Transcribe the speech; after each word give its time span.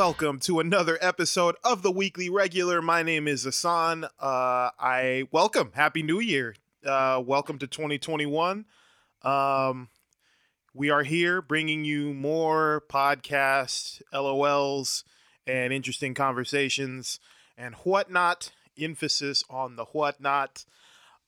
welcome 0.00 0.38
to 0.38 0.60
another 0.60 0.96
episode 1.02 1.56
of 1.62 1.82
the 1.82 1.92
Weekly 1.92 2.30
Regular. 2.30 2.80
My 2.80 3.02
name 3.02 3.28
is 3.28 3.44
Ahsohn. 3.44 4.04
Uh, 4.04 4.70
I 4.80 5.28
welcome, 5.30 5.72
Happy 5.74 6.02
New 6.02 6.20
Year. 6.20 6.54
Uh, 6.82 7.22
welcome 7.22 7.58
to 7.58 7.66
2021. 7.66 8.64
Um, 9.22 9.88
we 10.72 10.88
are 10.88 11.02
here 11.02 11.42
bringing 11.42 11.84
you 11.84 12.14
more 12.14 12.82
podcasts, 12.88 14.00
LOLs, 14.10 15.04
and 15.46 15.70
interesting 15.70 16.14
conversations 16.14 17.20
and 17.58 17.74
whatnot. 17.84 18.52
Emphasis 18.80 19.44
on 19.50 19.76
the 19.76 19.84
whatnot. 19.84 20.64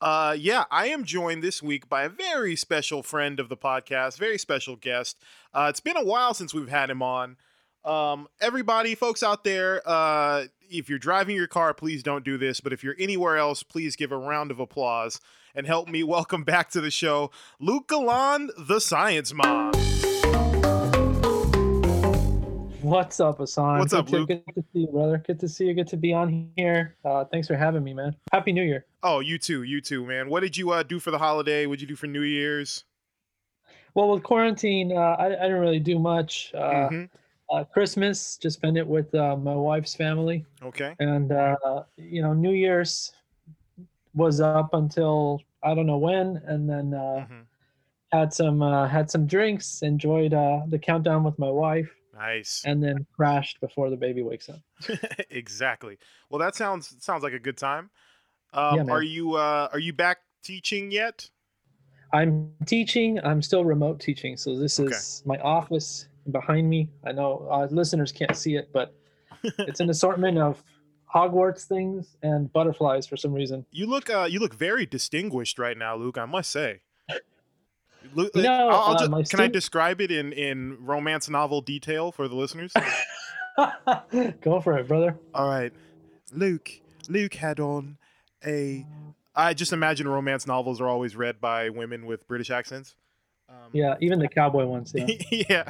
Uh, 0.00 0.34
yeah, 0.38 0.64
I 0.70 0.86
am 0.86 1.04
joined 1.04 1.42
this 1.42 1.62
week 1.62 1.90
by 1.90 2.04
a 2.04 2.08
very 2.08 2.56
special 2.56 3.02
friend 3.02 3.38
of 3.38 3.50
the 3.50 3.56
podcast, 3.56 4.16
very 4.16 4.38
special 4.38 4.76
guest. 4.76 5.18
Uh, 5.52 5.66
it's 5.68 5.80
been 5.80 5.98
a 5.98 6.04
while 6.04 6.32
since 6.32 6.54
we've 6.54 6.70
had 6.70 6.88
him 6.88 7.02
on. 7.02 7.36
Um, 7.84 8.28
everybody, 8.40 8.94
folks 8.94 9.22
out 9.22 9.42
there, 9.42 9.82
uh, 9.84 10.44
if 10.70 10.88
you're 10.88 11.00
driving 11.00 11.34
your 11.36 11.48
car, 11.48 11.74
please 11.74 12.02
don't 12.02 12.24
do 12.24 12.38
this. 12.38 12.60
But 12.60 12.72
if 12.72 12.84
you're 12.84 12.94
anywhere 12.98 13.36
else, 13.36 13.62
please 13.62 13.96
give 13.96 14.12
a 14.12 14.16
round 14.16 14.50
of 14.50 14.60
applause 14.60 15.20
and 15.54 15.66
help 15.66 15.88
me 15.88 16.04
welcome 16.04 16.44
back 16.44 16.70
to 16.70 16.80
the 16.80 16.90
show 16.90 17.30
Luke 17.58 17.88
Galan, 17.88 18.50
the 18.56 18.80
Science 18.80 19.34
Man. 19.34 19.72
What's 22.82 23.20
up, 23.20 23.38
Ahsohn? 23.38 23.78
What's 23.78 23.92
good 23.92 23.98
up, 23.98 24.06
to, 24.06 24.12
Luke? 24.12 24.28
Good 24.28 24.44
to 24.54 24.62
see 24.72 24.78
you, 24.80 24.86
brother. 24.88 25.22
Good 25.26 25.40
to 25.40 25.48
see 25.48 25.66
you. 25.66 25.74
Good 25.74 25.88
to 25.88 25.96
be 25.96 26.12
on 26.12 26.50
here. 26.56 26.96
Uh, 27.04 27.24
thanks 27.24 27.46
for 27.48 27.56
having 27.56 27.82
me, 27.82 27.94
man. 27.94 28.14
Happy 28.32 28.52
New 28.52 28.62
Year. 28.64 28.86
Oh, 29.02 29.20
you 29.20 29.38
too, 29.38 29.62
you 29.64 29.80
too, 29.80 30.04
man. 30.04 30.28
What 30.28 30.40
did 30.40 30.56
you 30.56 30.70
uh, 30.70 30.82
do 30.82 30.98
for 31.00 31.10
the 31.10 31.18
holiday? 31.18 31.66
What 31.66 31.78
did 31.78 31.82
you 31.82 31.88
do 31.88 31.96
for 31.96 32.06
New 32.06 32.22
Year's? 32.22 32.84
Well, 33.94 34.10
with 34.10 34.22
quarantine, 34.22 34.92
uh, 34.96 35.00
I, 35.00 35.26
I 35.26 35.30
didn't 35.30 35.60
really 35.60 35.80
do 35.80 35.98
much. 35.98 36.52
Uh, 36.54 36.88
Mhm. 36.88 37.10
Uh, 37.52 37.64
Christmas, 37.64 38.38
just 38.38 38.56
spend 38.58 38.76
it 38.78 38.86
with 38.86 39.14
uh, 39.14 39.36
my 39.36 39.54
wife's 39.54 39.94
family, 39.94 40.46
Okay. 40.62 40.96
and 41.00 41.32
uh, 41.32 41.56
you 41.96 42.22
know, 42.22 42.34
New 42.34 42.52
Year's 42.52 43.12
was 44.14 44.40
up 44.40 44.74
until 44.74 45.42
I 45.62 45.74
don't 45.74 45.86
know 45.86 45.98
when, 45.98 46.36
and 46.46 46.68
then 46.68 46.94
uh, 46.94 47.24
Mhm. 47.24 47.48
had 48.12 48.32
some 48.32 48.62
uh, 48.62 48.88
had 48.88 49.10
some 49.10 49.26
drinks, 49.26 49.82
enjoyed 49.82 50.34
uh, 50.34 50.62
the 50.68 50.78
countdown 50.78 51.24
with 51.24 51.38
my 51.38 51.50
wife, 51.50 51.90
Nice. 52.14 52.64
and 52.64 52.82
then 52.82 53.06
crashed 53.14 53.60
before 53.60 53.90
the 53.90 53.96
baby 53.96 54.22
wakes 54.22 54.48
up. 54.48 54.60
exactly. 55.30 55.98
Well, 56.30 56.38
that 56.38 56.54
sounds 56.54 56.94
sounds 57.04 57.22
like 57.22 57.32
a 57.32 57.38
good 57.38 57.56
time. 57.56 57.90
Um, 58.52 58.84
Yeah, 58.84 58.84
are 58.88 59.02
you 59.02 59.34
uh, 59.34 59.68
are 59.72 59.78
you 59.78 59.92
back 59.92 60.18
teaching 60.42 60.90
yet? 60.90 61.30
I'm 62.12 62.56
teaching. 62.66 63.18
I'm 63.24 63.42
still 63.42 63.64
remote 63.64 64.00
teaching. 64.00 64.36
So 64.36 64.56
this 64.58 64.78
Okay. 64.78 65.00
is 65.00 65.22
my 65.26 65.38
office 65.38 66.08
behind 66.30 66.68
me. 66.68 66.90
I 67.04 67.12
know 67.12 67.48
uh, 67.50 67.66
listeners 67.70 68.12
can't 68.12 68.36
see 68.36 68.56
it, 68.56 68.70
but 68.72 68.94
it's 69.42 69.80
an 69.80 69.90
assortment 69.90 70.38
of 70.38 70.62
Hogwarts 71.14 71.64
things 71.64 72.16
and 72.22 72.50
butterflies 72.52 73.06
for 73.06 73.16
some 73.16 73.32
reason. 73.32 73.66
You 73.70 73.86
look 73.86 74.08
uh, 74.08 74.26
you 74.30 74.40
look 74.40 74.54
very 74.54 74.86
distinguished 74.86 75.58
right 75.58 75.76
now, 75.76 75.96
Luke. 75.96 76.16
I 76.18 76.24
must 76.24 76.50
say. 76.50 76.80
Luke, 78.14 78.32
You 78.34 78.42
know, 78.42 78.68
uh, 78.68 78.98
ju- 78.98 79.08
my 79.10 79.22
can 79.22 79.40
I 79.40 79.48
describe 79.48 80.00
it 80.00 80.10
in 80.10 80.32
in 80.32 80.78
romance 80.84 81.28
novel 81.28 81.60
detail 81.60 82.12
for 82.12 82.28
the 82.28 82.34
listeners? 82.34 82.72
Go 84.40 84.60
for 84.60 84.78
it, 84.78 84.88
brother. 84.88 85.16
All 85.34 85.48
right, 85.48 85.72
Luke. 86.32 86.70
Luke 87.08 87.34
had 87.34 87.60
on 87.60 87.98
a. 88.44 88.86
I 89.34 89.54
just 89.54 89.72
imagine 89.72 90.08
romance 90.08 90.46
novels 90.46 90.80
are 90.80 90.88
always 90.88 91.16
read 91.16 91.40
by 91.40 91.70
women 91.70 92.06
with 92.06 92.26
British 92.28 92.50
accents. 92.50 92.94
Um, 93.48 93.56
Yeah, 93.72 93.94
even 94.00 94.18
the 94.18 94.28
cowboy 94.28 94.66
ones. 94.66 94.92
Yeah. 94.94 95.06
yeah. 95.30 95.68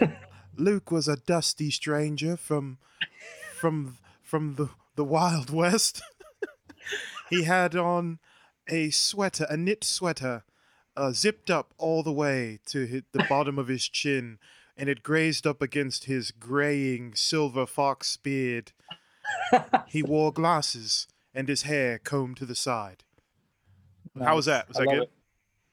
Luke 0.56 0.90
was 0.90 1.08
a 1.08 1.16
dusty 1.16 1.70
stranger 1.70 2.36
from 2.36 2.78
from 3.54 3.98
from 4.22 4.54
the 4.54 4.70
the 4.96 5.04
Wild 5.04 5.50
West. 5.50 6.02
he 7.30 7.44
had 7.44 7.76
on 7.76 8.18
a 8.68 8.90
sweater, 8.90 9.46
a 9.48 9.56
knit 9.56 9.84
sweater, 9.84 10.44
uh, 10.96 11.12
zipped 11.12 11.50
up 11.50 11.72
all 11.78 12.02
the 12.02 12.12
way 12.12 12.58
to 12.66 13.02
the 13.12 13.24
bottom 13.28 13.58
of 13.58 13.68
his 13.68 13.88
chin, 13.88 14.38
and 14.76 14.88
it 14.88 15.02
grazed 15.02 15.46
up 15.46 15.62
against 15.62 16.04
his 16.04 16.30
graying 16.30 17.14
silver 17.14 17.66
fox 17.66 18.16
beard. 18.16 18.72
He 19.88 20.02
wore 20.02 20.32
glasses, 20.32 21.06
and 21.34 21.48
his 21.48 21.62
hair 21.62 21.98
combed 21.98 22.38
to 22.38 22.46
the 22.46 22.54
side. 22.54 23.04
How 24.18 24.36
was 24.36 24.46
that? 24.46 24.68
Was 24.68 24.78
I 24.78 24.80
that 24.80 24.90
good? 24.90 25.02
it. 25.02 25.10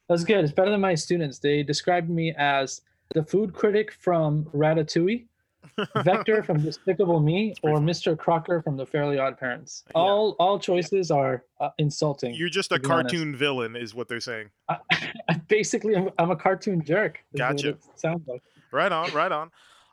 That 0.07 0.13
was 0.13 0.23
good. 0.23 0.43
It's 0.43 0.53
better 0.53 0.71
than 0.71 0.81
my 0.81 0.95
students. 0.95 1.39
They 1.39 1.63
described 1.63 2.09
me 2.09 2.33
as 2.37 2.81
the 3.15 3.23
food 3.23 3.53
critic 3.53 3.91
from 3.93 4.43
Ratatouille, 4.53 5.25
Vector 6.03 6.43
from 6.43 6.61
Despicable 6.61 7.19
Me, 7.19 7.55
or 7.63 7.79
Mr. 7.79 8.15
Crocker 8.15 8.61
from 8.61 8.77
The 8.77 8.85
Fairly 8.85 9.17
Odd 9.17 9.39
Parents. 9.39 9.83
Yeah. 9.87 9.93
All 10.01 10.35
all 10.37 10.59
choices 10.59 11.09
are 11.09 11.43
uh, 11.59 11.69
insulting. 11.79 12.35
You're 12.35 12.49
just 12.49 12.71
a 12.71 12.75
to 12.75 12.81
be 12.81 12.93
honest. 12.93 13.15
cartoon 13.15 13.35
villain, 13.35 13.75
is 13.75 13.95
what 13.95 14.07
they're 14.07 14.19
saying. 14.19 14.49
I, 14.69 14.77
I 15.29 15.33
basically 15.47 15.95
I'm, 15.95 16.11
I'm 16.19 16.29
a 16.29 16.35
cartoon 16.35 16.83
jerk. 16.83 17.23
Gotcha. 17.35 17.77
sounds 17.95 18.27
like. 18.27 18.43
Right 18.71 18.91
on, 18.91 19.11
right 19.13 19.31
on. 19.31 19.49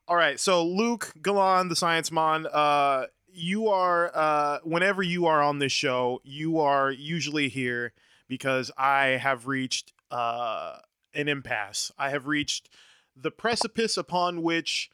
All 0.08 0.16
right, 0.16 0.38
so 0.38 0.66
Luke 0.66 1.12
Galan, 1.22 1.68
the 1.68 1.76
Science 1.76 2.10
Man, 2.10 2.46
uh, 2.52 3.06
you 3.32 3.68
are 3.68 4.10
uh, 4.12 4.58
whenever 4.64 5.02
you 5.02 5.26
are 5.26 5.40
on 5.40 5.60
this 5.60 5.72
show, 5.72 6.20
you 6.24 6.58
are 6.58 6.90
usually 6.90 7.48
here 7.48 7.92
because 8.28 8.72
I 8.76 9.18
have 9.22 9.46
reached 9.46 9.92
uh, 10.10 10.78
an 11.14 11.28
impasse. 11.28 11.92
I 11.96 12.10
have 12.10 12.26
reached 12.26 12.68
the 13.16 13.30
precipice 13.30 13.96
upon 13.96 14.42
which 14.42 14.90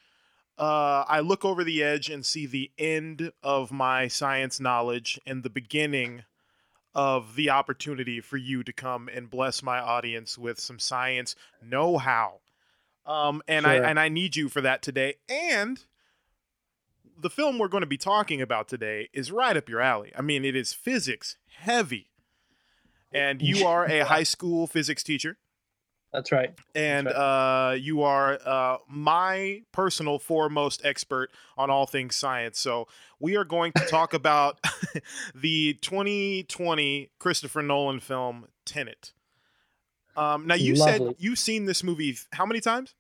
uh, 0.59 1.05
I 1.07 1.21
look 1.21 1.45
over 1.45 1.63
the 1.63 1.83
edge 1.83 2.11
and 2.11 2.27
see 2.27 2.47
the 2.47 2.71
end 2.79 3.33
of 3.43 3.71
my 3.71 4.09
science 4.09 4.59
knowledge 4.59 5.21
and 5.25 5.43
the 5.43 5.51
beginning 5.51 6.25
of 6.95 7.37
the 7.37 7.51
opportunity 7.51 8.21
for 8.21 8.37
you 8.37 8.65
to 8.65 8.73
come 8.73 9.09
and 9.13 9.31
bless 9.31 9.63
my 9.63 9.79
audience 9.79 10.37
with 10.37 10.59
some 10.59 10.81
science 10.81 11.37
know-how. 11.63 12.41
Um, 13.07 13.41
and 13.47 13.67
I 13.67 13.77
and 13.77 13.99
I 13.99 14.09
need 14.09 14.37
you 14.37 14.49
for 14.49 14.61
that 14.61 14.83
today. 14.83 15.15
And 15.29 15.83
the 17.19 17.31
film 17.31 17.59
we're 17.59 17.69
going 17.69 17.83
to 17.83 17.87
be 17.87 17.97
talking 17.97 18.43
about 18.43 18.69
today 18.69 19.09
is 19.13 19.33
right 19.33 19.57
up 19.57 19.69
your 19.69 19.81
alley. 19.81 20.13
I 20.17 20.23
mean, 20.23 20.45
it 20.45 20.55
is 20.55 20.73
physics 20.73 21.37
heavy, 21.61 22.11
and 23.13 23.41
you 23.41 23.67
are 23.67 23.87
a 23.87 24.05
high 24.05 24.25
school 24.25 24.67
physics 24.67 25.03
teacher 25.03 25.39
That's 26.13 26.33
right. 26.33 26.55
and 26.75 27.07
right. 27.07 27.13
uh, 27.71 27.75
you 27.75 28.03
are 28.03 28.39
uh, 28.45 28.79
my 28.89 29.63
personal 29.73 30.19
foremost 30.19 30.85
expert 30.85 31.31
on 31.57 31.71
all 31.71 31.87
things 31.87 32.17
science. 32.17 32.59
So 32.59 32.89
we 33.21 33.37
are 33.37 33.45
going 33.45 33.73
to 33.73 33.85
talk 33.85 34.15
about 34.15 34.59
the 35.35 35.75
2020 35.83 37.11
Christopher 37.19 37.63
Nolan 37.63 38.01
film 38.01 38.47
Tenet. 38.65 39.13
Um, 40.17 40.47
now 40.47 40.55
you 40.55 40.75
said 40.75 41.15
you've 41.19 41.39
seen 41.39 41.67
this 41.67 41.85
movie 41.85 42.17
how 42.33 42.47
many 42.47 42.61
times? 42.61 42.95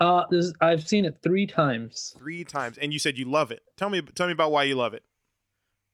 Uh, 0.00 0.24
this, 0.30 0.52
I've 0.60 0.86
seen 0.86 1.04
it 1.04 1.16
three 1.22 1.46
times. 1.46 2.14
Three 2.18 2.44
times, 2.44 2.76
and 2.78 2.92
you 2.92 2.98
said 2.98 3.16
you 3.16 3.24
love 3.24 3.50
it. 3.50 3.62
Tell 3.76 3.88
me, 3.88 4.02
tell 4.02 4.26
me 4.26 4.32
about 4.32 4.50
why 4.50 4.64
you 4.64 4.74
love 4.74 4.92
it. 4.92 5.04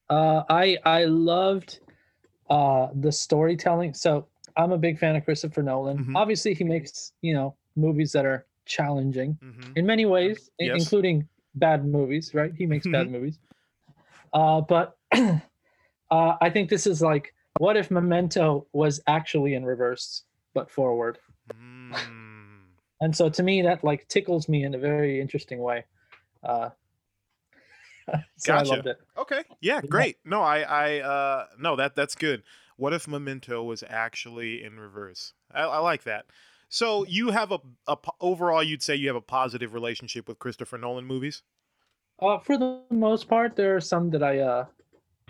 Uh, 0.09 0.43
I 0.49 0.78
I 0.84 1.05
loved 1.05 1.78
uh, 2.49 2.89
the 2.95 3.12
storytelling. 3.12 3.95
So 3.95 4.27
I'm 4.56 4.72
a 4.72 4.78
big 4.78 4.99
fan 4.99 5.16
of 5.16 5.25
Christopher 5.25 5.62
Nolan. 5.62 5.99
Mhm. 6.05 6.16
Obviously, 6.16 6.55
he 6.55 6.65
makes 6.65 7.12
you 7.22 7.34
know 7.34 7.56
movies 7.77 8.12
that 8.12 8.25
are 8.27 8.47
challenging 8.66 9.38
hmm 9.41 9.72
in 9.77 9.87
many 9.87 10.05
ways, 10.06 10.50
Yes. 10.59 10.77
including 10.77 11.28
bad 11.55 11.84
movies. 11.87 12.34
Right? 12.34 12.53
He 12.56 12.66
makes 12.66 12.87
bad 12.87 13.06
Mhm. 13.06 13.10
movies. 13.10 13.39
Uh, 14.33 14.60
but 14.60 14.97
uh, 15.15 15.41
I 16.41 16.50
think 16.50 16.71
this 16.71 16.87
is 16.87 17.03
like, 17.03 17.34
what 17.59 17.77
if 17.77 17.91
Memento 17.91 18.66
was 18.72 19.01
actually 19.07 19.54
in 19.54 19.65
reverse 19.65 20.25
but 20.54 20.71
forward? 20.71 21.19
Mm. 21.48 22.75
And 23.01 23.16
so 23.16 23.28
to 23.30 23.42
me, 23.42 23.63
that 23.63 23.83
like 23.83 24.07
tickles 24.09 24.48
me 24.48 24.65
in 24.65 24.75
a 24.75 24.78
very 24.78 25.21
interesting 25.21 25.59
way. 25.60 25.84
Uh, 26.42 26.71
so 28.36 28.53
Gotcha. 28.53 28.53
I 28.53 28.75
loved 28.77 28.86
it. 28.86 29.01
Okay. 29.16 29.45
Yeah, 29.60 29.80
Yeah. 29.83 29.89
great. 29.89 30.19
No, 30.25 30.42
I, 30.42 30.60
I, 30.60 30.98
uh, 31.01 31.47
no, 31.59 31.77
that 31.77 31.95
that's 31.95 32.15
good. 32.15 32.42
What 32.80 32.94
if 32.94 33.06
Memento 33.06 33.62
was 33.62 33.84
actually 33.86 34.65
in 34.65 34.80
reverse? 34.80 35.34
I, 35.53 35.65
I 35.65 35.78
like 35.80 36.04
that. 36.04 36.24
So 36.71 37.04
you 37.04 37.30
have 37.30 37.53
a, 37.53 37.59
a 37.86 37.98
overall, 38.22 38.62
you'd 38.62 38.82
say 38.82 38.94
you 38.94 39.09
have 39.09 39.16
a 39.16 39.21
positive 39.21 39.74
relationship 39.74 40.27
with 40.27 40.38
Christopher 40.38 40.78
Nolan 40.78 41.04
movies. 41.04 41.42
Uh, 42.22 42.38
for 42.38 42.56
the 42.56 42.80
most 42.91 43.28
part, 43.28 43.54
there 43.54 43.77
are 43.77 43.82
some 43.82 44.09
that 44.10 44.22
I 44.22 44.38
uh, 44.38 44.65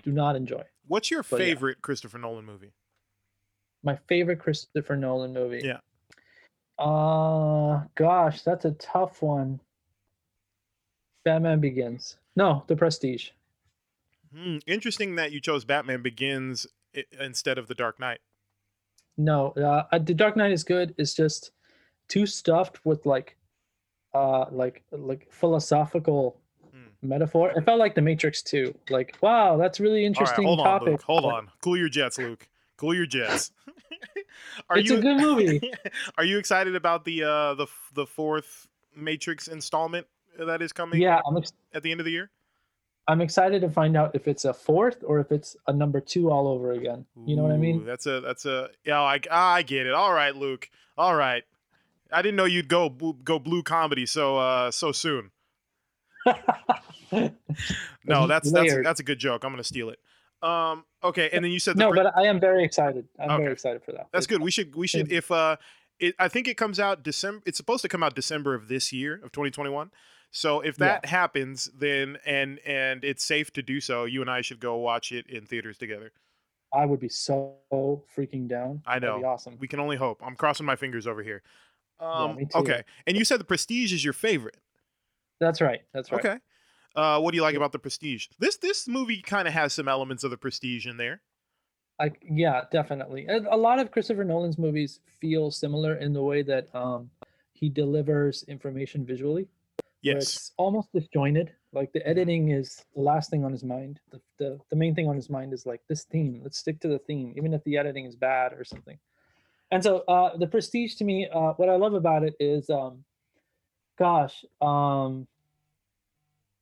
do 0.05 0.13
not 0.13 0.37
enjoy. 0.37 0.63
What's 0.87 1.11
your 1.11 1.25
But 1.25 1.41
yeah. 1.41 1.47
favorite 1.47 1.83
Christopher 1.83 2.19
Nolan 2.19 2.45
movie? 2.45 2.71
My 3.83 3.99
favorite 4.07 4.39
Christopher 4.39 4.95
Nolan 4.95 5.33
movie. 5.33 5.63
Yeah. 5.65 5.79
Uh, 6.79 7.83
gosh, 7.97 8.43
that's 8.43 8.65
a 8.65 8.73
tough 8.73 9.23
one. 9.23 9.59
Batman 11.25 11.59
Begins. 11.59 12.17
No, 12.37 12.63
The 12.69 12.77
Prestige. 12.77 13.31
Hmm, 14.33 14.59
interesting 14.69 15.17
that 15.17 15.33
you 15.33 15.41
chose 15.41 15.65
Batman 15.65 16.03
Begins 16.03 16.69
instead 17.21 17.59
of 17.59 17.67
The 17.69 17.75
Dark 17.75 17.99
Knight. 18.01 18.21
No, 19.17 19.51
uh, 19.51 19.99
The 19.99 20.15
Dark 20.15 20.37
Knight 20.37 20.53
is 20.53 20.65
good. 20.65 20.95
It's 20.99 21.15
just 21.15 21.53
too 22.09 22.27
stuffed 22.27 22.85
with 22.85 23.07
like, 23.07 23.37
uh, 24.15 24.47
like 24.51 24.83
like 24.91 25.29
philosophical 25.31 26.41
metaphor. 27.03 27.51
It 27.57 27.65
felt 27.65 27.79
like 27.79 27.95
the 27.95 28.03
Matrix 28.03 28.43
too. 28.43 28.75
Like, 28.89 29.17
wow, 29.21 29.57
that's 29.57 29.81
really 29.81 30.01
All 30.01 30.03
right, 30.03 30.07
interesting 30.07 30.45
hold 30.45 30.61
on. 30.61 30.85
Luke. 30.85 31.03
Hold 31.03 31.25
on. 31.25 31.51
Cool 31.63 31.77
your 31.77 31.89
jets, 31.89 32.19
Luke. 32.19 32.49
Cool 32.77 32.95
your 32.95 33.07
jets. 33.07 33.53
are 34.71 34.79
It's 34.79 34.91
you 34.91 34.99
a 34.99 35.01
good 35.01 35.19
movie. 35.19 35.61
are 36.19 36.25
you 36.25 36.39
excited 36.39 36.75
about 36.75 37.05
the 37.05 37.23
uh 37.25 37.55
the 37.55 37.67
the 37.95 38.07
fourth 38.07 38.69
Matrix 38.97 39.49
installment 39.49 40.07
that 40.39 40.63
is 40.63 40.73
coming 40.73 41.01
Yeah, 41.01 41.21
I'm 41.27 41.37
ex- 41.37 41.53
at 41.73 41.83
the 41.83 41.91
end 41.91 42.01
of 42.01 42.05
the 42.07 42.13
year? 42.13 42.31
I'm 43.11 43.21
excited 43.21 43.61
to 43.63 43.69
find 43.69 43.97
out 43.97 44.13
if 44.15 44.29
it's 44.29 44.45
a 44.45 44.55
fourth 44.55 44.99
or 45.05 45.19
if 45.19 45.33
it's 45.33 45.57
a 45.67 45.73
number 45.73 46.01
two 46.01 46.31
all 46.31 46.47
over 46.47 46.73
again. 46.73 47.05
You 47.27 47.35
know 47.35 47.43
what 47.43 47.51
I 47.51 47.57
Ooh, 47.57 47.59
mean? 47.59 47.85
That's 47.85 48.07
a 48.07 48.21
that's 48.21 48.47
a 48.47 48.71
yeah. 48.85 49.01
I 49.01 49.19
I 49.31 49.63
get 49.63 49.87
it. 49.87 49.93
All 49.93 50.13
right, 50.13 50.35
Luke. 50.35 50.71
All 50.97 51.17
right. 51.17 51.43
I 52.13 52.23
didn't 52.23 52.37
know 52.37 52.45
you'd 52.45 52.69
go 52.69 52.89
go 52.89 53.41
blue 53.41 53.65
comedy 53.65 54.07
so 54.07 54.39
uh 54.39 54.71
so 54.71 54.93
soon. 54.93 55.33
No, 58.05 58.29
that's 58.29 58.53
that's 58.53 58.73
a, 58.73 58.83
that's 58.83 59.01
a 59.01 59.03
good 59.03 59.19
joke. 59.19 59.43
I'm 59.45 59.53
gonna 59.53 59.65
steal 59.65 59.91
it. 59.91 59.99
Um. 60.43 60.85
Okay, 61.03 61.29
and 61.33 61.45
then 61.45 61.51
you 61.51 61.59
said 61.59 61.77
the 61.77 61.81
no, 61.81 61.91
pre- 61.91 62.05
but 62.05 62.17
I 62.17 62.27
am 62.27 62.39
very 62.39 62.65
excited. 62.65 63.09
I'm 63.19 63.31
Okay. 63.33 63.43
very 63.43 63.53
excited 63.53 63.83
for 63.83 63.93
that. 63.93 64.07
That's 64.13 64.27
good. 64.29 64.41
We 64.41 64.53
should 64.53 64.75
we 64.77 64.87
should 64.87 65.11
if 65.11 65.33
uh 65.33 65.57
it 65.99 66.15
I 66.19 66.29
think 66.29 66.47
it 66.47 66.57
comes 66.57 66.79
out 66.79 67.03
December 67.03 67.43
it's 67.45 67.57
supposed 67.57 67.83
to 67.83 67.89
come 67.89 68.05
out 68.05 68.15
December 68.15 68.55
of 68.55 68.69
this 68.69 68.93
year 68.93 69.15
of 69.17 69.33
2021. 69.33 69.91
So 70.33 70.61
if 70.61 70.77
Yeah. 70.77 71.01
that 71.03 71.07
happens 71.07 71.67
then 71.75 72.19
and 72.25 72.59
and 72.61 73.05
it's 73.05 73.25
safe 73.25 73.53
to 73.55 73.63
do 73.63 73.81
so, 73.81 74.05
you 74.05 74.21
and 74.21 74.31
I 74.31 74.43
should 74.43 74.61
go 74.61 74.77
watch 74.77 75.13
it 75.13 75.27
in 75.29 75.47
theaters 75.47 75.79
together. 75.79 76.13
I 76.73 76.87
would 76.87 77.01
be 77.01 77.09
so 77.09 77.59
freaking 78.17 78.49
down. 78.49 78.83
I 78.87 78.99
That'd 79.01 79.15
be 79.17 79.23
know. 79.23 79.25
awesome. 79.25 79.59
We 79.59 79.69
can 79.69 79.81
only 79.81 79.97
hope. 79.97 80.21
I'm 80.25 80.37
crossing 80.37 80.67
my 80.67 80.77
fingers 80.77 81.07
over 81.07 81.23
here. 81.23 81.43
Um 82.01 82.39
too. 82.51 82.59
okay. 82.61 82.85
And 83.07 83.17
you 83.17 83.25
said 83.25 83.41
the 83.41 83.45
Prestige 83.45 83.93
is 83.93 84.05
your 84.05 84.13
favorite. 84.15 84.59
That's 85.41 85.61
right. 85.61 85.83
That's 85.93 86.13
right. 86.13 86.27
Okay. 86.27 86.39
Uh 86.95 87.21
what 87.21 87.33
do 87.33 87.37
you 87.37 87.43
like 87.43 87.55
Yeah. 87.55 87.59
about 87.59 87.73
the 87.73 87.79
Prestige? 87.79 88.29
This 88.39 88.57
this 88.57 88.89
movie 88.89 89.23
kind 89.23 89.49
of 89.49 89.55
has 89.55 89.73
some 89.73 89.89
elements 89.89 90.25
of 90.25 90.31
the 90.31 90.39
Prestige 90.39 90.87
in 90.87 90.97
there. 90.97 91.23
I 91.99 92.13
yeah, 92.23 92.65
definitely. 92.71 93.27
A, 93.27 93.39
a 93.55 93.57
lot 93.57 93.79
of 93.79 93.91
Christopher 93.91 94.25
Nolan's 94.25 94.59
movies 94.59 95.01
feel 95.21 95.51
similar 95.51 95.95
in 95.97 96.13
the 96.13 96.23
way 96.23 96.43
that 96.43 96.75
um 96.75 97.11
he 97.53 97.69
delivers 97.69 98.43
information 98.45 99.05
visually. 99.05 99.49
Yes. 100.03 100.23
It's 100.23 100.53
almost 100.57 100.93
disjointed. 100.93 101.53
Like 101.73 101.93
the 101.93 102.07
editing 102.07 102.51
is 102.51 102.85
the 102.95 103.03
last 103.03 103.31
thing 103.31 103.45
on 103.45 103.53
his 103.53 103.63
mind. 103.63 104.01
The, 104.11 104.21
the 104.39 104.59
the 104.71 104.77
main 104.77 104.95
thing 104.95 105.09
on 105.09 105.15
his 105.17 105.31
mind 105.31 105.53
is 105.53 105.67
like 105.67 105.83
this 105.89 106.05
theme. 106.05 106.41
Let's 106.43 106.59
stick 106.59 106.81
to 106.81 106.89
the 106.89 106.99
theme, 106.99 107.35
even 107.37 107.55
if 107.55 107.63
the 107.65 107.77
editing 107.77 108.07
is 108.07 108.17
bad 108.17 108.53
or 108.53 108.65
something. 108.65 108.99
And 109.71 109.83
so 109.83 109.99
uh 110.09 110.37
the 110.37 110.47
prestige 110.47 110.95
to 110.97 111.05
me, 111.05 111.29
uh 111.29 111.53
what 111.53 111.69
I 111.69 111.77
love 111.77 111.95
about 111.95 112.25
it 112.25 112.35
is 112.41 112.71
um 112.71 113.05
gosh, 113.99 114.45
um 114.61 115.29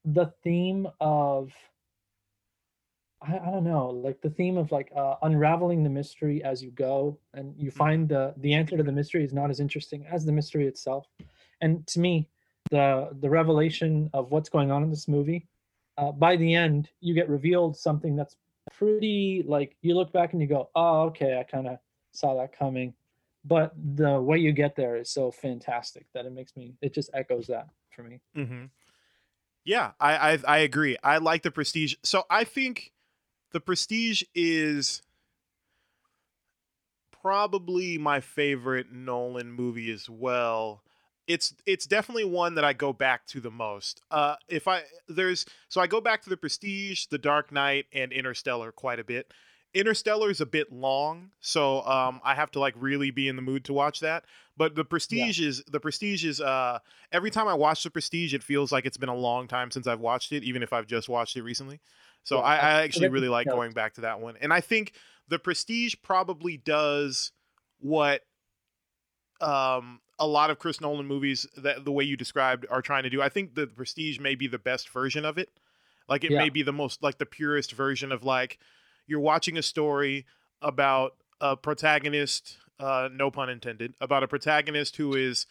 the 0.04 0.32
theme 0.42 0.88
of 1.00 1.52
I, 3.20 3.38
I 3.38 3.50
don't 3.50 3.64
know, 3.64 3.88
like 3.90 4.20
the 4.20 4.30
theme 4.30 4.56
of 4.56 4.70
like 4.70 4.92
uh, 4.94 5.16
unraveling 5.22 5.82
the 5.82 5.90
mystery 5.90 6.42
as 6.44 6.62
you 6.62 6.70
go, 6.70 7.18
and 7.34 7.54
you 7.56 7.70
find 7.70 8.08
the 8.08 8.34
the 8.38 8.54
answer 8.54 8.76
to 8.76 8.82
the 8.82 8.92
mystery 8.92 9.24
is 9.24 9.32
not 9.32 9.50
as 9.50 9.58
interesting 9.60 10.06
as 10.06 10.24
the 10.24 10.32
mystery 10.32 10.66
itself. 10.66 11.06
And 11.60 11.86
to 11.88 12.00
me, 12.00 12.28
the 12.70 13.08
the 13.20 13.30
revelation 13.30 14.10
of 14.12 14.30
what's 14.30 14.48
going 14.48 14.70
on 14.70 14.82
in 14.82 14.90
this 14.90 15.08
movie, 15.08 15.46
uh, 15.96 16.12
by 16.12 16.36
the 16.36 16.54
end, 16.54 16.90
you 17.00 17.14
get 17.14 17.28
revealed 17.28 17.76
something 17.76 18.16
that's 18.16 18.36
pretty 18.72 19.42
like 19.46 19.76
you 19.82 19.94
look 19.94 20.12
back 20.12 20.32
and 20.32 20.42
you 20.42 20.48
go, 20.48 20.70
oh, 20.74 21.02
okay, 21.02 21.38
I 21.38 21.42
kind 21.42 21.66
of 21.66 21.78
saw 22.12 22.38
that 22.40 22.56
coming. 22.56 22.94
But 23.44 23.72
the 23.94 24.20
way 24.20 24.38
you 24.38 24.52
get 24.52 24.76
there 24.76 24.96
is 24.96 25.10
so 25.10 25.30
fantastic 25.30 26.06
that 26.12 26.26
it 26.26 26.32
makes 26.32 26.56
me 26.56 26.74
it 26.82 26.94
just 26.94 27.10
echoes 27.14 27.46
that 27.46 27.68
for 27.90 28.02
me. 28.02 28.20
Mm-hmm. 28.36 28.64
Yeah, 29.64 29.92
I, 30.00 30.32
I 30.32 30.38
I 30.46 30.58
agree. 30.58 30.96
I 31.02 31.18
like 31.18 31.42
the 31.42 31.50
Prestige. 31.50 31.94
So 32.02 32.24
I 32.30 32.44
think 32.44 32.92
the 33.52 33.60
Prestige 33.60 34.22
is 34.34 35.02
probably 37.10 37.98
my 37.98 38.20
favorite 38.20 38.92
Nolan 38.92 39.50
movie 39.52 39.90
as 39.90 40.08
well. 40.08 40.82
It's 41.28 41.54
it's 41.66 41.86
definitely 41.86 42.24
one 42.24 42.54
that 42.56 42.64
I 42.64 42.72
go 42.72 42.92
back 42.92 43.26
to 43.26 43.40
the 43.40 43.50
most. 43.50 44.02
Uh, 44.10 44.34
if 44.48 44.66
I 44.66 44.82
there's 45.08 45.44
so 45.68 45.80
I 45.80 45.86
go 45.86 46.00
back 46.00 46.22
to 46.22 46.30
the 46.30 46.36
Prestige, 46.36 47.06
The 47.06 47.18
Dark 47.18 47.52
Knight, 47.52 47.86
and 47.92 48.12
Interstellar 48.12 48.72
quite 48.72 48.98
a 48.98 49.04
bit. 49.04 49.32
Interstellar 49.74 50.30
is 50.30 50.40
a 50.40 50.46
bit 50.46 50.72
long, 50.72 51.30
so 51.40 51.82
um, 51.82 52.22
I 52.24 52.34
have 52.34 52.50
to 52.52 52.58
like 52.58 52.74
really 52.78 53.10
be 53.10 53.28
in 53.28 53.36
the 53.36 53.42
mood 53.42 53.66
to 53.66 53.74
watch 53.74 54.00
that. 54.00 54.24
But 54.56 54.74
the 54.74 54.84
Prestige 54.84 55.40
is 55.40 55.62
the 55.64 55.78
Prestige 55.78 56.24
is 56.24 56.40
uh, 56.40 56.78
every 57.12 57.30
time 57.30 57.46
I 57.46 57.54
watch 57.54 57.82
the 57.82 57.90
Prestige, 57.90 58.32
it 58.32 58.42
feels 58.42 58.72
like 58.72 58.86
it's 58.86 58.96
been 58.96 59.10
a 59.10 59.14
long 59.14 59.46
time 59.46 59.70
since 59.70 59.86
I've 59.86 60.00
watched 60.00 60.32
it, 60.32 60.42
even 60.42 60.62
if 60.62 60.72
I've 60.72 60.86
just 60.86 61.10
watched 61.10 61.36
it 61.36 61.42
recently. 61.42 61.80
So 62.24 62.38
Yeah, 62.38 62.44
I 62.44 62.54
I 62.56 62.82
actually 62.82 63.08
really 63.08 63.28
like 63.28 63.46
going 63.46 63.72
back 63.72 63.94
to 63.94 64.00
that 64.00 64.20
one, 64.20 64.36
and 64.40 64.52
I 64.52 64.62
think 64.62 64.94
the 65.28 65.38
Prestige 65.38 65.94
probably 66.02 66.56
does 66.56 67.32
what 67.78 68.22
um, 69.42 70.00
a 70.18 70.26
lot 70.26 70.50
of 70.50 70.58
Chris 70.58 70.80
Nolan 70.80 71.06
movies 71.06 71.46
that 71.56 71.84
the 71.84 71.92
way 71.92 72.04
you 72.04 72.16
described 72.16 72.66
are 72.70 72.82
trying 72.82 73.04
to 73.04 73.10
do. 73.10 73.22
I 73.22 73.28
think 73.28 73.54
the 73.54 73.66
Prestige 73.66 74.18
may 74.18 74.34
be 74.34 74.46
the 74.46 74.58
best 74.58 74.88
version 74.88 75.24
of 75.24 75.38
it. 75.38 75.50
Like 76.08 76.24
it 76.24 76.30
Yeah. 76.32 76.38
may 76.38 76.48
be 76.48 76.62
the 76.62 76.72
most 76.72 77.02
like 77.02 77.18
the 77.18 77.26
purest 77.26 77.72
version 77.72 78.10
of 78.12 78.24
like 78.24 78.58
you're 79.06 79.20
watching 79.20 79.56
a 79.56 79.62
story 79.62 80.26
about 80.60 81.14
a 81.40 81.56
protagonist, 81.56 82.58
uh, 82.80 83.08
no 83.12 83.30
pun 83.30 83.48
intended, 83.48 83.94
about 84.00 84.22
a 84.22 84.28
protagonist 84.28 84.96
who 84.96 85.14
is 85.14 85.46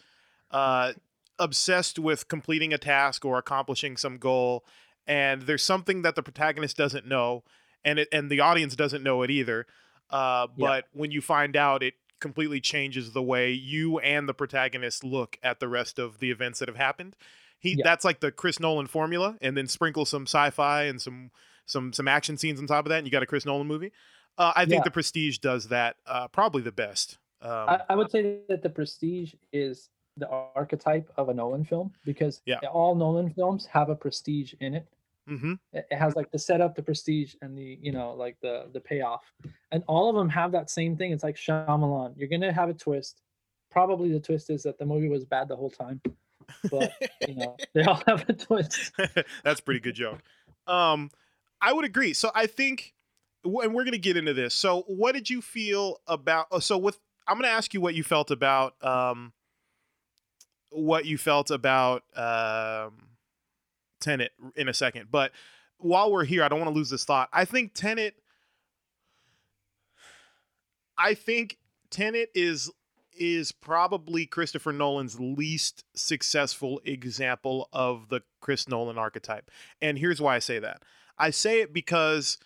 uh, 0.50 0.92
obsessed 1.38 1.98
with 1.98 2.28
completing 2.28 2.72
a 2.74 2.78
task 2.78 3.24
or 3.24 3.38
accomplishing 3.38 3.96
some 3.96 4.18
goal, 4.18 4.64
and 5.06 5.42
there's 5.42 5.62
something 5.62 6.02
that 6.02 6.14
the 6.14 6.22
protagonist 6.22 6.76
doesn't 6.76 7.06
know, 7.06 7.42
and 7.84 7.98
it 8.00 8.08
and 8.12 8.30
the 8.30 8.40
audience 8.40 8.74
doesn't 8.76 9.02
know 9.02 9.22
it 9.22 9.30
either. 9.30 9.66
Uh, 10.10 10.46
Yeah. 10.56 10.66
but 10.66 10.84
when 10.92 11.10
you 11.10 11.20
find 11.20 11.56
out, 11.56 11.82
it 11.82 11.94
completely 12.20 12.60
changes 12.60 13.12
the 13.12 13.22
way 13.22 13.50
you 13.52 13.98
and 14.00 14.28
the 14.28 14.34
protagonist 14.34 15.04
look 15.04 15.38
at 15.42 15.60
the 15.60 15.68
rest 15.68 15.98
of 15.98 16.18
the 16.18 16.30
events 16.30 16.58
that 16.58 16.68
have 16.68 16.76
happened. 16.76 17.16
He 17.58 17.70
Yeah. 17.70 17.84
that's 17.84 18.04
like 18.04 18.20
the 18.20 18.30
Chris 18.30 18.60
Nolan 18.60 18.86
formula, 18.86 19.36
and 19.40 19.56
then 19.56 19.66
sprinkle 19.66 20.04
some 20.04 20.22
sci-fi 20.24 20.84
and 20.84 21.00
some 21.00 21.30
some 21.66 21.92
some 21.92 22.08
action 22.08 22.36
scenes 22.38 22.60
on 22.60 22.66
top 22.66 22.86
of 22.86 22.90
that, 22.90 22.98
and 22.98 23.06
you 23.06 23.10
got 23.10 23.22
a 23.22 23.26
Chris 23.26 23.44
Nolan 23.44 23.66
movie. 23.66 23.92
Uh, 24.38 24.52
I 24.54 24.64
think 24.64 24.80
Yeah. 24.80 24.84
The 24.84 24.90
Prestige 24.92 25.38
does 25.38 25.68
that 25.68 25.96
uh, 26.06 26.28
probably 26.28 26.62
the 26.62 26.72
best. 26.72 27.18
Um, 27.42 27.50
I, 27.50 27.80
I 27.90 27.94
would 27.96 28.10
say 28.10 28.38
that 28.48 28.62
the 28.62 28.70
prestige 28.70 29.34
is 29.52 29.90
the 30.16 30.28
archetype 30.28 31.08
of 31.16 31.28
a 31.28 31.34
Nolan 31.34 31.64
film 31.64 31.92
because 32.04 32.40
Yeah. 32.46 32.58
all 32.72 32.94
Nolan 32.96 33.30
films 33.30 33.66
have 33.66 33.90
a 33.90 33.94
prestige 33.94 34.54
in 34.60 34.74
it. 34.74 34.86
Mhm. 35.28 35.58
It 35.72 35.86
it 35.90 35.96
has 35.96 36.16
like 36.16 36.30
the 36.30 36.38
setup, 36.38 36.74
the 36.74 36.82
prestige, 36.82 37.34
and 37.42 37.56
the 37.56 37.78
you 37.80 37.92
know 37.92 38.12
like 38.14 38.36
the 38.40 38.68
the 38.72 38.80
payoff, 38.80 39.32
and 39.72 39.82
all 39.86 40.08
of 40.08 40.16
them 40.16 40.28
have 40.28 40.52
that 40.52 40.70
same 40.70 40.96
thing. 40.96 41.12
It's 41.12 41.22
like 41.22 41.36
Shyamalan. 41.36 42.14
You're 42.16 42.28
gonna 42.28 42.52
have 42.52 42.68
a 42.68 42.74
twist. 42.74 43.22
Probably 43.70 44.10
the 44.12 44.20
twist 44.20 44.50
is 44.50 44.62
that 44.62 44.78
the 44.78 44.86
movie 44.86 45.08
was 45.08 45.24
bad 45.24 45.48
the 45.48 45.56
whole 45.56 45.70
time, 45.70 46.00
but 46.70 46.92
you 47.26 47.34
know 47.34 47.56
they 47.74 47.82
all 47.82 48.02
have 48.06 48.28
a 48.28 48.32
twist. 48.32 48.92
That's 49.44 49.60
a 49.60 49.62
pretty 49.62 49.80
good 49.80 49.94
joke. 49.94 50.20
Um, 50.66 51.10
I 51.60 51.72
would 51.72 51.84
agree. 51.84 52.14
So 52.14 52.30
I 52.34 52.46
think, 52.46 52.94
and 53.44 53.74
we're 53.74 53.84
gonna 53.84 53.98
get 53.98 54.16
into 54.16 54.34
this. 54.34 54.54
So 54.54 54.84
what 54.86 55.12
did 55.12 55.28
you 55.28 55.42
feel 55.42 56.00
about? 56.06 56.46
oh, 56.50 56.58
So 56.58 56.78
with, 56.78 56.98
I'm 57.26 57.36
gonna 57.36 57.48
ask 57.48 57.74
you 57.74 57.80
what 57.80 57.94
you 57.94 58.02
felt 58.02 58.30
about, 58.30 58.82
um, 58.82 59.32
what 60.70 61.06
you 61.06 61.18
felt 61.18 61.50
about 61.50 62.04
um, 62.16 63.07
Tenet 64.00 64.32
in 64.56 64.68
a 64.68 64.74
second. 64.74 65.08
But 65.10 65.32
while 65.78 66.10
we're 66.10 66.24
here, 66.24 66.42
I 66.42 66.48
don't 66.48 66.60
want 66.60 66.72
to 66.72 66.76
lose 66.76 66.90
this 66.90 67.04
thought. 67.04 67.28
I 67.32 67.44
think 67.44 67.74
Tenet. 67.74 68.14
I 70.96 71.14
think 71.14 71.58
Tenet 71.90 72.30
is 72.34 72.70
is 73.18 73.52
probably 73.52 74.26
Christopher 74.26 74.72
Nolan's 74.72 75.18
least 75.18 75.84
successful 75.94 76.80
example 76.84 77.68
of 77.72 78.08
the 78.08 78.22
Chris 78.40 78.68
Nolan 78.68 78.98
archetype. 78.98 79.50
And 79.82 79.98
here's 79.98 80.20
why 80.20 80.36
I 80.36 80.38
say 80.38 80.58
that. 80.60 80.84
I 81.18 81.30
say 81.30 81.60
it 81.60 81.72
because 81.72 82.38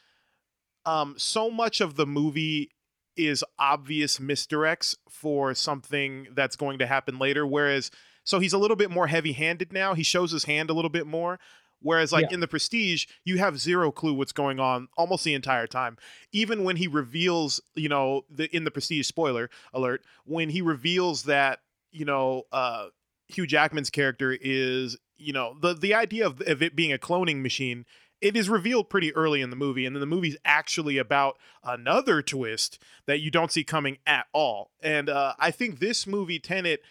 um, 0.86 1.14
so 1.18 1.50
much 1.50 1.80
of 1.80 1.96
the 1.96 2.06
movie 2.06 2.70
is 3.16 3.44
obvious 3.58 4.18
misdirects 4.18 4.96
for 5.08 5.54
something 5.54 6.28
that's 6.32 6.56
going 6.56 6.78
to 6.78 6.86
happen 6.86 7.18
later. 7.18 7.46
Whereas, 7.46 7.90
so 8.24 8.38
he's 8.38 8.52
a 8.52 8.58
little 8.58 8.76
bit 8.76 8.90
more 8.90 9.06
heavy 9.06 9.32
handed 9.32 9.72
now. 9.72 9.94
He 9.94 10.02
shows 10.02 10.30
his 10.32 10.44
hand 10.44 10.70
a 10.70 10.74
little 10.74 10.90
bit 10.90 11.06
more. 11.06 11.38
Whereas, 11.84 12.12
like 12.12 12.26
Yeah. 12.30 12.34
in 12.34 12.40
the 12.40 12.46
Prestige, 12.46 13.06
you 13.24 13.38
have 13.38 13.58
zero 13.58 13.90
clue 13.90 14.14
what's 14.14 14.30
going 14.32 14.60
on 14.60 14.86
almost 14.96 15.24
the 15.24 15.34
entire 15.34 15.66
time. 15.66 15.98
Even 16.30 16.62
when 16.62 16.76
he 16.76 16.86
reveals, 16.86 17.60
you 17.74 17.88
know, 17.88 18.24
the 18.30 18.54
in 18.54 18.62
the 18.62 18.70
Prestige 18.70 19.06
spoiler 19.08 19.50
alert, 19.72 20.04
when 20.24 20.50
he 20.50 20.62
reveals 20.62 21.24
that, 21.24 21.58
you 21.90 22.04
know, 22.04 22.44
uh, 22.52 22.86
Hugh 23.26 23.48
Jackman's 23.48 23.90
character 23.90 24.36
is, 24.40 24.96
you 25.16 25.32
know, 25.32 25.56
the 25.60 25.74
the 25.74 25.92
idea 25.92 26.24
of, 26.24 26.40
of 26.46 26.62
it 26.62 26.76
being 26.76 26.92
a 26.92 26.98
cloning 26.98 27.42
machine. 27.42 27.84
It 28.20 28.36
is 28.36 28.48
revealed 28.48 28.88
pretty 28.88 29.12
early 29.16 29.40
in 29.40 29.50
the 29.50 29.56
movie, 29.56 29.84
and 29.84 29.96
then 29.96 30.00
the 30.00 30.06
movie's 30.06 30.36
actually 30.44 30.98
about 30.98 31.36
another 31.64 32.22
twist 32.22 32.80
that 33.06 33.18
you 33.18 33.32
don't 33.32 33.50
see 33.50 33.64
coming 33.64 33.98
at 34.06 34.26
all. 34.32 34.70
And 34.80 35.08
uh, 35.10 35.34
I 35.40 35.50
think 35.50 35.80
this 35.80 36.06
movie, 36.06 36.38
Tenet, 36.38 36.82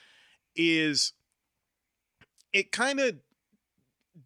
is 0.58 1.14
it 2.54 2.72
kind 2.72 3.00
of 3.00 3.16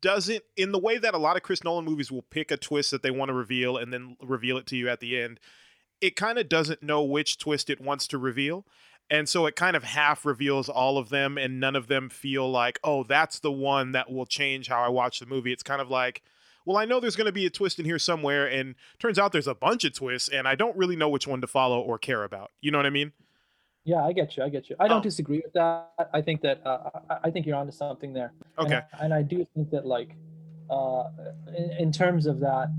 doesn't 0.02 0.44
in 0.58 0.72
the 0.72 0.80
way 0.80 0.98
that 0.98 1.14
a 1.14 1.18
lot 1.20 1.38
of 1.38 1.44
Chris 1.44 1.64
Nolan 1.64 1.86
movies 1.86 2.12
will 2.12 2.24
pick 2.24 2.52
a 2.52 2.58
twist 2.58 2.92
that 2.92 3.04
they 3.04 3.12
want 3.12 3.30
to 3.30 3.34
reveal 3.34 3.78
and 3.78 3.94
then 3.94 4.18
reveal 4.22 4.58
it 4.58 4.66
to 4.68 4.78
you 4.78 4.90
at 4.90 5.00
the 5.00 5.20
end. 5.20 5.40
It 6.02 6.16
kind 6.16 6.38
of 6.38 6.50
doesn't 6.50 6.84
know 6.84 7.04
which 7.04 7.38
twist 7.38 7.70
it 7.70 7.80
wants 7.80 8.08
to 8.08 8.18
reveal. 8.18 8.66
And 9.10 9.30
so 9.30 9.46
it 9.46 9.56
kind 9.56 9.76
of 9.76 9.84
half 9.84 10.26
reveals 10.26 10.68
all 10.68 10.98
of 10.98 11.10
them 11.10 11.38
and 11.38 11.60
none 11.60 11.76
of 11.76 11.88
them 11.88 12.10
feel 12.10 12.50
like, 12.50 12.80
"Oh, 12.84 13.04
that's 13.04 13.40
the 13.40 13.52
one 13.52 13.92
that 13.92 14.12
will 14.12 14.26
change 14.26 14.68
how 14.68 14.82
I 14.82 14.90
watch 14.90 15.20
the 15.20 15.28
movie." 15.28 15.54
It's 15.54 15.64
kind 15.64 15.82
of 15.82 15.92
like, 15.92 16.24
"Well, 16.66 16.78
I 16.78 16.86
know 16.86 17.00
there's 17.00 17.16
going 17.16 17.28
to 17.28 17.32
be 17.32 17.46
a 17.46 17.52
twist 17.52 17.78
in 17.78 17.86
here 17.86 18.00
somewhere 18.00 18.48
and 18.48 18.74
turns 18.98 19.20
out 19.20 19.32
there's 19.32 19.48
a 19.48 19.54
bunch 19.54 19.84
of 19.84 19.94
twists 19.94 20.28
and 20.28 20.48
I 20.48 20.56
don't 20.56 20.76
really 20.76 20.96
know 20.96 21.10
which 21.10 21.28
one 21.28 21.42
to 21.42 21.48
follow 21.48 21.80
or 21.80 22.00
care 22.00 22.24
about." 22.24 22.52
You 22.62 22.72
know 22.72 22.80
what 22.80 22.88
I 22.88 22.92
mean? 22.92 23.14
Yeah, 23.86 24.04
I 24.04 24.14
get 24.14 24.36
you. 24.36 24.44
I 24.44 24.50
get 24.50 24.70
you. 24.70 24.76
I 24.80 24.88
don't 24.88 24.98
Um, 24.98 25.04
disagree 25.04 25.42
with 25.44 25.54
that. 25.54 25.92
I 26.12 26.22
think 26.22 26.42
that 26.42 26.66
uh, 26.66 26.90
I- 27.24 27.30
think 27.32 27.46
you're 27.46 27.56
onto 27.56 27.72
something 27.72 28.14
there. 28.14 28.34
Okay. 28.58 28.82
I- 28.94 29.06
And 29.06 29.14
I, 29.14 29.22
do 29.22 29.46
think 29.54 29.70
that 29.70 29.86
like, 29.86 30.16
uh, 30.72 31.04
in, 31.56 31.72
in 31.80 31.92
terms 31.92 32.26
of 32.26 32.40
that, 32.40 32.70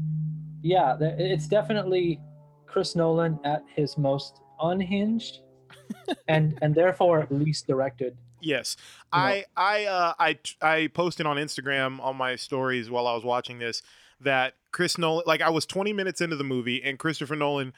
yeah, 0.62 0.96
it's 1.00 1.46
definitely 1.46 2.20
Chris 2.66 2.96
Nolan 2.96 3.38
at 3.44 3.62
his 3.74 3.96
most 3.96 4.40
unhinged, 4.60 5.40
and 6.28 6.58
and 6.60 6.74
therefore 6.74 7.26
least 7.30 7.66
directed. 7.68 8.16
Yes, 8.40 8.76
You 9.14 9.20
know- 9.20 9.24
I 9.26 9.44
I 9.56 9.84
uh, 9.84 10.12
I 10.18 10.38
I 10.60 10.88
posted 10.88 11.24
on 11.26 11.36
Instagram 11.36 12.00
on 12.00 12.16
my 12.16 12.34
stories 12.36 12.90
while 12.90 13.06
I 13.06 13.14
was 13.14 13.24
watching 13.24 13.58
this 13.60 13.82
that 14.20 14.54
Chris 14.72 14.98
Nolan, 14.98 15.22
like 15.26 15.40
I 15.40 15.50
was 15.50 15.66
20 15.66 15.92
minutes 15.92 16.20
into 16.20 16.36
the 16.36 16.44
movie, 16.44 16.82
and 16.82 16.98
Christopher 16.98 17.36
Nolan 17.36 17.72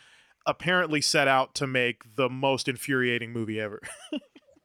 apparently 0.48 1.00
set 1.00 1.28
out 1.28 1.54
to 1.54 1.66
make 1.68 2.16
the 2.16 2.28
most 2.28 2.66
infuriating 2.66 3.32
movie 3.32 3.60
ever. 3.60 3.80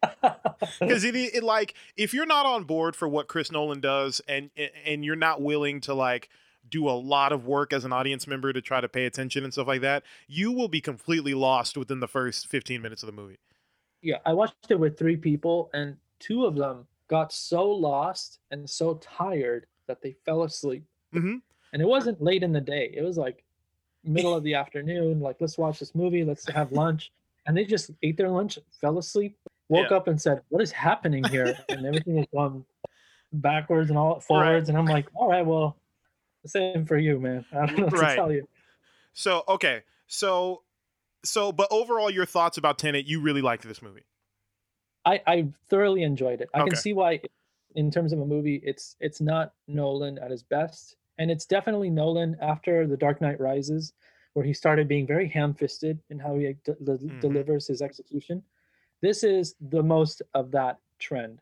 Because 0.80 1.04
it, 1.04 1.16
it 1.16 1.44
like 1.44 1.75
if 1.96 2.13
you're 2.13 2.25
not 2.25 2.46
on 2.46 2.63
board 2.63 2.96
for 2.96 3.08
what 3.08 3.28
Chris 3.28 3.52
Nolan 3.52 3.80
does, 3.80 4.22
and 4.28 4.50
and 4.86 5.04
you're 5.06 5.16
not 5.16 5.42
willing 5.42 5.82
to 5.82 5.94
like 5.94 6.30
do 6.68 6.90
a 6.90 6.92
lot 6.92 7.32
of 7.32 7.46
work 7.46 7.74
as 7.74 7.86
an 7.86 7.92
audience 7.94 8.25
member 8.28 8.54
to 8.54 8.62
try 8.62 8.80
to 8.82 8.88
pay 8.90 9.06
attention 9.06 9.44
and 9.44 9.54
stuff 9.54 9.68
like 9.68 9.82
that, 9.82 10.04
you 10.28 10.52
will 10.52 10.70
be 10.70 10.82
completely 10.82 11.34
lost 11.34 11.78
within 11.78 12.00
the 12.00 12.08
first 12.08 12.48
15 12.48 12.82
minutes 12.82 13.04
of 13.04 13.08
the 13.08 13.13
movie. 13.13 13.38
yeah, 14.02 14.18
I 14.25 14.34
watched 14.34 14.56
it 14.70 14.80
with 14.80 14.98
three 14.98 15.18
people, 15.18 15.70
and 15.74 15.98
two 16.20 16.46
of 16.46 16.56
them 16.56 16.88
got 17.10 17.32
so 17.34 17.70
lost 17.70 18.40
and 18.52 18.70
so 18.70 18.96
tired 18.96 19.68
that 19.88 20.02
they 20.02 20.13
fell 20.25 20.44
asleep. 20.44 20.84
Mhm. 21.13 21.42
And 21.74 21.82
it 21.82 21.88
wasn't 21.88 22.22
late 22.22 22.44
in 22.44 22.54
the 22.54 22.62
day; 22.62 22.94
it 22.96 23.02
was 23.04 23.18
like 23.18 23.42
middle 24.03 24.33
of 24.33 24.43
the 24.43 24.53
afternoon. 24.55 25.19
Like, 25.19 25.38
let's 25.39 25.57
watch 25.57 25.79
this 25.79 25.95
movie. 25.95 26.24
Let's 26.24 26.45
have 26.48 26.72
lunch. 26.72 27.12
And 27.45 27.57
they 27.57 27.65
just 27.65 27.91
ate 28.03 28.17
their 28.17 28.29
lunch, 28.29 28.57
fell 28.79 28.98
asleep, 28.98 29.38
woke 29.69 29.91
Yeah. 29.91 29.98
up, 29.98 30.07
and 30.07 30.22
said, 30.22 30.41
"What 30.50 30.62
is 30.62 30.72
happening 30.72 31.27
here?" 31.27 31.57
And 31.69 31.86
everything 31.86 32.15
was 32.15 32.27
going 32.33 32.65
backwards 33.33 33.89
and 33.89 34.00
all 34.00 34.19
forwards. 34.19 34.69
And 34.69 34.77
I'm 34.77 34.88
like, 34.88 35.07
"All 35.13 35.29
right, 35.29 35.45
well, 35.45 35.75
same 36.45 36.86
for 36.86 36.98
you, 36.98 37.19
man. 37.19 37.45
I 37.51 37.65
don't 37.65 37.77
know 37.77 37.86
what 37.86 37.93
Right. 37.93 38.10
to 38.12 38.15
tell 38.15 38.31
you." 38.31 38.48
So 39.13 39.43
okay, 39.48 39.83
so 40.07 40.63
so 41.25 41.51
but 41.51 41.67
overall, 41.72 42.10
your 42.10 42.25
thoughts 42.25 42.57
about 42.57 42.77
Tenet? 42.79 43.05
You 43.05 43.19
really 43.22 43.41
liked 43.41 43.63
this 43.63 43.81
movie. 43.81 44.03
I, 45.05 45.22
I 45.27 45.48
thoroughly 45.69 46.03
enjoyed 46.03 46.39
it. 46.41 46.50
I 46.53 46.62
Okay. 46.62 46.69
can 46.69 46.75
see 46.77 46.93
why, 46.93 47.19
in 47.75 47.91
terms 47.91 48.13
of 48.13 48.19
a 48.19 48.25
movie, 48.25 48.62
it's 48.63 48.95
it's 49.01 49.19
not 49.19 49.53
Nolan 49.67 50.17
at 50.17 50.31
his 50.31 50.43
best, 50.43 50.95
and 51.17 51.29
it's 51.32 51.46
definitely 51.46 51.89
Nolan 51.89 52.36
after 52.41 52.88
The 52.88 52.98
Dark 52.98 53.22
Knight 53.22 53.39
Rises, 53.39 53.93
where 54.34 54.46
he 54.46 54.53
started 54.53 54.88
being 54.88 55.05
very 55.05 55.27
ham-fisted 55.27 56.00
in 56.10 56.20
how 56.20 56.36
he 56.38 56.53
de- 56.63 56.74
de- 56.75 56.98
Mhm. 56.98 57.20
delivers 57.20 57.67
his 57.67 57.82
execution. 57.82 58.43
This 59.01 59.24
is 59.24 59.55
the 59.60 59.84
most 59.84 60.22
of 60.34 60.51
that 60.51 60.79
trend. 60.98 61.41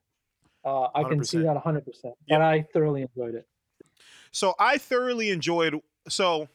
Uh, 0.65 0.89
I 0.93 1.03
can 1.03 1.23
see 1.23 1.41
that 1.41 1.55
100%. 1.55 2.15
But 2.27 2.35
Yep. 2.35 2.41
I 2.41 2.61
thoroughly 2.73 3.01
enjoyed 3.03 3.35
it. 3.35 3.47
So 4.31 4.55
I 4.59 4.77
thoroughly 4.77 5.29
enjoyed. 5.29 5.81
So 6.07 6.47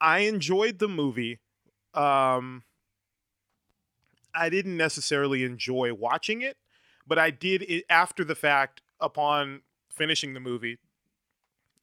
I 0.00 0.20
enjoyed 0.20 0.78
the 0.78 0.88
movie. 0.88 1.40
Um, 1.94 2.64
I 4.34 4.48
didn't 4.48 4.76
necessarily 4.76 5.44
enjoy 5.44 5.92
watching 5.94 6.42
it, 6.42 6.56
but 7.06 7.18
I 7.18 7.30
did 7.30 7.62
it 7.62 7.84
after 7.88 8.24
the 8.24 8.34
fact. 8.34 8.82
Upon 9.00 9.62
finishing 9.90 10.34
the 10.34 10.40
movie, 10.40 10.78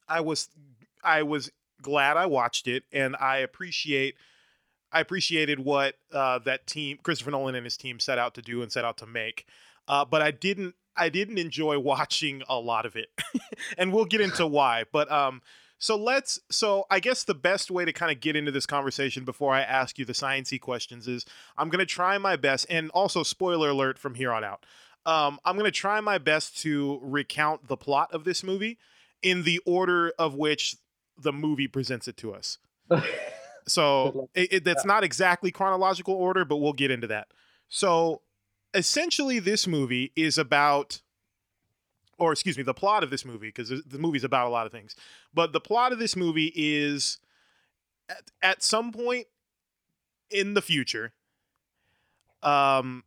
I 0.07 0.21
was 0.21 0.49
I 1.03 1.23
was 1.23 1.51
glad 1.81 2.17
I 2.17 2.25
watched 2.25 2.67
it, 2.67 2.83
and 2.91 3.15
I 3.15 3.37
appreciate 3.37 4.15
I 4.91 5.01
appreciated 5.01 5.59
what 5.59 5.95
uh, 6.13 6.39
that 6.39 6.67
team 6.67 6.99
Christopher 7.03 7.31
Nolan 7.31 7.55
and 7.55 7.65
his 7.65 7.77
team 7.77 7.99
set 7.99 8.17
out 8.17 8.33
to 8.35 8.41
do 8.41 8.61
and 8.61 8.71
set 8.71 8.85
out 8.85 8.97
to 8.97 9.05
make. 9.05 9.45
Uh, 9.87 10.05
but 10.05 10.21
I 10.21 10.31
didn't 10.31 10.75
I 10.97 11.09
didn't 11.09 11.37
enjoy 11.37 11.77
watching 11.79 12.41
a 12.47 12.59
lot 12.59 12.85
of 12.85 12.95
it, 12.95 13.09
and 13.77 13.93
we'll 13.93 14.05
get 14.05 14.21
into 14.21 14.47
why. 14.47 14.85
But 14.91 15.11
um, 15.11 15.41
so 15.77 15.95
let's 15.95 16.39
so 16.49 16.85
I 16.89 16.99
guess 16.99 17.23
the 17.23 17.35
best 17.35 17.69
way 17.69 17.85
to 17.85 17.93
kind 17.93 18.11
of 18.11 18.19
get 18.19 18.35
into 18.35 18.51
this 18.51 18.65
conversation 18.65 19.25
before 19.25 19.53
I 19.53 19.61
ask 19.61 19.99
you 19.99 20.05
the 20.05 20.13
sciencey 20.13 20.59
questions 20.59 21.07
is 21.07 21.25
I'm 21.57 21.69
gonna 21.69 21.85
try 21.85 22.17
my 22.17 22.35
best, 22.35 22.65
and 22.69 22.89
also 22.91 23.23
spoiler 23.23 23.69
alert 23.69 23.99
from 23.99 24.15
here 24.15 24.31
on 24.31 24.43
out. 24.43 24.65
Um, 25.05 25.39
I'm 25.45 25.57
gonna 25.57 25.71
try 25.71 25.99
my 25.99 26.17
best 26.17 26.57
to 26.59 26.99
recount 27.01 27.67
the 27.67 27.77
plot 27.77 28.13
of 28.13 28.23
this 28.23 28.43
movie 28.43 28.77
in 29.25 29.41
the 29.41 29.59
order 29.65 30.13
of 30.19 30.35
which 30.35 30.75
the 31.17 31.33
movie 31.33 31.67
presents 31.67 32.07
it 32.07 32.15
to 32.17 32.33
us. 32.33 32.59
So 33.67 34.29
it, 34.35 34.53
it, 34.53 34.63
that's 34.63 34.85
not 34.85 35.03
exactly 35.03 35.49
chronological 35.49 36.13
order, 36.13 36.45
but 36.45 36.57
we'll 36.57 36.73
get 36.73 36.91
into 36.91 37.07
that. 37.07 37.29
So 37.67 38.21
essentially, 38.75 39.39
this 39.39 39.65
movie 39.65 40.11
is 40.15 40.37
about, 40.37 41.01
or 42.19 42.31
excuse 42.31 42.57
me, 42.57 42.63
the 42.63 42.75
plot 42.75 43.03
of 43.03 43.09
this 43.09 43.25
movie, 43.25 43.47
because 43.47 43.69
the 43.69 43.97
movie's 43.97 44.23
about 44.23 44.45
a 44.45 44.49
lot 44.51 44.67
of 44.67 44.71
things, 44.71 44.95
but 45.33 45.51
the 45.51 45.59
plot 45.59 45.91
of 45.91 45.97
this 45.97 46.15
movie 46.15 46.53
is 46.55 47.17
at, 48.07 48.21
at 48.43 48.63
some 48.63 48.91
point 48.91 49.25
in 50.29 50.53
the 50.53 50.61
future, 50.61 51.13
um, 52.43 53.03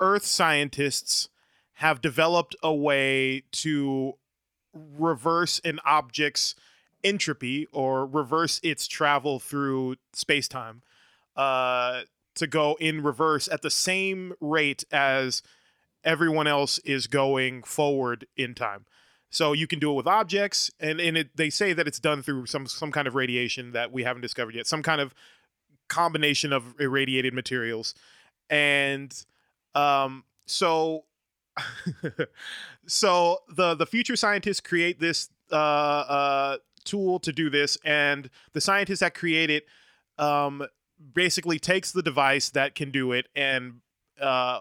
Earth 0.00 0.24
scientists 0.24 1.28
have 1.74 2.00
developed 2.00 2.56
a 2.62 2.74
way 2.74 3.44
to 3.52 4.14
reverse 4.72 5.60
an 5.64 5.78
object's 5.84 6.54
entropy 7.02 7.66
or 7.72 8.06
reverse 8.06 8.60
its 8.62 8.86
travel 8.86 9.38
through 9.38 9.96
space 10.12 10.48
time 10.48 10.82
uh, 11.36 12.02
to 12.34 12.46
go 12.46 12.76
in 12.80 13.02
reverse 13.02 13.48
at 13.48 13.62
the 13.62 13.70
same 13.70 14.34
rate 14.40 14.84
as 14.92 15.42
everyone 16.04 16.46
else 16.46 16.78
is 16.80 17.06
going 17.06 17.62
forward 17.62 18.26
in 18.36 18.54
time. 18.54 18.86
So 19.30 19.52
you 19.52 19.66
can 19.66 19.78
do 19.78 19.92
it 19.92 19.94
with 19.94 20.06
objects, 20.08 20.70
and, 20.80 21.00
and 21.00 21.16
it, 21.16 21.36
they 21.36 21.50
say 21.50 21.72
that 21.72 21.86
it's 21.86 22.00
done 22.00 22.20
through 22.20 22.46
some 22.46 22.66
some 22.66 22.90
kind 22.90 23.06
of 23.06 23.14
radiation 23.14 23.72
that 23.72 23.92
we 23.92 24.02
haven't 24.02 24.22
discovered 24.22 24.56
yet, 24.56 24.66
some 24.66 24.82
kind 24.82 25.00
of 25.00 25.14
combination 25.88 26.52
of 26.52 26.74
irradiated 26.80 27.32
materials, 27.32 27.94
and 28.48 29.24
um, 29.76 30.24
so 30.46 31.04
so 32.86 33.38
the 33.48 33.74
the 33.74 33.86
future 33.86 34.16
scientists 34.16 34.60
create 34.60 35.00
this 35.00 35.28
uh, 35.52 35.56
uh, 35.56 36.56
tool 36.84 37.18
to 37.20 37.32
do 37.32 37.50
this, 37.50 37.76
and 37.84 38.30
the 38.52 38.60
scientist 38.60 39.00
that 39.00 39.14
create 39.14 39.50
it 39.50 39.66
um, 40.18 40.64
basically 41.14 41.58
takes 41.58 41.92
the 41.92 42.02
device 42.02 42.50
that 42.50 42.74
can 42.74 42.90
do 42.90 43.12
it 43.12 43.28
and 43.34 43.80
uh, 44.20 44.60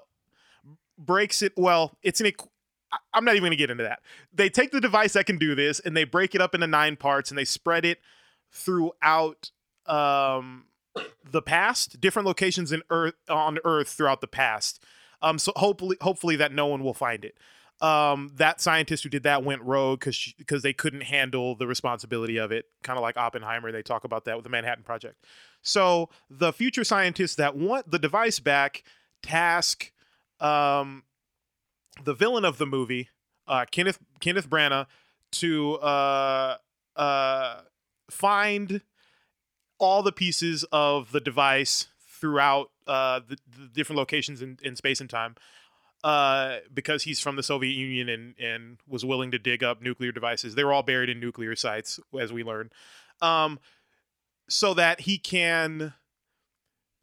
breaks 0.98 1.42
it. 1.42 1.54
Well, 1.58 1.98
it's 2.04 2.22
an. 2.22 2.28
equ- 2.28 2.50
I'm 3.14 3.24
not 3.24 3.36
even 3.36 3.44
going 3.44 3.52
to 3.52 3.58
get 3.58 3.70
into 3.70 3.84
that. 3.84 4.00
They 4.34 4.50
take 4.50 4.72
the 4.72 4.82
device 4.82 5.14
that 5.14 5.28
can 5.28 5.38
do 5.38 5.54
this 5.54 5.80
and 5.80 5.96
they 5.96 6.06
break 6.06 6.34
it 6.34 6.42
up 6.42 6.56
into 6.56 6.66
nine 6.66 6.96
parts 6.96 7.30
and 7.30 7.38
they 7.38 7.46
spread 7.46 7.86
it 7.86 8.00
throughout 8.52 9.52
um, 9.86 10.66
the 11.30 11.42
past, 11.42 12.02
different 12.02 12.28
locations 12.28 12.72
in 12.72 12.82
Earth 12.90 13.14
on 13.30 13.60
Earth 13.64 13.90
throughout 13.90 14.22
the 14.22 14.28
past. 14.28 14.84
Um, 15.22 15.40
so 15.40 15.52
hopefully, 15.56 15.98
hopefully 16.02 16.36
that 16.38 16.52
no 16.54 16.68
one 16.68 16.84
will 16.84 16.94
find 16.94 17.26
it. 17.26 17.36
Um, 17.82 18.32
that 18.36 18.60
scientist 18.60 19.04
who 19.04 19.10
did 19.10 19.24
that 19.24 19.44
went 19.44 19.62
rogue 19.62 20.02
because 20.02 20.34
because 20.38 20.64
they 20.64 20.74
couldn't 20.74 21.02
handle 21.02 21.56
the 21.56 21.66
responsibility 21.66 22.38
of 22.38 22.52
it. 22.52 22.66
Kind 22.84 22.98
of 22.98 23.04
like 23.04 23.16
Oppenheimer, 23.16 23.72
they 23.72 23.82
talk 23.82 24.04
about 24.04 24.26
that 24.26 24.36
with 24.36 24.44
the 24.44 24.50
Manhattan 24.50 24.84
Project. 24.84 25.26
So 25.62 26.10
the 26.30 26.52
future 26.52 26.84
scientists 26.84 27.36
that 27.36 27.56
want 27.56 27.90
the 27.90 28.00
device 28.00 28.40
back 28.40 28.84
task 29.22 29.94
um, 30.40 31.04
the 32.04 32.14
villain 32.14 32.46
of 32.46 32.58
the 32.58 32.66
movie, 32.66 33.10
uh, 33.48 33.66
Kenneth 33.70 34.00
Kenneth 34.20 34.50
Branagh, 34.50 34.88
to 35.34 35.76
uh, 35.76 36.58
uh, 36.96 37.62
find 38.10 38.82
all 39.78 40.04
the 40.04 40.12
pieces 40.12 40.66
of 40.72 41.12
the 41.12 41.20
device 41.20 41.88
throughout 42.08 42.72
uh, 42.90 43.22
the, 43.28 43.38
the 43.58 43.68
different 43.68 43.98
locations 43.98 44.42
in, 44.42 44.58
in 44.62 44.76
space 44.76 45.00
and 45.00 45.10
time. 45.10 45.36
Uh, 46.02 46.60
because 46.74 47.04
he's 47.04 47.20
from 47.20 47.36
the 47.36 47.44
Soviet 47.44 47.74
Union 47.74 48.08
and, 48.08 48.34
and 48.40 48.78
was 48.88 49.04
willing 49.04 49.32
to 49.32 49.38
dig 49.38 49.66
up 49.66 49.82
nuclear 49.82 50.14
devices. 50.14 50.56
They 50.56 50.64
were 50.64 50.72
all 50.72 50.82
buried 50.82 51.10
in 51.10 51.20
nuclear 51.20 51.58
sites, 51.58 52.00
as 52.18 52.32
we 52.32 52.42
learn. 52.42 52.70
Um, 53.22 53.60
so 54.48 54.74
that 54.76 55.02
he 55.02 55.18
can 55.18 55.94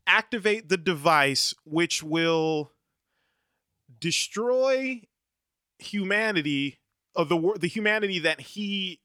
activate 0.07 0.71
the 0.71 0.79
device, 0.79 1.53
which 1.65 2.03
will 2.03 2.73
destroy 4.01 5.03
humanity 5.79 6.79
of 7.15 7.29
the 7.29 7.57
the 7.61 7.69
humanity 7.69 8.19
that 8.21 8.41
he 8.41 9.01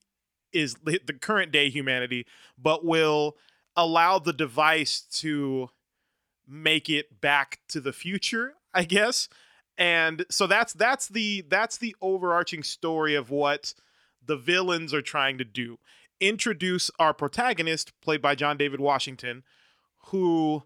is 0.54 0.76
the 0.84 1.00
current 1.20 1.52
day 1.52 1.70
humanity, 1.70 2.26
but 2.58 2.86
will 2.86 3.36
allow 3.76 4.20
the 4.20 4.34
device 4.34 5.02
to 5.02 5.70
make 6.52 6.90
it 6.90 7.22
back 7.22 7.60
to 7.70 7.80
the 7.80 7.94
future, 7.94 8.56
I 8.74 8.84
guess. 8.84 9.30
And 9.78 10.26
so 10.30 10.48
that's 10.48 10.74
that's 10.74 11.08
the 11.08 11.46
that's 11.48 11.78
the 11.78 11.96
overarching 12.02 12.62
story 12.62 13.16
of 13.16 13.30
what 13.30 13.74
the 14.24 14.38
villains 14.38 14.94
are 14.94 15.02
trying 15.02 15.38
to 15.38 15.44
do. 15.44 15.80
Introduce 16.20 16.92
our 17.00 17.14
protagonist, 17.14 18.00
played 18.02 18.22
by 18.22 18.36
John 18.36 18.58
David 18.58 18.80
Washington, 18.80 19.44
who 20.08 20.64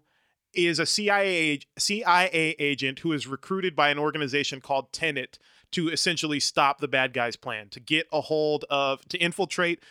is 0.52 0.78
a 0.78 0.86
CIA 0.86 1.60
CIA 1.78 2.56
agent 2.58 3.00
who 3.00 3.12
is 3.12 3.26
recruited 3.26 3.76
by 3.76 3.90
an 3.90 3.98
organization 3.98 4.60
called 4.60 4.92
Tenet 4.92 5.38
to 5.72 5.88
essentially 5.88 6.40
stop 6.40 6.80
the 6.80 6.88
bad 6.88 7.12
guys' 7.12 7.36
plan, 7.36 7.68
to 7.70 7.80
get 7.80 8.06
a 8.12 8.22
hold 8.22 8.64
of, 8.70 9.06
to 9.08 9.18
infiltrate 9.18 9.82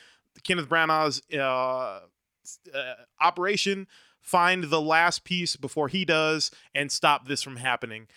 Kenneth 0.43 0.69
Branagh's 0.69 1.21
uh, 1.33 2.01
uh, 2.73 2.93
operation, 3.21 3.87
find 4.25 4.65
the 4.65 4.81
last 4.81 5.23
piece 5.23 5.55
before 5.55 5.87
he 5.87 6.03
does, 6.03 6.51
and 6.73 6.91
stop 6.91 7.27
this 7.27 7.43
from 7.43 7.57
happening. 7.57 8.07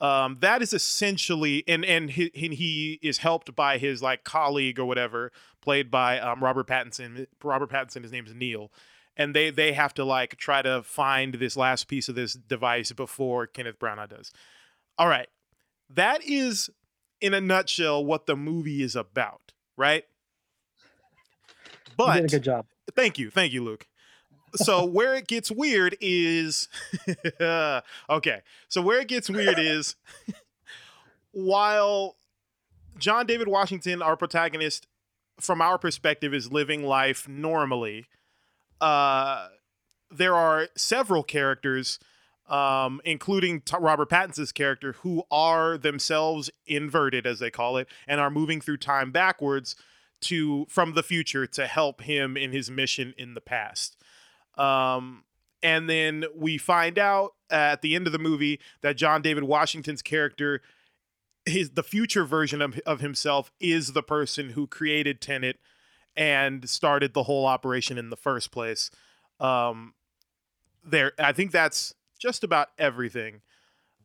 Um, 0.00 0.38
that 0.40 0.62
is 0.62 0.72
essentially, 0.72 1.64
and 1.66 1.84
and 1.84 2.10
he, 2.10 2.30
he 2.32 2.98
is 3.02 3.18
helped 3.18 3.54
by 3.56 3.78
his 3.78 4.02
like 4.02 4.24
colleague 4.24 4.78
or 4.78 4.84
whatever, 4.84 5.32
played 5.60 5.90
by 5.90 6.20
um, 6.20 6.42
Robert 6.42 6.66
Pattinson. 6.66 7.26
Robert 7.42 7.70
Pattinson, 7.70 8.02
his 8.02 8.12
name 8.12 8.26
is 8.26 8.34
Neil, 8.34 8.70
and 9.16 9.34
they 9.34 9.50
they 9.50 9.72
have 9.72 9.92
to 9.94 10.04
like 10.04 10.36
try 10.36 10.62
to 10.62 10.82
find 10.82 11.34
this 11.34 11.56
last 11.56 11.88
piece 11.88 12.08
of 12.08 12.14
this 12.14 12.34
device 12.34 12.92
before 12.92 13.46
Kenneth 13.46 13.78
Branagh 13.78 14.10
does. 14.10 14.32
All 14.98 15.08
right, 15.08 15.28
that 15.90 16.22
is 16.22 16.70
in 17.20 17.34
a 17.34 17.40
nutshell 17.40 18.04
what 18.04 18.26
the 18.26 18.36
movie 18.36 18.82
is 18.82 18.94
about, 18.94 19.52
right? 19.76 20.04
But 21.96 22.16
you 22.16 22.22
did 22.22 22.30
a 22.30 22.36
good 22.36 22.44
job. 22.44 22.66
Thank 22.94 23.18
you, 23.18 23.30
thank 23.30 23.52
you, 23.52 23.64
Luke. 23.64 23.86
So 24.54 24.84
where 24.84 25.14
it 25.14 25.26
gets 25.26 25.50
weird 25.50 25.96
is 26.00 26.68
okay. 27.40 28.42
So 28.68 28.80
where 28.82 29.00
it 29.00 29.08
gets 29.08 29.28
weird 29.28 29.58
is 29.58 29.96
while 31.32 32.16
John 32.98 33.26
David 33.26 33.48
Washington, 33.48 34.00
our 34.02 34.16
protagonist, 34.16 34.86
from 35.40 35.60
our 35.60 35.78
perspective, 35.78 36.32
is 36.32 36.50
living 36.50 36.84
life 36.84 37.28
normally. 37.28 38.06
Uh, 38.80 39.48
there 40.10 40.34
are 40.34 40.68
several 40.76 41.22
characters 41.22 41.98
um, 42.48 43.00
including 43.04 43.60
t- 43.60 43.76
Robert 43.78 44.08
Pattinson's 44.08 44.52
character, 44.52 44.92
who 45.00 45.24
are 45.30 45.76
themselves 45.76 46.50
inverted, 46.66 47.26
as 47.26 47.38
they 47.38 47.50
call 47.50 47.76
it, 47.76 47.88
and 48.06 48.20
are 48.20 48.30
moving 48.30 48.60
through 48.60 48.76
time 48.78 49.10
backwards 49.10 49.74
to 50.22 50.66
from 50.68 50.94
the 50.94 51.02
future 51.02 51.46
to 51.46 51.66
help 51.66 52.02
him 52.02 52.36
in 52.36 52.52
his 52.52 52.70
mission 52.70 53.14
in 53.18 53.34
the 53.34 53.40
past. 53.40 53.96
Um, 54.56 55.24
and 55.62 55.88
then 55.88 56.24
we 56.34 56.58
find 56.58 56.98
out 56.98 57.34
at 57.50 57.82
the 57.82 57.94
end 57.94 58.06
of 58.06 58.12
the 58.12 58.18
movie 58.18 58.60
that 58.82 58.96
John 58.96 59.22
David 59.22 59.44
Washington's 59.44 60.02
character, 60.02 60.62
his 61.44 61.70
the 61.70 61.82
future 61.82 62.24
version 62.24 62.62
of, 62.62 62.78
of 62.86 63.00
himself, 63.00 63.50
is 63.60 63.92
the 63.92 64.02
person 64.02 64.50
who 64.50 64.66
created 64.66 65.20
Tenet 65.20 65.58
and 66.16 66.68
started 66.68 67.14
the 67.14 67.24
whole 67.24 67.46
operation 67.46 67.98
in 67.98 68.10
the 68.10 68.16
first 68.16 68.50
place. 68.50 68.90
Um, 69.38 69.94
there, 70.84 71.12
I 71.18 71.32
think 71.32 71.52
that's 71.52 71.94
just 72.18 72.42
about 72.42 72.68
everything. 72.78 73.42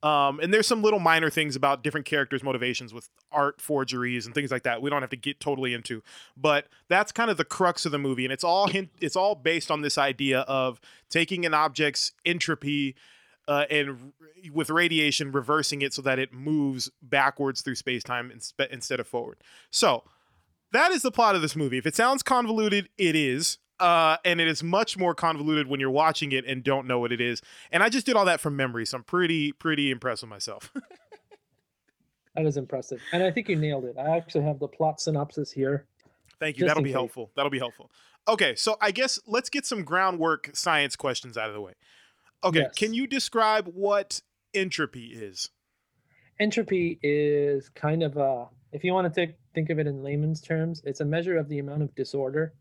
Um, 0.04 0.40
and 0.40 0.52
there's 0.52 0.66
some 0.66 0.82
little 0.82 1.00
minor 1.00 1.30
things 1.30 1.56
about 1.56 1.84
different 1.84 2.08
characters' 2.08 2.44
motivations 2.44 2.92
with 2.94 3.08
art 3.32 3.62
forgeries 3.62 4.26
and 4.26 4.34
things 4.34 4.50
like 4.50 4.64
that. 4.64 4.82
We 4.82 4.90
don't 4.90 5.02
have 5.02 5.12
to 5.12 5.16
get 5.16 5.40
totally 5.40 5.76
into, 5.76 6.02
but 6.36 6.68
that's 6.88 7.12
kind 7.12 7.30
of 7.30 7.38
the 7.38 7.46
crux 7.46 7.86
of 7.86 7.92
the 7.92 8.00
movie, 8.00 8.26
and 8.26 8.34
it's 8.34 8.44
all 8.44 8.68
hint, 8.68 8.90
it's 9.00 9.16
all 9.16 9.36
based 9.36 9.70
on 9.70 9.82
this 9.82 10.00
idea 10.00 10.40
of 10.42 10.82
taking 11.10 11.46
an 11.46 11.54
object's 11.54 12.14
entropy 12.26 12.96
uh, 13.48 13.66
and 13.70 14.14
with 14.52 14.70
radiation 14.70 15.32
reversing 15.32 15.82
it 15.82 15.94
so 15.94 16.02
that 16.02 16.18
it 16.18 16.34
moves 16.34 16.90
backwards 17.02 17.62
through 17.62 17.76
space 17.76 18.04
time 18.04 18.32
instead 18.72 19.00
of 19.00 19.08
forward. 19.08 19.38
So 19.70 20.04
that 20.72 20.92
is 20.92 21.02
the 21.02 21.12
plot 21.12 21.36
of 21.36 21.42
this 21.42 21.56
movie. 21.56 21.78
If 21.78 21.86
it 21.86 21.96
sounds 21.96 22.24
convoluted, 22.24 22.90
it 22.98 23.16
is. 23.16 23.58
Uh, 23.82 24.18
and 24.24 24.40
it 24.40 24.48
is 24.48 24.62
much 24.62 24.96
more 24.96 25.16
convoluted 25.16 25.68
when 25.68 25.80
you're 25.80 25.90
watching 25.90 26.32
it 26.32 26.46
and 26.46 26.64
don't 26.64 26.86
know 26.86 27.00
what 27.00 27.12
it 27.12 27.20
is. 27.20 27.42
And 27.72 27.82
I 27.82 27.90
just 27.90 28.06
did 28.06 28.16
all 28.16 28.26
that 28.26 28.40
from 28.40 28.56
memory, 28.56 28.86
so 28.86 28.98
I'm 28.98 29.04
pretty 29.04 29.52
pretty 29.54 29.90
impressed 29.90 30.22
with 30.22 30.30
myself. 30.30 30.72
that 32.36 32.46
is 32.46 32.58
impressive, 32.58 33.02
and 33.12 33.24
I 33.24 33.32
think 33.32 33.50
you 33.50 33.56
nailed 33.56 33.86
it. 33.86 33.96
I 33.98 34.16
actually 34.16 34.44
have 34.44 34.60
the 34.60 34.68
plot 34.68 35.02
synopsis 35.02 35.52
here. 35.52 35.88
Thank 36.40 36.60
you. 36.60 36.68
That'll 36.68 36.84
be 36.84 36.90
case. 36.90 36.96
helpful. 36.96 37.32
That'll 37.36 37.50
be 37.50 37.58
helpful. 37.58 37.90
Okay, 38.28 38.54
so 38.54 38.78
I 38.80 38.92
guess 38.92 39.20
let's 39.26 39.50
get 39.50 39.66
some 39.66 39.84
groundwork 39.84 40.52
science 40.54 40.96
questions 40.96 41.36
out 41.36 41.50
of 41.50 41.56
the 41.56 41.62
way. 41.62 41.74
Okay, 42.44 42.60
yes. 42.60 42.76
can 42.76 42.94
you 42.94 43.08
describe 43.08 43.68
what 43.68 44.22
entropy 44.54 45.06
is? 45.08 45.50
Entropy 46.40 47.00
is 47.02 47.70
kind 47.70 48.04
of 48.04 48.18
a, 48.18 48.48
if 48.72 48.84
you 48.84 48.94
want 48.94 49.12
to 49.12 49.26
take, 49.26 49.36
think 49.54 49.70
of 49.70 49.80
it 49.80 49.88
in 49.88 50.04
layman's 50.04 50.42
terms, 50.42 50.82
it's 50.86 51.00
a 51.02 51.06
measure 51.06 51.38
of 51.38 51.50
the 51.50 51.60
amount 51.60 51.82
of 51.82 51.94
disorder 51.96 52.54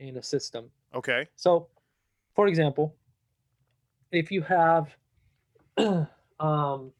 in 0.00 0.16
a 0.16 0.22
system. 0.22 0.70
Okay. 0.94 1.26
So, 1.36 1.68
for 2.34 2.46
example, 2.46 2.94
if 4.12 4.30
you 4.30 4.42
have, 4.42 4.94
um, 5.78 6.92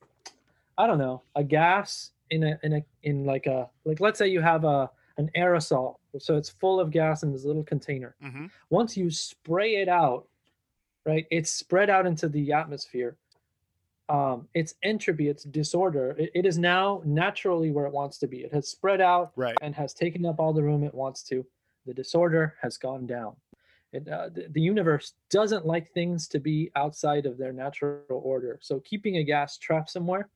I 0.79 0.87
don't 0.87 0.99
know, 0.99 1.23
a 1.35 1.45
gas 1.45 2.11
in 2.31 2.45
a 2.45 2.59
in 2.63 2.75
a 2.75 2.85
in 3.03 3.25
like 3.25 3.47
a 3.47 3.69
like 3.85 4.01
let's 4.01 4.19
say 4.19 4.29
you 4.29 4.41
have 4.41 4.65
a 4.65 4.91
an 5.17 5.31
aerosol, 5.37 5.97
so 6.19 6.37
it's 6.37 6.49
full 6.49 6.79
of 6.79 6.91
gas 6.91 7.23
in 7.23 7.33
this 7.33 7.45
little 7.45 7.65
container. 7.65 8.15
Mm-hmm. 8.23 8.47
Once 8.71 8.97
you 8.97 9.11
spray 9.11 9.77
it 9.77 9.89
out, 9.89 10.29
right, 11.05 11.27
it's 11.31 11.51
spread 11.51 11.91
out 11.91 12.07
into 12.07 12.29
the 12.29 12.53
atmosphere. 12.53 13.17
Um, 14.09 14.49
its 14.55 14.75
entropy, 14.83 15.29
its 15.29 15.45
disorder, 15.45 16.17
it, 16.19 16.31
it 16.35 16.47
is 16.47 16.57
now 16.57 17.03
naturally 17.05 17.71
where 17.71 17.85
it 17.85 17.93
wants 17.93 18.17
to 18.19 18.27
be. 18.27 18.39
It 18.39 18.55
has 18.55 18.67
spread 18.67 19.03
out 19.03 19.33
right. 19.37 19.55
and 19.61 19.75
has 19.75 19.93
taken 19.93 20.25
up 20.25 20.41
all 20.41 20.55
the 20.55 20.63
room 20.63 20.83
it 20.83 20.95
wants 20.95 21.23
to 21.25 21.45
the 21.89 21.95
disorder 21.95 22.55
has 22.61 22.77
gone 22.77 23.07
down. 23.07 23.35
It, 23.93 24.07
uh, 24.07 24.29
the, 24.29 24.47
the, 24.51 24.61
universe 24.61 25.15
doesn't 25.31 25.65
like 25.65 25.91
things 25.91 26.29
to 26.29 26.39
be 26.39 26.71
outside 26.77 27.25
of 27.25 27.39
their 27.39 27.55
natural 27.55 28.03
order. 28.11 28.59
So 28.61 28.81
keeping 28.81 29.17
a 29.17 29.25
gas 29.25 29.57
trapped 29.57 29.89
somewhere, 29.89 30.29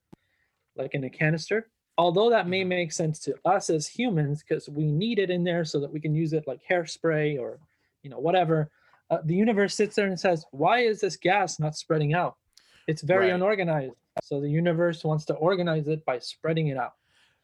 like 0.74 0.94
in 0.94 1.04
a 1.04 1.10
canister, 1.10 1.68
although 1.98 2.30
that 2.30 2.48
may 2.48 2.60
mm-hmm. 2.60 2.70
make 2.70 2.92
sense 2.92 3.18
to 3.20 3.34
us 3.44 3.68
as 3.68 3.86
humans 3.86 4.42
because 4.42 4.70
we 4.70 4.86
need 4.86 5.18
it 5.18 5.28
in 5.28 5.44
there 5.44 5.66
so 5.66 5.78
that 5.80 5.92
we 5.92 6.00
can 6.00 6.14
use 6.14 6.32
it 6.32 6.46
like 6.46 6.60
hairspray 6.68 7.38
or 7.38 7.58
you 8.02 8.08
know 8.08 8.18
whatever, 8.18 8.70
uh, 9.10 9.18
the 9.24 9.34
universe 9.34 9.74
sits 9.74 9.96
there 9.96 10.06
and 10.06 10.18
says, 10.18 10.46
"Why 10.52 10.80
is 10.80 11.02
this 11.02 11.16
gas 11.16 11.60
not 11.60 11.76
spreading 11.76 12.14
out? 12.14 12.36
It's 12.88 13.02
very 13.02 13.26
right. 13.26 13.34
unorganized." 13.34 13.94
So 14.22 14.40
the 14.40 14.48
universe 14.48 15.04
wants 15.04 15.26
to 15.26 15.34
organize 15.34 15.88
it 15.88 16.04
by 16.06 16.18
spreading 16.18 16.68
it 16.68 16.78
out. 16.78 16.94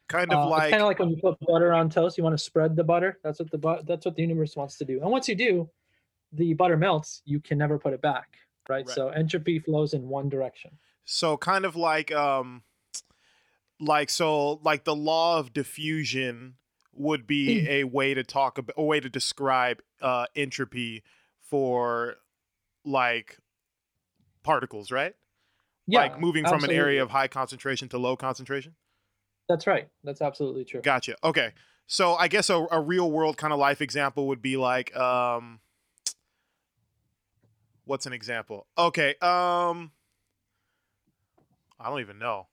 Kind 0.09 0.33
of 0.33 0.45
uh, 0.45 0.49
like 0.49 0.71
kind 0.71 0.81
of 0.81 0.87
like 0.87 0.99
when 0.99 1.09
you 1.09 1.17
put 1.17 1.39
butter 1.39 1.71
on 1.71 1.89
toast, 1.89 2.17
you 2.17 2.23
want 2.23 2.37
to 2.37 2.43
spread 2.43 2.75
the 2.75 2.83
butter. 2.83 3.19
That's 3.23 3.39
what 3.39 3.51
the 3.51 3.59
bu- 3.59 3.83
that's 3.85 4.05
what 4.05 4.15
the 4.15 4.23
universe 4.23 4.55
wants 4.55 4.77
to 4.79 4.85
do. 4.85 4.99
And 5.01 5.09
once 5.11 5.29
you 5.29 5.35
do, 5.35 5.69
the 6.33 6.53
butter 6.55 6.77
melts. 6.77 7.21
You 7.25 7.39
can 7.39 7.57
never 7.57 7.77
put 7.77 7.93
it 7.93 8.01
back, 8.01 8.37
right? 8.67 8.85
right. 8.85 8.95
So 8.95 9.09
entropy 9.09 9.59
flows 9.59 9.93
in 9.93 10.07
one 10.07 10.27
direction. 10.27 10.71
So 11.05 11.37
kind 11.37 11.63
of 11.63 11.75
like 11.75 12.11
um, 12.11 12.63
like 13.79 14.09
so 14.09 14.59
like 14.63 14.83
the 14.83 14.95
law 14.95 15.37
of 15.37 15.53
diffusion 15.53 16.55
would 16.93 17.25
be 17.25 17.67
a 17.69 17.83
way 17.83 18.13
to 18.13 18.23
talk 18.23 18.57
about 18.57 18.73
a 18.77 18.83
way 18.83 18.99
to 18.99 19.09
describe 19.09 19.81
uh, 20.01 20.25
entropy 20.35 21.03
for 21.39 22.15
like 22.83 23.37
particles, 24.43 24.91
right? 24.91 25.13
Yeah, 25.87 26.01
like 26.01 26.19
moving 26.19 26.45
from 26.45 26.55
absolutely. 26.55 26.75
an 26.75 26.81
area 26.81 27.03
of 27.03 27.09
high 27.09 27.27
concentration 27.27 27.89
to 27.89 27.97
low 27.97 28.15
concentration. 28.15 28.75
That's 29.49 29.65
right. 29.65 29.89
That's 30.03 30.21
absolutely 30.21 30.63
true. 30.63 30.81
Gotcha. 30.81 31.15
Okay. 31.23 31.53
So 31.87 32.13
I 32.13 32.27
guess 32.27 32.51
a, 32.51 32.67
a 32.71 32.79
real 32.79 33.11
world 33.11 33.35
kind 33.35 33.51
of 33.51 33.57
life 33.57 33.81
example 33.81 34.27
would 34.27 34.43
be 34.43 34.55
like 34.55 34.95
um 34.95 35.59
what's 37.83 38.05
an 38.05 38.13
example? 38.13 38.67
Okay. 38.77 39.15
Um 39.21 39.91
I 41.79 41.89
don't 41.89 41.99
even 41.99 42.19
know. 42.19 42.47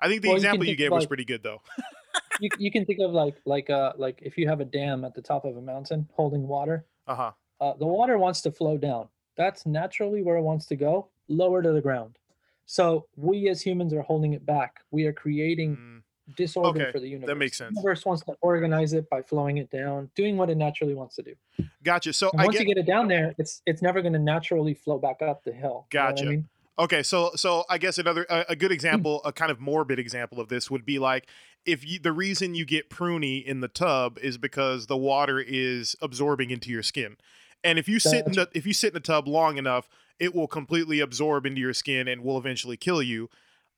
I 0.00 0.08
think 0.08 0.22
the 0.22 0.28
well, 0.28 0.36
example 0.36 0.66
you, 0.66 0.72
you 0.72 0.76
gave 0.76 0.90
like, 0.90 0.98
was 0.98 1.06
pretty 1.06 1.24
good 1.24 1.44
though. 1.44 1.62
you, 2.40 2.50
you 2.58 2.72
can 2.72 2.84
think 2.84 2.98
of 2.98 3.12
like 3.12 3.36
like 3.46 3.70
uh 3.70 3.92
like 3.96 4.18
if 4.20 4.36
you 4.36 4.48
have 4.48 4.60
a 4.60 4.64
dam 4.64 5.04
at 5.04 5.14
the 5.14 5.22
top 5.22 5.44
of 5.44 5.56
a 5.56 5.62
mountain 5.62 6.08
holding 6.14 6.48
water. 6.48 6.84
Uh-huh. 7.06 7.30
Uh, 7.60 7.74
the 7.78 7.86
water 7.86 8.18
wants 8.18 8.40
to 8.40 8.50
flow 8.50 8.76
down. 8.76 9.06
That's 9.36 9.64
naturally 9.64 10.22
where 10.22 10.36
it 10.36 10.42
wants 10.42 10.66
to 10.66 10.76
go, 10.76 11.08
lower 11.28 11.62
to 11.62 11.70
the 11.70 11.80
ground. 11.80 12.18
So 12.66 13.06
we 13.14 13.48
as 13.48 13.62
humans 13.62 13.94
are 13.94 14.02
holding 14.02 14.32
it 14.32 14.44
back. 14.44 14.80
We 14.90 15.04
are 15.06 15.12
creating 15.12 15.76
mm 15.76 16.02
disorder 16.36 16.82
okay, 16.82 16.92
for 16.92 17.00
the 17.00 17.08
universe. 17.08 17.28
That 17.28 17.36
makes 17.36 17.58
sense. 17.58 17.74
The 17.74 17.80
universe 17.80 18.04
wants 18.04 18.24
to 18.24 18.34
organize 18.40 18.92
it 18.92 19.08
by 19.10 19.22
flowing 19.22 19.58
it 19.58 19.70
down, 19.70 20.10
doing 20.14 20.36
what 20.36 20.50
it 20.50 20.56
naturally 20.56 20.94
wants 20.94 21.16
to 21.16 21.22
do. 21.22 21.34
Gotcha. 21.82 22.12
So 22.12 22.30
once 22.34 22.52
get, 22.52 22.60
you 22.60 22.74
get 22.74 22.80
it 22.80 22.86
down 22.86 23.08
there, 23.08 23.34
it's 23.38 23.62
it's 23.66 23.82
never 23.82 24.00
going 24.00 24.14
to 24.14 24.18
naturally 24.18 24.74
flow 24.74 24.98
back 24.98 25.22
up 25.22 25.44
the 25.44 25.52
hill. 25.52 25.86
Gotcha. 25.90 26.20
You 26.20 26.24
know 26.24 26.30
I 26.30 26.36
mean? 26.36 26.48
Okay, 26.78 27.02
so 27.02 27.32
so 27.36 27.64
I 27.68 27.78
guess 27.78 27.98
another 27.98 28.26
a, 28.30 28.46
a 28.50 28.56
good 28.56 28.70
hmm. 28.70 28.74
example, 28.74 29.20
a 29.24 29.32
kind 29.32 29.50
of 29.50 29.60
morbid 29.60 29.98
example 29.98 30.40
of 30.40 30.48
this 30.48 30.70
would 30.70 30.84
be 30.84 30.98
like 30.98 31.28
if 31.66 31.86
you 31.86 31.98
the 31.98 32.12
reason 32.12 32.54
you 32.54 32.64
get 32.64 32.90
pruny 32.90 33.44
in 33.44 33.60
the 33.60 33.68
tub 33.68 34.18
is 34.20 34.38
because 34.38 34.86
the 34.86 34.96
water 34.96 35.38
is 35.40 35.96
absorbing 36.00 36.50
into 36.50 36.70
your 36.70 36.82
skin. 36.82 37.16
And 37.64 37.78
if 37.78 37.88
you 37.88 37.98
sit 37.98 38.26
in 38.26 38.32
the 38.32 38.48
if 38.54 38.66
you 38.66 38.72
sit 38.72 38.88
in 38.88 38.94
the 38.94 39.00
tub 39.00 39.28
long 39.28 39.58
enough, 39.58 39.88
it 40.18 40.34
will 40.34 40.48
completely 40.48 41.00
absorb 41.00 41.46
into 41.46 41.60
your 41.60 41.74
skin 41.74 42.08
and 42.08 42.22
will 42.22 42.38
eventually 42.38 42.76
kill 42.76 43.02
you. 43.02 43.28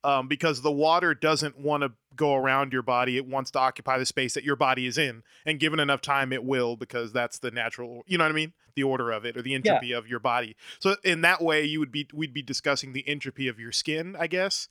Um, 0.04 0.28
because 0.28 0.60
the 0.60 0.70
water 0.70 1.14
doesn't 1.14 1.58
want 1.58 1.82
to 1.82 1.92
go 2.14 2.34
around 2.34 2.72
your 2.72 2.82
body; 2.82 3.16
it 3.16 3.26
wants 3.26 3.50
to 3.52 3.58
occupy 3.58 3.98
the 3.98 4.06
space 4.06 4.34
that 4.34 4.44
your 4.44 4.56
body 4.56 4.86
is 4.86 4.98
in. 4.98 5.22
And 5.46 5.58
given 5.58 5.80
enough 5.80 6.02
time, 6.02 6.32
it 6.32 6.44
will 6.44 6.76
because 6.76 7.12
that's 7.12 7.38
the 7.38 7.50
natural. 7.50 8.02
You 8.06 8.18
know 8.18 8.24
what 8.24 8.32
I 8.32 8.34
mean? 8.34 8.52
The 8.76 8.82
order 8.82 9.10
of 9.10 9.24
it 9.24 9.36
or 9.36 9.42
the 9.42 9.54
entropy 9.54 9.88
yeah. 9.88 9.98
of 9.98 10.06
your 10.06 10.20
body. 10.20 10.56
So 10.78 10.96
in 11.04 11.22
that 11.22 11.42
way, 11.42 11.64
you 11.64 11.80
would 11.80 11.92
be 11.92 12.06
we'd 12.12 12.34
be 12.34 12.42
discussing 12.42 12.92
the 12.92 13.08
entropy 13.08 13.48
of 13.48 13.58
your 13.58 13.72
skin, 13.72 14.16
I 14.18 14.26
guess. 14.26 14.68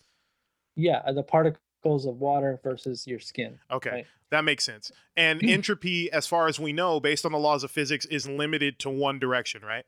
Yeah, 0.75 1.11
the 1.11 1.23
particles 1.23 2.05
of 2.05 2.19
water 2.19 2.59
versus 2.63 3.05
your 3.07 3.19
skin. 3.19 3.59
Okay. 3.71 3.89
Right? 3.89 4.05
That 4.31 4.43
makes 4.43 4.63
sense. 4.63 4.91
And 5.15 5.43
entropy, 5.47 6.11
as 6.11 6.27
far 6.27 6.47
as 6.47 6.59
we 6.59 6.73
know, 6.73 6.99
based 6.99 7.25
on 7.25 7.31
the 7.31 7.37
laws 7.37 7.63
of 7.63 7.71
physics, 7.71 8.05
is 8.05 8.27
limited 8.27 8.79
to 8.79 8.89
one 8.89 9.19
direction, 9.19 9.61
right? 9.63 9.85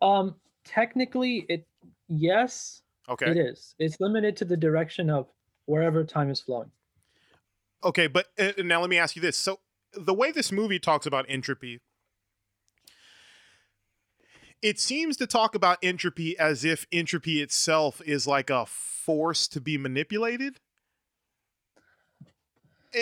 Um, 0.00 0.34
technically, 0.64 1.46
it 1.48 1.66
yes, 2.08 2.81
Okay. 3.08 3.30
It 3.30 3.36
is. 3.36 3.74
It's 3.78 4.00
limited 4.00 4.36
to 4.38 4.44
the 4.44 4.56
direction 4.56 5.10
of 5.10 5.26
wherever 5.66 6.04
time 6.04 6.30
is 6.30 6.40
flowing. 6.40 6.70
Okay, 7.84 8.06
but 8.06 8.28
uh, 8.38 8.52
now 8.58 8.80
let 8.80 8.90
me 8.90 8.98
ask 8.98 9.16
you 9.16 9.22
this. 9.22 9.36
So 9.36 9.60
the 9.92 10.14
way 10.14 10.30
this 10.30 10.52
movie 10.52 10.78
talks 10.78 11.04
about 11.04 11.26
entropy, 11.28 11.80
it 14.62 14.78
seems 14.78 15.16
to 15.16 15.26
talk 15.26 15.54
about 15.54 15.78
entropy 15.82 16.38
as 16.38 16.64
if 16.64 16.86
entropy 16.92 17.42
itself 17.42 18.00
is 18.06 18.26
like 18.26 18.50
a 18.50 18.66
force 18.66 19.48
to 19.48 19.60
be 19.60 19.76
manipulated. 19.76 20.60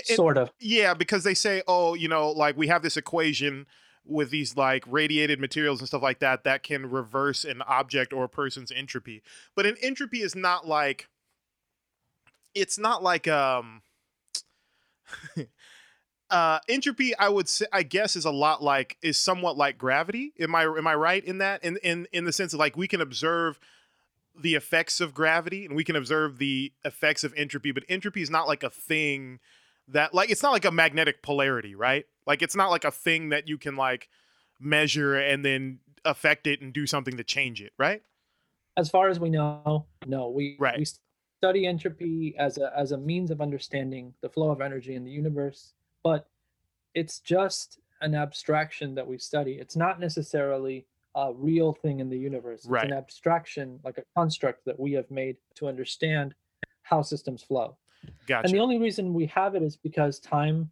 sort 0.05 0.39
of. 0.39 0.51
Yeah, 0.59 0.95
because 0.95 1.25
they 1.25 1.35
say, 1.35 1.63
oh, 1.69 1.95
you 1.95 2.09
know, 2.09 2.31
like 2.31 2.57
we 2.57 2.69
have 2.69 2.83
this 2.83 2.97
equation 2.97 3.67
with 4.05 4.31
these 4.31 4.57
like 4.57 4.85
radiated 4.87 5.41
materials 5.41 5.81
and 5.81 5.89
stuff 5.89 6.03
like 6.03 6.21
that 6.21 6.45
that 6.45 6.63
can 6.63 6.91
reverse 6.91 7.45
an 7.45 7.63
object 7.63 8.13
or 8.13 8.25
a 8.25 8.29
person's 8.29 8.73
entropy. 8.73 9.23
But 9.55 9.67
an 9.67 9.77
entropy 9.83 10.23
is 10.23 10.35
not 10.35 10.67
like 10.67 11.09
it's 12.55 12.79
not 12.79 13.03
like 13.03 13.29
um 13.29 13.83
uh 16.31 16.59
entropy 16.69 17.17
I 17.17 17.29
would 17.29 17.49
say 17.49 17.67
I 17.73 17.83
guess 17.83 18.17
is 18.17 18.25
a 18.25 18.31
lot 18.31 18.63
like 18.63 18.97
is 19.03 19.19
somewhat 19.19 19.57
like 19.57 19.79
gravity. 19.79 20.33
Am 20.41 20.55
I 20.55 20.63
am 20.65 20.87
I 20.87 20.95
right 20.95 21.25
in 21.25 21.39
that? 21.39 21.63
In 21.65 21.79
in 21.83 22.07
in 22.13 22.25
the 22.25 22.33
sense 22.33 22.53
of 22.53 22.59
like 22.59 22.77
we 22.77 22.89
can 22.89 23.01
observe 23.01 23.59
the 24.39 24.55
effects 24.55 25.01
of 25.01 25.13
gravity 25.13 25.67
and 25.67 25.77
we 25.77 25.85
can 25.85 25.97
observe 25.97 26.39
the 26.39 26.73
effects 26.85 27.25
of 27.25 27.35
entropy, 27.37 27.73
but 27.73 27.85
entropy 27.89 28.23
is 28.23 28.31
not 28.31 28.47
like 28.47 28.63
a 28.63 28.71
thing 28.71 29.41
that 29.89 30.15
like 30.15 30.31
it's 30.31 30.43
not 30.43 30.53
like 30.53 30.65
a 30.65 30.71
magnetic 30.71 31.23
polarity, 31.23 31.75
right? 31.75 32.07
Like 32.31 32.43
it's 32.43 32.55
not 32.55 32.71
like 32.71 32.85
a 32.85 32.93
thing 32.93 33.31
that 33.31 33.49
you 33.49 33.59
can 33.59 33.75
like 33.75 34.09
measure 34.61 35.17
and 35.17 35.45
then 35.45 35.81
affect 36.05 36.47
it 36.47 36.61
and 36.61 36.73
do 36.73 36.87
something 36.87 37.17
to 37.17 37.25
change 37.25 37.61
it, 37.61 37.73
right? 37.77 38.03
As 38.77 38.89
far 38.89 39.09
as 39.09 39.19
we 39.19 39.31
know, 39.31 39.87
no. 40.07 40.31
We 40.31 40.57
right. 40.61 40.79
we 40.79 40.87
study 41.41 41.67
entropy 41.67 42.37
as 42.39 42.57
a 42.57 42.73
as 42.79 42.93
a 42.93 42.97
means 42.97 43.33
of 43.33 43.41
understanding 43.41 44.15
the 44.21 44.29
flow 44.29 44.53
of 44.53 44.61
energy 44.61 44.95
in 44.95 45.03
the 45.03 45.11
universe, 45.11 45.75
but 46.05 46.29
it's 46.95 47.19
just 47.19 47.81
an 48.01 48.15
abstraction 48.15 48.95
that 48.95 49.09
we 49.09 49.19
study. 49.19 49.55
It's 49.55 49.75
not 49.75 49.99
necessarily 49.99 50.87
a 51.17 51.33
real 51.35 51.73
thing 51.73 51.99
in 51.99 52.11
the 52.11 52.19
universe. 52.19 52.61
It's 52.61 52.69
right. 52.69 52.85
an 52.85 52.93
abstraction, 52.93 53.81
like 53.83 53.99
a 53.99 54.05
construct 54.15 54.67
that 54.67 54.79
we 54.79 54.93
have 54.93 55.11
made 55.11 55.37
to 55.57 55.67
understand 55.67 56.37
how 56.83 57.03
systems 57.03 57.43
flow. 57.43 57.77
Gotcha. 58.29 58.47
And 58.47 58.55
the 58.55 58.61
only 58.61 58.79
reason 58.79 59.15
we 59.15 59.27
have 59.27 59.57
it 59.57 59.65
is 59.65 59.77
because 59.77 60.21
time 60.21 60.71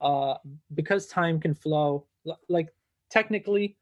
uh, 0.00 0.34
because 0.74 1.06
time 1.06 1.40
can 1.40 1.54
flow 1.54 2.06
like 2.48 2.68
technically 3.10 3.76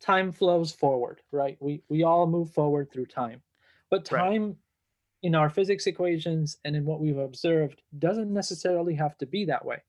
time 0.00 0.32
flows 0.32 0.72
forward 0.72 1.20
right? 1.32 1.56
We 1.60 1.82
we 1.88 2.02
all 2.02 2.26
move 2.26 2.50
forward 2.50 2.90
through 2.92 3.06
time. 3.06 3.42
But 3.90 4.04
time 4.04 4.46
right. 4.46 4.56
in 5.22 5.34
our 5.34 5.50
physics 5.50 5.86
equations 5.86 6.58
and 6.64 6.76
in 6.76 6.84
what 6.84 7.00
we've 7.00 7.18
observed 7.18 7.82
doesn't 7.98 8.32
necessarily 8.32 8.94
have 8.94 9.18
to 9.18 9.26
be 9.26 9.44
that 9.46 9.64
way. 9.64 9.82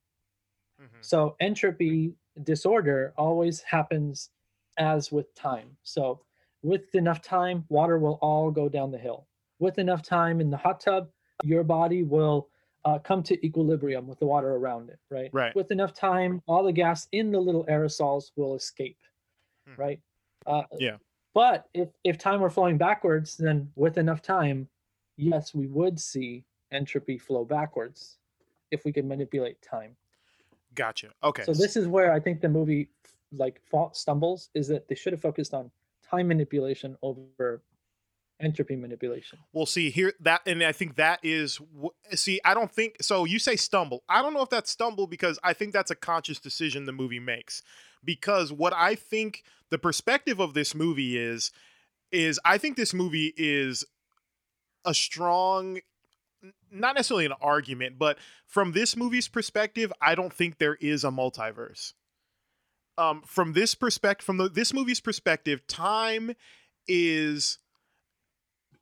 Mm-hmm. 0.81 0.97
so 1.01 1.35
entropy 1.39 2.15
disorder 2.41 3.13
always 3.15 3.61
happens 3.61 4.31
as 4.77 5.11
with 5.11 5.33
time. 5.35 5.77
So 5.83 6.21
with 6.63 6.95
enough 6.95 7.21
time 7.21 7.65
water 7.69 7.99
will 7.99 8.17
all 8.21 8.49
go 8.49 8.67
down 8.67 8.91
the 8.91 8.97
hill. 8.97 9.27
With 9.59 9.77
enough 9.77 10.01
time 10.01 10.41
in 10.41 10.49
the 10.49 10.57
hot 10.57 10.79
tub 10.79 11.09
your 11.43 11.63
body 11.63 12.03
will 12.03 12.49
uh, 12.85 12.99
come 12.99 13.23
to 13.23 13.45
equilibrium 13.45 14.07
with 14.07 14.19
the 14.19 14.25
water 14.25 14.55
around 14.55 14.89
it, 14.89 14.99
right? 15.09 15.29
Right. 15.31 15.55
With 15.55 15.71
enough 15.71 15.93
time, 15.93 16.41
all 16.47 16.63
the 16.63 16.71
gas 16.71 17.07
in 17.11 17.31
the 17.31 17.39
little 17.39 17.65
aerosols 17.65 18.31
will 18.35 18.55
escape, 18.55 18.97
hmm. 19.67 19.79
right? 19.79 19.99
Uh, 20.47 20.63
yeah. 20.79 20.97
But 21.33 21.67
if 21.73 21.89
if 22.03 22.17
time 22.17 22.41
were 22.41 22.49
flowing 22.49 22.77
backwards, 22.77 23.37
then 23.37 23.71
with 23.75 23.97
enough 23.97 24.21
time, 24.21 24.67
yes, 25.17 25.53
we 25.53 25.67
would 25.67 25.99
see 25.99 26.43
entropy 26.71 27.17
flow 27.17 27.45
backwards 27.45 28.17
if 28.71 28.83
we 28.85 28.91
could 28.91 29.05
manipulate 29.05 29.61
time. 29.61 29.95
Gotcha. 30.75 31.09
Okay. 31.23 31.43
So 31.43 31.53
this 31.53 31.75
is 31.75 31.87
where 31.87 32.11
I 32.11 32.19
think 32.19 32.41
the 32.41 32.49
movie 32.49 32.89
like 33.31 33.61
stumbles 33.93 34.49
is 34.53 34.67
that 34.67 34.87
they 34.87 34.95
should 34.95 35.13
have 35.13 35.21
focused 35.21 35.53
on 35.53 35.71
time 36.09 36.27
manipulation 36.27 36.97
over 37.01 37.61
entropy 38.41 38.75
manipulation. 38.75 39.39
Well, 39.53 39.65
see 39.65 39.89
here 39.89 40.13
that, 40.21 40.41
and 40.45 40.63
I 40.63 40.71
think 40.71 40.95
that 40.95 41.19
is 41.23 41.59
see. 42.13 42.39
I 42.43 42.53
don't 42.53 42.71
think 42.71 42.97
so. 43.01 43.25
You 43.25 43.39
say 43.39 43.55
stumble. 43.55 44.03
I 44.09 44.21
don't 44.21 44.33
know 44.33 44.41
if 44.41 44.49
that's 44.49 44.71
stumble 44.71 45.07
because 45.07 45.39
I 45.43 45.53
think 45.53 45.73
that's 45.73 45.91
a 45.91 45.95
conscious 45.95 46.39
decision 46.39 46.85
the 46.85 46.91
movie 46.91 47.19
makes. 47.19 47.61
Because 48.03 48.51
what 48.51 48.73
I 48.73 48.95
think 48.95 49.43
the 49.69 49.77
perspective 49.77 50.39
of 50.39 50.53
this 50.53 50.73
movie 50.73 51.17
is, 51.17 51.51
is 52.11 52.39
I 52.43 52.57
think 52.57 52.75
this 52.75 52.93
movie 52.93 53.33
is 53.37 53.85
a 54.83 54.93
strong 54.93 55.79
not 56.71 56.95
necessarily 56.95 57.25
an 57.25 57.33
argument, 57.41 57.99
but 57.99 58.17
from 58.47 58.71
this 58.71 58.95
movie's 58.95 59.27
perspective, 59.27 59.91
I 60.01 60.15
don't 60.15 60.33
think 60.33 60.57
there 60.57 60.75
is 60.75 61.03
a 61.03 61.09
multiverse. 61.09 61.93
Um, 62.97 63.21
from 63.25 63.53
this 63.53 63.75
perspective, 63.75 64.25
from 64.25 64.37
the, 64.37 64.49
this 64.49 64.73
movie's 64.73 64.99
perspective, 64.99 65.65
time 65.67 66.33
is 66.87 67.57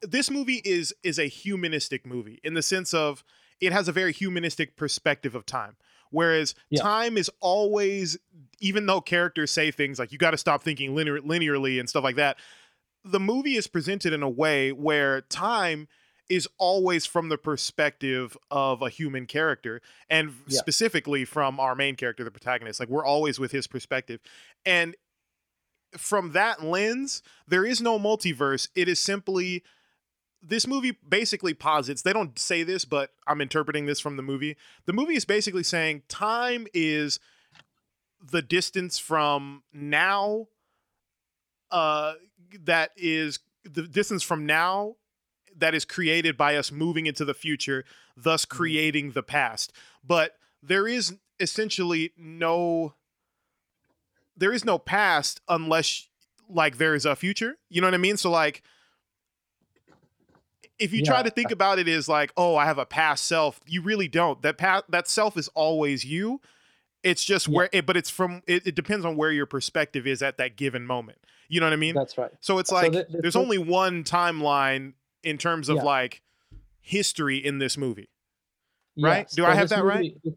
this 0.02 0.30
movie 0.30 0.62
is 0.64 0.94
is 1.04 1.20
a 1.20 1.28
humanistic 1.28 2.06
movie 2.06 2.40
in 2.44 2.54
the 2.54 2.62
sense 2.62 2.94
of 2.94 3.24
it 3.60 3.72
has 3.72 3.88
a 3.88 3.92
very 3.92 4.14
humanistic 4.14 4.76
perspective 4.76 5.36
of 5.36 5.46
time. 5.46 5.76
Whereas 6.12 6.56
yeah. 6.70 6.82
time 6.82 7.18
is 7.18 7.30
always, 7.40 8.18
even 8.60 8.86
though 8.86 9.02
characters 9.02 9.52
say 9.52 9.70
things 9.70 10.00
like 10.00 10.12
you 10.12 10.18
got 10.18 10.32
to 10.32 10.38
stop 10.38 10.64
thinking 10.64 10.96
linear, 10.96 11.20
linearly 11.20 11.80
and 11.80 11.88
stuff 11.88 12.04
like 12.04 12.16
that, 12.16 12.38
the 13.04 13.20
movie 13.20 13.56
is 13.56 13.68
presented 13.68 14.14
in 14.14 14.24
a 14.24 14.30
way 14.30 14.72
where 14.72 15.22
time 15.22 15.88
is 16.30 16.48
always 16.58 17.06
from 17.06 17.30
the 17.30 17.38
perspective 17.38 18.38
of 18.52 18.82
a 18.82 18.90
human 18.90 19.26
character 19.26 19.82
and 20.10 20.34
yeah. 20.48 20.60
specifically 20.60 21.26
from 21.26 21.60
our 21.60 21.76
main 21.76 21.96
character 21.96 22.24
the 22.24 22.30
protagonist 22.30 22.80
like 22.80 22.90
we're 22.90 23.06
always 23.06 23.40
with 23.40 23.52
his 23.52 23.66
perspective 23.66 24.20
and 24.64 24.96
from 25.98 26.34
that 26.34 26.64
lens 26.64 27.24
there 27.48 27.66
is 27.66 27.82
no 27.82 27.98
multiverse 27.98 28.68
it 28.76 28.88
is 28.88 29.00
simply 29.00 29.64
this 30.42 30.66
movie 30.66 30.98
basically 31.08 31.54
posits 31.54 32.02
they 32.02 32.14
don't 32.14 32.40
say 32.40 32.64
this 32.64 32.86
but 32.86 33.12
i'm 33.28 33.42
interpreting 33.42 33.86
this 33.86 34.00
from 34.00 34.18
the 34.18 34.24
movie. 34.24 34.56
The 34.86 34.94
movie 34.94 35.16
is 35.16 35.26
basically 35.26 35.64
saying 35.64 36.04
time 36.08 36.68
is 36.74 37.20
the 38.22 38.42
distance 38.42 38.98
from 38.98 39.64
now 39.74 40.48
uh 41.72 42.14
that 42.64 42.92
is 42.98 43.40
the 43.64 43.84
distance 43.84 44.24
from 44.24 44.46
now 44.46 44.96
that 45.56 45.76
is 45.76 45.86
created 45.86 46.38
by 46.38 46.56
us 46.56 46.72
moving 46.72 47.06
into 47.06 47.26
the 47.26 47.34
future 47.34 47.86
thus 48.16 48.46
mm-hmm. 48.46 48.58
creating 48.58 49.12
the 49.12 49.24
past. 49.24 49.72
But 50.06 50.36
there 50.62 50.88
is 50.88 51.18
essentially 51.40 52.12
no 52.18 52.94
there 54.36 54.54
is 54.54 54.64
no 54.64 54.78
past 54.78 55.42
unless 55.50 56.08
like 56.50 56.78
there 56.78 56.96
is 56.96 57.06
a 57.06 57.16
future. 57.16 57.58
You 57.70 57.82
know 57.82 57.88
what 57.88 57.94
i 57.94 57.98
mean? 57.98 58.18
So 58.18 58.32
like 58.32 58.64
if 60.80 60.94
you 60.94 61.00
yeah. 61.00 61.12
try 61.12 61.24
to 61.24 61.30
think 61.30 61.52
about 61.52 61.78
it 61.80 61.88
as 61.88 62.08
like, 62.08 62.32
oh, 62.38 62.56
I 62.56 62.66
have 62.66 62.78
a 62.78 62.86
past 62.86 63.26
self, 63.26 63.60
you 63.68 63.82
really 63.82 64.08
don't. 64.08 64.42
That 64.42 64.58
past 64.58 64.86
that 64.90 65.08
self 65.08 65.38
is 65.38 65.50
always 65.50 66.06
you. 66.06 66.42
It's 67.04 67.24
just 67.24 67.48
yeah. 67.48 67.56
where 67.56 67.70
it, 67.72 67.86
but 67.86 67.98
it's 67.98 68.10
from 68.10 68.42
it, 68.48 68.66
it, 68.68 68.76
depends 68.76 69.06
on 69.06 69.16
where 69.16 69.32
your 69.32 69.46
perspective 69.46 70.08
is 70.08 70.22
at 70.22 70.38
that 70.38 70.56
given 70.56 70.86
moment. 70.86 71.20
You 71.48 71.60
know 71.60 71.66
what 71.66 71.74
I 71.74 71.78
mean? 71.78 71.96
That's 71.96 72.18
right. 72.18 72.32
So 72.40 72.60
it's 72.60 72.72
like 72.72 72.94
so 72.94 73.00
the, 73.00 73.08
the, 73.10 73.22
there's 73.22 73.34
the, 73.34 73.42
only 73.42 73.58
one 73.58 74.04
timeline 74.04 74.94
in 75.24 75.38
terms 75.38 75.70
of 75.70 75.78
yeah. 75.78 75.84
like 75.84 76.22
history 76.82 77.38
in 77.38 77.60
this 77.60 77.78
movie. 77.78 78.10
Right? 78.98 79.20
Yes. 79.20 79.36
Do 79.36 79.46
I 79.46 79.56
have 79.56 79.70
that 79.70 79.84
movie, 79.84 80.20
right? 80.24 80.34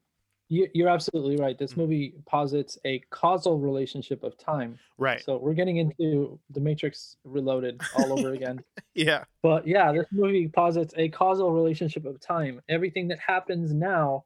You're 0.53 0.91
absolutely 0.91 1.37
right. 1.37 1.59
This 1.59 1.73
mm. 1.73 1.79
movie 1.79 2.15
posits 2.27 2.79
a 2.85 2.99
causal 3.11 3.59
relationship 3.59 4.23
of 4.23 4.37
time. 4.37 4.79
Right. 4.99 5.25
So 5.25 5.39
we're 5.39 5.55
getting 5.55 5.79
into 5.79 6.39
the 6.51 6.61
Matrix 6.61 7.17
Reloaded 7.25 7.81
all 7.97 8.19
over 8.19 8.35
again. 8.35 8.63
yeah. 8.95 9.25
But 9.43 9.67
yeah, 9.67 9.93
this 9.93 10.07
movie 10.13 10.49
posits 10.49 10.93
a 10.99 11.09
causal 11.09 11.53
relationship 11.53 12.05
of 12.05 12.21
time. 12.21 12.61
Everything 12.69 13.09
that 13.09 13.19
happens 13.19 13.73
now 13.73 14.25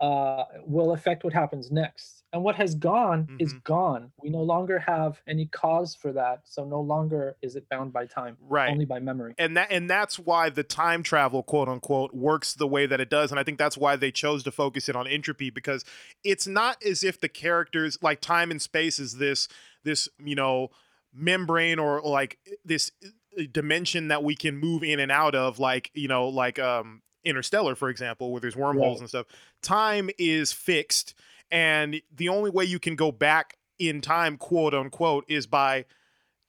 uh, 0.00 0.44
will 0.66 0.92
affect 0.92 1.24
what 1.24 1.32
happens 1.32 1.70
next. 1.70 2.22
And 2.32 2.42
what 2.42 2.54
has 2.56 2.74
gone 2.74 3.28
is 3.38 3.54
Mhm. 3.54 3.64
gone. 3.64 4.12
We 4.22 4.28
no 4.28 4.42
longer 4.42 4.78
have 4.78 5.22
any 5.26 5.46
cause 5.46 5.94
for 5.94 6.12
that. 6.12 6.42
So 6.44 6.66
no 6.66 6.80
longer 6.82 7.36
is 7.40 7.56
it 7.56 7.66
bound 7.70 7.94
by 7.94 8.04
time, 8.04 8.36
Right. 8.40 8.70
only 8.70 8.84
by 8.84 8.98
memory. 8.98 9.34
and 9.38 9.56
that 9.56 9.68
and 9.70 9.88
that's 9.88 10.18
why 10.18 10.50
the 10.50 10.62
time 10.64 11.02
travel 11.02 11.42
quote 11.42 11.68
unquote 11.68 12.12
works 12.12 12.52
the 12.52 12.66
way 12.66 12.84
that 12.84 13.00
it 13.00 13.08
does 13.08 13.30
and 13.30 13.40
i 13.40 13.42
think 13.42 13.58
that's 13.58 13.76
why 13.78 13.96
they 13.96 14.10
chose 14.10 14.42
to 14.44 14.50
focus 14.52 14.88
it 14.88 14.96
on 14.96 15.06
entropy 15.06 15.48
because 15.50 15.84
it's 16.24 16.46
not 16.46 16.82
as 16.84 17.02
if 17.02 17.18
the 17.20 17.28
characters 17.28 17.98
like 18.02 18.20
time 18.20 18.50
and 18.50 18.60
space 18.60 18.98
is 18.98 19.16
this 19.18 19.48
this 19.84 20.08
you 20.18 20.34
know 20.34 20.68
membrane 21.14 21.78
or 21.78 22.00
like 22.02 22.38
this 22.64 22.92
uh, 23.04 23.42
dimension 23.52 24.08
that 24.08 24.22
we 24.22 24.34
can 24.34 24.56
move 24.56 24.82
in 24.82 25.00
and 25.00 25.10
out 25.12 25.34
of 25.34 25.58
like 25.58 25.90
you 25.94 26.08
know 26.08 26.28
like 26.28 26.58
um 26.58 27.02
interstellar 27.24 27.74
for 27.74 27.88
example 27.88 28.30
where 28.30 28.40
there's 28.40 28.54
wormholes 28.56 28.96
Right. 28.96 29.00
and 29.00 29.08
stuff 29.08 29.26
time 29.66 30.10
is 30.18 30.52
fixed 30.52 31.14
and 31.50 32.00
the 32.14 32.28
only 32.28 32.50
way 32.50 32.64
you 32.64 32.78
can 32.78 32.96
go 32.96 33.12
back 33.12 33.56
in 33.78 34.00
time 34.00 34.36
quote 34.36 34.74
unquote 34.74 35.24
is 35.28 35.46
by 35.46 35.84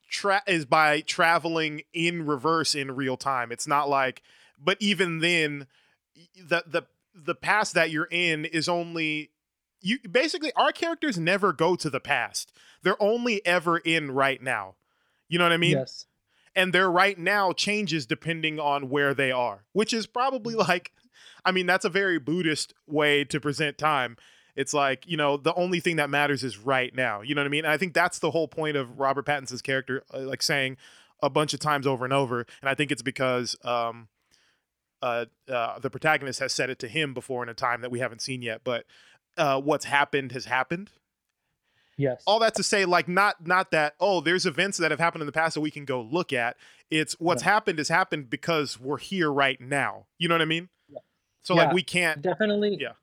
tra- 0.10 0.44
is 0.48 0.66
by 0.66 1.02
traveling 1.02 1.82
in 1.94 2.26
reverse 2.26 2.76
in 2.76 2.96
real 2.96 3.18
time. 3.18 3.52
It's 3.52 3.68
not 3.68 3.90
like, 3.90 4.22
but 4.58 4.78
even 4.80 5.20
then, 5.20 5.68
the 6.36 6.64
the 6.66 6.84
the 7.14 7.36
past 7.36 7.74
that 7.74 7.92
you're 7.92 8.08
in 8.10 8.46
is 8.46 8.68
only 8.70 9.32
you. 9.82 10.00
Basically, 10.10 10.52
our 10.56 10.72
characters 10.72 11.18
never 11.18 11.54
go 11.54 11.76
to 11.76 11.90
the 11.90 12.00
past. 12.00 12.52
They're 12.84 13.02
only 13.02 13.46
ever 13.46 13.78
in 13.78 14.12
right 14.12 14.42
now. 14.42 14.76
You 15.28 15.38
know 15.38 15.46
what 15.46 15.52
I 15.52 15.58
mean? 15.58 15.72
yes. 15.72 16.06
and 16.56 16.74
their 16.74 16.90
right 16.90 17.18
now 17.20 17.52
changes 17.52 18.06
depending 18.06 18.60
on 18.60 18.90
where 18.90 19.14
they 19.14 19.32
are, 19.32 19.66
which 19.74 19.94
is 19.94 20.08
probably 20.08 20.56
like, 20.56 20.94
I 21.46 21.52
mean, 21.52 21.66
that's 21.66 21.86
a 21.86 21.90
very 21.90 22.20
Buddhist 22.20 22.74
way 22.88 23.24
to 23.26 23.40
present 23.40 23.78
time. 23.78 24.18
It's 24.56 24.74
like, 24.74 25.06
you 25.08 25.18
know, 25.18 25.38
the 25.38 25.54
only 25.54 25.80
thing 25.80 25.98
that 25.98 26.10
matters 26.10 26.44
is 26.44 26.58
right 26.58 26.94
now. 26.96 27.22
You 27.22 27.36
know 27.36 27.42
what 27.42 27.48
I 27.48 27.50
mean? 27.50 27.66
And 27.66 27.72
I 27.72 27.78
think 27.78 27.94
that's 27.94 28.20
the 28.20 28.32
whole 28.32 28.48
point 28.48 28.76
of 28.76 29.00
Robert 29.00 29.26
Pattinson's 29.26 29.62
character, 29.62 30.04
uh, 30.14 30.20
like 30.22 30.42
saying 30.42 30.78
a 31.22 31.30
bunch 31.30 31.54
of 31.54 31.60
times 31.60 31.86
over 31.86 32.06
and 32.06 32.14
over. 32.14 32.46
And 32.62 32.70
I 32.70 32.74
think 32.74 32.92
it's 32.92 33.04
because 33.04 33.56
um, 33.64 34.08
uh, 35.02 35.26
uh, 35.48 35.78
the 35.80 35.90
protagonist 35.92 36.40
has 36.40 36.54
said 36.54 36.70
it 36.72 36.80
to 36.80 36.88
him 36.88 37.14
before 37.14 37.44
in 37.44 37.50
a 37.50 37.54
time 37.54 37.82
that 37.82 37.92
we 37.92 38.00
haven't 38.00 38.22
seen 38.22 38.42
yet. 38.42 38.62
But 38.64 38.86
uh, 39.38 39.62
what's 39.62 39.86
happened 39.86 40.32
has 40.32 40.46
happened 40.46 40.90
Yes. 42.00 42.22
all 42.28 42.38
that 42.40 42.54
to 42.56 42.64
say 42.64 42.86
like 42.86 43.08
not 43.08 43.48
not 43.48 43.72
that 43.72 43.96
oh 44.00 44.22
there's 44.22 44.46
events 44.46 44.78
that 44.78 44.92
have 44.92 45.00
happened 45.00 45.24
in 45.24 45.26
the 45.26 45.32
past 45.32 45.56
that 45.56 45.62
we 45.62 45.72
can 45.72 45.84
go 45.84 46.00
look 46.00 46.32
at 46.32 46.56
it's 46.92 47.14
what's 47.20 47.42
Yeah. 47.42 47.54
happened 47.54 47.80
has 47.80 47.90
happened 47.90 48.30
because 48.30 48.80
we're 48.80 49.00
here 49.00 49.32
right 49.34 49.60
now 49.60 50.06
you 50.20 50.28
know 50.28 50.36
what 50.36 50.44
i 50.44 50.46
mean 50.46 50.70
Yeah. 51.50 51.56
so 51.56 51.66
like 51.66 51.74
we 51.74 51.84
can't 51.84 52.22
definitely 52.22 52.78
Yeah. 52.80 52.94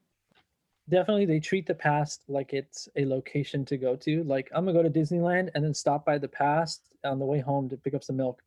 definitely 0.88 1.26
they 1.26 1.40
treat 1.40 1.66
the 1.66 1.74
past 1.74 2.22
like 2.28 2.52
it's 2.52 2.88
a 2.96 3.04
location 3.06 3.64
to 3.66 3.76
go 3.76 3.96
to. 3.96 4.22
Like 4.24 4.50
i'm 4.54 4.64
gonna 4.66 4.76
go 4.76 4.82
to 4.82 4.90
disneyland 4.90 5.50
and 5.54 5.64
then 5.64 5.74
stop 5.74 6.04
by 6.04 6.18
the 6.18 6.28
past 6.28 6.82
on 7.04 7.18
the 7.18 7.24
way 7.26 7.40
home 7.40 7.68
to 7.68 7.76
pick 7.76 7.94
up 7.94 8.02
some 8.04 8.16
milk. 8.16 8.42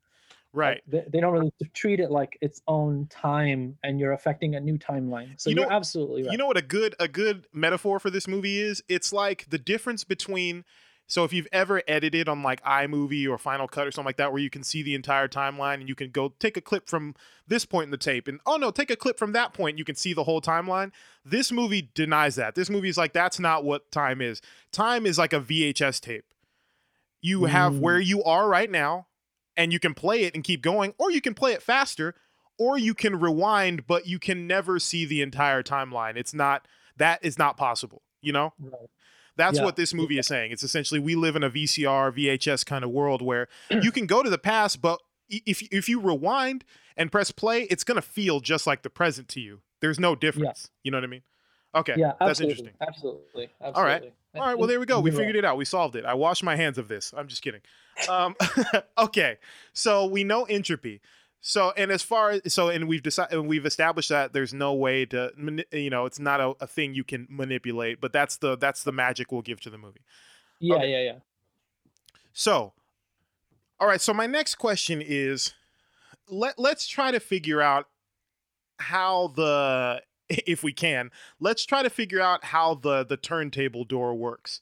Right. 0.53 0.81
Like, 0.91 1.05
they, 1.05 1.09
they 1.11 1.19
don't 1.19 1.33
really 1.33 1.51
treat 1.73 1.99
it 1.99 2.09
like 2.09 2.37
its 2.41 2.61
own 2.67 3.07
time 3.07 3.77
and 3.83 3.99
you're 3.99 4.13
affecting 4.13 4.55
a 4.55 4.59
new 4.59 4.77
timeline. 4.77 5.39
So 5.39 5.49
You 5.49 5.55
you 5.55 5.61
know- 5.61 5.67
are 5.67 5.73
absolutely 5.73 6.23
right. 6.23 6.31
you 6.31 6.37
know 6.37 6.47
what 6.47 6.57
a 6.57 6.61
good 6.61 6.95
a 6.99 7.07
good 7.07 7.45
metaphor 7.53 7.99
for 7.99 8.09
this 8.09 8.27
movie 8.27 8.59
is? 8.59 8.81
It's 8.87 9.11
like 9.13 9.45
the 9.49 9.57
difference 9.59 10.03
between 10.03 10.63
so 11.07 11.23
if 11.23 11.31
you've 11.31 11.47
ever 11.51 11.81
edited 11.87 12.27
on 12.27 12.43
like 12.43 12.61
iMovie 12.63 13.27
or 13.27 13.37
Final 13.37 13.67
Cut 13.67 13.87
or 13.87 13.91
something 13.91 14.07
like 14.07 14.17
that 14.17 14.31
where 14.31 14.41
you 14.41 14.49
can 14.49 14.61
see 14.63 14.83
the 14.83 14.93
entire 14.93 15.27
timeline 15.27 15.75
and 15.75 15.87
you 15.89 15.95
can 15.95 16.11
go 16.11 16.33
take 16.39 16.57
a 16.57 16.61
clip 16.61 16.87
from 16.89 17.15
this 17.47 17.65
point 17.65 17.85
in 17.85 17.91
the 17.91 17.97
tape 17.97 18.27
and 18.27 18.39
oh 18.45 18.57
no 18.57 18.71
take 18.71 18.91
a 18.91 18.95
clip 18.95 19.17
from 19.17 19.31
that 19.31 19.53
point 19.53 19.77
you 19.77 19.85
can 19.85 19.95
see 19.95 20.13
the 20.13 20.25
whole 20.25 20.41
timeline 20.41 20.91
this 21.25 21.51
movie 21.51 21.89
denies 21.93 22.35
that. 22.35 22.55
This 22.55 22.69
movie 22.69 22.89
is 22.89 22.97
like 22.97 23.13
that's 23.13 23.39
not 23.39 23.63
what 23.65 23.91
time 23.91 24.21
is. 24.21 24.41
Time 24.71 25.05
is 25.05 25.17
like 25.17 25.33
a 25.33 25.41
VHS 25.41 25.99
tape. 25.99 26.25
You 27.21 27.45
have 27.45 27.73
Mm. 27.73 27.79
where 27.79 27.99
you 27.99 28.23
are 28.23 28.47
right 28.47 28.69
now 28.69 29.07
and 29.55 29.73
you 29.73 29.79
can 29.79 29.93
play 29.93 30.23
it 30.23 30.35
and 30.35 30.43
keep 30.43 30.61
going 30.61 30.93
or 30.97 31.11
you 31.11 31.19
can 31.21 31.33
play 31.33 31.53
it 31.53 31.61
faster 31.63 32.15
or 32.59 32.77
you 32.77 32.93
can 32.93 33.19
rewind 33.19 33.87
but 33.87 34.07
you 34.07 34.19
can 34.19 34.47
never 34.47 34.79
see 34.79 35.05
the 35.05 35.21
entire 35.21 35.63
timeline. 35.63 36.15
It's 36.15 36.33
not 36.33 36.67
that 36.95 37.19
is 37.23 37.37
not 37.37 37.57
possible 37.57 38.03
you 38.21 38.33
know? 38.33 38.51
Right. 38.59 38.89
That's 39.37 39.57
Yeah. 39.59 39.63
what 39.65 39.75
this 39.75 39.93
movie 39.93 40.17
is 40.19 40.27
saying. 40.27 40.51
It's 40.51 40.63
essentially 40.63 40.99
we 40.99 41.15
live 41.15 41.35
in 41.35 41.43
a 41.43 41.49
vcr 41.49 42.11
vhs 42.11 42.65
kind 42.65 42.83
of 42.83 42.89
world 42.89 43.21
where 43.21 43.47
you 43.69 43.91
can 43.91 44.05
go 44.07 44.23
to 44.23 44.29
the 44.29 44.37
past 44.37 44.81
but 44.81 44.99
if 45.29 45.61
if 45.71 45.87
you 45.87 45.99
rewind 46.01 46.63
and 46.95 47.11
press 47.11 47.31
play 47.31 47.63
it's 47.63 47.83
going 47.83 47.95
to 47.95 48.01
feel 48.01 48.39
just 48.39 48.65
like 48.67 48.81
the 48.81 48.89
present 48.89 49.27
to 49.29 49.39
you. 49.39 49.61
There's 49.79 49.99
no 49.99 50.15
difference. 50.15 50.71
You 50.83 50.91
know 50.91 50.97
what 50.97 51.03
i 51.03 51.07
mean? 51.07 51.21
Okay. 51.75 51.95
Yeah 51.97 52.13
that's 52.19 52.39
interesting. 52.41 52.71
Absolutely. 52.81 53.49
Absolutely 53.61 53.73
All 53.73 53.83
right. 53.83 54.13
all 54.35 54.41
right. 54.41 54.57
Well 54.57 54.67
there 54.67 54.79
we 54.79 54.85
go. 54.85 54.99
We 54.99 55.11
figured 55.11 55.35
it 55.35 55.45
out. 55.45 55.57
We 55.57 55.65
solved 55.65 55.95
it. 55.95 56.05
I 56.05 56.15
washed 56.15 56.43
my 56.43 56.55
hands 56.55 56.77
of 56.77 56.87
this. 56.87 57.13
I'm 57.15 57.27
just 57.27 57.41
kidding. 57.41 57.61
Um 58.09 58.35
okay. 58.97 59.37
So 59.73 60.05
we 60.07 60.23
know 60.23 60.43
entropy 60.45 61.01
so 61.47 61.71
and 61.77 61.91
as 61.93 62.03
far 62.03 62.31
as 62.31 62.53
so 62.53 62.67
and 62.67 62.89
we've 62.89 63.01
decided 63.01 63.33
and 63.39 63.47
we've 63.47 63.65
established 63.65 64.09
that 64.09 64.33
there's 64.33 64.53
no 64.53 64.73
way 64.73 65.05
to 65.05 65.31
you 65.71 65.89
know 65.89 66.05
it's 66.05 66.19
not 66.19 66.41
a, 66.41 66.53
a 66.59 66.67
thing 66.67 66.93
you 66.93 67.05
can 67.05 67.25
manipulate 67.29 68.01
but 68.01 68.11
that's 68.11 68.35
the 68.35 68.57
that's 68.57 68.83
the 68.83 68.91
magic 68.91 69.31
we'll 69.31 69.41
give 69.41 69.61
to 69.61 69.69
the 69.69 69.77
movie. 69.77 70.01
Yeah 70.59 70.75
Okay. 70.75 70.91
yeah 70.91 71.01
yeah. 71.03 71.19
So 72.33 72.73
all 73.79 73.87
right 73.87 74.01
so 74.01 74.13
my 74.13 74.27
next 74.27 74.55
question 74.55 75.01
is 75.01 75.53
let 76.27 76.59
let's 76.59 76.85
try 76.85 77.11
to 77.11 77.19
figure 77.19 77.61
out 77.61 77.85
how 78.79 79.29
the 79.29 80.01
if 80.29 80.63
we 80.63 80.73
can 80.73 81.11
let's 81.39 81.65
try 81.65 81.81
to 81.81 81.89
figure 81.89 82.19
out 82.19 82.43
how 82.43 82.73
the 82.75 83.05
the 83.05 83.15
turntable 83.15 83.85
door 83.85 84.13
works. 84.15 84.59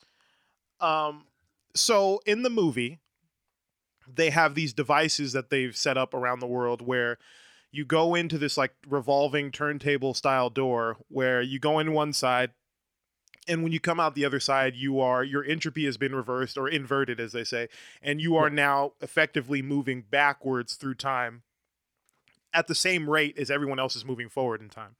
Um 0.80 1.26
so 1.74 2.22
in 2.28 2.44
the 2.44 2.52
movie 2.52 3.00
they 4.14 4.30
have 4.30 4.56
these 4.56 4.74
devices 4.74 5.34
that 5.34 5.50
they've 5.50 5.76
set 5.76 5.98
up 5.98 6.14
around 6.14 6.40
the 6.40 6.48
world 6.48 6.82
where 6.82 7.18
you 7.72 7.86
go 7.86 8.16
into 8.16 8.38
this 8.38 8.58
like 8.58 8.74
revolving 8.88 9.52
turntable 9.52 10.14
style 10.14 10.50
door 10.50 10.98
where 11.10 11.42
you 11.42 11.60
go 11.60 11.80
in 11.80 11.92
one 11.92 12.14
side 12.14 12.52
and 13.48 13.64
when 13.64 13.72
you 13.72 13.80
come 13.80 14.00
out 14.00 14.16
the 14.16 14.26
other 14.26 14.40
side 14.40 14.76
you 14.76 15.00
are 15.00 15.24
your 15.24 15.44
entropy 15.44 15.86
has 15.86 15.98
been 15.98 16.16
reversed 16.16 16.58
or 16.58 16.68
inverted 16.70 17.20
as 17.20 17.32
they 17.32 17.44
say 17.44 17.68
and 18.02 18.22
you 18.22 18.36
are 18.36 18.50
now 18.50 18.94
effectively 19.02 19.62
moving 19.62 20.04
backwards 20.10 20.76
through 20.76 20.96
time 20.96 21.44
at 22.54 22.68
the 22.68 22.76
same 22.76 23.10
rate 23.10 23.38
as 23.38 23.52
everyone 23.52 23.80
else 23.80 23.96
is 23.96 24.06
moving 24.06 24.30
forward 24.30 24.62
in 24.62 24.70
time 24.70 24.96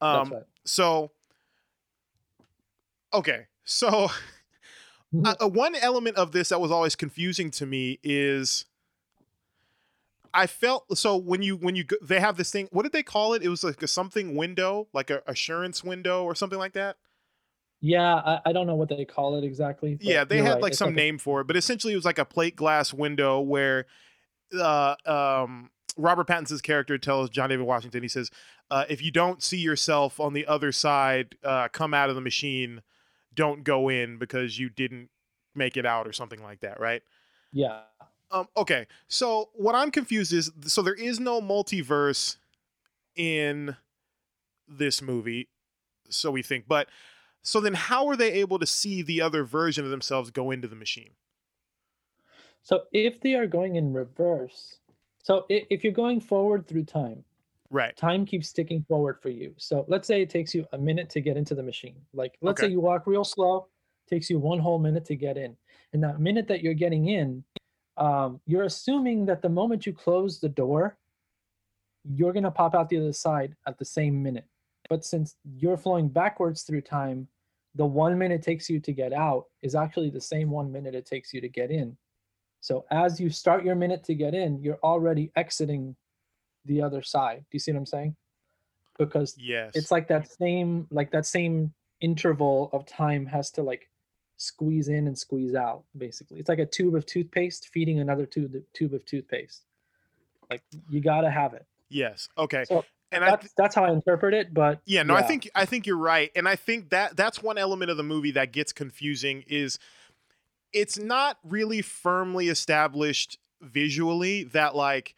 um 0.00 0.32
right. 0.32 0.42
so 0.64 1.10
okay 3.12 3.46
so 3.64 4.08
uh, 5.24 5.34
uh, 5.40 5.48
one 5.48 5.74
element 5.74 6.16
of 6.16 6.32
this 6.32 6.50
that 6.50 6.60
was 6.60 6.70
always 6.70 6.94
confusing 6.96 7.50
to 7.52 7.66
me 7.66 7.98
is 8.02 8.66
I 10.34 10.46
felt 10.46 10.96
so 10.98 11.16
when 11.16 11.42
you 11.42 11.56
when 11.56 11.74
you 11.76 11.84
go, 11.84 11.96
they 12.02 12.20
have 12.20 12.36
this 12.36 12.50
thing. 12.50 12.68
What 12.70 12.82
did 12.82 12.92
they 12.92 13.02
call 13.02 13.32
it? 13.34 13.42
It 13.42 13.48
was 13.48 13.64
like 13.64 13.82
a 13.82 13.88
something 13.88 14.36
window, 14.36 14.88
like 14.92 15.10
a 15.10 15.22
assurance 15.26 15.82
window 15.82 16.24
or 16.24 16.34
something 16.34 16.58
like 16.58 16.74
that. 16.74 16.96
yeah 17.80 18.16
I, 18.16 18.40
I 18.46 18.52
don't 18.52 18.66
know 18.66 18.74
what 18.74 18.88
they 18.88 19.04
call 19.04 19.36
it 19.38 19.44
exactly 19.44 19.96
yeah, 20.00 20.24
they 20.24 20.38
had 20.42 20.54
right. 20.54 20.62
like 20.62 20.70
It's 20.72 20.78
some 20.78 20.90
a- 20.90 20.92
name 20.92 21.18
for 21.18 21.40
it, 21.40 21.46
but 21.46 21.56
essentially 21.56 21.92
it 21.92 21.96
was 21.96 22.04
like 22.04 22.18
a 22.18 22.24
plate 22.24 22.56
glass 22.56 22.92
window 22.92 23.40
where 23.40 23.86
uh, 24.58 24.96
um, 25.06 25.70
Robert 25.96 26.26
Pattinson's 26.26 26.60
character 26.62 26.98
tells 26.98 27.30
John 27.30 27.50
David 27.50 27.66
Washington, 27.66 28.02
he 28.02 28.08
says, 28.08 28.30
uh, 28.70 28.84
"If 28.88 29.02
you 29.02 29.10
don't 29.10 29.42
see 29.42 29.58
yourself 29.58 30.20
on 30.20 30.32
the 30.32 30.46
other 30.46 30.72
side, 30.72 31.36
uh, 31.44 31.68
come 31.68 31.94
out 31.94 32.08
of 32.10 32.14
the 32.14 32.20
machine. 32.20 32.82
Don't 33.38 33.62
go 33.62 33.88
in 33.88 34.18
because 34.18 34.58
you 34.58 34.68
didn't 34.68 35.10
make 35.54 35.76
it 35.76 35.86
out 35.86 36.08
or 36.08 36.12
something 36.12 36.42
like 36.42 36.60
that, 36.60 36.80
right?" 36.80 37.02
yeah 37.52 37.82
Um, 38.30 38.48
okay, 38.56 38.86
so 39.08 39.50
what 39.54 39.74
I'm 39.74 39.90
confused 39.90 40.32
is 40.32 40.50
so 40.62 40.82
there 40.82 40.94
is 40.94 41.20
no 41.20 41.40
multiverse 41.40 42.36
in 43.16 43.76
this 44.68 45.00
movie, 45.00 45.48
so 46.10 46.30
we 46.30 46.42
think. 46.42 46.66
But 46.68 46.88
so 47.42 47.60
then, 47.60 47.74
how 47.74 48.08
are 48.08 48.16
they 48.16 48.32
able 48.32 48.58
to 48.58 48.66
see 48.66 49.02
the 49.02 49.22
other 49.22 49.44
version 49.44 49.84
of 49.84 49.90
themselves 49.90 50.30
go 50.30 50.50
into 50.50 50.68
the 50.68 50.76
machine? 50.76 51.12
so 52.62 52.82
if 52.92 53.20
they 53.20 53.34
are 53.34 53.46
going 53.46 53.76
in 53.76 53.92
reverse 53.92 54.78
so 55.22 55.46
if 55.48 55.84
you're 55.84 55.92
going 55.92 56.20
forward 56.20 56.66
through 56.66 56.84
time 56.84 57.24
Right. 57.70 57.94
time 57.96 58.24
keeps 58.24 58.52
ticking 58.52 58.84
forward 58.88 59.18
for 59.20 59.28
you. 59.28 59.54
So 59.58 59.84
let's 59.88 60.08
say 60.08 60.22
it 60.22 60.30
takes 60.30 60.54
you 60.54 60.66
a 60.72 60.78
minute 60.78 61.10
to 61.10 61.20
get 61.20 61.36
into 61.36 61.54
the 61.54 61.62
machine. 61.62 61.96
Like 62.14 62.38
let's 62.40 62.60
say 62.60 62.68
you 62.68 62.80
walk 62.80 63.06
real 63.06 63.24
slow, 63.24 63.68
takes 64.08 64.30
you 64.30 64.38
one 64.38 64.58
whole 64.58 64.78
minute 64.78 65.04
to 65.06 65.16
get 65.16 65.36
in. 65.36 65.56
And 65.92 66.02
that 66.02 66.18
minute 66.18 66.48
that 66.48 66.62
you're 66.62 66.74
getting 66.74 67.08
in, 67.08 67.44
um, 67.98 68.40
you're 68.46 68.64
assuming 68.64 69.26
that 69.26 69.42
the 69.42 69.48
moment 69.48 69.84
you 69.84 69.92
close 69.92 70.40
the 70.40 70.48
door, 70.48 70.96
you're 72.04 72.32
gonna 72.32 72.50
pop 72.50 72.74
out 72.74 72.88
the 72.88 72.98
other 72.98 73.12
side 73.12 73.54
at 73.66 73.78
the 73.78 73.84
same 73.84 74.22
minute. 74.22 74.46
But 74.88 75.04
since 75.04 75.36
you're 75.44 75.76
flowing 75.76 76.08
backwards 76.08 76.62
through 76.62 76.82
time, 76.82 77.28
the 77.74 77.84
one 77.84 78.16
minute 78.16 78.42
takes 78.42 78.70
you 78.70 78.80
to 78.80 78.92
get 78.92 79.12
out 79.12 79.44
is 79.62 79.74
actually 79.74 80.10
the 80.10 80.20
same 80.20 80.50
one 80.50 80.72
minute 80.72 80.94
it 80.94 81.04
takes 81.04 81.34
you 81.34 81.40
to 81.42 81.48
get 81.48 81.70
in. 81.70 81.96
So 82.60 82.86
as 82.90 83.20
you 83.20 83.30
start 83.30 83.64
your 83.64 83.74
minute 83.74 84.04
to 84.04 84.14
get 84.14 84.34
in, 84.34 84.60
you're 84.62 84.80
already 84.82 85.30
exiting 85.36 85.94
the 86.64 86.82
other 86.82 87.02
side. 87.02 87.38
Do 87.38 87.54
you 87.54 87.58
see 87.58 87.72
what 87.72 87.78
I'm 87.78 87.86
saying? 87.86 88.16
because 88.98 89.34
Yes. 89.38 89.70
it's 89.74 89.90
like 89.90 90.08
that 90.08 90.30
same 90.30 90.86
like 90.90 91.10
that 91.12 91.24
same 91.24 91.72
interval 92.00 92.68
of 92.72 92.84
time 92.86 93.24
has 93.26 93.50
to 93.52 93.62
like 93.62 93.88
squeeze 94.36 94.88
in 94.88 95.06
and 95.06 95.18
squeeze 95.18 95.54
out 95.54 95.82
basically 95.96 96.38
it's 96.38 96.48
like 96.48 96.58
a 96.58 96.66
tube 96.66 96.94
of 96.94 97.04
toothpaste 97.06 97.68
feeding 97.72 97.98
another 97.98 98.26
tube 98.26 98.54
tube 98.72 98.94
of 98.94 99.04
toothpaste 99.04 99.62
like 100.50 100.62
you 100.88 101.00
gotta 101.00 101.30
have 101.30 101.54
it 101.54 101.66
yes. 101.88 102.28
Okay. 102.36 102.64
so 102.64 102.84
and 103.10 103.24
I 103.24 103.30
that's 103.30 103.52
that's 103.56 103.74
how 103.74 103.84
i 103.84 103.90
interpret 103.90 104.34
it 104.34 104.52
but 104.52 104.80
Yeah, 104.84 105.02
no, 105.02 105.14
I 105.14 105.22
think 105.22 105.48
I 105.54 105.64
think 105.64 105.86
you're 105.86 105.96
right, 105.96 106.30
and 106.36 106.46
I 106.46 106.56
think 106.56 106.90
that 106.90 107.16
that's 107.16 107.42
one 107.42 107.56
element 107.56 107.90
of 107.90 107.96
the 107.96 108.02
movie 108.02 108.32
that 108.32 108.52
gets 108.52 108.72
confusing 108.72 109.44
is 109.48 109.78
it's 110.72 110.98
not 110.98 111.38
really 111.42 111.80
firmly 111.80 112.48
established 112.48 113.38
visually 113.62 114.44
that 114.44 114.76
like 114.76 115.14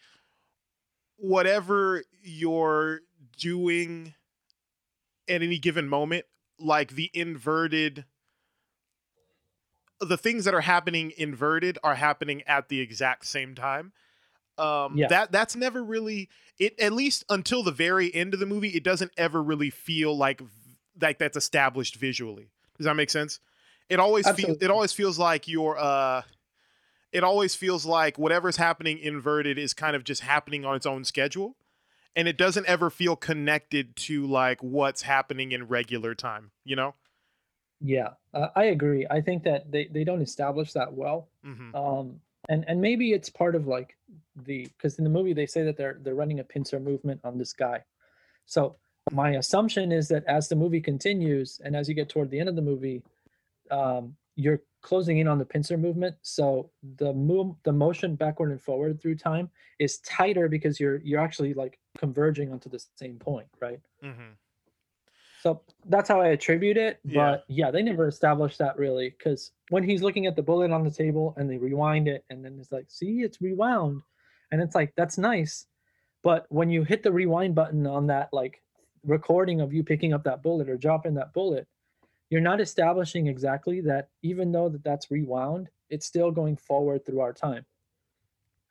whatever 1.20 2.02
you're 2.22 3.00
doing 3.38 4.14
at 5.28 5.42
any 5.42 5.58
given 5.58 5.88
moment, 5.88 6.24
like 6.58 6.92
the 6.92 7.10
inverted 7.14 8.04
the 10.00 10.16
things 10.16 10.46
that 10.46 10.54
are 10.54 10.62
happening 10.62 11.12
inverted 11.18 11.78
are 11.84 11.94
happening 11.94 12.42
at 12.46 12.68
the 12.68 12.80
exact 12.80 13.26
same 13.26 13.54
time. 13.54 13.92
Um 14.58 14.96
Yeah. 14.96 15.08
that 15.08 15.32
that's 15.32 15.54
never 15.56 15.82
really 15.82 16.28
it 16.58 16.78
at 16.80 16.92
least 16.92 17.24
until 17.28 17.62
the 17.62 17.72
very 17.72 18.12
end 18.14 18.34
of 18.34 18.40
the 18.40 18.46
movie 18.46 18.68
it 18.68 18.82
doesn't 18.82 19.12
ever 19.16 19.42
really 19.42 19.70
feel 19.70 20.16
like 20.16 20.42
like 21.00 21.18
that's 21.18 21.36
established 21.36 21.96
visually 21.96 22.50
does 22.76 22.84
that 22.84 22.94
make 22.96 23.08
sense 23.10 23.40
it 23.88 23.98
always 24.00 24.28
feels 24.28 24.58
it 24.60 24.70
always 24.70 24.92
feels 24.92 25.18
like 25.18 25.48
you're 25.48 25.78
uh 25.78 26.22
it 27.12 27.24
always 27.24 27.54
feels 27.54 27.84
like 27.84 28.18
whatever's 28.18 28.56
happening 28.56 28.98
inverted 28.98 29.58
is 29.58 29.74
kind 29.74 29.96
of 29.96 30.04
just 30.04 30.22
happening 30.22 30.64
on 30.64 30.76
its 30.76 30.86
own 30.86 31.04
schedule 31.04 31.56
and 32.16 32.26
it 32.26 32.36
doesn't 32.36 32.66
ever 32.66 32.90
feel 32.90 33.16
connected 33.16 33.94
to 33.96 34.26
like 34.26 34.62
what's 34.62 35.02
happening 35.02 35.52
in 35.52 35.66
regular 35.68 36.14
time 36.14 36.50
you 36.64 36.76
know? 36.76 36.94
Yeah 37.80 38.10
uh, 38.34 38.48
i 38.56 38.64
agree. 38.64 39.06
I 39.10 39.20
think 39.20 39.42
that 39.44 39.70
they, 39.70 39.86
they 39.86 40.04
don't 40.04 40.22
establish 40.22 40.72
that 40.72 40.92
well 40.92 41.28
hmm 41.44 41.74
um 41.74 42.20
and 42.48 42.64
and 42.68 42.80
maybe 42.80 43.12
it's 43.12 43.28
part 43.28 43.54
of 43.54 43.66
like 43.66 43.96
the 44.44 44.66
because 44.76 44.98
in 44.98 45.04
the 45.04 45.10
movie 45.10 45.32
they 45.32 45.46
say 45.46 45.62
that 45.62 45.76
they're 45.76 45.98
they're 46.02 46.14
running 46.14 46.40
a 46.40 46.44
pincer 46.44 46.80
movement 46.80 47.20
on 47.24 47.38
this 47.38 47.52
guy. 47.52 47.82
So 48.46 48.76
my 49.12 49.32
assumption 49.32 49.92
is 49.92 50.08
that 50.08 50.24
as 50.26 50.48
the 50.48 50.56
movie 50.56 50.80
continues 50.80 51.60
and 51.64 51.76
as 51.76 51.88
you 51.88 51.94
get 51.94 52.08
toward 52.08 52.30
the 52.30 52.40
end 52.40 52.48
of 52.48 52.56
the 52.56 52.62
movie 52.62 53.02
um 53.70 54.16
you're 54.36 54.62
closing 54.82 55.18
in 55.18 55.28
on 55.28 55.38
the 55.38 55.44
pincer 55.44 55.76
movement 55.76 56.16
so 56.22 56.70
the 56.96 57.12
move 57.12 57.54
the 57.64 57.72
motion 57.72 58.14
backward 58.14 58.50
and 58.50 58.60
forward 58.60 59.00
through 59.00 59.14
time 59.14 59.50
is 59.78 59.98
tighter 59.98 60.48
because 60.48 60.80
you're 60.80 60.98
you're 60.98 61.20
actually 61.20 61.52
like 61.54 61.78
converging 61.98 62.50
onto 62.50 62.68
the 62.68 62.82
same 62.96 63.18
point 63.18 63.46
right 63.60 63.80
hmm 64.02 64.32
so 65.40 65.62
that's 65.86 66.08
how 66.08 66.20
I 66.20 66.28
attribute 66.28 66.76
it. 66.76 67.00
Yeah. 67.02 67.30
But 67.30 67.44
yeah, 67.48 67.70
they 67.70 67.82
never 67.82 68.06
established 68.06 68.58
that 68.58 68.76
really. 68.76 69.10
Because 69.10 69.52
when 69.70 69.82
he's 69.82 70.02
looking 70.02 70.26
at 70.26 70.36
the 70.36 70.42
bullet 70.42 70.70
on 70.70 70.84
the 70.84 70.90
table 70.90 71.34
and 71.36 71.48
they 71.48 71.56
rewind 71.56 72.08
it, 72.08 72.24
and 72.28 72.44
then 72.44 72.58
it's 72.60 72.70
like, 72.70 72.86
see, 72.88 73.22
it's 73.22 73.40
rewound. 73.40 74.02
And 74.52 74.60
it's 74.60 74.74
like, 74.74 74.92
that's 74.96 75.16
nice. 75.16 75.66
But 76.22 76.44
when 76.50 76.68
you 76.68 76.84
hit 76.84 77.02
the 77.02 77.12
rewind 77.12 77.54
button 77.54 77.86
on 77.86 78.06
that 78.08 78.28
like 78.32 78.60
recording 79.02 79.62
of 79.62 79.72
you 79.72 79.82
picking 79.82 80.12
up 80.12 80.24
that 80.24 80.42
bullet 80.42 80.68
or 80.68 80.76
dropping 80.76 81.14
that 81.14 81.32
bullet, 81.32 81.66
you're 82.30 82.40
not 82.40 82.60
establishing 82.60 83.26
exactly 83.26 83.80
that 83.82 84.08
even 84.22 84.52
though 84.52 84.68
that 84.68 84.84
that's 84.84 85.10
rewound, 85.10 85.68
it's 85.90 86.06
still 86.06 86.30
going 86.30 86.56
forward 86.56 87.04
through 87.04 87.20
our 87.20 87.32
time. 87.32 87.66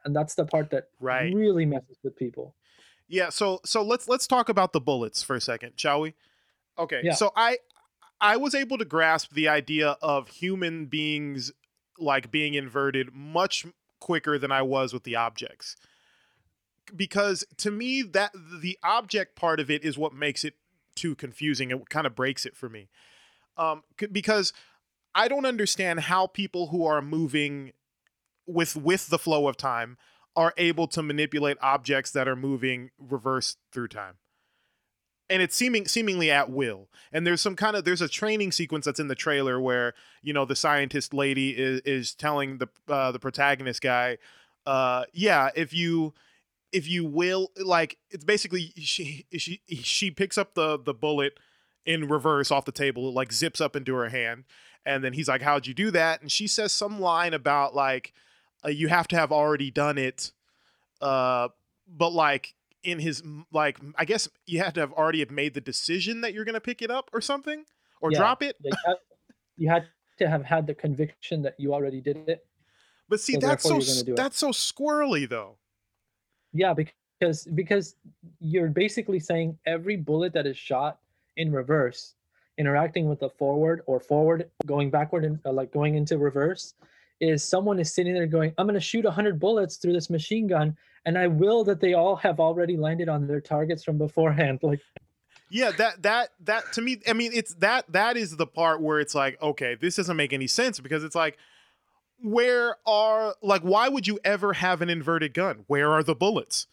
And 0.05 0.15
that's 0.15 0.33
the 0.33 0.45
part 0.45 0.69
that 0.71 0.85
right 1.01 1.33
really 1.33 1.65
messes 1.65 1.97
with 2.01 2.15
people. 2.15 2.55
Yeah, 3.09 3.29
so 3.29 3.59
so 3.65 3.83
let's 3.83 4.07
let's 4.07 4.27
talk 4.27 4.47
about 4.47 4.71
the 4.71 4.79
bullets 4.79 5.21
for 5.21 5.35
a 5.35 5.41
second, 5.41 5.73
shall 5.75 5.99
we? 5.99 6.13
Okay. 6.77 7.01
Yeah. 7.03 7.13
So 7.13 7.31
I 7.35 7.57
I 8.21 8.37
was 8.37 8.55
able 8.55 8.77
to 8.77 8.85
grasp 8.85 9.33
the 9.33 9.49
idea 9.49 9.97
of 10.01 10.29
human 10.29 10.85
beings 10.85 11.51
like 11.97 12.31
being 12.31 12.53
inverted 12.53 13.13
much 13.13 13.65
quicker 13.99 14.39
than 14.39 14.53
I 14.53 14.61
was 14.61 14.93
with 14.93 15.03
the 15.03 15.17
objects. 15.17 15.75
Because 16.95 17.43
to 17.57 17.71
me 17.71 18.01
that 18.03 18.31
the 18.33 18.79
object 18.83 19.35
part 19.35 19.59
of 19.59 19.69
it 19.69 19.83
is 19.83 19.97
what 19.97 20.13
makes 20.13 20.45
it 20.45 20.55
too 20.95 21.13
confusing. 21.13 21.71
It 21.71 21.89
kind 21.89 22.07
of 22.07 22.15
breaks 22.15 22.45
it 22.45 22.55
for 22.55 22.69
me. 22.69 22.87
Um 23.59 23.83
c- 23.99 24.07
because 24.07 24.53
I 25.13 25.27
don't 25.27 25.45
understand 25.45 26.01
how 26.01 26.27
people 26.27 26.67
who 26.67 26.85
are 26.85 27.01
moving 27.01 27.73
with 28.47 28.75
with 28.75 29.07
the 29.09 29.19
flow 29.19 29.47
of 29.47 29.57
time 29.57 29.97
are 30.35 30.53
able 30.57 30.87
to 30.87 31.03
manipulate 31.03 31.57
objects 31.61 32.11
that 32.11 32.27
are 32.27 32.35
moving 32.35 32.91
reverse 32.97 33.57
through 33.71 33.89
time. 33.89 34.15
And 35.29 35.41
it's 35.43 35.55
seeming 35.55 35.87
seemingly 35.87 36.31
at 36.31 36.49
will. 36.49 36.87
And 37.11 37.27
there's 37.27 37.41
some 37.41 37.55
kind 37.55 37.75
of 37.75 37.83
there's 37.83 38.01
a 38.01 38.07
training 38.07 38.51
sequence 38.51 38.85
that's 38.85 38.99
in 38.99 39.09
the 39.09 39.15
trailer 39.15 39.59
where 39.59 39.93
you 40.23 40.33
know 40.33 40.45
the 40.45 40.55
scientist 40.55 41.13
lady 41.13 41.51
is 41.51 41.81
is 41.81 42.15
telling 42.15 42.57
the 42.57 42.69
uh, 42.87 43.11
the 43.11 43.19
protagonist 43.19 43.81
guy 43.81 44.17
uh 44.65 45.05
yeah 45.13 45.49
if 45.55 45.73
you 45.73 46.13
if 46.71 46.87
you 46.87 47.05
will 47.05 47.49
like 47.57 47.97
it's 48.11 48.23
basically 48.23 48.73
she 48.77 49.25
she 49.37 49.61
she 49.81 50.11
picks 50.11 50.37
up 50.37 50.53
the 50.53 50.77
the 50.77 50.93
bullet 50.93 51.39
in 51.89 52.07
reverse 52.07 52.51
off 52.51 52.65
the 52.65 52.71
table 52.71 53.09
it 53.09 53.13
like 53.15 53.33
zips 53.33 53.59
up 53.59 53.75
into 53.75 53.95
her 53.95 54.09
hand 54.09 54.43
and 54.85 55.03
then 55.03 55.11
he's 55.13 55.27
like 55.27 55.41
how'd 55.41 55.65
you 55.65 55.73
do 55.73 55.89
that 55.89 56.21
and 56.21 56.31
she 56.31 56.45
says 56.45 56.71
some 56.71 56.99
line 57.01 57.33
about 57.33 57.73
like 57.75 58.13
uh, 58.63 58.69
you 58.69 58.87
have 58.87 59.07
to 59.07 59.15
have 59.15 59.31
already 59.31 59.71
done 59.71 59.97
it 59.97 60.31
uh 61.01 61.47
but 61.87 62.11
like 62.13 62.53
in 62.83 62.99
his 62.99 63.23
like 63.51 63.79
i 63.95 64.05
guess 64.05 64.29
you 64.45 64.59
had 64.59 64.75
to 64.75 64.79
have 64.81 64.93
already 64.93 65.19
have 65.19 65.31
made 65.31 65.55
the 65.55 65.61
decision 65.61 66.21
that 66.21 66.31
you're 66.33 66.45
gonna 66.45 66.59
pick 66.59 66.81
it 66.83 66.91
up 66.91 67.09
or 67.11 67.21
something 67.21 67.63
or 68.01 68.11
Yeah. 68.11 68.19
drop 68.19 68.43
it 68.43 68.55
you, 68.63 68.71
had, 68.85 68.95
you 69.57 69.69
had 69.69 69.85
to 70.19 70.29
have 70.29 70.43
had 70.45 70.67
the 70.67 70.75
conviction 70.75 71.41
that 71.41 71.55
you 71.57 71.73
already 71.73 72.01
did 72.01 72.17
it. 72.29 72.45
but 73.09 73.19
see 73.19 73.33
So 73.33 73.39
that's 73.39 73.63
so 73.63 73.69
therefore 73.69 73.81
you're 73.81 73.87
gonna 73.87 73.99
s- 73.99 74.03
do 74.03 74.13
it. 74.13 74.15
that's 74.17 74.37
so 74.37 74.49
squirrely 74.49 75.27
though 75.27 75.57
Yeah, 76.53 76.73
because 76.73 77.45
because 77.55 77.95
you're 78.39 78.69
basically 78.69 79.19
saying 79.19 79.57
every 79.65 79.95
bullet 79.97 80.33
that 80.33 80.45
is 80.45 80.55
shot 80.57 80.99
in 81.39 81.51
reverse, 81.51 82.13
interacting 82.59 83.09
with 83.09 83.19
the 83.19 83.29
forward 83.29 83.81
or 83.87 83.99
forward 83.99 84.49
going 84.67 84.91
backward 84.91 85.25
and 85.25 85.39
uh, 85.45 85.51
like 85.51 85.71
going 85.73 85.95
into 85.95 86.17
reverse, 86.19 86.75
is 87.19 87.43
someone 87.43 87.79
is 87.79 87.91
sitting 87.93 88.13
there 88.13 88.27
going, 88.27 88.53
"I'm 88.57 88.67
going 88.67 88.75
to 88.75 88.79
shoot 88.79 89.05
hundred 89.05 89.39
bullets 89.39 89.77
through 89.77 89.93
this 89.93 90.09
machine 90.09 90.45
gun, 90.47 90.77
and 91.05 91.17
I 91.17 91.27
will 91.27 91.63
that 91.63 91.79
they 91.79 91.93
all 91.93 92.15
have 92.17 92.39
already 92.39 92.77
landed 92.77 93.09
on 93.09 93.25
their 93.25 93.41
targets 93.41 93.83
from 93.83 93.97
beforehand." 93.97 94.59
Like, 94.69 94.81
yeah 95.51 95.71
that 95.71 96.03
that 96.03 96.29
that 96.41 96.71
to 96.73 96.81
me 96.81 97.01
i 97.07 97.13
mean 97.13 97.31
it's 97.33 97.55
that 97.55 97.91
that 97.91 98.15
is 98.17 98.37
the 98.37 98.45
part 98.45 98.81
where 98.81 98.99
it's 98.99 99.15
like 99.15 99.41
okay 99.41 99.75
this 99.75 99.95
doesn't 99.95 100.15
make 100.15 100.31
any 100.31 100.45
sense 100.45 100.79
because 100.79 101.03
it's 101.03 101.15
like 101.15 101.37
where 102.21 102.75
are 102.85 103.33
like 103.41 103.61
why 103.63 103.89
would 103.89 104.05
you 104.05 104.19
ever 104.23 104.53
have 104.53 104.81
an 104.83 104.89
inverted 104.89 105.33
gun 105.33 105.63
where 105.67 105.91
are 105.91 106.03
the 106.03 106.13
bullets 106.13 106.67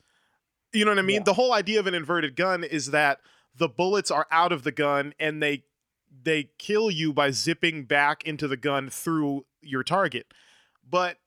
you 0.75 0.85
know 0.85 0.91
what 0.91 0.99
i 0.99 1.03
mean 1.03 1.17
Yeah. 1.17 1.23
the 1.25 1.33
whole 1.35 1.55
idea 1.55 1.81
of 1.81 1.87
an 1.87 1.95
inverted 1.95 2.37
gun 2.37 2.65
is 2.65 2.91
that 2.91 3.21
the 3.59 3.69
bullets 3.69 4.11
are 4.11 4.27
out 4.31 4.53
of 4.53 4.63
the 4.63 4.73
gun 4.73 5.15
and 5.19 5.43
they 5.43 5.65
they 6.23 6.51
kill 6.59 6.91
you 6.91 7.13
by 7.13 7.31
zipping 7.31 7.85
back 7.85 8.25
into 8.25 8.49
the 8.49 8.57
gun 8.57 8.89
through 8.89 9.45
your 9.61 9.83
target. 9.83 10.33
But 10.89 11.19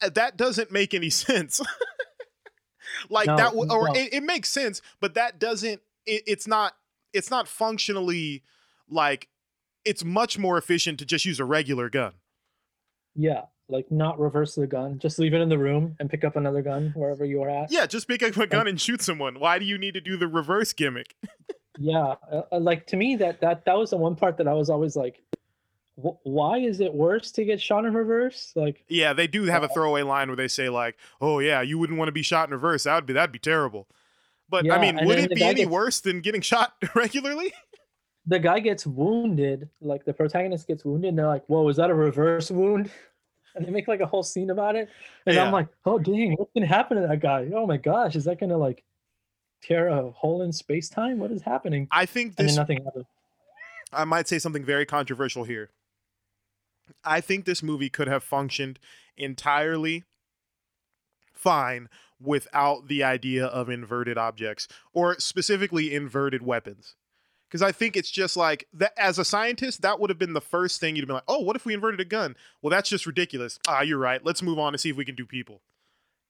uh, 0.00 0.10
that 0.10 0.36
doesn't 0.36 0.70
make 0.72 0.94
any 0.94 1.10
sense. 1.10 1.60
Like 3.10 3.26
No, 3.26 3.36
that 3.36 3.50
w- 3.50 3.70
or 3.70 3.88
no. 3.88 3.94
it, 3.94 4.14
it 4.14 4.22
makes 4.22 4.48
sense 4.48 4.80
but 4.98 5.14
that 5.14 5.38
doesn't 5.38 5.82
it, 6.06 6.22
it's 6.26 6.46
not 6.48 6.74
it's 7.12 7.30
not 7.30 7.46
functionally 7.46 8.42
like 8.88 9.28
it's 9.84 10.02
much 10.04 10.38
more 10.38 10.56
efficient 10.58 10.98
to 10.98 11.04
just 11.04 11.24
use 11.24 11.38
a 11.38 11.44
regular 11.44 11.88
gun. 11.90 12.14
Yeah, 13.14 13.42
like 13.68 13.90
not 13.90 14.18
reverse 14.18 14.54
the 14.54 14.66
gun, 14.66 14.98
just 14.98 15.18
leave 15.18 15.34
it 15.34 15.40
in 15.40 15.48
the 15.48 15.58
room 15.58 15.94
and 16.00 16.08
pick 16.08 16.24
up 16.24 16.36
another 16.36 16.62
gun 16.62 16.92
wherever 16.96 17.24
you 17.24 17.42
are 17.42 17.50
at. 17.50 17.70
yeah 17.70 17.86
just 17.86 18.08
pick 18.08 18.22
up 18.22 18.36
a 18.36 18.46
gun 18.46 18.66
and 18.66 18.80
shoot 18.80 19.02
someone. 19.02 19.38
Why 19.38 19.58
do 19.58 19.64
you 19.64 19.76
need 19.78 19.94
to 19.94 20.00
do 20.00 20.16
the 20.16 20.28
reverse 20.28 20.72
gimmick? 20.72 21.14
Yeah 21.80 22.14
uh, 22.32 22.42
uh, 22.50 22.58
like 22.58 22.88
to 22.88 22.96
me 22.96 23.14
that 23.16 23.40
that 23.40 23.64
that 23.66 23.78
was 23.78 23.90
the 23.90 23.96
one 23.96 24.16
part 24.16 24.36
that 24.38 24.48
i 24.48 24.52
was 24.52 24.68
always 24.68 24.96
like 24.96 25.22
why 25.94 26.58
is 26.58 26.80
it 26.80 26.92
worse 26.92 27.30
to 27.32 27.44
get 27.44 27.60
shot 27.60 27.84
in 27.84 27.92
reverse? 27.94 28.52
Like 28.56 28.84
yeah 28.88 29.12
they 29.12 29.26
do 29.28 29.44
have 29.44 29.62
a 29.62 29.66
Uh, 29.66 29.72
throwaway 29.74 30.02
line 30.02 30.26
where 30.28 30.36
they 30.36 30.48
say 30.48 30.68
like 30.68 30.96
oh 31.20 31.38
yeah 31.38 31.60
you 31.60 31.78
wouldn't 31.78 31.96
want 31.98 32.08
to 32.08 32.12
be 32.12 32.22
shot 32.22 32.48
in 32.48 32.52
reverse. 32.54 32.82
That 32.84 32.96
would 32.96 33.06
be 33.06 33.12
that'd 33.12 33.30
be 33.32 33.38
terrible. 33.38 33.86
But 34.48 34.68
i 34.72 34.80
mean 34.80 34.98
would 35.06 35.18
it 35.18 35.34
be 35.34 35.42
any 35.44 35.60
gets- 35.62 35.70
worse 35.70 36.00
than 36.00 36.20
getting 36.20 36.40
shot 36.52 36.72
regularly? 36.96 37.52
The 38.26 38.40
guy 38.40 38.58
gets 38.60 38.84
wounded 38.84 39.68
like 39.80 40.04
the 40.04 40.12
protagonist 40.14 40.66
gets 40.66 40.84
wounded 40.84 41.10
and 41.10 41.18
they're 41.18 41.26
like 41.28 41.44
whoa 41.46 41.68
is 41.68 41.76
that 41.76 41.90
a 41.90 41.94
reverse 41.94 42.50
wound 42.50 42.90
and 43.54 43.66
they 43.66 43.70
make 43.70 43.88
like 43.88 44.00
a 44.00 44.06
whole 44.06 44.22
scene 44.22 44.50
about 44.50 44.76
it 44.76 44.88
and 45.26 45.34
Yeah. 45.34 45.44
i'm 45.44 45.52
like 45.52 45.68
oh 45.86 45.98
dang 45.98 46.34
what's 46.38 46.50
gonna 46.54 46.66
happen 46.66 47.00
to 47.00 47.06
that 47.06 47.20
guy 47.20 47.48
oh 47.54 47.66
my 47.66 47.76
gosh 47.76 48.16
is 48.16 48.24
that 48.24 48.38
gonna 48.40 48.56
like 48.58 48.84
tear 49.62 49.88
a 49.88 50.10
hole 50.10 50.42
in 50.42 50.52
space-time 50.52 51.18
what 51.18 51.30
is 51.30 51.42
happening 51.42 51.88
i 51.90 52.06
think 52.06 52.36
this 52.36 52.56
nothing 52.56 52.82
happened 52.84 53.04
I 53.90 54.04
might 54.04 54.28
say 54.28 54.38
something 54.38 54.66
very 54.66 54.84
controversial 54.84 55.44
here. 55.44 55.70
I 57.04 57.22
think 57.22 57.46
this 57.46 57.62
movie 57.62 57.88
could 57.88 58.06
have 58.06 58.22
functioned 58.22 58.78
entirely 59.16 60.04
fine 61.32 61.88
without 62.20 62.88
the 62.88 63.02
idea 63.02 63.46
of 63.46 63.70
inverted 63.70 64.18
objects 64.18 64.68
or 64.92 65.18
specifically 65.18 65.94
inverted 65.94 66.42
weapons. 66.42 66.96
Because 67.48 67.62
I 67.62 67.72
think 67.72 67.96
it's 67.96 68.10
just 68.10 68.36
like 68.36 68.68
that 68.74 68.92
as 68.98 69.18
a 69.18 69.24
scientist, 69.24 69.80
that 69.82 69.98
would 69.98 70.10
have 70.10 70.18
been 70.18 70.34
the 70.34 70.40
first 70.40 70.80
thing 70.80 70.96
you'd 70.96 71.06
be 71.06 71.14
like, 71.14 71.22
oh, 71.28 71.40
what 71.40 71.56
if 71.56 71.64
we 71.64 71.72
inverted 71.72 71.98
a 72.00 72.04
gun? 72.04 72.36
Well, 72.60 72.70
that's 72.70 72.90
just 72.90 73.06
ridiculous. 73.06 73.58
Ah, 73.66 73.80
you're 73.80 73.96
right. 73.98 74.22
Let's 74.24 74.42
move 74.42 74.58
on 74.58 74.74
and 74.74 74.80
see 74.80 74.90
if 74.90 74.96
we 74.96 75.04
can 75.06 75.14
do 75.14 75.24
people. 75.24 75.62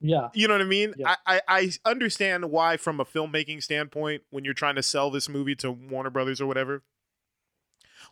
Yeah. 0.00 0.28
You 0.32 0.46
know 0.46 0.54
what 0.54 0.60
I 0.60 0.66
mean? 0.66 0.94
Yeah. 0.96 1.16
I, 1.26 1.40
I, 1.48 1.60
I 1.62 1.70
understand 1.90 2.52
why, 2.52 2.76
from 2.76 3.00
a 3.00 3.04
filmmaking 3.04 3.64
standpoint, 3.64 4.22
when 4.30 4.44
you're 4.44 4.54
trying 4.54 4.76
to 4.76 4.82
sell 4.82 5.10
this 5.10 5.28
movie 5.28 5.56
to 5.56 5.72
Warner 5.72 6.10
Brothers 6.10 6.40
or 6.40 6.46
whatever, 6.46 6.82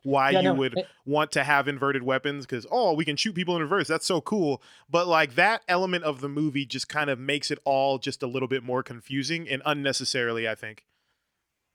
why 0.03 0.31
Yeah, 0.31 0.39
you 0.41 0.45
no, 0.49 0.55
would 0.55 0.77
it- 0.79 0.87
want 1.05 1.31
to 1.33 1.45
have 1.45 1.69
inverted 1.69 2.03
weapons 2.03 2.45
because 2.45 2.67
oh 2.71 2.93
we 2.93 3.05
can 3.05 3.17
shoot 3.17 3.35
people 3.35 3.57
in 3.57 3.63
reverse 3.63 3.89
that's 3.89 4.05
so 4.05 4.21
cool 4.21 4.63
but 4.91 5.07
like 5.07 5.35
that 5.37 5.63
element 5.69 6.05
of 6.05 6.21
the 6.21 6.29
movie 6.29 6.67
just 6.67 6.89
kind 6.89 7.09
of 7.09 7.19
makes 7.19 7.51
it 7.51 7.59
all 7.65 7.99
just 7.99 8.23
a 8.23 8.27
little 8.27 8.49
bit 8.49 8.63
more 8.63 8.83
confusing 8.83 9.49
and 9.49 9.63
unnecessarily 9.65 10.49
i 10.49 10.55
think 10.55 10.85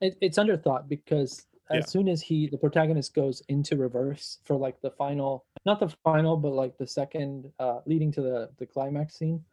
it, 0.02 0.18
it's 0.22 0.38
underthought 0.38 0.88
because 0.88 1.46
as 1.70 1.84
Yeah. 1.84 1.86
soon 1.86 2.10
as 2.10 2.22
he 2.22 2.48
the 2.48 2.58
protagonist 2.58 3.14
goes 3.14 3.42
into 3.48 3.78
reverse 3.78 4.40
for 4.44 4.56
like 4.58 4.82
the 4.82 4.92
final 4.92 5.46
not 5.66 5.80
the 5.80 5.90
final 6.04 6.36
but 6.36 6.52
like 6.52 6.78
the 6.78 6.88
second 6.88 7.52
uh 7.60 7.80
leading 7.86 8.12
to 8.12 8.22
the 8.22 8.50
the 8.58 8.66
climax 8.66 9.16
scene 9.16 9.44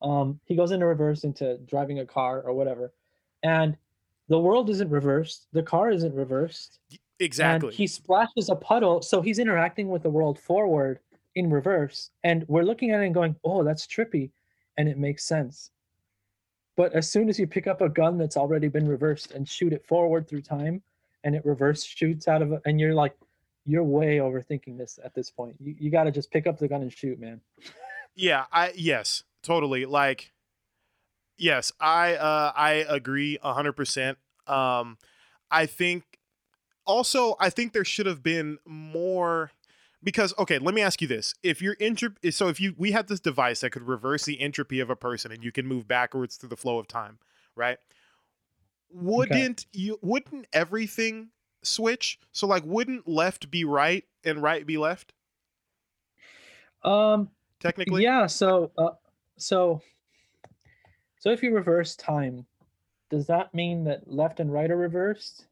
um 0.00 0.40
he 0.46 0.56
goes 0.56 0.72
into 0.72 0.86
reverse 0.86 1.22
into 1.24 1.58
driving 1.58 2.00
a 2.00 2.06
car 2.06 2.42
or 2.42 2.52
whatever. 2.52 2.92
And 3.44 3.76
the 4.28 4.38
world 4.38 4.70
isn't 4.70 4.88
reversed. 4.88 5.46
The 5.52 5.62
car 5.62 5.90
isn't 5.90 6.14
reversed. 6.14 6.80
Exactly. 7.20 7.68
And 7.68 7.76
he 7.76 7.86
splashes 7.86 8.48
a 8.48 8.56
puddle. 8.56 9.02
So 9.02 9.20
he's 9.20 9.38
interacting 9.38 9.88
with 9.88 10.02
the 10.02 10.10
world 10.10 10.38
forward 10.38 11.00
in 11.34 11.50
reverse. 11.50 12.10
And 12.24 12.44
we're 12.48 12.62
looking 12.64 12.90
at 12.90 13.00
it 13.00 13.06
and 13.06 13.14
going 13.14 13.36
oh 13.44 13.62
that's 13.62 13.86
trippy. 13.86 14.30
And 14.78 14.88
it 14.88 14.98
makes 14.98 15.24
sense 15.24 15.70
but 16.76 16.92
as 16.94 17.10
soon 17.10 17.28
as 17.28 17.38
you 17.38 17.46
pick 17.46 17.66
up 17.66 17.80
a 17.80 17.88
gun 17.88 18.18
that's 18.18 18.36
already 18.36 18.68
been 18.68 18.86
reversed 18.86 19.32
and 19.32 19.48
shoot 19.48 19.72
it 19.72 19.86
forward 19.86 20.28
through 20.28 20.42
time 20.42 20.82
and 21.24 21.34
it 21.34 21.44
reverse 21.44 21.84
shoots 21.84 22.28
out 22.28 22.42
of 22.42 22.52
it 22.52 22.60
and 22.64 22.80
you're 22.80 22.94
like 22.94 23.14
you're 23.64 23.84
way 23.84 24.16
overthinking 24.16 24.76
this 24.76 24.98
at 25.04 25.14
this 25.14 25.30
point. 25.30 25.54
You, 25.60 25.76
you 25.78 25.90
got 25.90 26.04
to 26.04 26.10
just 26.10 26.32
pick 26.32 26.48
up 26.48 26.58
the 26.58 26.66
gun 26.66 26.82
and 26.82 26.92
shoot 26.92 27.20
man. 27.20 27.40
Yeah 28.14 28.46
i 28.52 28.72
yes 28.74 29.24
totally. 29.42 29.84
Like 29.84 30.32
yes 31.38 31.72
i 31.80 32.14
uh 32.14 32.52
i 32.54 32.84
agree 32.88 33.38
100% 33.42 34.16
um 34.46 34.98
i 35.50 35.66
think 35.66 36.04
also 36.84 37.36
i 37.40 37.48
think 37.48 37.72
there 37.72 37.84
should 37.84 38.06
have 38.06 38.22
been 38.22 38.58
more 38.66 39.50
because 40.02 40.34
okay 40.38 40.58
let 40.58 40.74
me 40.74 40.82
ask 40.82 41.00
you 41.00 41.08
this. 41.08 41.34
If 41.42 41.62
you're 41.62 41.76
entropy 41.80 42.30
so 42.30 42.48
if 42.48 42.60
you 42.60 42.74
we 42.76 42.92
had 42.92 43.08
this 43.08 43.20
device 43.20 43.60
that 43.60 43.70
could 43.70 43.82
reverse 43.82 44.24
the 44.24 44.40
entropy 44.40 44.80
of 44.80 44.90
a 44.90 44.96
person 44.96 45.32
and 45.32 45.44
you 45.44 45.52
can 45.52 45.66
move 45.66 45.86
backwards 45.88 46.36
through 46.36 46.50
the 46.50 46.56
flow 46.56 46.78
of 46.78 46.88
time 46.88 47.18
right? 47.54 47.78
Wouldn't 48.90 49.66
you 49.72 49.98
wouldn't 50.02 50.46
everything 50.52 51.28
switch? 51.62 52.18
So 52.32 52.46
like 52.46 52.62
wouldn't 52.64 53.08
left 53.08 53.50
be 53.50 53.64
right 53.64 54.04
and 54.24 54.42
right 54.42 54.66
be 54.66 54.78
left? 54.78 55.12
Um 56.84 57.30
technically? 57.60 58.02
yeah 58.02 58.26
so 58.26 58.72
uh, 58.76 58.90
so 59.36 59.80
so 61.18 61.30
if 61.30 61.42
you 61.42 61.54
reverse 61.54 61.96
time 61.96 62.44
does 63.08 63.26
that 63.26 63.54
mean 63.54 63.84
that 63.84 64.10
left 64.10 64.40
and 64.40 64.52
right 64.52 64.70
are 64.70 64.76
reversed? 64.76 65.46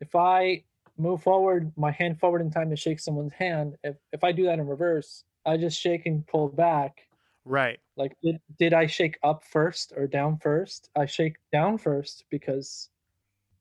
If 0.00 0.14
i 0.14 0.64
move 0.96 1.22
forward 1.22 1.72
my 1.76 1.90
hand 1.90 2.18
forward 2.18 2.40
in 2.40 2.50
time 2.50 2.70
to 2.70 2.76
shake 2.76 3.00
someone's 3.00 3.32
hand 3.32 3.76
if, 3.82 3.96
if 4.12 4.24
i 4.24 4.32
do 4.32 4.44
that 4.44 4.58
in 4.58 4.66
reverse 4.66 5.24
i 5.46 5.56
just 5.56 5.80
shake 5.80 6.06
and 6.06 6.26
pull 6.26 6.48
back 6.48 7.06
right 7.44 7.78
like 7.96 8.12
did, 8.22 8.36
did 8.58 8.72
i 8.72 8.86
shake 8.86 9.18
up 9.22 9.42
first 9.44 9.92
or 9.96 10.06
down 10.06 10.38
first 10.38 10.88
i 10.96 11.04
shake 11.04 11.36
down 11.52 11.76
first 11.76 12.24
because 12.30 12.88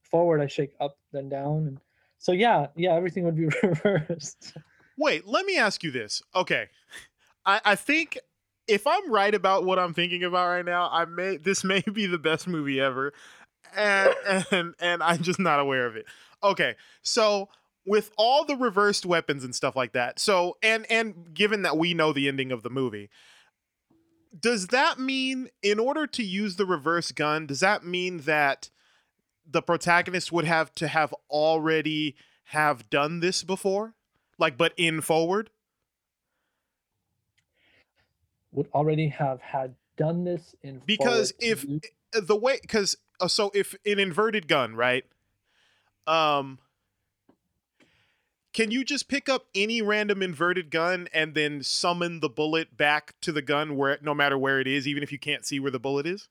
forward 0.03 0.41
i 0.41 0.47
shake 0.47 0.73
up 0.79 0.97
then 1.11 1.27
down 1.27 1.67
and 1.67 1.79
so 2.19 2.31
yeah 2.31 2.67
yeah 2.75 2.93
everything 2.93 3.23
would 3.23 3.35
be 3.35 3.47
reversed 3.63 4.53
Wait, 4.97 5.27
let 5.27 5.45
me 5.45 5.57
ask 5.57 5.83
you 5.83 5.91
this. 5.91 6.21
Okay. 6.35 6.69
I, 7.45 7.61
I 7.65 7.75
think 7.75 8.19
if 8.67 8.85
I'm 8.87 9.11
right 9.11 9.33
about 9.33 9.65
what 9.65 9.79
I'm 9.79 9.93
thinking 9.93 10.23
about 10.23 10.47
right 10.47 10.65
now, 10.65 10.89
I 10.91 11.05
may 11.05 11.37
this 11.37 11.63
may 11.63 11.81
be 11.81 12.05
the 12.05 12.17
best 12.17 12.47
movie 12.47 12.79
ever. 12.79 13.13
And 13.75 14.13
and 14.51 14.75
and 14.79 15.03
I'm 15.03 15.21
just 15.21 15.39
not 15.39 15.59
aware 15.59 15.85
of 15.85 15.95
it. 15.95 16.05
Okay. 16.43 16.75
So 17.01 17.49
with 17.85 18.11
all 18.17 18.45
the 18.45 18.55
reversed 18.55 19.05
weapons 19.05 19.43
and 19.43 19.53
stuff 19.55 19.75
like 19.75 19.93
that. 19.93 20.19
So 20.19 20.57
and 20.61 20.89
and 20.89 21.33
given 21.33 21.63
that 21.63 21.77
we 21.77 21.93
know 21.93 22.13
the 22.13 22.27
ending 22.27 22.51
of 22.51 22.63
the 22.63 22.69
movie, 22.69 23.09
does 24.37 24.67
that 24.67 24.99
mean 24.99 25.49
in 25.61 25.79
order 25.79 26.07
to 26.07 26.23
use 26.23 26.55
the 26.55 26.65
reverse 26.65 27.11
gun, 27.11 27.45
does 27.45 27.59
that 27.59 27.85
mean 27.85 28.19
that 28.19 28.69
the 29.49 29.61
protagonist 29.61 30.31
would 30.31 30.45
have 30.45 30.73
to 30.75 30.87
have 30.87 31.13
already 31.29 32.15
have 32.45 32.89
done 32.89 33.19
this 33.19 33.43
before? 33.43 33.93
Like 34.37 34.57
but 34.57 34.73
in 34.77 35.01
forward? 35.01 35.49
would 38.53 38.67
already 38.73 39.09
have 39.09 39.41
had 39.41 39.75
done 39.97 40.23
this 40.23 40.55
in 40.61 40.81
Because 40.85 41.33
if 41.39 41.65
the 42.13 42.35
way 42.35 42.59
because 42.61 42.95
uh, 43.19 43.27
so 43.27 43.51
if 43.53 43.75
an 43.85 43.99
inverted 43.99 44.47
gun 44.47 44.75
right 44.75 45.05
um 46.07 46.59
can 48.53 48.69
you 48.69 48.85
just 48.85 49.07
pick 49.07 49.27
up 49.27 49.47
any 49.55 49.81
random 49.81 50.21
inverted 50.21 50.69
gun 50.69 51.07
and 51.11 51.33
then 51.33 51.63
summon 51.63 52.19
the 52.19 52.29
bullet 52.29 52.77
back 52.77 53.15
to 53.21 53.31
the 53.31 53.41
gun 53.41 53.75
where 53.75 53.97
no 54.01 54.13
matter 54.13 54.37
where 54.37 54.59
it 54.59 54.67
is 54.67 54.87
even 54.87 55.01
if 55.01 55.11
you 55.11 55.19
can't 55.19 55.45
see 55.45 55.59
where 55.59 55.71
the 55.71 55.79
bullet 55.79 56.05
is? 56.05 56.29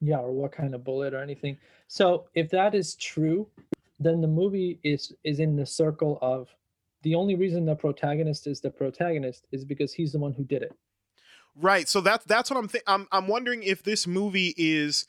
Yeah 0.00 0.18
or 0.18 0.32
what 0.32 0.52
kind 0.52 0.74
of 0.74 0.84
bullet 0.84 1.12
or 1.12 1.20
anything. 1.20 1.58
So 1.88 2.26
if 2.34 2.50
that 2.50 2.74
is 2.74 2.94
true 2.94 3.48
then 4.00 4.20
the 4.20 4.28
movie 4.28 4.78
is 4.82 5.12
is 5.24 5.40
in 5.40 5.56
the 5.56 5.66
circle 5.66 6.18
of 6.22 6.48
the 7.02 7.14
only 7.14 7.34
reason 7.34 7.66
the 7.66 7.74
protagonist 7.74 8.46
is 8.46 8.60
the 8.60 8.70
protagonist 8.70 9.46
is 9.52 9.64
because 9.64 9.92
he's 9.92 10.12
the 10.12 10.18
one 10.18 10.32
who 10.32 10.44
did 10.44 10.62
it. 10.62 10.72
Right 11.56 11.88
so 11.88 12.00
that's 12.00 12.24
that's 12.24 12.50
what 12.50 12.58
i'm 12.58 12.68
th- 12.68 12.84
I'm 12.86 13.06
I'm 13.12 13.28
wondering 13.28 13.62
if 13.62 13.82
this 13.82 14.06
movie 14.06 14.54
is 14.56 15.06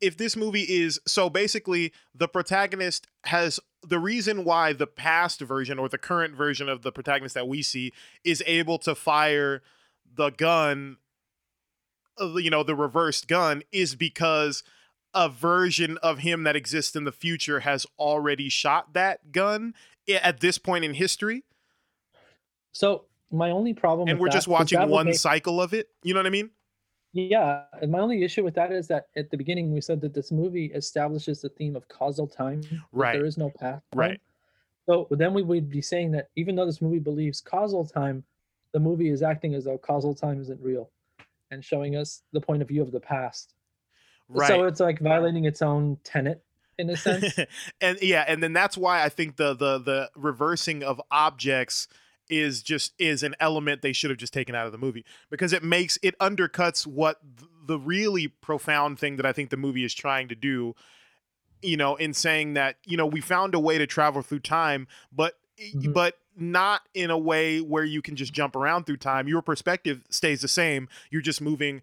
if 0.00 0.16
this 0.16 0.36
movie 0.36 0.62
is 0.62 1.00
so 1.06 1.30
basically 1.30 1.92
the 2.14 2.28
protagonist 2.28 3.06
has 3.24 3.60
the 3.82 3.98
reason 3.98 4.44
why 4.44 4.72
the 4.72 4.86
past 4.86 5.40
version 5.40 5.78
or 5.78 5.88
the 5.88 5.98
current 5.98 6.34
version 6.34 6.68
of 6.68 6.82
the 6.82 6.92
protagonist 6.92 7.34
that 7.34 7.48
we 7.48 7.62
see 7.62 7.92
is 8.24 8.42
able 8.46 8.78
to 8.78 8.94
fire 8.94 9.62
the 10.14 10.30
gun 10.30 10.96
uh, 12.20 12.36
you 12.36 12.50
know 12.50 12.62
the 12.62 12.74
reversed 12.74 13.28
gun 13.28 13.62
is 13.72 13.94
because 13.94 14.62
a 15.14 15.28
version 15.28 15.96
of 16.02 16.18
him 16.18 16.42
that 16.42 16.56
exists 16.56 16.94
in 16.94 17.04
the 17.04 17.12
future 17.12 17.60
has 17.60 17.86
already 17.98 18.50
shot 18.50 18.92
that 18.92 19.32
gun 19.32 19.74
at 20.22 20.40
this 20.40 20.58
point 20.58 20.84
in 20.84 20.92
history. 20.92 21.42
So 22.72 23.06
my 23.30 23.50
only 23.50 23.74
problem 23.74 24.08
and 24.08 24.18
with 24.18 24.28
we're 24.28 24.32
just 24.32 24.48
watching 24.48 24.88
one 24.88 25.06
make- 25.06 25.16
cycle 25.16 25.60
of 25.60 25.74
it 25.74 25.88
you 26.02 26.14
know 26.14 26.20
what 26.20 26.26
i 26.26 26.30
mean 26.30 26.50
yeah 27.12 27.62
and 27.80 27.90
my 27.90 27.98
only 27.98 28.22
issue 28.22 28.44
with 28.44 28.54
that 28.54 28.72
is 28.72 28.86
that 28.88 29.06
at 29.16 29.30
the 29.30 29.36
beginning 29.36 29.72
we 29.72 29.80
said 29.80 30.00
that 30.00 30.12
this 30.14 30.30
movie 30.30 30.66
establishes 30.66 31.40
the 31.40 31.48
theme 31.48 31.74
of 31.76 31.86
causal 31.88 32.26
time 32.26 32.62
Right. 32.92 33.12
there 33.14 33.24
is 33.24 33.38
no 33.38 33.50
past 33.50 33.82
time. 33.92 33.98
Right. 33.98 34.20
so 34.86 35.06
then 35.10 35.32
we 35.32 35.42
would 35.42 35.70
be 35.70 35.80
saying 35.82 36.10
that 36.12 36.28
even 36.36 36.54
though 36.56 36.66
this 36.66 36.82
movie 36.82 36.98
believes 36.98 37.40
causal 37.40 37.84
time 37.86 38.24
the 38.72 38.80
movie 38.80 39.08
is 39.10 39.22
acting 39.22 39.54
as 39.54 39.64
though 39.64 39.78
causal 39.78 40.14
time 40.14 40.40
isn't 40.40 40.60
real 40.60 40.90
and 41.50 41.64
showing 41.64 41.96
us 41.96 42.22
the 42.32 42.40
point 42.40 42.60
of 42.60 42.68
view 42.68 42.82
of 42.82 42.92
the 42.92 43.00
past 43.00 43.54
right 44.28 44.48
so 44.48 44.64
it's 44.64 44.80
like 44.80 44.98
violating 45.00 45.44
its 45.44 45.62
own 45.62 45.96
tenet 46.04 46.42
in 46.78 46.90
a 46.90 46.96
sense 46.96 47.34
and 47.80 47.98
yeah, 48.02 48.24
and 48.28 48.42
then 48.42 48.52
that's 48.52 48.76
why 48.76 49.02
I 49.02 49.08
think 49.08 49.36
the 49.36 49.54
the 49.54 49.78
the 49.78 50.10
reversing 50.14 50.82
of 50.82 51.00
objects 51.10 51.88
is 52.28 52.62
just 52.62 52.92
is 52.98 53.22
an 53.22 53.34
element 53.40 53.82
they 53.82 53.92
should 53.92 54.10
have 54.10 54.18
just 54.18 54.32
taken 54.32 54.54
out 54.54 54.66
of 54.66 54.72
the 54.72 54.78
movie 54.78 55.04
because 55.30 55.52
it 55.52 55.62
makes 55.62 55.98
it 56.02 56.18
undercuts 56.18 56.86
what 56.86 57.20
the 57.66 57.78
really 57.78 58.28
profound 58.28 58.98
thing 58.98 59.16
that 59.16 59.26
I 59.26 59.32
think 59.32 59.50
the 59.50 59.56
movie 59.56 59.84
is 59.84 59.94
trying 59.94 60.28
to 60.28 60.34
do 60.34 60.74
you 61.62 61.76
know 61.76 61.96
in 61.96 62.12
saying 62.12 62.54
that 62.54 62.76
you 62.84 62.96
know 62.96 63.06
we 63.06 63.20
found 63.20 63.54
a 63.54 63.60
way 63.60 63.78
to 63.78 63.86
travel 63.86 64.22
through 64.22 64.40
time 64.40 64.86
but 65.12 65.38
Mhm. 65.74 65.94
but 65.94 66.18
not 66.36 66.82
in 66.92 67.10
a 67.10 67.16
way 67.16 67.60
where 67.62 67.84
you 67.84 68.02
can 68.02 68.14
just 68.14 68.34
jump 68.34 68.54
around 68.54 68.84
through 68.84 68.98
time. 68.98 69.26
Your 69.26 69.40
perspective 69.40 70.02
stays 70.10 70.42
the 70.42 70.48
same. 70.48 70.86
You're 71.10 71.22
just 71.22 71.40
moving 71.40 71.80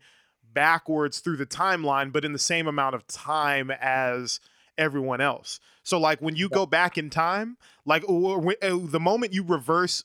backwards 0.53 1.19
through 1.19 1.37
the 1.37 1.45
timeline 1.47 2.11
but 2.11 2.23
in 2.23 2.33
the 2.33 2.39
same 2.39 2.67
amount 2.67 2.93
of 2.93 3.07
time 3.07 3.71
as 3.71 4.39
everyone 4.77 5.21
else. 5.21 5.59
So 5.81 5.99
like 5.99 6.21
when 6.21 6.35
you 6.35 6.49
go 6.49 6.65
back 6.67 6.97
in 6.99 7.09
time 7.09 7.57
like 7.85 8.03
uh, 8.03 8.07
the 8.61 8.99
moment 9.01 9.33
you 9.33 9.43
reverse 9.43 10.03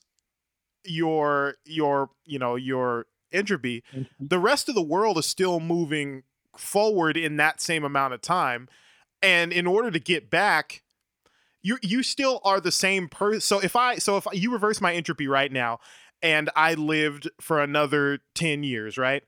your 0.84 1.54
your 1.64 2.10
you 2.24 2.38
know 2.38 2.56
your 2.56 3.06
entropy 3.32 3.82
mm-hmm. 3.94 4.26
the 4.26 4.38
rest 4.38 4.68
of 4.68 4.74
the 4.74 4.82
world 4.82 5.18
is 5.18 5.26
still 5.26 5.60
moving 5.60 6.22
forward 6.56 7.16
in 7.16 7.36
that 7.36 7.60
same 7.60 7.84
amount 7.84 8.14
of 8.14 8.20
time 8.20 8.68
and 9.22 9.52
in 9.52 9.66
order 9.66 9.90
to 9.90 9.98
get 9.98 10.30
back 10.30 10.82
you 11.62 11.78
you 11.82 12.02
still 12.02 12.40
are 12.44 12.60
the 12.60 12.72
same 12.72 13.08
person 13.08 13.40
so 13.40 13.60
if 13.60 13.76
i 13.76 13.96
so 13.96 14.16
if 14.16 14.26
you 14.32 14.50
reverse 14.50 14.80
my 14.80 14.94
entropy 14.94 15.28
right 15.28 15.52
now 15.52 15.78
and 16.22 16.48
i 16.56 16.74
lived 16.74 17.28
for 17.40 17.60
another 17.60 18.20
10 18.34 18.62
years 18.62 18.96
right 18.96 19.24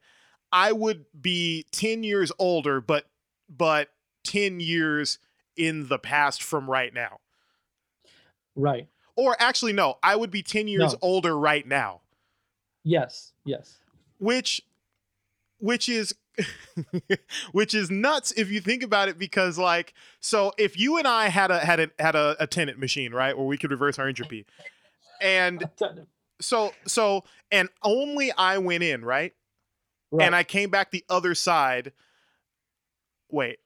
I 0.53 0.72
would 0.72 1.05
be 1.18 1.66
10 1.72 2.03
years 2.03 2.32
older, 2.38 2.80
but 2.80 3.07
but 3.48 3.88
10 4.24 4.61
years 4.61 5.18
in 5.57 5.88
the 5.88 5.98
past 5.98 6.42
from 6.42 6.68
right 6.68 6.92
now. 6.92 7.18
Right. 8.57 8.88
Or 9.20 9.36
actually, 9.38 9.74
no, 9.74 9.98
I 10.02 10.16
would 10.16 10.30
be 10.30 10.42
10 10.42 10.66
years 10.66 10.92
No. 10.92 10.98
older 11.02 11.38
right 11.38 11.66
now, 11.66 12.00
Yes. 12.82 13.32
Yes. 13.44 13.76
which 14.18 14.62
which 15.58 15.90
is 15.90 16.14
which 17.52 17.74
is 17.74 17.90
nuts 17.90 18.32
if 18.32 18.50
you 18.50 18.60
think 18.62 18.82
about 18.82 19.08
it 19.08 19.18
because 19.18 19.58
like 19.58 19.92
so 20.20 20.52
if 20.56 20.78
you 20.78 20.96
and 20.96 21.06
I 21.06 21.28
had 21.28 21.50
a 21.50 21.58
had 21.58 21.80
a 21.80 21.90
had 21.98 22.14
a, 22.14 22.34
a 22.40 22.46
Tenet 22.46 22.78
machine, 22.78 23.12
right, 23.12 23.36
where 23.36 23.46
we 23.46 23.58
could 23.58 23.70
reverse 23.70 23.98
our 23.98 24.08
entropy. 24.08 24.46
And 25.20 25.68
so 26.40 26.72
so 26.86 27.24
and 27.50 27.68
only 27.82 28.32
I 28.32 28.56
went 28.56 28.82
in, 28.82 29.04
right? 29.04 29.34
Right. 30.10 30.24
and 30.24 30.34
I 30.34 30.42
came 30.44 30.70
back 30.70 30.90
the 30.92 31.04
other 31.10 31.34
side. 31.34 31.92
Wait, 33.30 33.58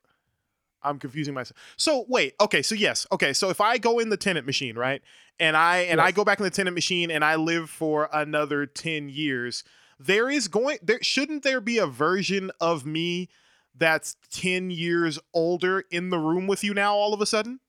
I'm 0.85 0.99
confusing 0.99 1.35
myself. 1.35 1.59
So 1.77 2.05
wait, 2.09 2.35
okay, 2.41 2.63
so 2.63 2.75
yes, 2.75 3.07
okay, 3.13 3.33
so 3.33 3.51
if 3.51 3.61
I 3.61 3.79
go 3.79 3.99
in 3.99 4.11
the 4.11 4.17
Tenet 4.17 4.47
machine, 4.47 4.77
right, 4.77 5.03
and 5.41 5.57
I 5.57 5.79
and 5.79 6.01
I 6.01 6.11
go 6.11 6.25
back 6.25 6.39
in 6.39 6.45
the 6.45 6.51
Tenet 6.51 6.75
machine 6.75 7.11
and 7.11 7.25
I 7.25 7.37
live 7.37 7.71
for 7.71 8.09
another 8.13 8.67
ten 8.67 9.09
years, 9.09 9.65
there 9.99 10.31
is 10.31 10.49
going 10.49 10.79
there 10.83 11.03
shouldn't 11.03 11.43
there 11.43 11.61
be 11.61 11.79
a 11.79 11.87
version 11.87 12.51
of 12.61 12.85
me 12.87 13.29
that's 13.77 14.17
ten 14.31 14.71
years 14.71 15.19
older 15.33 15.85
in 15.91 16.11
the 16.11 16.19
room 16.19 16.47
with 16.47 16.63
you 16.63 16.75
now 16.75 16.95
all 16.95 17.15
of 17.15 17.21
a 17.21 17.27
sudden? 17.27 17.61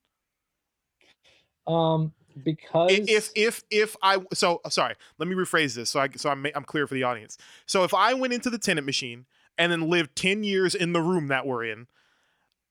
um, 1.66 2.12
because 2.44 2.90
if 3.08 3.30
if 3.34 3.62
if 3.70 3.96
I 4.02 4.18
so 4.32 4.60
sorry, 4.68 4.94
let 5.18 5.28
me 5.28 5.34
rephrase 5.34 5.74
this 5.74 5.90
so 5.90 6.00
I 6.00 6.08
so 6.16 6.30
I'm 6.30 6.46
I'm 6.54 6.64
clear 6.64 6.86
for 6.86 6.94
the 6.94 7.02
audience. 7.02 7.38
So 7.66 7.84
if 7.84 7.94
I 7.94 8.14
went 8.14 8.32
into 8.32 8.50
the 8.50 8.58
Tenet 8.58 8.84
machine 8.84 9.26
and 9.58 9.72
then 9.72 9.88
lived 9.88 10.14
10 10.16 10.44
years 10.44 10.74
in 10.74 10.92
the 10.92 11.00
room 11.00 11.28
that 11.28 11.46
we're 11.46 11.64
in 11.64 11.86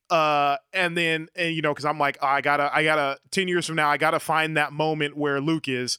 uh 0.10 0.58
and 0.74 0.96
then 0.98 1.28
and 1.36 1.56
you 1.56 1.62
know 1.62 1.74
cuz 1.74 1.86
I'm 1.86 1.98
like 1.98 2.18
I 2.24 2.42
got 2.42 2.58
to 2.58 2.74
I 2.76 2.84
got 2.84 2.96
to 2.96 3.20
10 3.32 3.48
years 3.48 3.66
from 3.66 3.76
now 3.76 3.90
I 3.90 3.98
got 3.98 4.12
to 4.12 4.20
find 4.20 4.56
that 4.56 4.72
moment 4.72 5.18
where 5.18 5.42
Luke 5.42 5.68
is 5.68 5.98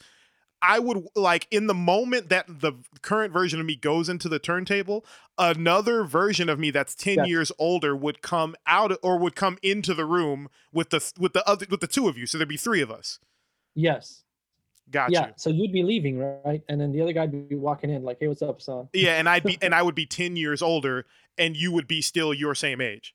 I 0.63 0.79
would 0.79 1.07
like 1.15 1.47
in 1.51 1.67
the 1.67 1.75
moment 1.75 2.29
that 2.31 2.47
the 2.49 2.73
current 3.03 3.33
version 3.33 3.61
of 3.61 3.67
me 3.67 3.77
goes 3.77 4.09
into 4.09 4.29
the 4.29 4.39
turntable, 4.39 5.05
another 5.37 6.03
version 6.03 6.49
of 6.49 6.59
me 6.59 6.71
that's 6.71 6.95
10 6.95 7.19
Yes. 7.19 7.29
years 7.29 7.53
older 7.59 7.95
would 7.95 8.23
come 8.23 8.57
out 8.67 8.97
or 9.03 9.19
would 9.19 9.37
come 9.37 9.59
into 9.63 9.93
the 9.93 10.07
room 10.07 10.49
with 10.73 10.91
the 10.91 11.13
with 11.19 11.35
the 11.35 11.47
other 11.49 11.67
with 11.71 11.81
the 11.81 11.87
two 11.87 12.09
of 12.09 12.17
you. 12.17 12.27
So 12.27 12.39
there'd 12.39 12.49
be 12.49 12.57
three 12.57 12.81
of 12.81 12.91
us. 12.91 13.19
yes, 13.75 14.23
Got 14.91 15.11
yeah. 15.11 15.27
you. 15.27 15.33
So 15.37 15.51
you'd 15.51 15.73
be 15.73 15.83
leaving, 15.83 16.19
right? 16.19 16.63
And 16.69 16.81
then 16.81 16.93
the 16.93 17.01
other 17.03 17.13
guy'd 17.13 17.49
be 17.49 17.57
walking 17.57 17.91
in, 17.91 18.05
like, 18.05 18.19
"Hey, 18.21 18.29
what's 18.29 18.41
up, 18.43 18.63
son?" 18.63 18.89
Yeah, 18.93 19.19
and 19.19 19.29
I'd 19.29 19.43
be 19.45 19.59
and 19.63 19.75
I 19.75 19.83
would 19.83 19.97
be 19.97 20.07
10 20.07 20.37
years 20.37 20.63
older 20.63 21.07
and 21.37 21.57
you 21.57 21.73
would 21.73 21.89
be 21.89 22.01
still 22.01 22.33
your 22.33 22.55
same 22.55 22.81
age. 22.81 23.15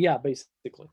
Yeah, 0.00 0.16
basically. 0.16 0.88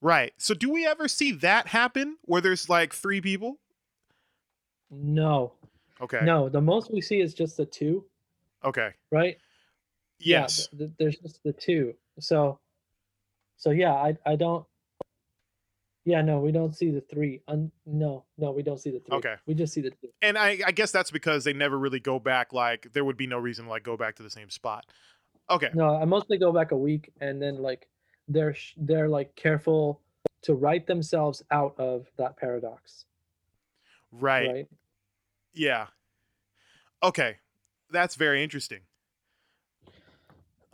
Right. 0.00 0.32
So 0.38 0.54
do 0.54 0.70
we 0.72 0.86
ever 0.86 1.08
see 1.08 1.32
that 1.32 1.68
happen 1.68 2.16
where 2.22 2.40
there's 2.40 2.68
like 2.68 2.94
three 2.94 3.20
people? 3.20 3.58
No, 4.90 5.52
Okay. 6.00 6.20
no. 6.22 6.48
The 6.48 6.60
most 6.60 6.90
we 6.92 7.00
see 7.00 7.20
is 7.20 7.34
just 7.34 7.56
the 7.58 7.66
two, 7.66 8.04
Okay. 8.64 8.90
right? 9.10 9.36
Yeah, 10.18 10.40
Yes. 10.40 10.68
th- 10.68 10.78
th- 10.78 10.90
there's 10.98 11.16
just 11.18 11.42
the 11.44 11.52
two. 11.52 11.94
So, 12.18 12.58
so 13.56 13.70
yeah, 13.70 13.92
I 13.92 14.16
I 14.24 14.36
don't. 14.36 14.66
Yeah, 16.04 16.22
no, 16.22 16.40
we 16.40 16.52
don't 16.52 16.74
see 16.74 16.90
the 16.90 17.02
three. 17.02 17.42
Un- 17.48 17.70
no, 17.84 18.24
no, 18.38 18.50
we 18.52 18.62
don't 18.62 18.78
see 18.80 18.90
the 18.90 19.00
three. 19.00 19.16
Okay. 19.18 19.34
we 19.46 19.52
just 19.52 19.74
see 19.74 19.82
the 19.82 19.90
two. 19.90 20.08
And 20.22 20.38
I, 20.38 20.58
I 20.66 20.72
guess 20.72 20.90
that's 20.90 21.10
because 21.10 21.44
they 21.44 21.52
never 21.52 21.78
really 21.78 22.00
go 22.00 22.18
back 22.18 22.52
like 22.54 22.90
there 22.94 23.04
would 23.04 23.18
be 23.18 23.26
no 23.26 23.36
reason 23.38 23.66
to 23.66 23.70
like 23.70 23.82
go 23.82 23.96
back 23.98 24.16
to 24.16 24.22
the 24.22 24.30
same 24.30 24.48
spot. 24.48 24.86
Okay. 25.50 25.68
No, 25.74 25.96
I 26.00 26.04
mostly 26.06 26.38
go 26.38 26.50
back 26.52 26.70
a 26.72 26.76
week, 26.76 27.10
and 27.20 27.42
then 27.42 27.56
like 27.60 27.88
they're 28.28 28.56
they're 28.76 29.08
like 29.08 29.34
careful 29.36 30.00
to 30.42 30.54
write 30.54 30.86
themselves 30.86 31.42
out 31.50 31.74
of 31.78 32.06
that 32.16 32.36
paradox, 32.36 33.04
Right. 34.12 34.48
right? 34.48 34.68
Yeah. 35.52 35.86
Okay. 37.02 37.36
That's 37.90 38.14
very 38.14 38.42
interesting. 38.44 38.80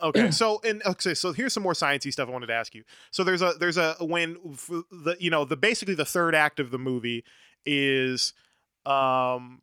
Okay, 0.03 0.31
so 0.31 0.61
and 0.65 0.83
okay, 0.85 1.15
so 1.15 1.33
here's 1.33 1.53
some 1.53 1.63
more 1.63 1.73
sciencey 1.73 2.13
stuff 2.13 2.29
I 2.29 2.33
wanted 2.33 2.49
to 2.49 2.55
ask 2.55 2.75
you. 2.75 2.85
So 3.11 3.25
there's 3.25 3.43
a 3.43 3.55
there's 3.59 3.77
a 3.77 3.95
when 4.01 4.37
the 4.91 5.17
you 5.19 5.31
know 5.31 5.45
the 5.45 5.57
basically 5.57 5.95
the 5.95 6.05
third 6.05 6.35
act 6.35 6.61
of 6.61 6.71
the 6.71 6.79
movie 6.79 7.25
is 7.65 8.33
um 8.85 9.63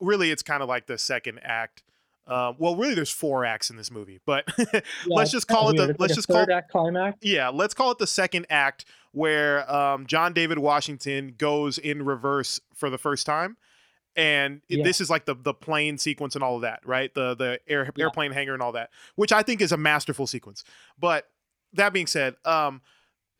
really 0.00 0.30
it's 0.30 0.42
kind 0.42 0.62
of 0.62 0.68
like 0.68 0.86
the 0.86 0.96
second 0.98 1.40
act. 1.42 1.82
Um, 2.26 2.54
well, 2.58 2.76
really, 2.76 2.94
there's 2.94 3.10
four 3.10 3.44
acts 3.44 3.70
in 3.70 3.76
this 3.76 3.90
movie, 3.90 4.20
but 4.24 4.44
Yeah, 4.58 4.80
let's 5.06 5.30
just 5.32 5.48
call 5.48 5.70
it 5.70 5.76
the 5.76 5.86
let's 5.88 6.00
like 6.00 6.10
just 6.14 6.28
call 6.28 6.46
act 6.50 6.70
climax. 6.70 7.18
yeah, 7.22 7.48
let's 7.48 7.74
call 7.74 7.90
it 7.90 7.98
the 7.98 8.06
second 8.06 8.46
act 8.50 8.84
where 9.12 9.68
um, 9.72 10.06
John 10.06 10.32
David 10.32 10.58
Washington 10.58 11.34
goes 11.36 11.76
in 11.78 12.04
reverse 12.04 12.60
for 12.74 12.88
the 12.90 12.98
first 12.98 13.26
time, 13.26 13.56
and 14.14 14.60
Yeah. 14.68 14.84
this 14.84 15.00
is 15.00 15.10
like 15.10 15.24
the 15.24 15.34
the 15.34 15.54
plane 15.54 15.98
sequence 15.98 16.34
and 16.36 16.44
all 16.44 16.56
of 16.56 16.62
that, 16.62 16.80
right? 16.86 17.12
The 17.14 17.34
the 17.34 17.58
air, 17.66 17.90
Yeah. 17.96 18.04
airplane 18.04 18.30
hangar 18.32 18.54
and 18.54 18.62
all 18.62 18.72
that, 18.72 18.90
which 19.16 19.32
I 19.32 19.42
think 19.42 19.60
is 19.60 19.72
a 19.72 19.76
masterful 19.76 20.26
sequence. 20.28 20.62
But 20.98 21.28
that 21.72 21.92
being 21.92 22.06
said, 22.06 22.36
um, 22.44 22.82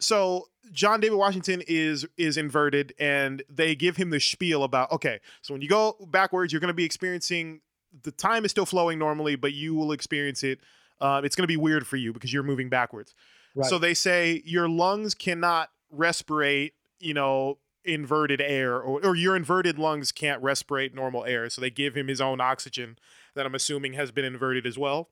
so 0.00 0.48
John 0.72 0.98
David 1.00 1.16
Washington 1.16 1.62
is 1.68 2.06
is 2.16 2.36
inverted, 2.36 2.94
and 2.98 3.42
they 3.48 3.74
give 3.76 3.96
him 3.96 4.10
the 4.10 4.20
spiel 4.20 4.64
about 4.64 4.90
okay, 4.90 5.20
so 5.42 5.54
when 5.54 5.62
you 5.62 5.68
go 5.68 5.96
backwards, 6.10 6.52
you're 6.52 6.60
going 6.60 6.68
to 6.68 6.74
be 6.74 6.84
experiencing 6.84 7.60
the 8.03 8.11
time 8.12 8.45
is 8.45 8.51
still 8.51 8.66
flowing 8.66 8.99
normally, 8.99 9.36
but 9.36 9.53
you 9.53 9.74
will 9.74 9.93
experience 9.93 10.43
it. 10.43 10.61
Uh, 11.01 11.20
it's 11.24 11.34
going 11.34 11.45
to 11.45 11.49
be 11.49 11.57
weird 11.57 11.86
for 11.86 11.97
you 11.97 12.12
because 12.12 12.32
you're 12.32 12.43
moving 12.43 12.68
backwards. 12.68 13.14
Right. 13.55 13.68
So 13.68 13.78
they 13.78 13.95
say 13.95 14.43
your 14.45 14.68
lungs 14.68 15.14
cannot 15.14 15.70
respirate, 15.95 16.72
you 16.99 17.14
know, 17.14 17.59
inverted 17.84 18.41
air, 18.41 18.76
or, 18.76 19.05
or 19.05 19.16
your 19.16 19.34
inverted 19.34 19.78
lungs 19.78 20.12
can't 20.12 20.43
respirate 20.43 20.95
normal 20.95 21.24
air. 21.24 21.49
So 21.51 21.61
they 21.61 21.70
give 21.70 21.97
him 21.97 22.09
his 22.09 22.20
own 22.20 22.41
oxygen 22.41 22.99
that 23.34 23.47
I'm 23.47 23.55
assuming 23.55 23.95
has 23.95 24.11
been 24.11 24.24
inverted 24.24 24.66
as 24.66 24.76
well. 24.78 25.09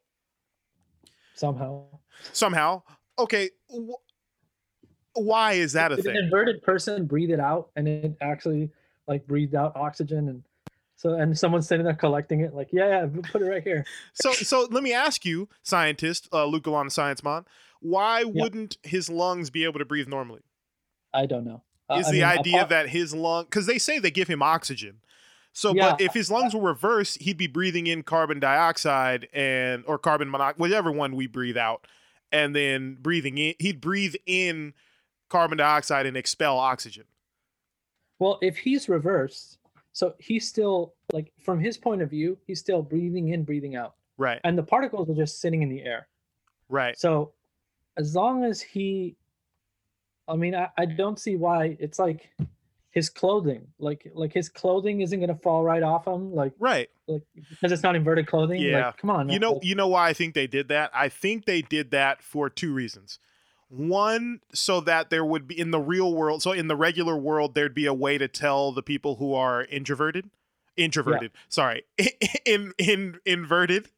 somehow. 1.34 1.84
Somehow. 2.32 2.82
Okay. 3.18 3.50
Wh- 3.70 3.94
why 5.14 5.54
is 5.54 5.72
that 5.72 5.90
a 5.92 5.96
Did 5.96 6.06
an 6.06 6.12
thing? 6.12 6.24
inverted 6.24 6.62
person 6.62 7.06
breathe 7.06 7.30
it 7.30 7.40
out 7.40 7.70
and 7.74 7.88
it 7.88 8.16
actually 8.20 8.70
like 9.06 9.26
breathed 9.26 9.54
out 9.54 9.74
oxygen 9.74 10.28
and 10.28 10.42
so 10.98 11.14
and 11.14 11.38
someone's 11.38 11.66
sitting 11.66 11.84
there 11.86 11.94
collecting 11.94 12.40
it 12.40 12.52
like 12.54 12.68
yeah, 12.72 13.04
yeah 13.04 13.20
put 13.32 13.40
it 13.40 13.46
right 13.46 13.62
here. 13.62 13.86
So, 14.12 14.32
so 14.32 14.66
let 14.70 14.82
me 14.82 14.92
ask 14.92 15.24
you, 15.24 15.48
scientist, 15.62 16.28
uh, 16.32 16.44
Luke 16.44 16.64
Galan, 16.64 16.90
Science 16.90 17.22
Man, 17.24 17.44
why 17.80 18.24
wouldn't 18.24 18.76
his 18.82 19.08
lungs 19.08 19.48
be 19.48 19.64
able 19.64 19.78
to 19.78 19.84
breathe 19.86 20.08
normally? 20.08 20.42
i 21.14 21.24
don't 21.24 21.44
know. 21.44 21.62
Uh, 21.88 21.94
is 22.00 22.08
I 22.08 22.10
the 22.10 22.16
mean, 22.18 22.24
idea 22.26 22.54
apart- 22.56 22.68
that 22.70 22.88
his 22.90 23.14
lung 23.14 23.44
because 23.44 23.66
they 23.66 23.78
say 23.78 23.98
they 23.98 24.10
give 24.10 24.28
him 24.28 24.42
oxygen. 24.42 25.00
So 25.54 25.72
Yeah. 25.74 25.90
but 25.92 26.00
if 26.00 26.12
his 26.12 26.30
lungs 26.30 26.54
were 26.54 26.60
reversed 26.60 27.22
he'd 27.22 27.38
be 27.38 27.46
breathing 27.46 27.86
in 27.86 28.02
carbon 28.02 28.40
dioxide 28.40 29.28
and 29.32 29.84
or 29.86 29.98
carbon 29.98 30.28
monoxide 30.30 30.60
whatever 30.60 30.92
one 30.92 31.16
we 31.16 31.26
breathe 31.26 31.56
out 31.56 31.86
and 32.30 32.54
then 32.54 32.96
breathing 33.00 33.38
in 33.38 33.54
he'd 33.58 33.80
breathe 33.80 34.14
in 34.26 34.74
carbon 35.30 35.58
dioxide 35.58 36.04
and 36.06 36.16
expel 36.16 36.58
oxygen. 36.58 37.04
Well 38.18 38.38
if 38.42 38.58
he's 38.58 38.88
reversed 38.88 39.57
so 39.98 40.14
he's 40.20 40.48
still 40.48 40.94
like 41.12 41.32
from 41.42 41.58
his 41.58 41.76
point 41.76 42.02
of 42.02 42.08
view 42.08 42.38
he's 42.46 42.60
still 42.60 42.82
breathing 42.82 43.30
in 43.30 43.42
breathing 43.42 43.74
out. 43.74 43.94
Right. 44.16 44.40
And 44.44 44.56
the 44.56 44.62
particles 44.62 45.10
are 45.10 45.14
just 45.14 45.40
sitting 45.40 45.62
in 45.62 45.68
the 45.68 45.82
air. 45.82 46.06
Right. 46.68 46.96
So 46.96 47.32
as 47.96 48.14
long 48.14 48.44
as 48.44 48.60
he 48.60 49.16
i 50.28 50.36
mean 50.36 50.54
i, 50.54 50.68
I 50.78 50.84
don't 50.84 51.18
see 51.18 51.34
why 51.34 51.76
it's 51.80 51.98
like 51.98 52.30
his 52.92 53.10
clothing 53.10 53.66
like 53.80 54.08
like 54.14 54.32
his 54.32 54.48
clothing 54.48 55.00
isn't 55.00 55.18
going 55.18 55.34
to 55.34 55.42
fall 55.42 55.64
right 55.64 55.82
off 55.82 56.06
him 56.06 56.32
like 56.32 56.52
right. 56.60 56.88
like 57.08 57.22
because 57.50 57.72
it's 57.72 57.82
not 57.82 57.96
inverted 57.96 58.28
clothing 58.28 58.60
Yeah. 58.60 58.86
like 58.86 58.98
come 58.98 59.10
on 59.10 59.28
you 59.30 59.40
know 59.40 59.54
like, 59.54 59.64
you 59.64 59.74
know 59.74 59.88
why 59.88 60.08
i 60.10 60.12
think 60.12 60.34
they 60.34 60.46
did 60.46 60.68
that? 60.68 60.92
I 60.94 61.08
think 61.08 61.44
they 61.44 61.62
did 61.62 61.90
that 61.90 62.22
for 62.22 62.48
two 62.48 62.72
reasons 62.72 63.18
one 63.68 64.40
so 64.52 64.80
that 64.80 65.10
there 65.10 65.24
would 65.24 65.46
be 65.46 65.58
in 65.58 65.70
the 65.70 65.78
real 65.78 66.14
world 66.14 66.42
so 66.42 66.52
in 66.52 66.68
the 66.68 66.76
regular 66.76 67.16
world 67.16 67.54
there'd 67.54 67.74
be 67.74 67.86
a 67.86 67.92
way 67.94 68.16
to 68.16 68.26
tell 68.26 68.72
the 68.72 68.82
people 68.82 69.16
who 69.16 69.34
are 69.34 69.64
introverted? 69.64 70.30
Introverted 70.76 71.32
sorry. 71.48 71.82
In 72.46 72.72
in 72.78 73.18
inverted. 73.26 73.88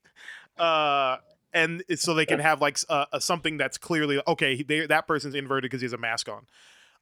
Uh 0.59 1.19
and 1.53 1.83
so 1.97 2.15
they 2.15 2.27
can 2.27 2.39
have 2.39 2.61
like 2.61 2.75
s- 2.75 2.85
uh, 2.89 3.07
uh, 3.13 3.19
something 3.19 3.57
that's 3.57 3.77
clearly 3.79 4.21
okay 4.27 4.63
they, 4.63 4.87
that 4.87 5.07
person's 5.07 5.35
inverted 5.35 5.71
because 5.71 5.81
he 5.81 5.85
has 5.85 5.93
a 5.93 5.99
mask 5.99 6.29
on. 6.29 6.47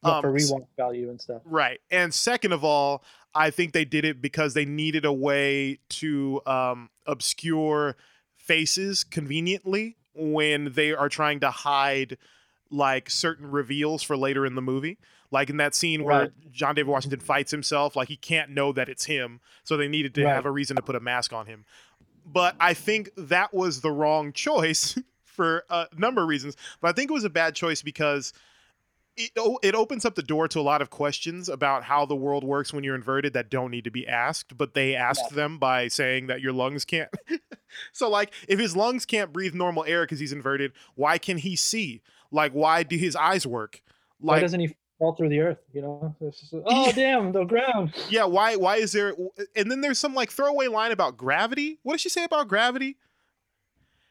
But 0.03 0.21
for 0.21 0.29
Um, 0.29 0.35
rewatch 0.37 0.67
value 0.77 1.11
and 1.11 1.21
stuff. 1.21 1.43
Right. 1.45 1.81
And 1.91 2.15
second 2.15 2.53
of 2.53 2.65
all, 2.65 3.03
I 3.35 3.51
think 3.51 3.73
they 3.73 3.85
did 3.85 4.05
it 4.05 4.23
because 4.23 4.55
they 4.55 4.65
needed 4.65 5.05
a 5.05 5.13
way 5.13 5.81
to 5.91 6.41
um, 6.47 6.91
obscure 7.07 7.97
faces 8.37 9.05
conveniently 9.05 9.97
when 10.15 10.73
they 10.73 10.93
are 10.93 11.09
trying 11.09 11.41
to 11.41 11.51
hide 11.51 12.17
like 12.71 13.11
certain 13.11 13.51
reveals 13.51 14.03
for 14.03 14.17
later 14.17 14.45
in 14.47 14.55
the 14.55 14.63
movie. 14.63 14.99
Like 15.31 15.51
in 15.51 15.59
that 15.59 15.75
scene 15.75 16.05
where 16.05 16.21
Right. 16.21 16.53
John 16.53 16.75
David 16.75 16.89
Washington 16.91 17.21
fights 17.21 17.51
himself, 17.51 17.97
like 17.97 18.09
he 18.09 18.17
can't 18.17 18.51
know 18.51 18.73
that 18.73 18.89
it's 18.89 19.05
him, 19.05 19.41
so 19.63 19.77
they 19.77 19.89
needed 19.89 20.15
to 20.15 20.25
Right. 20.25 20.35
have 20.35 20.47
a 20.47 20.51
reason 20.51 20.77
to 20.77 20.83
put 20.83 20.97
a 20.97 21.01
mask 21.01 21.33
on 21.33 21.47
him. 21.47 21.65
but 22.25 22.55
I 22.61 22.75
think 22.75 23.11
that 23.17 23.55
was 23.55 23.81
the 23.81 23.91
wrong 23.91 24.33
choice 24.47 24.99
for 25.25 25.65
uh, 25.71 25.87
a 25.91 26.01
number 26.01 26.23
of 26.23 26.29
reasons. 26.29 26.57
But 26.81 26.89
I 26.89 26.93
think 26.93 27.11
it 27.11 27.15
was 27.15 27.25
a 27.25 27.31
bad 27.31 27.55
choice 27.55 27.81
because 27.83 28.33
it, 29.17 29.31
oh, 29.37 29.59
it 29.63 29.75
opens 29.75 30.05
up 30.05 30.15
the 30.15 30.23
door 30.23 30.47
to 30.49 30.61
a 30.61 30.63
lot 30.63 30.81
of 30.83 30.91
questions 30.91 31.49
about 31.49 31.85
how 31.85 32.07
the 32.07 32.15
world 32.17 32.45
works 32.45 32.73
when 32.73 32.85
you're 32.85 32.95
inverted 32.95 33.33
that 33.33 33.51
don't 33.51 33.71
need 33.71 33.85
to 33.85 33.91
be 33.91 34.07
asked, 34.07 34.57
but 34.57 34.75
they 34.75 34.95
asked 34.95 35.25
yeah. 35.31 35.37
them 35.37 35.59
by 35.59 35.89
saying 35.89 36.27
that 36.29 36.41
your 36.41 36.53
lungs 36.53 36.85
can't. 36.85 37.09
so, 37.93 38.09
like, 38.09 38.33
if 38.47 38.59
his 38.59 38.77
lungs 38.77 39.05
can't 39.07 39.33
breathe 39.33 39.55
normal 39.55 39.85
air 39.87 40.03
because 40.05 40.21
he's 40.21 40.33
inverted, 40.33 40.73
why 40.95 41.19
can 41.19 41.39
he 41.39 41.57
see? 41.57 42.01
Like, 42.31 42.53
why 42.53 42.83
do 42.83 42.97
his 42.97 43.17
eyes 43.17 43.47
work? 43.47 43.83
Like, 44.21 44.37
why 44.37 44.41
doesn't 44.41 44.61
he 44.61 44.75
fall 44.99 45.15
through 45.15 45.31
the 45.31 45.41
earth? 45.41 45.59
You 45.73 45.83
know, 45.83 46.15
just, 46.21 46.53
oh 46.67 46.87
yeah. 46.87 46.93
damn, 46.93 47.33
the 47.33 47.45
ground. 47.45 47.95
Yeah, 48.11 48.25
why? 48.25 48.57
Why 48.57 48.77
is 48.77 48.93
there? 48.93 49.15
And 49.57 49.71
then 49.71 49.81
there's 49.81 49.99
some 49.99 50.15
like 50.15 50.31
throwaway 50.31 50.69
line 50.69 50.93
about 50.93 51.17
gravity. 51.17 51.79
What 51.83 51.95
does 51.95 52.01
she 52.01 52.09
say 52.09 52.25
about 52.25 52.49
gravity? 52.49 52.97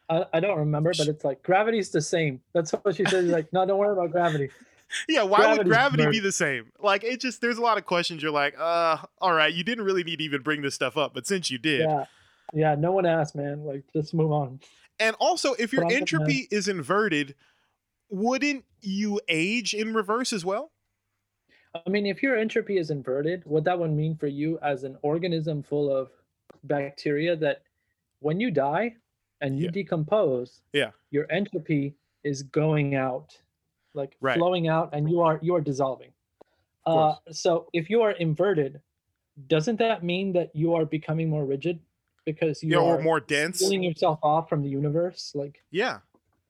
I, 0.10 0.26
I 0.34 0.40
don't 0.40 0.58
remember, 0.58 0.94
but 0.98 1.08
it's 1.08 1.26
like 1.26 1.44
gravity's 1.44 1.90
the 1.90 2.02
same. 2.02 2.42
That's 2.54 2.72
what 2.72 2.96
she 2.96 3.06
says. 3.06 3.26
Like, 3.26 3.52
no, 3.52 3.66
don't 3.66 3.78
worry 3.78 3.92
about 3.92 4.12
gravity 4.12 4.50
yeah, 5.10 5.24
why 5.24 5.40
Gravity's 5.40 5.58
would 5.58 5.68
gravity 5.68 6.04
burnt. 6.04 6.12
be 6.14 6.20
the 6.20 6.32
same? 6.32 6.72
Like 6.80 7.04
it 7.04 7.20
just 7.20 7.42
there's 7.42 7.58
a 7.58 7.62
lot 7.62 7.78
of 7.78 7.86
questions 7.86 8.24
you're 8.24 8.32
like, 8.32 8.56
uh, 8.58 8.98
all 9.20 9.34
right, 9.34 9.54
you 9.54 9.64
didn't 9.64 9.86
really 9.86 10.04
need 10.04 10.18
to 10.18 10.24
even 10.24 10.42
bring 10.42 10.62
this 10.62 10.76
stuff 10.76 10.98
up, 10.98 11.14
but 11.14 11.28
since 11.28 11.52
you 11.52 11.58
did. 11.58 11.82
Yeah. 11.82 12.06
Yeah, 12.54 12.76
no 12.76 12.94
one 12.94 13.06
asked, 13.06 13.36
man. 13.36 13.66
Like 13.66 13.84
just 13.94 14.14
move 14.14 14.32
on. 14.32 14.62
And 15.00 15.16
also 15.20 15.54
if 15.60 15.74
your 15.74 15.92
entropy 15.92 16.48
is 16.50 16.68
inverted, 16.70 17.36
wouldn't 18.10 18.66
you 18.82 19.20
age 19.28 19.74
in 19.74 19.94
reverse 19.94 20.34
as 20.34 20.46
well? 20.46 20.72
I 21.74 21.90
mean, 21.90 22.06
if 22.06 22.24
your 22.24 22.38
entropy 22.38 22.78
is 22.78 22.90
inverted, 22.90 23.44
what 23.46 23.64
that 23.66 23.78
would 23.78 23.92
mean 23.92 24.16
for 24.16 24.28
you 24.28 24.58
as 24.64 24.84
an 24.84 24.98
organism 25.02 25.62
full 25.62 25.96
of 25.96 26.10
bacteria 26.64 27.36
that 27.36 27.62
when 28.20 28.40
you 28.40 28.50
die 28.50 28.96
and 29.42 29.60
you 29.60 29.66
yeah. 29.66 29.72
decompose, 29.72 30.62
yeah, 30.74 30.92
your 31.12 31.32
entropy 31.32 31.96
is 32.24 32.44
going 32.44 32.96
out 32.96 33.38
like 33.94 34.16
right. 34.22 34.38
flowing 34.38 34.68
out 34.68 34.90
and 34.94 35.10
you 35.10 35.22
are 35.22 35.40
you 35.42 35.56
are 35.56 35.62
dissolving 35.62 36.12
uh, 36.86 37.16
so 37.32 37.68
if 37.74 37.90
you 37.90 38.02
are 38.02 38.12
inverted 38.12 38.80
doesn't 39.48 39.78
that 39.80 40.04
mean 40.04 40.34
that 40.34 40.56
you 40.56 40.74
are 40.74 40.86
becoming 40.86 41.30
more 41.30 41.46
rigid 41.46 41.80
because 42.26 42.64
you 42.64 42.72
yeah, 42.72 42.86
are 42.86 43.02
more 43.02 43.20
dense 43.20 43.60
pulling 43.60 43.84
yourself 43.84 44.20
off 44.24 44.48
from 44.48 44.62
the 44.62 44.70
universe 44.70 45.32
like 45.36 45.64
yeah 45.72 46.00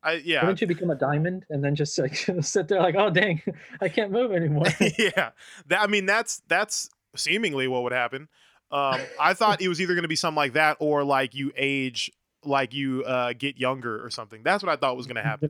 I, 0.08 0.22
yeah. 0.24 0.42
Wouldn't 0.42 0.62
you 0.62 0.68
become 0.68 0.90
a 0.90 0.96
diamond 0.96 1.46
and 1.50 1.62
then 1.62 1.76
just 1.76 1.98
like 2.00 2.16
sit 2.42 2.70
there 2.70 2.80
like, 2.80 2.96
oh 2.98 3.10
dang, 3.10 3.42
I 3.82 3.90
can't 3.90 4.12
move 4.12 4.32
anymore? 4.32 4.68
yeah, 4.98 5.32
that 5.68 5.82
I 5.82 5.88
mean 5.88 6.06
that's 6.06 6.42
that's 6.48 6.90
seemingly 7.16 7.68
what 7.68 7.84
would 7.84 7.92
happen. 7.92 8.30
Um, 8.72 9.00
I 9.20 9.34
thought 9.34 9.62
it 9.62 9.68
was 9.68 9.80
either 9.80 9.94
going 9.94 10.04
to 10.04 10.10
be 10.10 10.16
something 10.16 10.36
like 10.36 10.54
that 10.54 10.78
or 10.80 11.04
like 11.04 11.34
you 11.36 11.52
age 11.56 12.12
like 12.44 12.74
you 12.74 13.04
uh, 13.04 13.34
get 13.38 13.58
younger 13.58 14.04
or 14.06 14.10
something. 14.10 14.44
That's 14.44 14.64
what 14.64 14.72
I 14.72 14.76
thought 14.76 14.96
was 14.96 15.08
going 15.08 15.16
to 15.16 15.24
happen. 15.24 15.50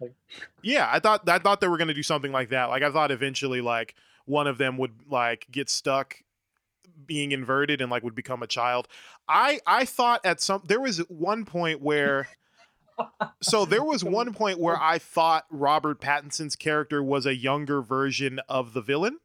Like... 0.00 0.12
Yeah, 0.62 0.88
I 0.90 1.00
thought 1.00 1.28
I 1.28 1.38
thought 1.38 1.60
they 1.60 1.68
were 1.68 1.78
going 1.78 1.88
to 1.88 1.94
do 1.94 2.02
something 2.02 2.32
like 2.32 2.50
that. 2.50 2.66
Like 2.66 2.82
I 2.82 2.90
thought 2.90 3.10
eventually 3.10 3.60
like 3.60 3.94
one 4.24 4.46
of 4.46 4.58
them 4.58 4.78
would 4.78 4.92
like 5.08 5.46
get 5.50 5.68
stuck 5.68 6.16
being 7.06 7.32
inverted 7.32 7.80
and 7.80 7.90
like 7.90 8.04
would 8.04 8.14
become 8.14 8.42
a 8.42 8.46
child. 8.46 8.86
I 9.28 9.60
I 9.66 9.84
thought 9.84 10.24
at 10.24 10.40
some 10.40 10.62
there 10.66 10.80
was 10.80 10.98
one 11.08 11.44
point 11.44 11.80
where 11.80 12.28
so 13.40 13.64
there 13.64 13.84
was 13.84 14.04
one 14.04 14.32
point 14.32 14.58
where 14.58 14.80
I 14.80 14.98
thought 14.98 15.44
Robert 15.50 16.00
Pattinson's 16.00 16.56
character 16.56 17.02
was 17.02 17.26
a 17.26 17.34
younger 17.34 17.82
version 17.82 18.40
of 18.48 18.72
the 18.72 18.80
villain. 18.80 19.18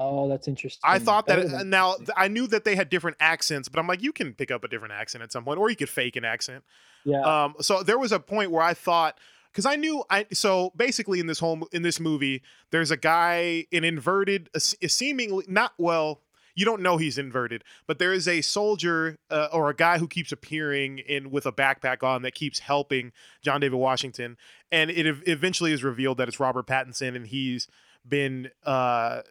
Oh, 0.00 0.28
that's 0.28 0.46
interesting. 0.46 0.80
I 0.84 1.00
thought 1.00 1.26
that, 1.26 1.48
that 1.50 1.66
now 1.66 1.96
I 2.16 2.28
knew 2.28 2.46
that 2.48 2.64
they 2.64 2.76
had 2.76 2.88
different 2.88 3.16
accents, 3.18 3.68
but 3.68 3.80
I'm 3.80 3.88
like, 3.88 4.00
you 4.00 4.12
can 4.12 4.32
pick 4.32 4.50
up 4.52 4.62
a 4.62 4.68
different 4.68 4.94
accent 4.94 5.24
at 5.24 5.32
some 5.32 5.44
point, 5.44 5.58
or 5.58 5.70
you 5.70 5.76
could 5.76 5.88
fake 5.88 6.14
an 6.14 6.24
accent. 6.24 6.62
Yeah. 7.04 7.22
Um. 7.22 7.56
So 7.60 7.82
there 7.82 7.98
was 7.98 8.12
a 8.12 8.20
point 8.20 8.52
where 8.52 8.62
I 8.62 8.74
thought, 8.74 9.18
because 9.50 9.66
I 9.66 9.74
knew 9.74 10.04
I 10.08 10.26
so 10.32 10.72
basically 10.76 11.18
in 11.18 11.26
this 11.26 11.40
whole 11.40 11.66
in 11.72 11.82
this 11.82 11.98
movie, 11.98 12.42
there's 12.70 12.92
a 12.92 12.96
guy 12.96 13.66
in 13.72 13.82
inverted, 13.82 14.48
a, 14.54 14.60
a 14.82 14.88
seemingly 14.88 15.44
not 15.48 15.72
well. 15.78 16.22
You 16.58 16.64
don't 16.64 16.82
know 16.82 16.96
he's 16.96 17.18
inverted, 17.18 17.62
but 17.86 18.00
there 18.00 18.12
is 18.12 18.26
a 18.26 18.40
soldier 18.40 19.16
uh, 19.30 19.46
or 19.52 19.70
a 19.70 19.74
guy 19.74 19.98
who 19.98 20.08
keeps 20.08 20.32
appearing 20.32 20.98
in 20.98 21.30
with 21.30 21.46
a 21.46 21.52
backpack 21.52 22.02
on 22.02 22.22
that 22.22 22.34
keeps 22.34 22.58
helping 22.58 23.12
John 23.42 23.60
David 23.60 23.76
Washington, 23.76 24.36
and 24.72 24.90
it 24.90 25.06
eventually 25.28 25.72
is 25.72 25.84
revealed 25.84 26.18
that 26.18 26.26
it's 26.26 26.40
Robert 26.40 26.66
Pattinson, 26.66 27.14
and 27.14 27.28
he's 27.28 27.68
been 28.08 28.50
uh 28.64 29.22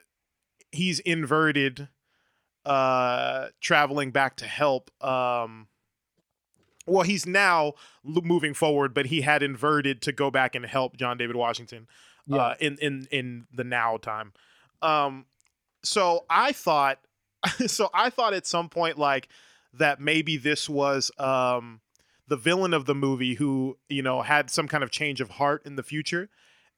he's 0.72 1.00
inverted 1.00 1.90
uh 2.66 3.48
traveling 3.62 4.12
back 4.12 4.36
to 4.38 4.46
help 4.46 4.92
um 5.04 5.68
well 6.86 7.04
he's 7.04 7.26
now 7.26 7.74
moving 8.04 8.54
forward 8.54 8.94
but 8.94 9.08
he 9.08 9.22
had 9.22 9.42
inverted 9.42 10.02
to 10.02 10.12
go 10.12 10.30
back 10.30 10.56
and 10.56 10.66
help 10.66 10.98
john 10.98 11.18
david 11.18 11.36
washington 11.36 11.88
uh, 12.32 12.36
yeah. 12.36 12.42
uh 12.42 12.56
in 12.60 12.78
in 12.82 13.08
in 13.12 13.48
the 13.54 13.64
now 13.64 13.98
time 13.98 14.34
um 14.82 15.26
so 15.84 16.26
i 16.30 16.52
thought 16.52 17.00
so 17.68 17.90
i 17.94 18.10
thought 18.10 18.34
at 18.34 18.46
some 18.46 18.70
point 18.70 18.98
like 18.98 19.28
that 19.74 20.00
maybe 20.00 20.38
this 20.38 20.70
was 20.70 21.12
um 21.20 21.82
the 22.28 22.38
villain 22.38 22.74
of 22.74 22.86
the 22.86 22.96
movie 22.96 23.36
who 23.36 23.78
you 23.90 24.02
know 24.02 24.22
had 24.22 24.50
some 24.50 24.68
kind 24.68 24.84
of 24.84 24.92
change 24.92 25.22
of 25.22 25.32
heart 25.32 25.62
in 25.66 25.76
the 25.76 25.84
future 25.84 26.30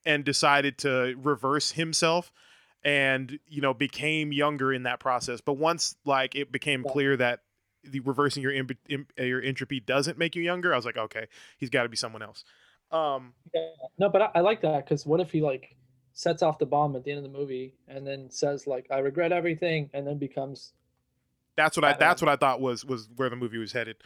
and 0.05 0.23
decided 0.23 0.77
to 0.77 1.15
reverse 1.21 1.71
himself 1.71 2.31
and 2.83 3.39
you 3.47 3.61
know 3.61 3.73
became 3.73 4.31
younger 4.31 4.71
in 4.71 4.83
that 4.83 4.99
process. 4.99 5.41
But 5.41 5.53
once 5.53 5.95
like 6.05 6.35
it 6.35 6.51
became 6.51 6.83
clear 6.83 7.17
that 7.17 7.41
the 7.83 7.99
reversing 8.01 8.43
your 8.43 8.53
imp- 8.53 8.77
imp- 8.87 9.11
uh, 9.19 9.23
your 9.23 9.41
entropy 9.41 9.79
doesn't 9.79 10.17
make 10.17 10.35
you 10.35 10.43
younger 10.43 10.73
i 10.73 10.75
was 10.75 10.83
like 10.83 10.97
okay 10.97 11.27
he's 11.57 11.69
got 11.69 11.83
to 11.83 11.89
be 11.89 11.97
someone 11.97 12.21
else. 12.21 12.43
Um 12.91 13.33
yeah. 13.53 13.69
no 13.97 14.09
but 14.09 14.21
I, 14.21 14.29
I 14.35 14.39
like 14.41 14.61
that 14.61 14.85
because 14.85 15.05
what 15.05 15.19
if 15.19 15.31
he 15.31 15.41
like 15.41 15.75
sets 16.13 16.41
off 16.41 16.57
the 16.59 16.65
bomb 16.65 16.95
at 16.95 17.03
the 17.03 17.11
end 17.11 17.23
of 17.25 17.31
the 17.31 17.37
movie 17.37 17.73
and 17.87 18.05
then 18.05 18.29
says 18.29 18.67
like 18.67 18.87
i 18.91 18.99
regret 18.99 19.31
everything 19.31 19.89
and 19.93 20.05
then 20.05 20.17
becomes 20.17 20.73
that's 21.55 21.75
what 21.75 21.83
i 21.83 21.93
that's 21.93 22.21
what 22.21 22.29
i 22.29 22.35
thought 22.35 22.61
was 22.61 22.85
was 22.85 23.09
where 23.15 23.29
the 23.29 23.35
movie 23.35 23.57
was 23.57 23.73
headed. 23.73 23.97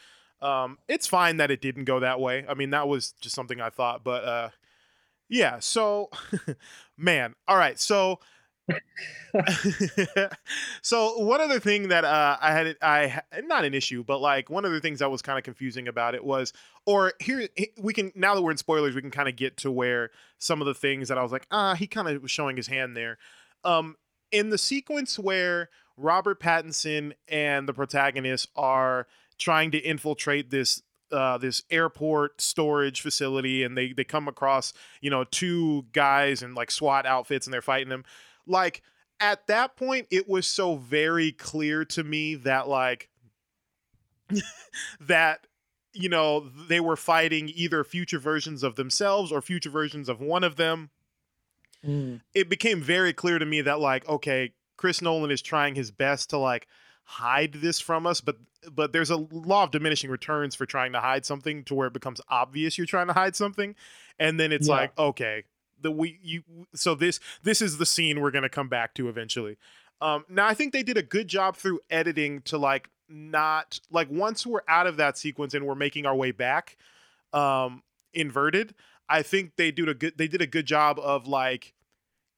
Um 0.42 0.78
it's 0.88 1.08
fine 1.08 1.38
that 1.38 1.52
it 1.52 1.62
didn't 1.62 1.86
go 1.86 2.00
that 2.00 2.20
way. 2.20 2.46
I 2.50 2.54
mean 2.56 2.72
that 2.72 2.88
was 2.88 3.14
just 3.22 3.36
something 3.36 3.62
i 3.62 3.70
thought 3.70 4.04
but 4.04 4.24
uh 4.24 4.50
yeah 5.30 5.60
so 5.60 6.10
man. 6.98 7.36
All 7.48 7.58
right 7.58 7.80
so 7.80 8.20
so 10.82 11.18
one 11.20 11.42
other 11.42 11.60
thing 11.60 11.90
that 11.90 12.06
uh, 12.06 12.38
I 12.40 12.52
had, 12.52 12.78
I 12.82 13.22
not 13.44 13.66
an 13.66 13.74
issue, 13.74 14.04
but 14.04 14.22
like 14.22 14.50
one 14.50 14.66
of 14.66 14.72
the 14.72 14.80
things 14.80 15.00
that 15.00 15.12
was 15.12 15.22
kind 15.22 15.38
of 15.38 15.44
confusing 15.44 15.88
about 15.88 16.16
it 16.16 16.24
was, 16.24 16.54
or 16.86 17.14
here 17.20 17.48
we 17.78 17.94
can 17.94 18.12
now 18.16 18.36
that 18.36 18.42
we're 18.42 18.52
in 18.52 18.58
spoilers, 18.58 18.96
we 18.96 19.02
can 19.02 19.12
kind 19.12 19.28
of 19.28 19.36
get 19.36 19.58
to 19.58 19.72
where 19.72 20.12
some 20.38 20.62
of 20.62 20.68
the 20.68 20.74
things 20.74 21.10
that 21.10 21.18
I 21.18 21.24
was 21.24 21.32
like, 21.32 21.48
ah, 21.52 21.76
he 21.76 21.88
kind 21.88 22.08
of 22.08 22.22
was 22.22 22.32
showing 22.32 22.58
his 22.58 22.68
hand 22.68 22.96
there. 22.96 23.18
Um, 23.64 23.96
in 24.32 24.50
the 24.50 24.58
sequence 24.58 25.20
where 25.20 25.70
Robert 25.98 26.40
Pattinson 26.40 27.14
and 27.28 27.68
the 27.68 27.74
protagonist 27.74 28.50
are 28.56 29.08
trying 29.38 29.72
to 29.72 29.78
infiltrate 29.78 30.50
this 30.50 30.82
uh, 31.12 31.38
this 31.38 31.62
airport 31.70 32.42
storage 32.42 33.02
facility 33.02 33.64
and 33.64 33.78
they 33.78 33.94
they 33.94 34.04
come 34.04 34.28
across 34.28 34.74
you 35.00 35.12
know 35.12 35.24
two 35.26 35.86
guys 35.94 36.42
in 36.42 36.56
like 36.56 36.72
SWAT 36.72 37.06
outfits 37.06 37.46
and 37.46 37.54
they're 37.54 37.62
fighting 37.62 37.90
them 37.90 38.04
like 38.48 38.82
at 39.20 39.48
that 39.48 39.76
point 39.76 40.08
it 40.12 40.28
was 40.28 40.46
so 40.46 40.76
very 40.76 41.32
clear 41.32 41.86
to 41.86 42.04
me 42.04 42.36
that 42.36 42.68
like 42.68 43.10
that 45.00 45.48
you 45.94 46.10
know 46.10 46.50
they 46.68 46.80
were 46.80 46.96
fighting 46.96 47.50
either 47.54 47.84
future 47.84 48.20
versions 48.20 48.64
of 48.64 48.76
themselves 48.76 49.32
or 49.32 49.42
future 49.42 49.70
versions 49.70 50.10
of 50.10 50.20
one 50.20 50.44
of 50.44 50.56
them 50.56 50.90
mm. 51.86 52.20
it 52.34 52.50
became 52.50 52.82
very 52.82 53.14
clear 53.14 53.40
to 53.40 53.46
me 53.46 53.62
that 53.62 53.80
like 53.80 54.08
okay 54.10 54.54
chris 54.78 55.02
nolan 55.02 55.32
is 55.32 55.42
trying 55.42 55.76
his 55.76 55.92
best 55.92 56.30
to 56.30 56.38
like 56.38 56.68
hide 57.04 57.54
this 57.54 57.80
from 57.80 58.08
us 58.08 58.22
but 58.22 58.38
but 58.72 58.94
there's 58.94 59.10
a 59.10 59.18
law 59.18 59.64
of 59.64 59.72
diminishing 59.72 60.10
returns 60.10 60.56
for 60.56 60.66
trying 60.66 60.94
to 60.94 61.00
hide 61.00 61.26
something 61.26 61.64
to 61.66 61.76
where 61.76 61.88
it 61.88 61.94
becomes 61.94 62.22
obvious 62.30 62.78
you're 62.78 62.88
trying 62.88 63.08
to 63.08 63.14
hide 63.14 63.36
something 63.36 63.76
and 64.20 64.40
then 64.40 64.52
it's 64.52 64.68
yeah. 64.68 64.76
like 64.76 64.98
okay 64.98 65.44
the 65.84 65.92
we 65.92 66.20
you 66.22 66.44
so 66.74 66.96
this 66.96 67.20
this 67.44 67.62
is 67.62 67.78
the 67.78 67.86
scene 67.86 68.22
we're 68.22 68.32
gonna 68.32 68.50
come 68.50 68.70
back 68.70 68.94
to 68.96 69.08
eventually. 69.10 69.58
Um, 70.02 70.26
now 70.28 70.48
I 70.48 70.54
think 70.54 70.74
they 70.74 70.84
did 70.84 70.98
a 70.98 71.04
good 71.04 71.28
job 71.28 71.56
through 71.56 71.80
editing 71.90 72.42
to 72.44 72.58
like 72.58 72.90
not 73.08 73.80
like 73.92 74.10
once 74.10 74.46
we're 74.46 74.64
out 74.68 74.88
of 74.88 74.98
that 74.98 75.18
sequence 75.18 75.54
and 75.54 75.66
we're 75.66 75.76
making 75.76 76.06
our 76.06 76.16
way 76.16 76.32
back, 76.32 76.78
um, 77.32 77.84
inverted. 78.14 78.74
I 79.08 79.22
think 79.22 79.56
they 79.58 79.72
did 79.72 79.90
a 79.90 79.94
good 79.94 80.18
they 80.18 80.28
did 80.28 80.42
a 80.42 80.48
good 80.48 80.66
job 80.66 81.00
of 81.00 81.28
like 81.28 81.74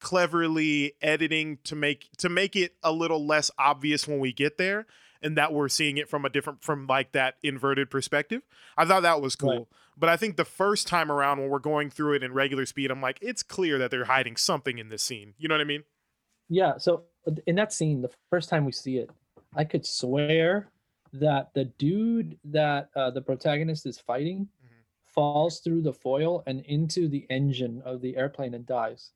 cleverly 0.00 0.92
editing 1.00 1.58
to 1.64 1.74
make 1.74 2.10
to 2.18 2.28
make 2.28 2.54
it 2.54 2.74
a 2.82 2.92
little 2.92 3.24
less 3.24 3.50
obvious 3.58 4.06
when 4.06 4.18
we 4.18 4.32
get 4.32 4.58
there 4.58 4.86
and 5.22 5.36
that 5.36 5.52
we're 5.52 5.68
seeing 5.68 5.96
it 5.96 6.08
from 6.08 6.24
a 6.24 6.28
different 6.28 6.62
from 6.62 6.86
like 6.86 7.12
that 7.12 7.36
inverted 7.42 7.90
perspective. 7.90 8.42
I 8.76 8.84
thought 8.84 9.02
that 9.02 9.20
was 9.20 9.36
cool. 9.36 9.68
But 9.96 10.08
I 10.10 10.16
think 10.16 10.36
the 10.36 10.44
first 10.44 10.86
time 10.86 11.10
around 11.10 11.40
when 11.40 11.48
we're 11.48 11.58
going 11.58 11.88
through 11.90 12.14
it 12.14 12.22
in 12.22 12.32
regular 12.34 12.66
speed, 12.66 12.90
I'm 12.90 13.00
like, 13.00 13.18
it's 13.22 13.42
clear 13.42 13.78
that 13.78 13.90
they're 13.90 14.04
hiding 14.04 14.36
something 14.36 14.78
in 14.78 14.88
this 14.90 15.02
scene. 15.02 15.34
You 15.38 15.48
know 15.48 15.54
what 15.54 15.60
I 15.62 15.64
mean? 15.64 15.84
Yeah. 16.48 16.76
So 16.78 17.04
in 17.46 17.54
that 17.56 17.72
scene, 17.72 18.02
the 18.02 18.10
first 18.30 18.48
time 18.50 18.64
we 18.66 18.72
see 18.72 18.98
it, 18.98 19.10
I 19.54 19.64
could 19.64 19.86
swear 19.86 20.68
that 21.14 21.54
the 21.54 21.64
dude 21.64 22.38
that 22.44 22.90
uh, 22.94 23.10
the 23.10 23.22
protagonist 23.22 23.86
is 23.86 23.98
fighting 23.98 24.48
Mhm. 24.62 24.68
falls 25.06 25.60
through 25.60 25.80
the 25.82 25.94
foil 25.94 26.42
and 26.46 26.60
into 26.66 27.08
the 27.08 27.26
engine 27.30 27.80
of 27.84 28.02
the 28.02 28.16
airplane 28.18 28.52
and 28.52 28.66
dies. 28.66 29.12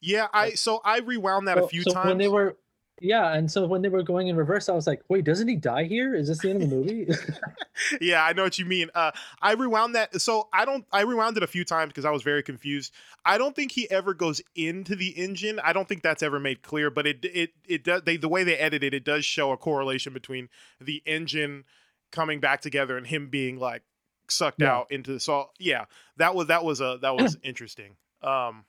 Yeah, 0.00 0.28
I 0.32 0.50
so 0.50 0.80
I 0.84 0.98
rewound 1.00 1.48
that 1.48 1.58
a 1.58 1.62
So- 1.62 1.68
few 1.68 1.82
so 1.82 1.90
times. 1.92 2.08
when 2.10 2.18
they 2.18 2.28
were, 2.28 2.56
yeah, 3.00 3.34
and 3.34 3.50
so 3.50 3.66
when 3.66 3.82
they 3.82 3.88
were 3.88 4.02
going 4.02 4.28
in 4.28 4.36
reverse, 4.36 4.68
I 4.68 4.72
was 4.72 4.86
like, 4.86 5.02
wait, 5.08 5.24
doesn't 5.24 5.48
he 5.48 5.56
die 5.56 5.84
here? 5.84 6.14
Is 6.14 6.28
this 6.28 6.38
the 6.38 6.50
end 6.50 6.62
of 6.62 6.70
the 6.70 6.76
movie? 6.76 7.08
yeah, 8.00 8.24
I 8.24 8.32
know 8.32 8.44
what 8.44 8.58
you 8.58 8.64
mean. 8.64 8.88
Uh, 8.94 9.10
I 9.42 9.52
rewound 9.54 9.94
that. 9.94 10.20
So 10.20 10.48
I 10.52 10.64
don't. 10.64 10.84
I 10.92 11.02
rewound 11.02 11.36
it 11.36 11.42
a 11.42 11.46
few 11.48 11.64
times 11.64 11.88
because 11.90 12.04
I 12.04 12.10
was 12.10 12.22
very 12.22 12.42
confused. 12.42 12.92
I 13.24 13.36
don't 13.38 13.54
think 13.56 13.72
he 13.72 13.90
ever 13.90 14.14
goes 14.14 14.40
into 14.54 14.94
the 14.94 15.08
engine. 15.08 15.60
I 15.62 15.72
don't 15.72 15.88
think 15.88 16.02
that's 16.02 16.22
ever 16.22 16.38
made 16.38 16.62
clear. 16.62 16.90
But 16.90 17.06
it 17.06 17.24
it 17.24 17.50
it 17.66 17.84
does. 17.84 18.02
They 18.02 18.16
the 18.16 18.28
way 18.28 18.44
they 18.44 18.56
edit 18.56 18.84
it, 18.84 18.94
it 18.94 19.04
does 19.04 19.24
show 19.24 19.50
a 19.52 19.56
correlation 19.56 20.12
between 20.12 20.48
the 20.80 21.02
engine 21.04 21.64
coming 22.12 22.38
back 22.38 22.60
together 22.60 22.96
and 22.96 23.06
him 23.06 23.28
being 23.28 23.58
like 23.58 23.82
sucked 24.28 24.62
Yeah. 24.62 24.72
out 24.72 24.92
into. 24.92 25.14
The 25.14 25.20
so 25.20 25.50
yeah, 25.58 25.86
that 26.16 26.34
was 26.34 26.46
that 26.46 26.64
was 26.64 26.80
a 26.80 26.98
that 27.02 27.16
was 27.16 27.36
interesting. 27.42 27.96
Um, 28.22 28.64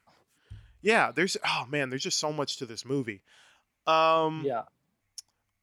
yeah, 0.82 1.12
there's 1.12 1.38
oh 1.48 1.66
man, 1.70 1.90
there's 1.90 2.04
just 2.04 2.20
so 2.20 2.34
much 2.34 2.58
to 2.58 2.66
this 2.66 2.84
movie. 2.86 3.22
Um, 3.88 4.44
yeah, 4.46 4.64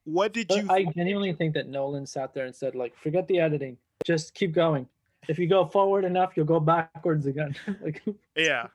what 0.04 0.32
did 0.32 0.48
but 0.48 0.58
you? 0.58 0.70
I 0.70 0.84
genuinely 0.84 1.32
think 1.32 1.54
that 1.54 1.68
Nolan 1.68 2.06
sat 2.06 2.34
there 2.34 2.46
and 2.46 2.54
said, 2.54 2.74
like, 2.74 2.96
forget 2.96 3.28
the 3.28 3.38
editing, 3.38 3.76
just 4.04 4.34
keep 4.34 4.52
going. 4.52 4.88
If 5.28 5.38
you 5.38 5.46
go 5.46 5.66
forward 5.66 6.04
enough, 6.04 6.32
you'll 6.36 6.46
go 6.46 6.58
backwards 6.58 7.26
again. 7.26 7.54
like, 7.82 8.02
Yeah. 8.36 8.68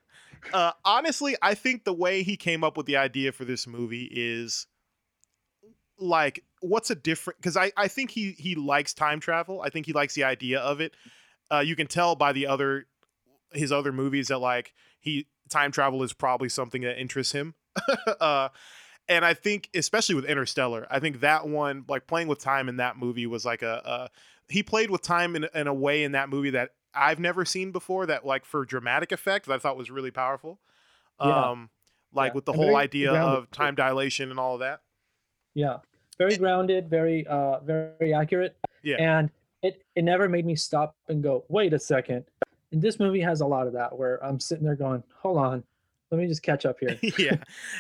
Uh, 0.54 0.72
honestly, 0.86 1.36
I 1.42 1.56
think 1.56 1.84
the 1.84 1.94
way 1.94 2.24
he 2.24 2.38
came 2.38 2.64
up 2.64 2.78
with 2.78 2.86
the 2.86 2.98
idea 2.98 3.32
for 3.32 3.44
this 3.44 3.68
movie 3.68 4.08
is 4.12 4.68
like, 6.00 6.44
what's 6.62 6.90
a 6.90 6.96
different? 6.96 7.40
Because 7.40 7.58
I, 7.58 7.72
I 7.76 7.88
think 7.88 8.12
he 8.12 8.32
he 8.34 8.56
likes 8.56 8.94
time 8.94 9.20
travel. 9.20 9.62
I 9.62 9.70
think 9.70 9.88
he 9.88 9.94
likes 9.94 10.14
the 10.14 10.24
idea 10.24 10.60
of 10.60 10.80
it. 10.80 10.94
Uh, 11.52 11.60
you 11.60 11.76
can 11.76 11.88
tell 11.88 12.16
by 12.16 12.34
the 12.34 12.48
other 12.48 12.86
his 13.52 13.72
other 13.72 13.92
movies 13.92 14.28
that 14.28 14.38
like 14.38 14.74
he 15.00 15.28
time 15.50 15.72
travel 15.72 16.04
is 16.04 16.14
probably 16.14 16.50
something 16.50 16.84
that 16.84 17.02
interests 17.02 17.34
him. 17.34 17.56
uh, 18.22 18.50
and 19.10 19.24
I 19.26 19.34
think 19.34 19.70
especially 19.74 20.16
with 20.16 20.26
Interstellar, 20.26 20.88
I 20.90 21.00
think 21.00 21.20
that 21.22 21.48
one 21.48 21.86
like 21.88 22.08
playing 22.08 22.28
with 22.28 22.40
time 22.40 22.70
in 22.70 22.78
that 22.78 22.98
movie 22.98 23.26
was 23.28 23.46
like 23.46 23.62
a, 23.62 23.82
a 23.86 24.10
he 24.52 24.64
played 24.64 24.90
with 24.90 25.02
time 25.02 25.36
in, 25.36 25.48
in 25.54 25.68
a 25.68 25.74
way 25.74 26.04
in 26.04 26.14
that 26.14 26.30
movie 26.30 26.50
that 26.52 26.72
I've 26.94 27.20
never 27.20 27.46
seen 27.46 27.72
before 27.72 28.06
that 28.08 28.26
like 28.26 28.46
for 28.46 28.66
dramatic 28.66 29.12
effect 29.12 29.46
that 29.48 29.54
I 29.54 29.58
thought 29.60 29.78
was 29.78 29.90
really 29.92 30.12
powerful. 30.12 30.60
Yeah. 31.22 31.50
Um 31.52 31.70
like 32.14 32.32
Yeah. 32.32 32.36
with 32.36 32.46
the 32.46 32.54
And 32.54 32.62
whole 32.62 32.76
idea 32.76 33.10
grounded, 33.12 33.38
of 33.40 33.52
time 33.52 33.76
dilation 33.76 34.30
and 34.32 34.40
all 34.40 34.54
of 34.56 34.60
that. 34.62 34.82
yeah, 35.54 35.78
very 36.18 36.38
grounded, 36.38 36.90
very, 36.90 37.26
uh, 37.28 37.60
very 37.60 38.14
accurate. 38.14 38.58
Yeah. 38.84 38.98
and 39.00 39.30
it 39.64 39.84
it 39.96 40.04
never 40.04 40.30
made 40.30 40.46
me 40.46 40.56
stop 40.56 40.96
and 41.08 41.22
go, 41.24 41.44
wait 41.50 41.74
a 41.74 41.80
second. 41.80 42.26
And 42.72 42.82
this 42.82 43.00
movie 43.00 43.22
has 43.22 43.42
a 43.42 43.46
lot 43.48 43.66
of 43.68 43.74
that 43.74 43.98
where 43.98 44.24
I'm 44.24 44.40
sitting 44.40 44.64
there 44.66 44.76
going, 44.76 45.04
hold 45.22 45.38
on, 45.38 45.64
let 46.12 46.20
me 46.20 46.28
just 46.28 46.44
catch 46.44 46.66
up 46.66 46.78
here. 46.80 46.98
yeah. 47.18 47.38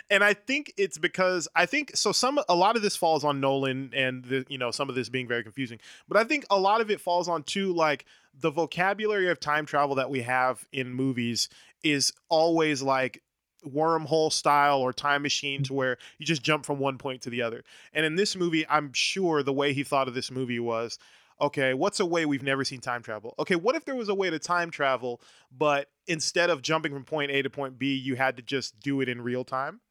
And 0.09 0.23
I 0.23 0.33
think 0.33 0.73
it's 0.77 0.97
because 0.97 1.47
I 1.55 1.65
think 1.65 1.95
so 1.95 2.11
some 2.11 2.39
a 2.49 2.55
lot 2.55 2.75
of 2.75 2.81
this 2.81 2.95
falls 2.95 3.23
on 3.23 3.39
Nolan 3.39 3.91
and 3.93 4.23
the 4.25 4.45
you 4.49 4.57
know 4.57 4.71
some 4.71 4.89
of 4.89 4.95
this 4.95 5.09
being 5.09 5.27
very 5.27 5.43
confusing. 5.43 5.79
But 6.07 6.17
I 6.17 6.23
think 6.23 6.45
a 6.49 6.59
lot 6.59 6.81
of 6.81 6.91
it 6.91 6.99
falls 6.99 7.27
on 7.29 7.43
too 7.43 7.73
like 7.73 8.05
the 8.39 8.51
vocabulary 8.51 9.29
of 9.29 9.39
time 9.39 9.65
travel 9.65 9.95
that 9.95 10.09
we 10.09 10.21
have 10.21 10.65
in 10.71 10.93
movies 10.93 11.49
is 11.83 12.11
always 12.29 12.81
like 12.81 13.21
wormhole 13.65 14.31
style 14.31 14.79
or 14.79 14.93
time 14.93 15.21
machine 15.21 15.63
to 15.63 15.73
mm. 15.73 15.75
where 15.75 15.97
you 16.17 16.25
just 16.25 16.43
jump 16.43 16.65
from 16.65 16.79
one 16.79 16.97
point 16.97 17.21
to 17.21 17.29
the 17.29 17.41
other. 17.41 17.63
And 17.93 18.05
in 18.05 18.15
this 18.15 18.35
movie, 18.35 18.65
I'm 18.69 18.91
sure 18.93 19.41
the 19.41 19.53
way 19.53 19.73
he 19.73 19.83
thought 19.83 20.07
of 20.07 20.13
this 20.13 20.31
movie 20.31 20.59
was 20.59 20.99
okay, 21.39 21.73
what's 21.73 21.99
a 21.99 22.05
way 22.05 22.25
we've 22.25 22.43
never 22.43 22.63
seen 22.63 22.81
time 22.81 23.01
travel? 23.01 23.35
Okay, 23.39 23.55
what 23.55 23.75
if 23.75 23.85
there 23.85 23.95
was 23.95 24.09
a 24.09 24.15
way 24.15 24.29
to 24.29 24.39
time 24.39 24.71
travel, 24.71 25.21
but 25.55 25.89
instead 26.07 26.49
of 26.49 26.61
jumping 26.61 26.93
from 26.93 27.03
point 27.03 27.31
A 27.31 27.41
to 27.41 27.49
point 27.49 27.77
B, 27.77 27.95
you 27.95 28.15
had 28.15 28.37
to 28.37 28.43
just 28.43 28.79
do 28.79 29.01
it 29.01 29.09
in 29.09 29.21
real 29.21 29.43
time? 29.43 29.81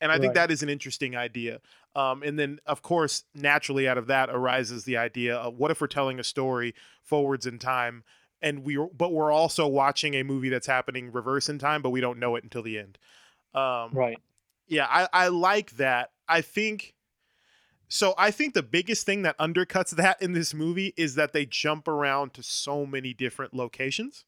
And 0.00 0.12
I 0.12 0.18
think 0.18 0.34
that 0.34 0.50
is 0.50 0.62
an 0.62 0.68
interesting 0.68 1.16
idea. 1.16 1.60
Um, 1.94 2.22
and 2.22 2.38
then, 2.38 2.58
of 2.66 2.82
course, 2.82 3.24
naturally 3.34 3.88
out 3.88 3.96
of 3.96 4.08
that 4.08 4.28
arises 4.28 4.84
the 4.84 4.98
idea 4.98 5.36
of 5.36 5.56
what 5.56 5.70
if 5.70 5.80
we're 5.80 5.86
telling 5.86 6.20
a 6.20 6.24
story 6.24 6.74
forwards 7.02 7.46
in 7.46 7.58
time, 7.58 8.04
and 8.42 8.62
we 8.62 8.76
but 8.76 9.12
we're 9.12 9.32
also 9.32 9.66
watching 9.66 10.12
a 10.14 10.22
movie 10.22 10.50
that's 10.50 10.66
happening 10.66 11.10
reverse 11.10 11.48
in 11.48 11.58
time, 11.58 11.80
but 11.80 11.90
we 11.90 12.02
don't 12.02 12.18
know 12.18 12.36
it 12.36 12.44
until 12.44 12.62
the 12.62 12.78
end. 12.78 12.98
Um, 13.54 13.92
right. 13.94 14.18
yeah, 14.68 14.86
I, 14.86 15.08
I 15.12 15.28
like 15.28 15.70
that. 15.78 16.10
I 16.28 16.42
think 16.42 16.94
so. 17.88 18.14
I 18.18 18.30
think 18.30 18.54
the 18.54 18.62
biggest 18.62 19.06
thing 19.06 19.22
that 19.22 19.38
undercuts 19.38 19.90
that 19.96 20.20
in 20.22 20.32
this 20.32 20.52
movie 20.54 20.92
is 20.96 21.14
that 21.16 21.32
they 21.32 21.46
jump 21.46 21.88
around 21.88 22.34
to 22.34 22.42
so 22.42 22.84
many 22.86 23.12
different 23.14 23.54
locations 23.54 24.24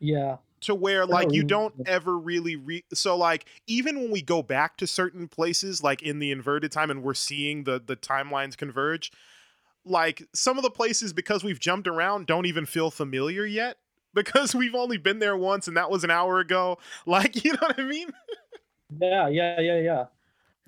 Yeah. 0.00 0.36
to 0.62 0.74
where 0.74 1.06
like 1.06 1.32
you 1.32 1.42
don't 1.44 1.74
ever 1.86 2.18
really 2.18 2.56
re 2.56 2.84
so 2.92 3.16
like 3.16 3.46
even 3.66 3.98
when 4.00 4.10
we 4.10 4.22
go 4.22 4.42
back 4.42 4.76
to 4.78 4.86
certain 4.86 5.28
places 5.28 5.82
like 5.82 6.02
in 6.02 6.18
the 6.18 6.30
inverted 6.32 6.72
time 6.72 6.90
and 6.90 7.02
we're 7.02 7.14
seeing 7.14 7.64
the 7.64 7.80
the 7.84 7.96
timelines 7.96 8.56
converge 8.56 9.12
like 9.84 10.22
some 10.34 10.56
of 10.58 10.62
the 10.62 10.70
places 10.70 11.12
because 11.12 11.44
we've 11.44 11.60
jumped 11.60 11.86
around 11.88 12.26
don't 12.26 12.46
even 12.46 12.66
feel 12.66 12.90
familiar 12.90 13.44
yet 13.46 13.76
because 14.14 14.54
we've 14.54 14.74
only 14.74 14.96
been 14.98 15.18
there 15.20 15.36
once 15.36 15.68
and 15.68 15.76
that 15.76 15.90
was 15.90 16.02
an 16.04 16.10
hour 16.10 16.40
ago 16.40 16.76
like 17.06 17.44
you 17.44 17.52
know 17.52 17.58
what 17.60 17.78
i 17.78 17.84
mean 17.84 18.08
Yeah. 19.00 19.28
Yeah. 19.28 19.60
Yeah. 19.60 19.78
Yeah. 19.80 20.04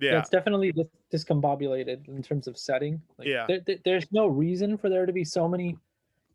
Yeah 0.00 0.18
It's 0.18 0.30
definitely 0.30 0.72
dis- 0.72 0.86
discombobulated 1.24 2.08
in 2.08 2.22
terms 2.22 2.46
of 2.46 2.56
setting. 2.58 3.00
Like, 3.18 3.28
Yeah. 3.28 3.46
there, 3.48 3.60
there- 3.66 3.78
there's 3.84 4.06
no 4.12 4.26
reason 4.26 4.76
for 4.78 4.88
there 4.88 5.06
to 5.06 5.12
be 5.12 5.24
so 5.24 5.48
many. 5.48 5.76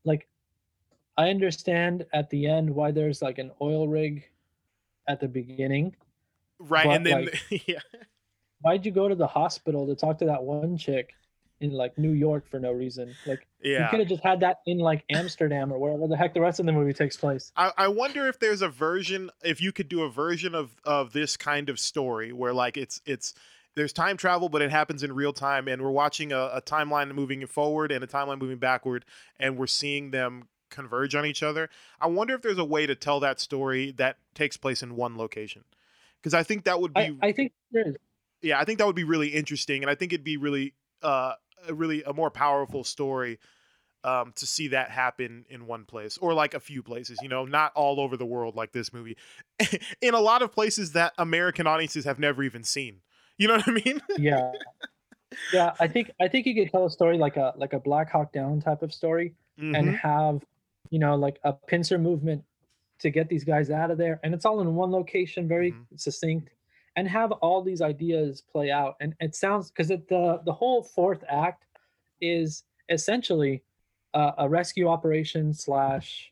Like, 0.04 0.28
I 1.18 1.30
understand 1.30 2.06
at 2.14 2.30
the 2.30 2.46
end 2.48 2.70
why 2.70 2.92
there's 2.92 3.22
like 3.22 3.38
an 3.38 3.52
oil 3.62 3.88
rig 3.88 4.28
at 5.08 5.20
the 5.20 5.28
beginning. 5.28 5.96
right 6.60 6.86
and 6.88 7.06
then 7.06 7.26
like- 7.26 7.68
yeah 7.68 7.80
Why'd 8.62 8.86
you 8.86 8.92
go 8.92 9.08
to 9.08 9.16
the 9.16 9.28
hospital 9.28 9.86
to 9.86 9.96
talk 9.96 10.18
to 10.20 10.26
that 10.26 10.42
one 10.42 10.76
chick 10.78 11.14
in 11.62 11.72
like 11.72 11.98
New 12.00 12.12
York 12.14 12.50
for 12.50 12.60
no 12.60 12.72
reason? 12.72 13.14
Like, 13.28 13.46
yeah. 13.62 13.84
you 13.84 13.90
could 13.92 14.00
have 14.00 14.10
just 14.10 14.24
had 14.24 14.40
that 14.40 14.58
in 14.66 14.80
like 14.80 15.04
Amsterdam 15.12 15.72
or 15.72 15.78
wherever 15.78 16.08
the 16.08 16.18
heck 16.18 16.34
the 16.34 16.42
rest 16.42 16.60
of 16.60 16.66
the 16.66 16.72
movie 16.72 16.94
takes 16.94 17.16
place. 17.16 17.52
I, 17.56 17.72
I 17.78 17.88
wonder 17.90 18.28
if 18.28 18.40
there's 18.40 18.62
a 18.64 18.68
version 18.70 19.30
if 19.44 19.62
you 19.62 19.72
could 19.72 19.88
do 19.88 20.02
a 20.02 20.10
version 20.10 20.56
of 20.56 20.76
of 20.84 21.14
this 21.14 21.38
kind 21.38 21.70
of 21.70 21.80
story 21.80 22.34
where 22.34 22.54
like 22.54 22.76
it's 22.76 23.02
it's 23.06 23.36
there's 23.76 23.94
time 23.94 24.18
travel 24.18 24.50
but 24.50 24.62
it 24.62 24.72
happens 24.72 25.04
in 25.04 25.14
real 25.14 25.34
time 25.34 25.68
and 25.68 25.82
we're 25.82 25.92
watching 25.92 26.32
a, 26.32 26.50
a 26.54 26.62
timeline 26.62 27.14
moving 27.14 27.46
forward 27.48 27.92
and 27.92 28.04
a 28.04 28.08
timeline 28.08 28.40
moving 28.40 28.58
backward 28.58 29.06
and 29.40 29.58
we're 29.58 29.68
seeing 29.68 30.12
them 30.12 30.48
converge 30.70 31.16
on 31.16 31.26
each 31.26 31.44
other 31.44 31.70
i 32.02 32.08
wonder 32.08 32.34
if 32.34 32.42
there's 32.42 32.58
a 32.58 32.66
way 32.66 32.86
to 32.86 32.96
tell 32.96 33.20
that 33.20 33.40
story 33.40 33.92
that 33.92 34.18
takes 34.34 34.58
place 34.58 34.82
in 34.82 34.96
one 34.96 35.18
location 35.18 35.64
because 36.22 36.34
i 36.34 36.44
think 36.44 36.64
that 36.66 36.82
would 36.82 36.94
be 36.94 37.18
I, 37.22 37.28
I 37.28 37.32
think 37.32 37.54
there 37.72 37.90
is. 37.90 37.96
yeah, 38.42 38.60
I 38.60 38.66
think 38.66 38.80
that 38.80 38.88
would 38.88 38.96
be 38.96 39.04
really 39.04 39.30
interesting, 39.30 39.84
and 39.84 39.90
I 39.90 39.96
think 39.96 40.14
it'd 40.14 40.24
be 40.24 40.38
really, 40.38 40.74
uh, 41.02 41.34
a 41.68 41.74
really 41.74 42.04
a 42.04 42.14
more 42.14 42.30
powerful 42.30 42.84
story, 42.84 43.40
um, 44.04 44.34
to 44.36 44.46
see 44.46 44.68
that 44.70 44.92
happen 44.92 45.46
in 45.50 45.66
one 45.66 45.84
place 45.84 46.18
or 46.20 46.34
like 46.34 46.54
a 46.54 46.60
few 46.60 46.84
places. 46.84 47.18
You 47.22 47.30
know, 47.30 47.46
not 47.46 47.72
all 47.76 48.00
over 48.00 48.18
the 48.18 48.26
world 48.26 48.56
like 48.56 48.72
this 48.72 48.94
movie, 48.94 49.18
in 50.02 50.14
a 50.14 50.20
lot 50.20 50.42
of 50.42 50.52
places 50.52 50.92
that 50.94 51.14
American 51.18 51.66
audiences 51.68 52.06
have 52.06 52.20
never 52.20 52.44
even 52.44 52.64
seen. 52.64 53.02
You 53.38 53.48
know 53.50 53.56
what 53.58 53.68
I 53.68 53.72
mean? 53.72 54.02
yeah 54.18 54.54
yeah 55.52 55.74
i 55.80 55.88
think 55.88 56.12
i 56.22 56.28
think 56.28 56.46
you 56.46 56.56
could 56.56 56.72
tell 56.72 56.86
a 56.86 56.90
story 56.90 57.18
like 57.18 57.38
a 57.38 57.54
like 57.58 57.74
a 57.74 57.80
black 57.80 58.10
hawk 58.12 58.32
down 58.32 58.60
type 58.62 58.82
of 58.82 58.94
story 58.94 59.34
and 59.74 59.90
Mhm. 59.90 59.98
have 60.00 60.46
you 60.92 61.00
know 61.00 61.16
like 61.16 61.40
a 61.44 61.52
pincer 61.54 61.98
movement 61.98 62.44
to 63.00 63.10
get 63.10 63.28
these 63.28 63.44
guys 63.44 63.70
out 63.70 63.92
of 63.92 63.98
there 63.98 64.20
and 64.24 64.34
it's 64.34 64.46
all 64.46 64.62
in 64.62 64.76
one 64.76 64.92
location 64.92 65.48
very 65.48 65.74
Mhm. 65.74 66.00
succinct 66.00 66.50
and 66.96 67.08
have 67.08 67.32
all 67.34 67.62
these 67.62 67.82
ideas 67.82 68.42
play 68.42 68.72
out 68.72 68.96
and 69.02 69.14
it 69.20 69.36
sounds 69.36 69.70
because 69.72 69.90
the 69.90 70.42
the 70.46 70.54
whole 70.54 70.82
fourth 70.84 71.24
act 71.28 71.66
is 72.22 72.64
essentially 72.90 73.64
uh, 74.14 74.32
a 74.38 74.48
rescue 74.48 74.88
operation 74.88 75.54
slash 75.54 76.32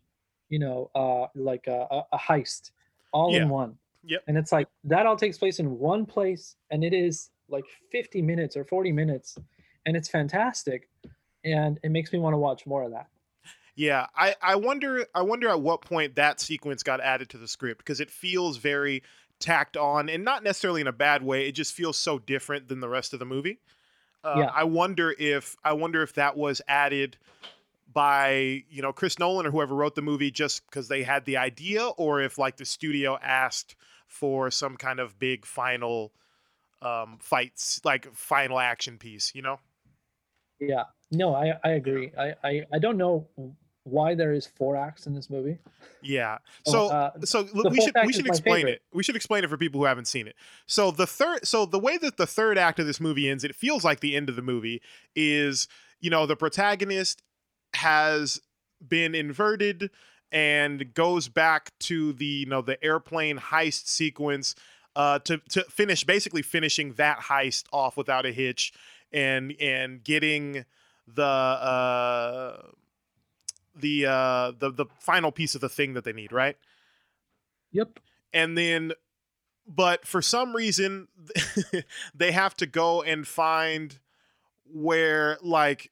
you 0.50 0.60
know 0.60 0.90
uh 0.96 1.28
like 1.36 1.68
a, 1.68 1.88
a- 1.92 2.08
a 2.14 2.18
heist 2.18 2.72
all 3.12 3.34
Yeah. 3.34 3.42
in 3.44 3.50
one 3.50 3.78
Yep. 4.06 4.24
and 4.28 4.38
it's 4.38 4.52
like 4.52 4.68
that 4.84 5.06
all 5.06 5.16
takes 5.16 5.38
place 5.38 5.60
in 5.60 5.78
one 5.80 6.06
place 6.06 6.56
and 6.72 6.84
it 6.84 6.94
is 6.94 7.30
like 7.50 7.66
50 7.92 8.22
minutes 8.22 8.58
or 8.58 8.64
40 8.64 8.92
minutes 8.92 9.38
and 9.86 9.96
it's 9.96 10.10
fantastic 10.10 10.90
and 11.44 11.80
it 11.84 11.90
makes 11.90 12.12
me 12.14 12.20
want 12.20 12.34
to 12.34 12.38
watch 12.38 12.66
more 12.66 12.84
of 12.84 12.92
that 12.92 13.08
Yeah, 13.76 14.08
I, 14.16 14.36
I 14.42 14.56
wonder 14.56 15.06
I 15.16 15.22
wonder 15.24 15.50
at 15.50 15.62
what 15.62 15.82
point 15.82 16.16
that 16.16 16.40
sequence 16.40 16.84
got 16.84 17.02
added 17.02 17.30
to 17.30 17.38
the 17.38 17.48
script 17.48 17.80
because 17.80 18.00
it 18.00 18.12
feels 18.12 18.58
very 18.58 19.04
tacked 19.40 19.76
on 19.76 20.10
and 20.10 20.24
not 20.24 20.44
necessarily 20.44 20.82
in 20.82 20.88
a 20.88 20.94
bad 20.94 21.24
way. 21.24 21.48
It 21.48 21.54
just 21.54 21.74
feels 21.74 21.98
so 21.98 22.20
different 22.20 22.68
than 22.68 22.80
the 22.80 22.90
rest 22.90 23.14
of 23.14 23.20
the 23.20 23.26
movie. 23.26 23.60
Uh, 24.24 24.36
Yeah. 24.40 24.52
I 24.54 24.64
wonder 24.64 25.14
if 25.18 25.56
I 25.64 25.74
wonder 25.74 26.02
if 26.02 26.14
that 26.14 26.38
was 26.38 26.62
added 26.68 27.18
by 27.94 28.64
you 28.70 28.82
know 28.82 28.94
Chris 28.94 29.20
Nolan 29.20 29.46
or 29.46 29.52
whoever 29.52 29.76
wrote 29.76 29.96
the 29.96 30.02
movie 30.02 30.32
just 30.32 30.66
because 30.66 30.88
they 30.88 31.04
had 31.04 31.26
the 31.26 31.38
idea, 31.38 31.86
or 31.86 32.22
if 32.22 32.38
like 32.38 32.58
the 32.58 32.66
studio 32.66 33.18
asked 33.22 33.76
for 34.08 34.52
some 34.52 34.78
kind 34.78 35.00
of 35.00 35.18
big 35.20 35.46
final 35.46 36.14
um, 36.82 37.18
fights, 37.20 37.82
like 37.84 38.14
final 38.14 38.60
action 38.60 38.98
piece. 38.98 39.34
You 39.36 39.42
know? 39.42 39.60
Yeah. 40.60 40.84
No, 41.12 41.36
I 41.36 41.54
I 41.64 41.72
agree. 41.72 42.12
I 42.18 42.34
I, 42.44 42.62
I 42.74 42.80
don't 42.80 42.98
know 42.98 43.28
why 43.86 44.16
there 44.16 44.32
is 44.32 44.48
four 44.48 44.78
acts 44.78 45.08
in 45.08 45.14
this 45.14 45.30
movie. 45.30 45.58
Yeah. 46.02 46.38
Oh, 46.68 46.72
So 46.72 46.88
uh, 46.88 47.12
so 47.24 47.48
we 47.70 47.82
should 47.82 47.96
we 48.06 48.14
should 48.14 48.28
explain 48.28 48.68
it. 48.68 48.82
We 48.94 49.04
should 49.04 49.16
explain 49.16 49.44
it 49.44 49.50
for 49.50 49.58
people 49.58 49.82
who 49.82 49.86
haven't 49.86 50.08
seen 50.08 50.28
it. 50.28 50.36
So 50.66 50.92
the 50.92 51.08
third 51.08 51.46
so 51.46 51.66
the 51.66 51.80
way 51.80 51.98
that 51.98 52.18
the 52.18 52.28
third 52.28 52.58
act 52.58 52.80
of 52.80 52.88
this 52.88 53.00
movie 53.00 53.30
ends, 53.30 53.44
it 53.44 53.56
feels 53.56 53.84
like 53.84 54.00
the 54.00 54.16
end 54.16 54.30
of 54.30 54.36
the 54.36 54.42
movie 54.42 54.82
is, 55.16 55.68
you 56.00 56.10
know, 56.10 56.26
the 56.26 56.36
protagonist 56.36 57.22
has 57.84 58.42
been 58.86 59.14
inverted 59.14 59.90
and 60.32 60.94
goes 60.94 61.28
back 61.28 61.72
to 61.80 62.14
the, 62.14 62.26
you 62.26 62.46
know, 62.46 62.62
the 62.62 62.84
airplane 62.84 63.38
heist 63.38 63.88
sequence 63.88 64.56
uh 64.96 65.18
to 65.20 65.40
to 65.50 65.64
finish 65.64 66.04
basically 66.04 66.44
finishing 66.44 66.94
that 66.94 67.18
heist 67.18 67.64
off 67.72 67.98
without 67.98 68.26
a 68.28 68.32
hitch 68.32 68.72
and 69.12 69.54
and 69.60 70.04
getting 70.04 70.66
the 71.08 71.24
uh 71.24 72.62
the 73.76 74.06
uh 74.06 74.52
the 74.60 74.72
the 74.72 74.86
final 75.00 75.32
piece 75.32 75.56
of 75.56 75.62
the 75.62 75.70
thing 75.70 75.94
that 75.94 76.04
they 76.04 76.14
need, 76.14 76.32
right? 76.32 76.58
Yep. 77.72 78.00
and 78.34 78.58
then 78.58 78.94
but 79.68 80.06
for 80.06 80.22
some 80.22 80.56
reason 80.56 81.08
they 82.16 82.32
have 82.32 82.56
to 82.58 82.66
go 82.66 83.02
and 83.02 83.28
find 83.28 84.00
where 84.66 85.38
like 85.42 85.92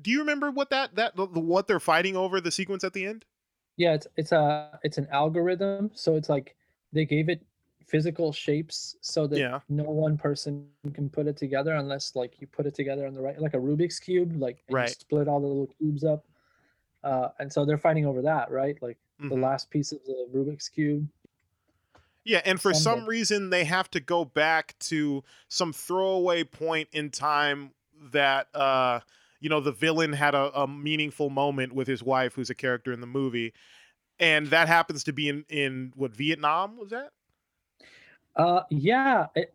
do 0.00 0.10
you 0.10 0.20
remember 0.20 0.50
what 0.50 0.70
that 0.70 0.94
that 0.94 1.16
the, 1.16 1.26
the- 1.26 1.40
what 1.40 1.66
they're 1.66 1.80
fighting 1.80 2.16
over 2.16 2.40
the 2.40 2.50
sequence 2.50 2.84
at 2.84 2.92
the 2.92 3.04
end 3.06 3.24
Yeah, 3.76 3.94
it's 3.94 4.06
it's 4.16 4.32
a 4.32 4.78
it's 4.82 4.98
an 4.98 5.06
algorithm. 5.10 5.90
So 5.94 6.16
it's 6.16 6.28
like 6.28 6.56
they 6.92 7.04
gave 7.04 7.28
it 7.28 7.44
physical 7.86 8.32
shapes 8.32 8.96
so 9.00 9.26
that 9.28 9.38
Yeah. 9.38 9.60
no 9.68 9.84
one 9.84 10.16
person 10.18 10.68
can 10.92 11.08
put 11.08 11.26
it 11.26 11.36
together 11.36 11.74
unless 11.74 12.16
like 12.16 12.40
you 12.40 12.46
put 12.46 12.66
it 12.66 12.74
together 12.74 13.06
on 13.06 13.14
the 13.14 13.20
right 13.20 13.38
like 13.40 13.54
a 13.54 13.58
Rubik's 13.58 13.98
cube, 14.00 14.32
like 14.40 14.64
and 14.68 14.74
you 14.74 14.76
Right. 14.76 14.90
split 14.90 15.28
all 15.28 15.40
the 15.40 15.46
little 15.46 15.68
cubes 15.78 16.04
up. 16.04 16.26
Uh, 17.04 17.28
and 17.38 17.52
so 17.52 17.64
they're 17.64 17.78
fighting 17.78 18.06
over 18.06 18.22
that, 18.22 18.50
right? 18.50 18.80
Like 18.82 18.98
the 19.28 19.36
Mhm. 19.36 19.42
last 19.42 19.70
piece 19.70 19.92
of 19.92 20.00
the 20.06 20.28
Rubik's 20.34 20.68
cube. 20.68 21.08
yeah 22.24 22.40
and 22.44 22.60
for 22.60 22.74
some 22.74 23.06
reason 23.06 23.50
they 23.50 23.64
have 23.64 23.90
to 23.90 24.00
go 24.00 24.24
back 24.24 24.74
to 24.80 25.22
some 25.48 25.72
throwaway 25.72 26.42
point 26.44 26.88
in 26.92 27.10
time 27.10 27.70
that 28.12 28.48
uh 28.54 29.00
you 29.46 29.50
know 29.50 29.60
the 29.60 29.70
villain 29.70 30.12
had 30.12 30.34
a, 30.34 30.50
a 30.60 30.66
meaningful 30.66 31.30
moment 31.30 31.72
with 31.72 31.86
his 31.86 32.02
wife 32.02 32.34
who's 32.34 32.50
a 32.50 32.54
character 32.54 32.90
in 32.90 33.00
the 33.00 33.06
movie 33.06 33.52
and 34.18 34.48
that 34.48 34.66
happens 34.66 35.04
to 35.04 35.12
be 35.12 35.28
in 35.28 35.44
in 35.48 35.92
what 35.94 36.10
vietnam 36.10 36.76
was 36.76 36.90
that 36.90 37.10
Uh, 38.34 38.62
yeah, 38.70 39.26
it, 39.36 39.54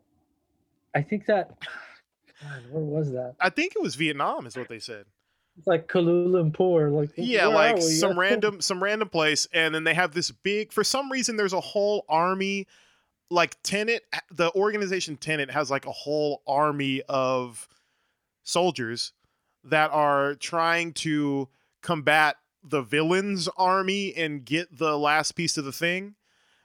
I 0.94 1.02
think 1.02 1.26
that. 1.26 1.50
God, 2.42 2.62
where 2.70 2.82
was 2.82 3.12
that? 3.12 3.34
i 3.38 3.50
think 3.50 3.74
it 3.76 3.82
was 3.82 3.94
vietnam 3.94 4.46
is 4.46 4.56
what 4.56 4.70
they 4.70 4.78
said 4.78 5.04
It's 5.58 5.66
like 5.66 5.88
Kuala 5.88 6.26
Lumpur, 6.26 6.90
like 6.90 7.10
yeah 7.16 7.48
like 7.48 7.82
some 7.82 8.18
random 8.18 8.62
some 8.62 8.82
random 8.82 9.10
place 9.10 9.46
and 9.52 9.74
then 9.74 9.84
they 9.84 9.92
have 9.92 10.14
this 10.14 10.30
big 10.30 10.72
for 10.72 10.82
some 10.82 11.12
reason 11.12 11.36
there's 11.36 11.52
a 11.52 11.60
whole 11.60 12.06
army 12.08 12.66
like 13.28 13.62
Tenet, 13.62 14.04
the 14.30 14.50
organization 14.54 15.18
Tenet 15.18 15.50
has 15.50 15.70
like 15.70 15.84
a 15.84 15.92
whole 15.92 16.40
army 16.46 17.02
of 17.10 17.68
soldiers 18.42 19.12
that 19.64 19.90
are 19.92 20.34
trying 20.34 20.92
to 20.92 21.48
combat 21.82 22.36
the 22.64 22.82
villains 22.82 23.48
army 23.56 24.14
and 24.14 24.44
get 24.44 24.76
the 24.78 24.96
last 24.98 25.32
piece 25.32 25.56
of 25.56 25.64
the 25.64 25.72
thing 25.72 26.14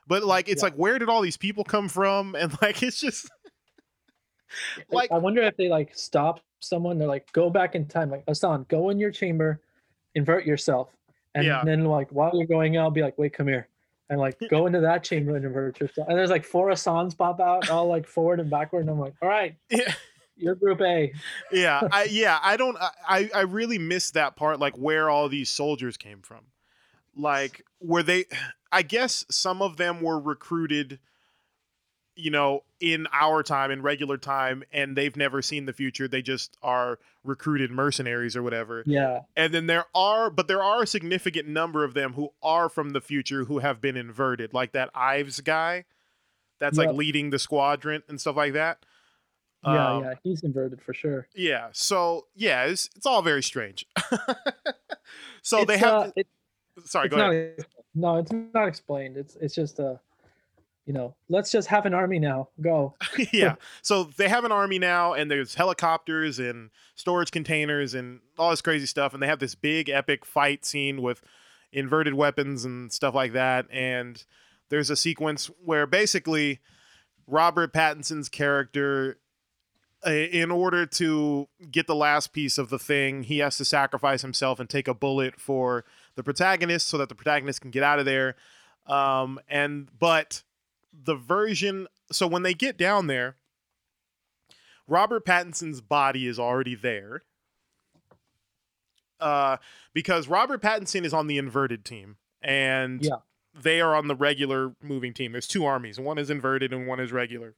but 0.07 0.23
like 0.23 0.47
it's 0.47 0.61
Yeah. 0.61 0.67
like 0.67 0.75
where 0.75 0.97
did 0.99 1.09
all 1.09 1.21
these 1.21 1.37
people 1.37 1.63
come 1.63 1.89
from 1.89 2.35
and 2.39 2.55
like 2.61 2.81
it's 2.83 2.99
just 2.99 3.29
like- 4.91 5.11
I 5.11 5.17
wonder 5.17 5.41
if 5.41 5.57
they 5.57 5.69
like 5.69 5.95
stop 5.95 6.39
someone. 6.59 6.97
They're 6.97 7.07
like, 7.07 7.31
go 7.33 7.49
back 7.49 7.75
in 7.75 7.85
time. 7.85 8.09
Like 8.09 8.25
Ahsohn, 8.25 8.67
go 8.67 8.89
in 8.89 8.97
your 8.99 9.11
chamber, 9.11 9.61
invert 10.15 10.45
yourself, 10.45 10.89
and 11.35 11.45
Yeah. 11.45 11.63
then 11.63 11.85
like 11.85 12.09
while 12.11 12.31
you're 12.33 12.47
going 12.47 12.77
out, 12.77 12.93
be 12.93 13.01
like, 13.03 13.17
wait, 13.17 13.33
come 13.33 13.47
here, 13.47 13.67
and 14.09 14.19
like 14.19 14.37
go 14.49 14.65
into 14.65 14.79
that 14.81 15.03
chamber 15.03 15.35
and 15.35 15.45
invert 15.45 15.79
yourself. 15.79 16.07
And 16.09 16.17
there's 16.17 16.29
like 16.31 16.43
four 16.43 16.69
Ahsohns 16.69 17.15
pop 17.17 17.39
out, 17.39 17.69
all 17.69 17.87
like 17.87 18.07
forward 18.07 18.39
and 18.39 18.49
backward, 18.49 18.81
and 18.81 18.89
I'm 18.89 18.99
like, 18.99 19.13
all 19.21 19.29
right, 19.29 19.55
yeah 19.69 19.93
you're 20.37 20.55
Group 20.55 20.81
A. 20.81 21.13
yeah 21.51 21.81
i 21.91 22.03
yeah 22.09 22.39
i 22.41 22.57
don't 22.57 22.77
i 23.07 23.29
i 23.33 23.41
really 23.41 23.77
missed 23.77 24.13
that 24.13 24.35
part 24.35 24.59
like 24.59 24.77
where 24.77 25.09
all 25.09 25.29
these 25.29 25.49
soldiers 25.49 25.97
came 25.97 26.21
from. 26.21 26.45
Like 27.15 27.65
were 27.81 28.03
they 28.03 28.25
i 28.71 28.81
guess 28.81 29.25
some 29.29 29.61
of 29.61 29.77
them 29.77 30.01
were 30.01 30.19
recruited 30.19 30.99
you 32.15 32.31
know 32.31 32.63
in 32.79 33.07
our 33.13 33.43
time 33.43 33.71
in 33.71 33.81
regular 33.81 34.17
time 34.17 34.63
and 34.73 34.95
they've 34.95 35.15
never 35.15 35.41
seen 35.41 35.65
the 35.65 35.73
future. 35.73 36.07
They 36.07 36.21
just 36.21 36.57
are 36.61 36.99
recruited 37.23 37.71
mercenaries 37.71 38.35
or 38.35 38.43
whatever. 38.43 38.83
Yeah, 38.85 39.21
and 39.35 39.53
then 39.53 39.67
there 39.67 39.85
are 39.95 40.29
but 40.29 40.47
there 40.47 40.63
are 40.63 40.83
a 40.83 40.87
significant 40.87 41.47
number 41.47 41.83
of 41.83 41.93
them 41.93 42.13
who 42.13 42.29
are 42.41 42.69
from 42.69 42.91
the 42.91 43.01
future 43.01 43.45
who 43.45 43.59
have 43.59 43.79
been 43.79 43.95
inverted 43.95 44.53
like 44.53 44.73
that 44.73 44.89
ives 44.93 45.39
guy 45.41 45.85
that's 46.59 46.77
like 46.77 46.91
leading 46.91 47.29
the 47.29 47.39
squadron 47.39 48.01
and 48.07 48.19
stuff 48.19 48.35
like 48.35 48.53
that 48.53 48.83
yeah, 49.73 49.91
Um, 49.95 50.03
yeah. 50.03 50.13
He's 50.23 50.43
inverted 50.43 50.81
for 50.81 50.93
sure. 50.93 51.27
yeah. 51.35 51.67
So 51.71 52.27
yeah, 52.35 52.65
it's 52.65 52.89
it's 52.95 53.05
all 53.05 53.21
very 53.21 53.43
strange. 53.43 53.85
so 55.41 55.65
they 55.65 55.77
have. 55.77 55.93
uh, 55.93 56.11
it- 56.15 56.27
sorry, 56.85 57.07
it's 57.07 57.15
go 57.15 57.21
not 57.21 57.31
ahead. 57.31 57.65
no, 57.95 58.17
it's 58.17 58.31
not 58.53 58.67
explained. 58.67 59.17
It's 59.17 59.35
it's 59.37 59.55
just 59.55 59.79
a, 59.79 59.99
you 60.85 60.93
know, 60.93 61.15
let's 61.29 61.51
just 61.51 61.67
have 61.69 61.85
an 61.85 61.93
army 61.93 62.19
now. 62.19 62.49
Go. 62.61 62.95
yeah. 63.31 63.55
So 63.81 64.05
they 64.17 64.29
have 64.29 64.45
an 64.45 64.51
army 64.51 64.79
now, 64.79 65.13
and 65.13 65.29
there's 65.29 65.55
helicopters 65.55 66.39
and 66.39 66.69
storage 66.95 67.31
containers 67.31 67.93
and 67.93 68.19
all 68.37 68.49
this 68.51 68.61
crazy 68.61 68.85
stuff, 68.85 69.13
and 69.13 69.21
they 69.21 69.27
have 69.27 69.39
this 69.39 69.55
big 69.55 69.89
epic 69.89 70.25
fight 70.25 70.65
scene 70.65 71.01
with 71.01 71.21
inverted 71.71 72.13
weapons 72.13 72.63
and 72.65 72.91
stuff 72.91 73.13
like 73.13 73.33
that. 73.33 73.65
And 73.71 74.23
there's 74.69 74.89
a 74.89 74.95
sequence 74.95 75.49
where 75.63 75.85
basically 75.87 76.59
Robert 77.25 77.73
Pattinson's 77.73 78.29
character. 78.29 79.17
In 80.07 80.51
order 80.51 80.85
to 80.85 81.49
get 81.69 81.85
the 81.85 81.95
last 81.95 82.31
piece 82.31 82.57
of 82.57 82.69
the 82.69 82.79
thing, 82.79 83.23
he 83.23 83.39
has 83.39 83.57
to 83.57 83.65
sacrifice 83.65 84.21
himself 84.21 84.57
and 84.59 84.69
take 84.69 84.87
a 84.87 84.93
bullet 84.93 85.39
for 85.39 85.83
the 86.15 86.23
protagonist 86.23 86.87
so 86.87 86.97
that 86.97 87.09
the 87.09 87.15
protagonist 87.15 87.59
can 87.59 87.71
get 87.71 87.83
out 87.83 87.99
of 87.99 88.05
there. 88.05 88.35
Um, 88.85 89.37
and 89.49 89.89
but 89.99 90.43
the 90.93 91.15
version 91.15 91.87
so 92.09 92.25
when 92.25 92.43
they 92.43 92.53
get 92.53 92.77
down 92.77 93.07
there, 93.07 93.35
Robert 94.87 95.25
Pattinson's 95.25 95.81
body 95.81 96.25
is 96.25 96.39
already 96.39 96.73
there. 96.75 97.23
Uh, 99.19 99.57
because 99.93 100.27
Robert 100.27 100.61
Pattinson 100.61 101.03
is 101.03 101.13
on 101.13 101.27
the 101.27 101.37
inverted 101.37 101.83
team, 101.83 102.17
and 102.41 103.03
Yeah. 103.03 103.17
they 103.53 103.81
are 103.81 103.95
on 103.95 104.07
the 104.07 104.15
regular 104.15 104.75
moving 104.81 105.13
team. 105.13 105.31
There's 105.33 105.47
two 105.47 105.65
armies, 105.65 105.99
one 105.99 106.17
is 106.17 106.29
inverted 106.29 106.71
and 106.71 106.87
one 106.87 106.99
is 107.01 107.11
regular. 107.11 107.55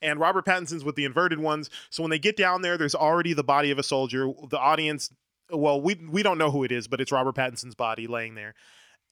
And 0.00 0.20
Robert 0.20 0.44
Pattinson's 0.44 0.84
with 0.84 0.94
the 0.94 1.04
inverted 1.04 1.40
ones. 1.40 1.70
So 1.90 2.02
when 2.02 2.10
they 2.10 2.18
get 2.18 2.36
down 2.36 2.62
there, 2.62 2.78
there's 2.78 2.94
already 2.94 3.32
the 3.32 3.44
body 3.44 3.70
of 3.70 3.78
a 3.78 3.82
soldier. 3.82 4.30
The 4.48 4.58
audience, 4.58 5.10
well, 5.50 5.80
we 5.80 5.94
we 5.94 6.22
don't 6.22 6.38
know 6.38 6.50
who 6.50 6.64
it 6.64 6.72
is, 6.72 6.86
but 6.86 7.00
it's 7.00 7.12
Robert 7.12 7.34
Pattinson's 7.34 7.74
body 7.74 8.06
laying 8.06 8.34
there. 8.34 8.54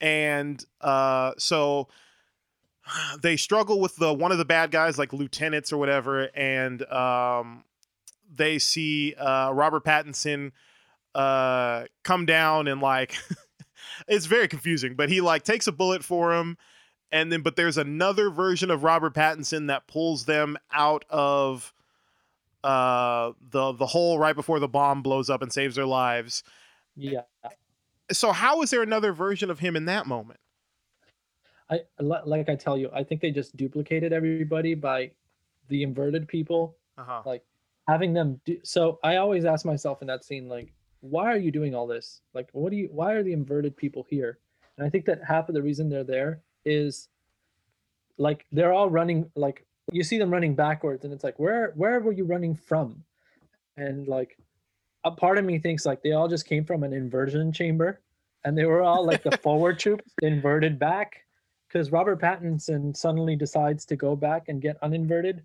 And 0.01 0.65
uh, 0.81 1.33
so 1.39 1.89
they 3.21 3.37
struggle 3.37 3.81
with 3.81 3.97
the 3.97 4.13
one 4.13 4.33
of 4.33 4.39
the 4.39 4.45
bad 4.45 4.71
guys, 4.71 4.99
like 4.99 5.13
lieutenants 5.13 5.73
or 5.73 5.79
whatever, 5.79 6.31
and 6.35 6.83
um, 6.91 7.65
they 8.35 8.59
see 8.59 9.15
uh, 9.15 9.51
Robert 9.53 9.85
Pattinson 9.85 10.53
uh, 11.15 11.85
come 12.05 12.27
down 12.27 12.69
and 12.69 12.81
like 12.81 13.17
it's 14.09 14.27
very 14.27 14.49
confusing. 14.49 14.95
But 14.95 15.09
he 15.09 15.21
like 15.21 15.45
takes 15.45 15.67
a 15.67 15.73
bullet 15.73 16.05
for 16.05 16.35
him, 16.35 16.57
and 17.13 17.31
then 17.33 17.43
but 17.43 17.57
there's 17.57 17.79
another 17.79 18.31
version 18.31 18.71
of 18.71 18.83
Robert 18.85 19.15
Pattinson 19.15 19.69
that 19.69 19.87
pulls 19.87 20.25
them 20.25 20.57
out 20.73 21.05
of 21.11 21.73
uh 22.65 23.33
the 23.51 23.73
the 23.73 23.87
hole 23.87 24.19
right 24.19 24.35
before 24.35 24.59
the 24.59 24.69
bomb 24.69 25.03
blows 25.03 25.31
up 25.31 25.43
and 25.43 25.53
saves 25.53 25.77
their 25.77 25.87
lives. 25.87 26.43
Yeah. 26.97 27.23
So 28.11 28.33
how 28.33 28.63
is 28.63 28.71
there 28.71 28.83
another 28.83 29.13
version 29.13 29.51
of 29.51 29.59
him 29.59 29.77
in 29.77 29.85
that 29.87 30.07
moment? 30.07 30.41
I 31.69 31.81
like 32.01 32.49
I 32.49 32.55
tell 32.55 32.79
you, 32.79 32.91
I 32.95 33.03
think 33.03 33.21
they 33.21 33.31
just 33.33 33.57
duplicated 33.57 34.13
everybody 34.13 34.75
by 34.75 35.11
the 35.69 35.83
inverted 35.83 36.29
people 36.29 36.77
Uh-huh. 36.97 37.23
like 37.27 37.43
having 37.89 38.13
them 38.15 38.41
do 38.45 38.59
so 38.65 38.99
i 39.05 39.17
always 39.17 39.45
ask 39.45 39.65
myself 39.67 40.01
in 40.01 40.07
that 40.09 40.25
scene 40.25 40.49
like 40.49 40.73
why 41.01 41.27
are 41.33 41.37
you 41.37 41.51
doing 41.53 41.75
all 41.75 41.87
this 41.87 42.21
like 42.35 42.49
what 42.53 42.71
do 42.71 42.77
you 42.77 42.89
why 42.91 43.13
are 43.13 43.23
the 43.23 43.33
inverted 43.33 43.77
people 43.77 44.07
here 44.09 44.39
and 44.79 44.87
i 44.87 44.91
think 44.91 45.05
that 45.05 45.21
half 45.23 45.49
of 45.49 45.55
the 45.55 45.63
reason 45.63 45.89
they're 45.89 46.03
there 46.05 46.41
is 46.67 47.09
like 48.19 48.45
they're 48.53 48.73
all 48.73 48.91
running 48.91 49.31
like 49.37 49.65
you 49.93 50.03
see 50.03 50.19
them 50.19 50.31
running 50.31 50.55
backwards 50.55 51.05
and 51.05 51.13
it's 51.15 51.25
like 51.25 51.39
where 51.39 51.73
where 51.77 52.01
were 52.01 52.13
you 52.13 52.25
running 52.25 52.55
from 52.55 53.03
and 53.77 54.09
like 54.09 54.37
a 55.05 55.11
part 55.11 55.39
of 55.39 55.45
me 55.45 55.59
thinks 55.59 55.87
like 55.87 56.03
they 56.03 56.13
all 56.13 56.29
just 56.29 56.47
came 56.47 56.65
from 56.65 56.83
an 56.83 56.93
inversion 56.93 57.53
chamber 57.53 58.01
and 58.45 58.59
they 58.59 58.65
were 58.65 58.83
all 58.83 59.07
like 59.07 59.23
the 59.23 59.37
forward 59.43 59.79
troops 59.79 60.13
inverted 60.23 60.79
back 60.79 61.25
because 61.69 61.93
robert 61.93 62.21
pattinson 62.21 62.97
suddenly 62.97 63.37
decides 63.37 63.85
to 63.85 63.97
go 63.97 64.17
back 64.17 64.49
and 64.49 64.61
get 64.61 64.77
uninverted 64.83 65.43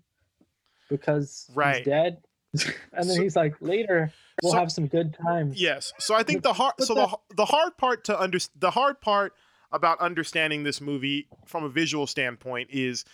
because 0.88 1.50
Right. 1.54 1.76
he's 1.76 1.86
dead 1.86 2.18
and 2.54 3.08
then 3.08 3.16
So- 3.16 3.22
he's 3.22 3.36
like, 3.36 3.54
later 3.60 4.12
we'll 4.42 4.52
So- 4.52 4.58
have 4.58 4.70
some 4.72 4.86
good 4.86 5.14
times. 5.14 5.60
Yes. 5.60 5.92
So 5.98 6.14
I 6.14 6.22
think 6.22 6.42
the 6.42 6.52
hard 6.52 6.74
so 6.80 6.94
the 6.94 7.16
the 7.36 7.44
hard 7.46 7.76
part 7.78 8.04
to 8.04 8.18
understand 8.18 8.60
the 8.60 8.70
hard 8.72 9.00
part 9.00 9.32
about 9.72 9.98
understanding 10.00 10.64
this 10.64 10.80
movie 10.80 11.28
from 11.46 11.64
a 11.64 11.68
visual 11.68 12.06
standpoint 12.06 12.68
is 12.70 13.04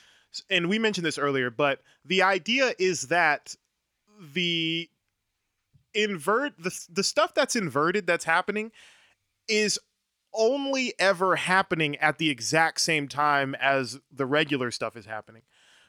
and 0.51 0.69
we 0.69 0.79
mentioned 0.79 1.07
this 1.07 1.19
earlier, 1.19 1.51
but 1.51 1.81
the 2.05 2.23
idea 2.23 2.75
is 2.79 3.09
that 3.09 3.55
the 4.35 4.89
invert 5.95 6.53
the 6.59 6.87
the 6.91 7.03
stuff 7.03 7.35
that's 7.35 7.57
inverted 7.57 8.07
that's 8.07 8.25
happening 8.25 8.71
is 9.49 9.79
only 10.35 10.93
ever 10.99 11.37
happening 11.37 11.97
at 11.97 12.19
the 12.19 12.29
exact 12.29 12.81
same 12.81 13.09
time 13.09 13.55
as 13.55 13.99
the 14.13 14.27
regular 14.27 14.71
stuff 14.71 14.97
is 14.97 15.07
happening. 15.07 15.43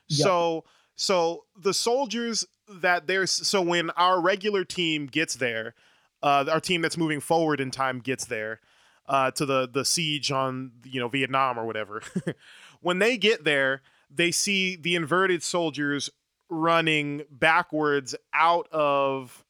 Yeah. 0.07 0.23
So 0.23 0.63
so 0.95 1.45
the 1.57 1.73
soldiers 1.73 2.45
that 2.67 3.07
there's 3.07 3.31
so 3.31 3.61
when 3.61 3.89
our 3.91 4.21
regular 4.21 4.63
team 4.63 5.07
gets 5.07 5.35
there, 5.35 5.75
uh, 6.23 6.45
our 6.49 6.61
team 6.61 6.81
that's 6.81 6.97
moving 6.97 7.19
forward 7.19 7.59
in 7.59 7.71
time 7.71 7.99
gets 7.99 8.25
there 8.25 8.61
uh, 9.09 9.31
to 9.31 9.45
the 9.45 9.67
the 9.67 9.83
siege 9.83 10.31
on 10.31 10.71
you 10.85 10.99
know 10.99 11.09
Vietnam 11.09 11.59
or 11.59 11.65
whatever. 11.65 12.01
when 12.81 12.99
they 12.99 13.17
get 13.17 13.43
there, 13.43 13.81
they 14.09 14.31
see 14.31 14.75
the 14.75 14.95
inverted 14.95 15.43
soldiers 15.43 16.09
running 16.47 17.23
backwards 17.31 18.15
out 18.33 18.67
of 18.71 19.43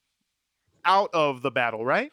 out 0.84 1.10
of 1.12 1.42
the 1.42 1.50
battle, 1.50 1.84
right? 1.84 2.10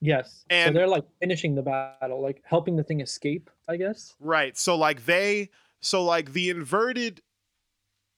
Yes. 0.00 0.44
so 0.50 0.56
And- 0.56 0.76
they're 0.76 0.86
like 0.86 1.04
finishing 1.20 1.54
the 1.54 1.62
battle, 1.62 2.20
like 2.22 2.42
helping 2.44 2.76
the 2.76 2.84
thing 2.84 3.00
escape, 3.00 3.50
I 3.68 3.76
guess. 3.76 4.14
Right. 4.20 4.56
So 4.56 4.76
like 4.76 5.06
they 5.06 5.50
so 5.80 6.04
like 6.04 6.32
the 6.32 6.50
inverted 6.50 7.22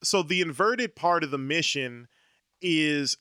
so 0.03 0.23
the 0.23 0.41
inverted 0.41 0.97
part 0.97 1.25
of 1.25 1.31
the 1.31 1.39
mission 1.39 2.09
is 2.61 3.17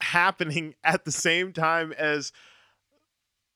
happening 0.00 0.74
at 0.84 1.04
the 1.04 1.12
same 1.12 1.52
time 1.52 1.92
as 1.92 2.32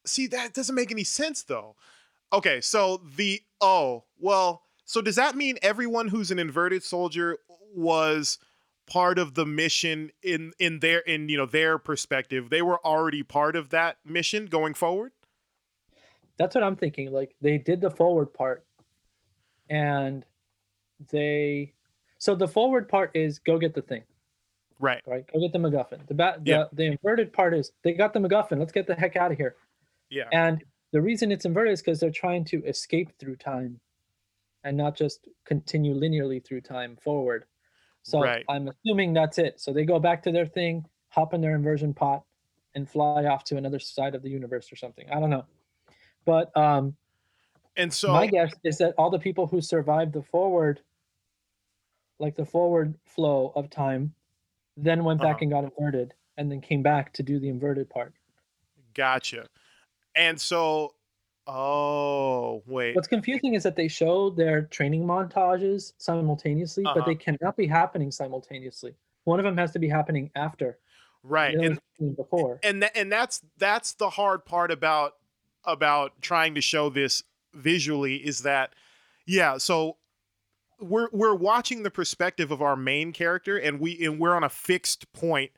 See, 0.08 0.26
that 0.28 0.54
doesn't 0.54 0.74
make 0.74 0.90
any 0.90 1.04
sense 1.04 1.42
though. 1.42 1.76
Okay, 2.32 2.60
so 2.60 3.02
the 3.16 3.40
oh, 3.60 4.04
well, 4.18 4.62
so 4.84 5.00
does 5.00 5.16
that 5.16 5.34
mean 5.36 5.58
everyone 5.62 6.08
who's 6.08 6.30
an 6.30 6.38
inverted 6.38 6.82
soldier 6.82 7.38
was 7.74 8.38
part 8.86 9.18
of 9.18 9.34
the 9.34 9.44
mission 9.46 10.10
in 10.22 10.52
in 10.58 10.80
their 10.80 11.00
in 11.00 11.28
you 11.28 11.36
know 11.36 11.46
their 11.46 11.78
perspective? 11.78 12.50
They 12.50 12.62
were 12.62 12.84
already 12.86 13.22
part 13.22 13.56
of 13.56 13.70
that 13.70 13.98
mission 14.04 14.46
going 14.46 14.74
forward? 14.74 15.12
That's 16.38 16.54
what 16.54 16.64
I'm 16.64 16.76
thinking. 16.76 17.10
Like 17.12 17.34
they 17.40 17.58
did 17.58 17.80
the 17.80 17.90
forward 17.90 18.32
part 18.32 18.64
and 19.70 20.24
they 21.10 21.72
so 22.18 22.34
the 22.34 22.48
forward 22.48 22.88
part 22.88 23.10
is 23.14 23.38
go 23.38 23.58
get 23.58 23.74
the 23.74 23.82
thing, 23.82 24.02
Right. 24.80 25.02
right? 25.06 25.24
Go 25.32 25.40
get 25.40 25.52
the 25.52 25.58
MacGuffin. 25.58 26.06
The 26.08 26.14
ba- 26.14 26.38
the, 26.42 26.50
Yeah. 26.50 26.64
the 26.72 26.84
inverted 26.86 27.32
part 27.32 27.54
is 27.54 27.72
they 27.82 27.92
got 27.92 28.12
the 28.12 28.18
MacGuffin. 28.20 28.58
Let's 28.58 28.72
get 28.72 28.86
the 28.86 28.94
heck 28.94 29.16
out 29.16 29.30
of 29.32 29.38
here. 29.38 29.56
Yeah. 30.10 30.28
And 30.32 30.62
the 30.92 31.00
reason 31.02 31.30
it's 31.32 31.44
inverted 31.44 31.72
is 31.72 31.80
because 31.80 32.00
they're 32.00 32.10
trying 32.10 32.44
to 32.46 32.64
escape 32.64 33.10
through 33.18 33.36
time 33.36 33.80
and 34.64 34.76
not 34.76 34.96
just 34.96 35.28
continue 35.44 35.94
linearly 35.94 36.44
through 36.44 36.62
time 36.62 36.96
forward. 36.96 37.44
So 38.02 38.20
Right. 38.22 38.44
I'm 38.48 38.68
assuming 38.68 39.12
that's 39.12 39.38
it. 39.38 39.60
So 39.60 39.72
they 39.72 39.84
go 39.84 39.98
back 39.98 40.22
to 40.24 40.32
their 40.32 40.46
thing, 40.46 40.84
hop 41.08 41.34
in 41.34 41.40
their 41.40 41.54
inversion 41.54 41.92
pot, 41.94 42.24
and 42.74 42.88
fly 42.88 43.24
off 43.26 43.44
to 43.44 43.56
another 43.56 43.78
side 43.78 44.14
of 44.14 44.22
the 44.22 44.30
universe 44.30 44.72
or 44.72 44.76
something. 44.76 45.08
I 45.10 45.20
don't 45.20 45.30
know. 45.30 45.44
But 46.24 46.54
um, 46.56 46.96
And 47.76 47.92
so 47.92 48.12
my 48.12 48.26
guess 48.26 48.54
is 48.64 48.78
that 48.78 48.94
all 48.98 49.10
the 49.10 49.18
people 49.18 49.46
who 49.46 49.60
survived 49.60 50.12
the 50.12 50.22
forward, 50.22 50.80
like 52.18 52.34
the 52.34 52.44
forward 52.44 52.98
flow 53.04 53.52
of 53.54 53.70
time, 53.70 54.14
then 54.76 55.04
went 55.04 55.20
back 55.20 55.36
Uh-huh. 55.36 55.38
and 55.42 55.50
got 55.50 55.64
inverted 55.64 56.14
and 56.36 56.50
then 56.50 56.60
came 56.60 56.82
back 56.82 57.12
to 57.14 57.22
do 57.22 57.38
the 57.38 57.48
inverted 57.48 57.88
part. 57.90 58.14
Gotcha. 58.94 59.48
And 60.18 60.38
so, 60.40 60.94
oh 61.46 62.62
wait, 62.66 62.94
What's 62.94 63.08
confusing 63.08 63.54
is 63.54 63.62
that 63.62 63.76
they 63.76 63.88
show 63.88 64.30
their 64.30 64.62
training 64.62 65.04
montages 65.04 65.92
simultaneously, 65.98 66.84
Uh-huh. 66.84 66.94
but 66.96 67.06
they 67.06 67.14
cannot 67.14 67.56
be 67.56 67.66
happening 67.66 68.10
simultaneously. 68.10 68.94
One 69.24 69.38
of 69.40 69.44
them 69.44 69.56
has 69.56 69.72
to 69.72 69.78
be 69.78 69.88
happening 69.88 70.30
after. 70.34 70.78
right? 71.22 71.54
And 71.54 71.80
before. 72.16 72.60
and 72.62 72.82
tha- 72.82 72.96
and 72.96 73.10
that's 73.10 73.42
that's 73.58 73.92
the 73.94 74.10
hard 74.10 74.44
part 74.44 74.70
about 74.70 75.14
about 75.64 76.20
trying 76.22 76.54
to 76.54 76.60
show 76.60 76.88
this 76.90 77.22
visually 77.54 78.16
is 78.16 78.42
that 78.42 78.74
yeah. 79.26 79.58
So 79.58 79.96
we're 80.80 81.08
we're 81.12 81.34
watching 81.34 81.82
the 81.82 81.90
perspective 81.90 82.50
of 82.50 82.62
our 82.62 82.76
main 82.76 83.12
character, 83.12 83.56
and 83.58 83.80
we 83.80 84.04
and 84.04 84.18
we're 84.20 84.34
on 84.34 84.44
a 84.44 84.48
fixed 84.48 85.12
point. 85.12 85.50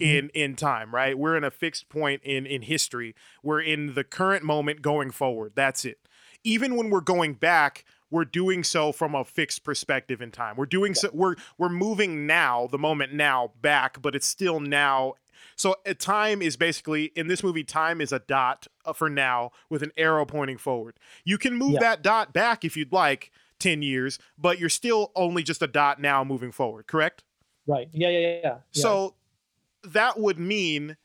In 0.00 0.30
in 0.34 0.56
time 0.56 0.94
right? 0.94 1.16
We're 1.18 1.36
in 1.36 1.44
a 1.44 1.50
fixed 1.50 1.88
point 1.88 2.22
in 2.24 2.46
in 2.46 2.62
history. 2.62 3.14
We're 3.42 3.60
in 3.60 3.94
the 3.94 4.04
current 4.04 4.44
moment 4.44 4.82
going 4.82 5.10
forward. 5.10 5.52
That's 5.54 5.84
it. 5.84 5.98
Even 6.42 6.76
when 6.76 6.90
we're 6.90 7.00
going 7.00 7.34
back 7.34 7.84
we're 8.10 8.24
doing 8.24 8.62
so 8.62 8.92
from 8.92 9.12
a 9.14 9.24
fixed 9.24 9.64
perspective 9.64 10.22
in 10.22 10.30
time. 10.30 10.54
We're 10.56 10.66
doing 10.66 10.94
so 10.94 11.10
we're 11.12 11.34
we're 11.58 11.68
moving 11.68 12.26
now 12.26 12.68
the 12.70 12.78
moment 12.78 13.12
now 13.12 13.52
back 13.60 14.00
but 14.00 14.14
it's 14.14 14.26
still 14.26 14.60
now. 14.60 15.14
So 15.56 15.74
uh, 15.86 15.94
time 15.98 16.40
is 16.40 16.56
basically 16.56 17.06
in 17.16 17.26
this 17.26 17.42
movie 17.42 17.64
time 17.64 18.00
is 18.00 18.12
a 18.12 18.20
dot 18.20 18.66
uh, 18.84 18.92
for 18.92 19.10
now 19.10 19.50
with 19.68 19.82
an 19.82 19.90
arrow 19.96 20.24
pointing 20.24 20.58
forward. 20.58 20.96
You 21.24 21.38
can 21.38 21.54
move 21.54 21.72
Yeah. 21.72 21.80
that 21.80 22.02
dot 22.02 22.32
back 22.32 22.64
if 22.64 22.76
you'd 22.76 22.92
like 22.92 23.32
10 23.58 23.82
years 23.82 24.18
but 24.38 24.58
you're 24.58 24.68
still 24.68 25.10
only 25.16 25.42
just 25.42 25.60
a 25.62 25.66
dot 25.66 26.00
now 26.00 26.22
moving 26.22 26.52
forward 26.52 26.86
correct? 26.86 27.24
Right. 27.66 27.88
Yeah, 27.92 28.10
yeah, 28.10 28.18
yeah. 28.18 28.40
yeah. 28.44 28.56
so 28.70 29.14
that 29.84 30.18
would 30.18 30.38
mean 30.38 30.96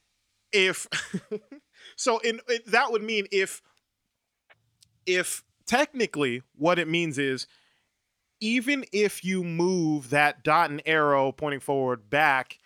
if 0.51 0.87
so 1.95 2.19
in 2.19 2.39
it, 2.47 2.65
that 2.67 2.91
would 2.91 3.03
mean 3.03 3.27
if 3.31 3.61
if 5.05 5.43
technically 5.65 6.41
what 6.55 6.79
it 6.79 6.87
means 6.87 7.17
is 7.17 7.47
even 8.41 8.85
if 8.91 9.23
you 9.23 9.43
move 9.43 10.09
that 10.09 10.43
dot 10.43 10.69
and 10.69 10.81
arrow 10.85 11.31
pointing 11.31 11.59
forward 11.59 12.09
back 12.09 12.57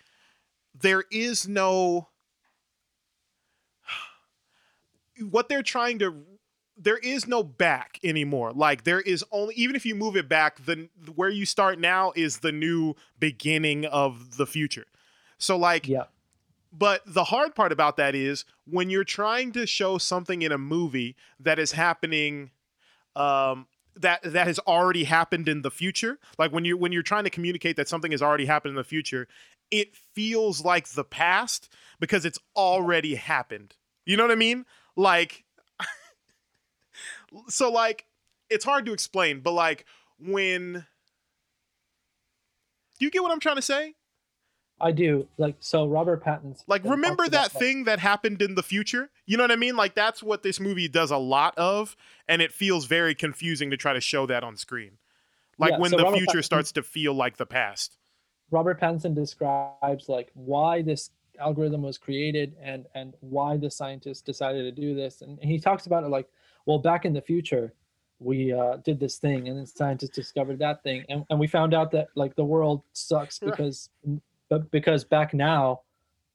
there 0.74 1.04
is 1.10 1.46
no 1.46 2.08
what 5.30 5.48
they're 5.48 5.62
trying 5.62 5.98
to 5.98 6.24
there 6.76 6.98
is 6.98 7.28
no 7.28 7.42
back 7.42 8.00
anymore. 8.02 8.52
Like 8.52 8.84
there 8.84 9.00
is 9.00 9.24
only 9.30 9.54
even 9.54 9.76
if 9.76 9.86
you 9.86 9.94
move 9.94 10.16
it 10.16 10.28
back 10.28 10.64
the 10.64 10.88
where 11.14 11.28
you 11.28 11.46
start 11.46 11.78
now 11.78 12.12
is 12.16 12.38
the 12.38 12.52
new 12.52 12.94
beginning 13.18 13.86
of 13.86 14.36
the 14.36 14.46
future 14.46 14.86
so 15.44 15.56
like 15.56 15.88
yeah. 15.88 16.04
but 16.72 17.02
the 17.06 17.24
hard 17.24 17.54
part 17.54 17.72
about 17.72 17.96
that 17.96 18.14
is 18.14 18.44
when 18.66 18.90
you're 18.90 19.04
trying 19.04 19.52
to 19.52 19.66
show 19.66 19.98
something 19.98 20.42
in 20.42 20.52
a 20.52 20.58
movie 20.58 21.16
that 21.38 21.58
is 21.58 21.72
happening 21.72 22.50
um 23.16 23.66
that 23.96 24.20
that 24.24 24.46
has 24.46 24.58
already 24.60 25.04
happened 25.04 25.48
in 25.48 25.62
the 25.62 25.70
future 25.70 26.18
like 26.38 26.52
when 26.52 26.64
you 26.64 26.76
when 26.76 26.90
you're 26.90 27.02
trying 27.02 27.24
to 27.24 27.30
communicate 27.30 27.76
that 27.76 27.88
something 27.88 28.10
has 28.10 28.22
already 28.22 28.46
happened 28.46 28.70
in 28.70 28.76
the 28.76 28.84
future 28.84 29.28
it 29.70 29.96
feels 29.96 30.64
like 30.64 30.88
the 30.90 31.04
past 31.04 31.68
because 31.98 32.24
it's 32.24 32.38
already 32.54 33.14
happened. 33.14 33.74
You 34.04 34.16
know 34.16 34.24
what 34.24 34.30
i 34.30 34.36
mean? 34.36 34.66
Like 34.96 35.44
so 37.48 37.70
like 37.70 38.06
it's 38.48 38.64
hard 38.64 38.86
to 38.86 38.92
explain 38.92 39.40
but 39.40 39.52
like 39.52 39.84
when 40.18 40.86
do 42.98 43.04
you 43.04 43.10
get 43.10 43.22
what 43.22 43.32
i'm 43.32 43.40
trying 43.40 43.56
to 43.56 43.62
say 43.62 43.94
I 44.84 44.92
do. 44.92 45.26
Like 45.38 45.56
so 45.60 45.86
Robert 45.88 46.22
Pattinson. 46.22 46.62
like 46.66 46.84
remember 46.84 47.26
that 47.28 47.50
thing 47.50 47.84
that 47.84 47.98
happened 47.98 48.42
in 48.42 48.54
the 48.54 48.62
future 48.62 49.08
you 49.26 49.36
know 49.38 49.42
what 49.44 49.50
i 49.50 49.56
mean 49.56 49.76
like 49.76 49.94
that's 49.94 50.22
what 50.22 50.42
this 50.42 50.60
movie 50.60 50.88
does 50.88 51.10
a 51.10 51.16
lot 51.16 51.56
of 51.56 51.96
and 52.28 52.42
it 52.42 52.52
feels 52.52 52.84
very 52.84 53.14
confusing 53.14 53.70
to 53.70 53.76
try 53.76 53.92
to 53.94 54.00
show 54.00 54.26
that 54.26 54.44
on 54.44 54.56
screen 54.56 54.98
like 55.58 55.70
Yeah, 55.72 55.78
when 55.78 55.90
so 55.90 55.96
the 55.96 56.02
Robert 56.04 56.18
future 56.18 56.38
Pattinson- 56.38 56.44
starts 56.44 56.72
to 56.72 56.82
feel 56.82 57.14
like 57.14 57.36
the 57.38 57.46
past 57.46 57.96
Robert 58.50 58.78
Pattinson 58.78 59.14
describes 59.14 60.08
like 60.08 60.30
why 60.34 60.82
this 60.82 61.10
algorithm 61.40 61.82
was 61.82 61.96
created 61.98 62.54
and 62.62 62.84
and 62.94 63.14
why 63.20 63.56
the 63.56 63.70
scientists 63.70 64.20
decided 64.20 64.62
to 64.64 64.72
do 64.82 64.94
this 64.94 65.22
and 65.22 65.38
he 65.40 65.58
talks 65.58 65.86
about 65.86 66.04
it 66.04 66.08
like 66.08 66.28
well 66.66 66.78
back 66.78 67.04
in 67.06 67.12
the 67.14 67.22
future 67.22 67.72
we 68.20 68.52
uh, 68.52 68.76
did 68.84 69.00
this 69.00 69.16
thing 69.18 69.48
and 69.48 69.58
then 69.58 69.66
scientists 69.66 70.14
discovered 70.14 70.58
that 70.58 70.82
thing 70.82 71.04
and, 71.08 71.24
and 71.30 71.38
we 71.40 71.46
found 71.46 71.74
out 71.74 71.90
that 71.90 72.08
like 72.14 72.36
the 72.36 72.44
world 72.44 72.82
sucks 72.92 73.40
Right. 73.42 73.88
Because 74.58 74.70
but 74.70 74.70
because 74.70 75.04
back 75.04 75.34
now 75.34 75.80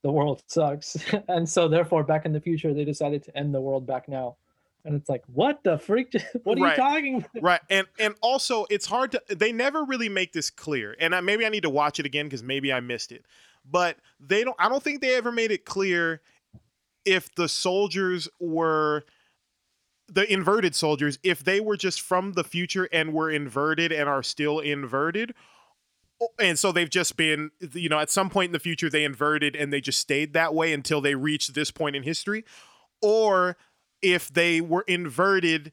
the 0.04 0.12
world 0.12 0.44
sucks. 0.48 0.98
And 1.28 1.48
so 1.48 1.68
therefore 1.68 2.04
back 2.04 2.26
in 2.26 2.34
the 2.34 2.42
future 2.42 2.74
they 2.74 2.86
decided 2.86 3.24
to 3.24 3.38
end 3.38 3.54
the 3.54 3.62
world 3.62 3.86
back 3.86 4.08
now. 4.08 4.38
And 4.86 4.96
it's 4.96 5.10
like 5.10 5.24
what 5.28 5.64
the 5.64 5.78
freak 5.78 6.14
what 6.44 6.58
are 6.58 6.62
Right. 6.62 6.78
you 6.78 6.84
talking 6.84 7.16
about? 7.16 7.44
Right. 7.44 7.62
And 7.70 7.88
and 8.00 8.16
also 8.22 8.66
it's 8.70 8.86
hard 8.86 9.12
to 9.12 9.22
they 9.30 9.52
never 9.52 9.84
really 9.84 10.10
make 10.10 10.34
this 10.34 10.50
clear. 10.50 10.96
And 11.00 11.14
I, 11.14 11.22
maybe 11.22 11.46
i 11.46 11.50
need 11.50 11.64
to 11.64 11.70
watch 11.70 12.00
it 12.00 12.06
again 12.06 12.28
because 12.28 12.44
maybe 12.44 12.72
i 12.72 12.80
missed 12.80 13.12
it. 13.12 13.26
But 13.70 13.98
they 14.20 14.44
don't 14.44 14.56
i 14.60 14.70
don't 14.70 14.82
think 14.84 15.02
they 15.02 15.16
ever 15.16 15.32
made 15.32 15.52
it 15.52 15.66
clear 15.66 16.22
if 17.06 17.34
the 17.36 17.50
soldiers 17.50 18.30
were 18.40 19.04
the 20.08 20.32
inverted 20.32 20.76
soldiers 20.76 21.20
if 21.24 21.44
they 21.44 21.60
were 21.60 21.78
just 21.78 22.02
from 22.02 22.34
the 22.34 22.44
future 22.44 22.88
and 22.92 23.14
were 23.14 23.30
inverted 23.30 23.92
and 23.92 24.10
are 24.10 24.24
still 24.24 24.60
inverted 24.60 25.36
and 26.40 26.60
so 26.60 26.72
they've 26.72 26.90
just 26.90 27.18
been 27.18 27.52
you 27.74 27.90
know 27.90 28.00
at 28.00 28.10
some 28.10 28.30
point 28.30 28.48
in 28.50 28.54
the 28.54 28.60
future 28.60 28.90
they 28.90 29.04
inverted 29.04 29.56
and 29.56 29.72
they 29.72 29.82
just 29.82 30.00
stayed 30.00 30.34
that 30.34 30.54
way 30.54 30.74
until 30.74 31.02
they 31.02 31.16
reached 31.16 31.54
this 31.54 31.72
point 31.72 31.96
in 31.96 32.04
history 32.04 32.44
or 33.02 33.58
if 34.02 34.30
they 34.34 34.62
were 34.62 34.84
inverted 34.88 35.72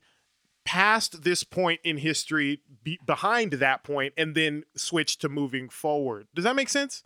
past 0.65 1.23
this 1.23 1.45
point 1.45 1.81
in 1.85 1.99
history 1.99 2.61
be, 2.83 2.99
behind 3.07 3.55
that 3.55 3.85
point 3.85 4.15
and 4.17 4.35
then 4.35 4.65
switched 4.77 5.21
to 5.21 5.29
moving 5.29 5.69
forward 5.69 6.29
does 6.35 6.45
that 6.45 6.57
make 6.57 6.69
sense 6.69 7.05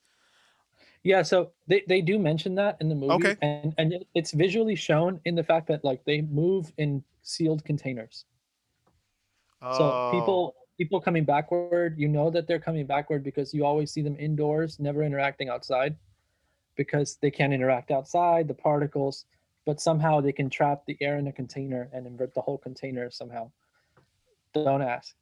Yeah, 1.03 1.23
so 1.23 1.53
they, 1.67 1.83
they 1.89 2.01
do 2.03 2.19
mention 2.19 2.55
that 2.57 2.77
in 2.81 2.89
the 2.89 2.95
movie, 2.95 3.17
Okay. 3.17 3.37
and 3.41 3.75
and 3.79 4.05
it's 4.15 4.33
visually 4.33 4.75
shown 4.77 5.21
in 5.25 5.35
the 5.35 5.43
fact 5.45 5.67
that 5.69 5.85
like 5.85 6.05
they 6.05 6.23
move 6.23 6.73
in 6.79 7.03
sealed 7.23 7.65
containers. 7.65 8.25
So 9.71 9.99
Oh, 10.03 10.09
people 10.09 10.55
people 10.81 10.99
coming 10.99 11.25
backward, 11.27 11.95
you 11.99 12.09
know 12.09 12.31
that 12.31 12.47
they're 12.47 12.59
coming 12.59 12.87
backward 12.87 13.23
because 13.23 13.53
you 13.53 13.67
always 13.67 13.91
see 13.93 14.01
them 14.01 14.17
indoors, 14.19 14.81
never 14.81 15.03
interacting 15.03 15.51
outside, 15.51 15.95
because 16.75 17.19
they 17.21 17.31
can't 17.31 17.53
interact 17.53 17.91
outside, 17.91 18.49
the 18.49 18.55
particles, 18.55 19.27
but 19.67 19.79
somehow 19.79 20.23
they 20.23 20.33
can 20.33 20.49
trap 20.49 20.87
the 20.87 20.97
air 21.03 21.19
in 21.19 21.27
a 21.27 21.33
container 21.33 21.91
and 21.93 22.07
invert 22.07 22.33
the 22.33 22.41
whole 22.41 22.57
container 22.57 23.11
somehow. 23.11 23.51
Don't 24.55 24.81
ask. 24.81 25.15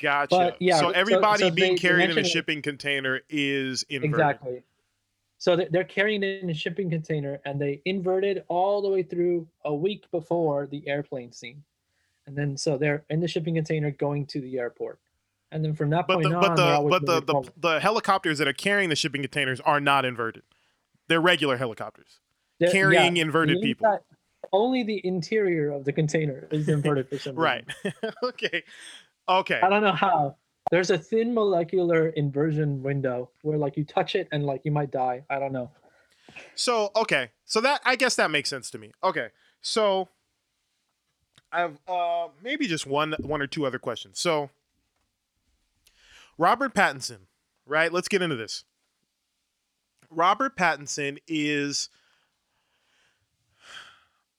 gotcha 0.00 0.28
but, 0.30 0.56
yeah, 0.58 0.76
so 0.78 0.84
so- 0.84 0.90
everybody 0.92 1.42
so 1.42 1.50
being 1.50 1.72
they- 1.72 1.74
they 1.74 1.78
carried 1.78 2.04
in 2.04 2.10
a 2.12 2.14
mention 2.14 2.24
it- 2.24 2.28
shipping 2.32 2.62
container 2.62 3.20
is 3.28 3.82
inverted 3.90 4.10
Exactly. 4.10 4.62
So 5.36 5.54
they- 5.54 5.68
they're 5.68 5.84
carrying 5.84 6.22
it 6.22 6.42
in 6.42 6.48
a 6.48 6.54
shipping 6.54 6.88
container, 6.88 7.42
and 7.44 7.60
they 7.60 7.82
inverted 7.84 8.42
all 8.48 8.80
the 8.80 8.88
way 8.88 9.02
through 9.02 9.46
a 9.66 9.74
week 9.74 10.10
before 10.10 10.66
the 10.66 10.88
airplane 10.88 11.30
scene, 11.30 11.62
and 12.26 12.36
then 12.36 12.56
so 12.56 12.76
they're 12.78 13.04
in 13.10 13.20
the 13.20 13.28
shipping 13.28 13.54
container 13.54 13.90
going 13.90 14.26
to 14.26 14.40
the 14.40 14.58
airport, 14.58 14.98
and 15.52 15.64
then 15.64 15.74
from 15.74 15.90
that 15.90 16.06
but 16.06 16.14
point 16.14 16.28
the 16.28 16.34
on, 16.34 16.40
but 16.42 16.56
the 16.56 16.88
but 16.88 17.06
the, 17.06 17.20
the 17.32 17.52
the 17.74 17.80
helicopters 17.80 18.38
that 18.38 18.48
are 18.48 18.52
carrying 18.52 18.88
the 18.88 18.96
shipping 18.96 19.22
containers 19.22 19.60
are 19.60 19.80
not 19.80 20.04
inverted 20.04 20.42
they're 21.08 21.20
regular 21.20 21.56
helicopters 21.56 22.18
They're- 22.58 22.70
carrying 22.72 23.14
the 23.14 23.20
inverted 23.20 23.60
people 23.60 23.86
inside- 23.86 24.00
Only 24.52 24.82
the 24.82 25.00
interior 25.06 25.70
of 25.70 25.84
the 25.84 25.92
container 25.92 26.48
is 26.50 26.68
inverted 26.76 27.08
for 27.08 27.18
some 27.18 27.36
reason. 27.36 27.64
right 27.84 28.04
okay 28.24 28.64
okay 29.28 29.60
I 29.62 29.68
don't 29.68 29.82
know 29.82 29.92
how. 29.92 30.36
There's 30.72 30.90
a 30.90 30.98
thin 30.98 31.32
molecular 31.32 32.08
inversion 32.08 32.82
window 32.82 33.30
where 33.42 33.56
like 33.56 33.76
you 33.76 33.84
touch 33.84 34.16
it 34.16 34.26
and 34.32 34.44
like 34.44 34.62
you 34.64 34.72
might 34.72 34.90
die. 34.90 35.22
I 35.30 35.38
don't 35.38 35.52
know. 35.52 35.70
So 36.56 36.90
okay, 36.96 37.30
so 37.44 37.60
that 37.60 37.80
I 37.84 37.94
guess 37.94 38.16
that 38.16 38.32
makes 38.32 38.50
sense 38.50 38.68
to 38.70 38.78
me. 38.78 38.90
Okay, 39.04 39.28
so 39.60 40.08
I've 41.52 41.78
uh 41.88 42.28
maybe 42.42 42.66
just 42.66 42.86
one 42.86 43.14
one 43.20 43.40
or 43.40 43.46
two 43.46 43.66
other 43.66 43.78
questions. 43.78 44.18
So 44.18 44.50
Robert 46.38 46.74
Pattinson, 46.74 47.20
right? 47.66 47.92
Let's 47.92 48.08
get 48.08 48.22
into 48.22 48.36
this. 48.36 48.64
Robert 50.10 50.56
Pattinson 50.56 51.18
is 51.26 51.88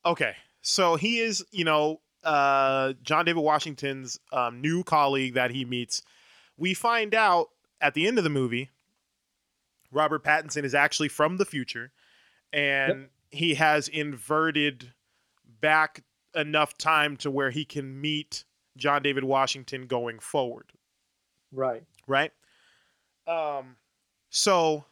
okay. 0.06 0.36
So 0.62 0.96
he 0.96 1.20
is, 1.20 1.46
you 1.52 1.64
know, 1.64 2.02
uh, 2.24 2.94
John 3.02 3.26
David 3.26 3.42
Washington's 3.42 4.20
um, 4.32 4.62
new 4.62 4.84
colleague 4.84 5.36
that 5.36 5.52
he 5.52 5.66
meets. 5.66 6.02
We 6.58 6.74
find 6.74 7.16
out 7.16 7.50
at 7.80 7.94
the 7.94 8.08
end 8.08 8.18
of 8.18 8.24
the 8.24 8.30
movie, 8.30 8.70
Robert 9.92 10.24
Pattinson 10.24 10.64
is 10.64 10.76
actually 10.76 11.08
from 11.08 11.38
the 11.38 11.46
future, 11.46 11.92
and 12.52 13.08
he 13.30 13.54
has 13.56 13.88
inverted 13.88 14.94
back 15.62 16.04
enough 16.38 16.78
time 16.78 17.18
to 17.18 17.32
where 17.32 17.50
he 17.50 17.66
can 17.66 18.00
meet 18.00 18.46
John 18.78 19.02
David 19.02 19.24
Washington 19.24 19.88
going 19.88 20.20
forward 20.20 20.72
Right. 21.52 21.84
right? 22.08 22.32
Um, 23.26 23.76
so, 24.30 24.86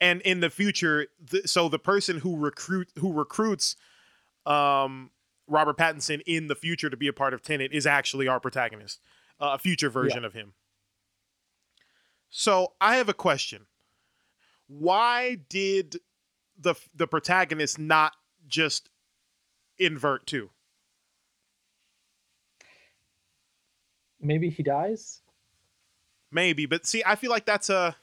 and 0.00 0.20
in 0.22 0.40
the 0.40 0.50
future, 0.50 1.06
th- 1.30 1.46
so 1.48 1.68
the 1.68 1.78
person 1.78 2.18
who 2.18 2.36
recruit 2.36 2.88
who 2.98 3.12
recruits, 3.12 3.74
um, 4.46 5.10
Robert 5.46 5.76
Pattinson 5.76 6.20
in 6.26 6.48
the 6.48 6.54
future 6.54 6.90
to 6.90 6.96
be 6.96 7.08
a 7.08 7.12
part 7.12 7.34
of 7.34 7.42
Tenet 7.42 7.72
is 7.72 7.86
actually 7.86 8.28
our 8.28 8.38
protagonist, 8.38 9.00
uh, 9.40 9.52
a 9.54 9.58
future 9.58 9.88
version 9.90 10.24
of 10.24 10.34
him. 10.34 10.52
So 12.30 12.74
I 12.80 12.96
have 12.96 13.08
a 13.08 13.14
question: 13.14 13.66
Why 14.66 15.36
did 15.48 16.00
the 16.58 16.74
the 16.94 17.06
protagonist 17.06 17.78
not 17.78 18.12
just 18.46 18.90
invert 19.78 20.26
too? 20.26 20.50
Maybe 24.20 24.50
he 24.50 24.62
dies. 24.62 25.20
maybe 26.30 26.66
but 26.66 26.84
see 26.86 27.02
i 27.06 27.14
feel 27.14 27.30
like 27.30 27.46
that's 27.46 27.70
a 27.70 27.96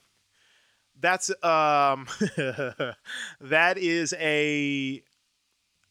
that's 1.00 1.30
um 1.44 2.06
that 3.40 3.76
is 3.78 4.14
a 4.18 5.02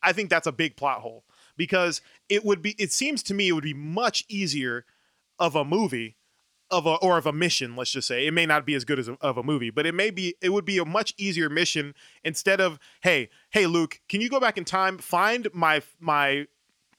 i 0.03 0.11
think 0.11 0.30
that's 0.30 0.47
a 0.47 0.51
big 0.51 0.76
plot 0.76 0.99
hole 1.01 1.23
because 1.55 2.01
it 2.28 2.43
would 2.43 2.61
be 2.61 2.76
it 2.78 2.91
seems 2.91 3.23
to 3.23 3.34
me 3.34 3.47
it 3.47 3.51
would 3.53 3.63
be 3.63 3.73
much 3.73 4.26
easier 4.28 4.86
of 5.39 5.55
a 5.55 5.63
movie 5.63 6.17
of 6.71 6.86
a 6.88 6.95
or 6.95 7.17
of 7.17 7.26
a 7.28 7.32
mission 7.32 7.76
let's 7.76 7.91
just 7.91 8.07
say 8.07 8.26
it 8.26 8.32
may 8.32 8.45
not 8.45 8.65
be 8.65 8.73
as 8.73 8.84
good 8.84 8.97
as 8.99 9.07
a, 9.07 9.13
of 9.21 9.38
a 9.38 9.43
movie 9.43 9.69
but 9.69 9.86
it 9.86 9.93
may 9.93 10.09
be 10.09 10.36
it 10.41 10.49
would 10.49 10.65
be 10.65 10.78
a 10.80 10.86
much 10.86 11.13
easier 11.17 11.49
mission 11.49 11.93
instead 12.23 12.59
of 12.59 12.80
hey 13.01 13.30
hey 13.51 13.67
luke 13.67 14.01
can 14.09 14.19
you 14.19 14.28
go 14.30 14.39
back 14.39 14.57
in 14.57 14.65
time 14.65 14.97
find 14.97 15.47
my 15.53 15.82
my 15.99 16.45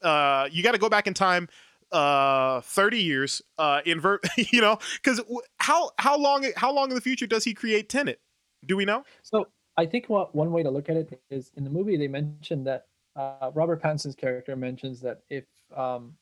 uh 0.01 0.47
you 0.51 0.63
got 0.63 0.71
to 0.71 0.77
go 0.77 0.89
back 0.89 1.05
in 1.05 1.13
time 1.13 1.49
uh 1.91 2.61
30 2.61 2.99
years 2.99 3.41
uh 3.57 3.81
invert 3.85 4.25
you 4.51 4.61
know 4.61 4.77
because 5.01 5.21
how 5.59 5.91
how 5.99 6.17
long 6.17 6.45
how 6.55 6.71
long 6.71 6.89
in 6.89 6.95
the 6.95 7.01
future 7.01 7.27
does 7.27 7.43
he 7.43 7.53
create 7.53 7.89
Tenet 7.89 8.19
do 8.65 8.75
we 8.75 8.85
know 8.85 9.03
So 9.23 9.47
I 9.77 9.85
think 9.85 10.09
what 10.09 10.33
one 10.35 10.51
way 10.51 10.63
to 10.63 10.71
look 10.71 10.89
at 10.89 10.97
it 10.97 11.21
is 11.29 11.51
in 11.55 11.63
the 11.63 11.69
movie 11.69 11.97
they 11.97 12.07
mentioned 12.07 12.65
that 12.67 12.87
uh, 13.15 13.51
Robert 13.53 13.81
Pattinson's 13.81 14.15
character 14.15 14.55
mentions 14.55 14.99
that 15.01 15.21
if 15.29 15.45
um, 15.75 16.13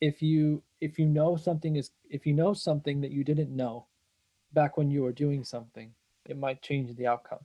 if 0.00 0.22
you 0.22 0.62
if 0.80 0.98
you 0.98 1.06
know 1.06 1.36
something 1.36 1.76
is 1.76 1.90
if 2.10 2.26
you 2.26 2.32
know 2.32 2.52
something 2.54 3.00
that 3.00 3.10
you 3.10 3.24
didn't 3.24 3.54
know 3.54 3.86
back 4.52 4.76
when 4.76 4.90
you 4.90 5.02
were 5.02 5.12
doing 5.12 5.44
something, 5.44 5.92
it 6.28 6.38
might 6.38 6.62
change 6.62 6.94
the 6.96 7.06
outcome. 7.06 7.40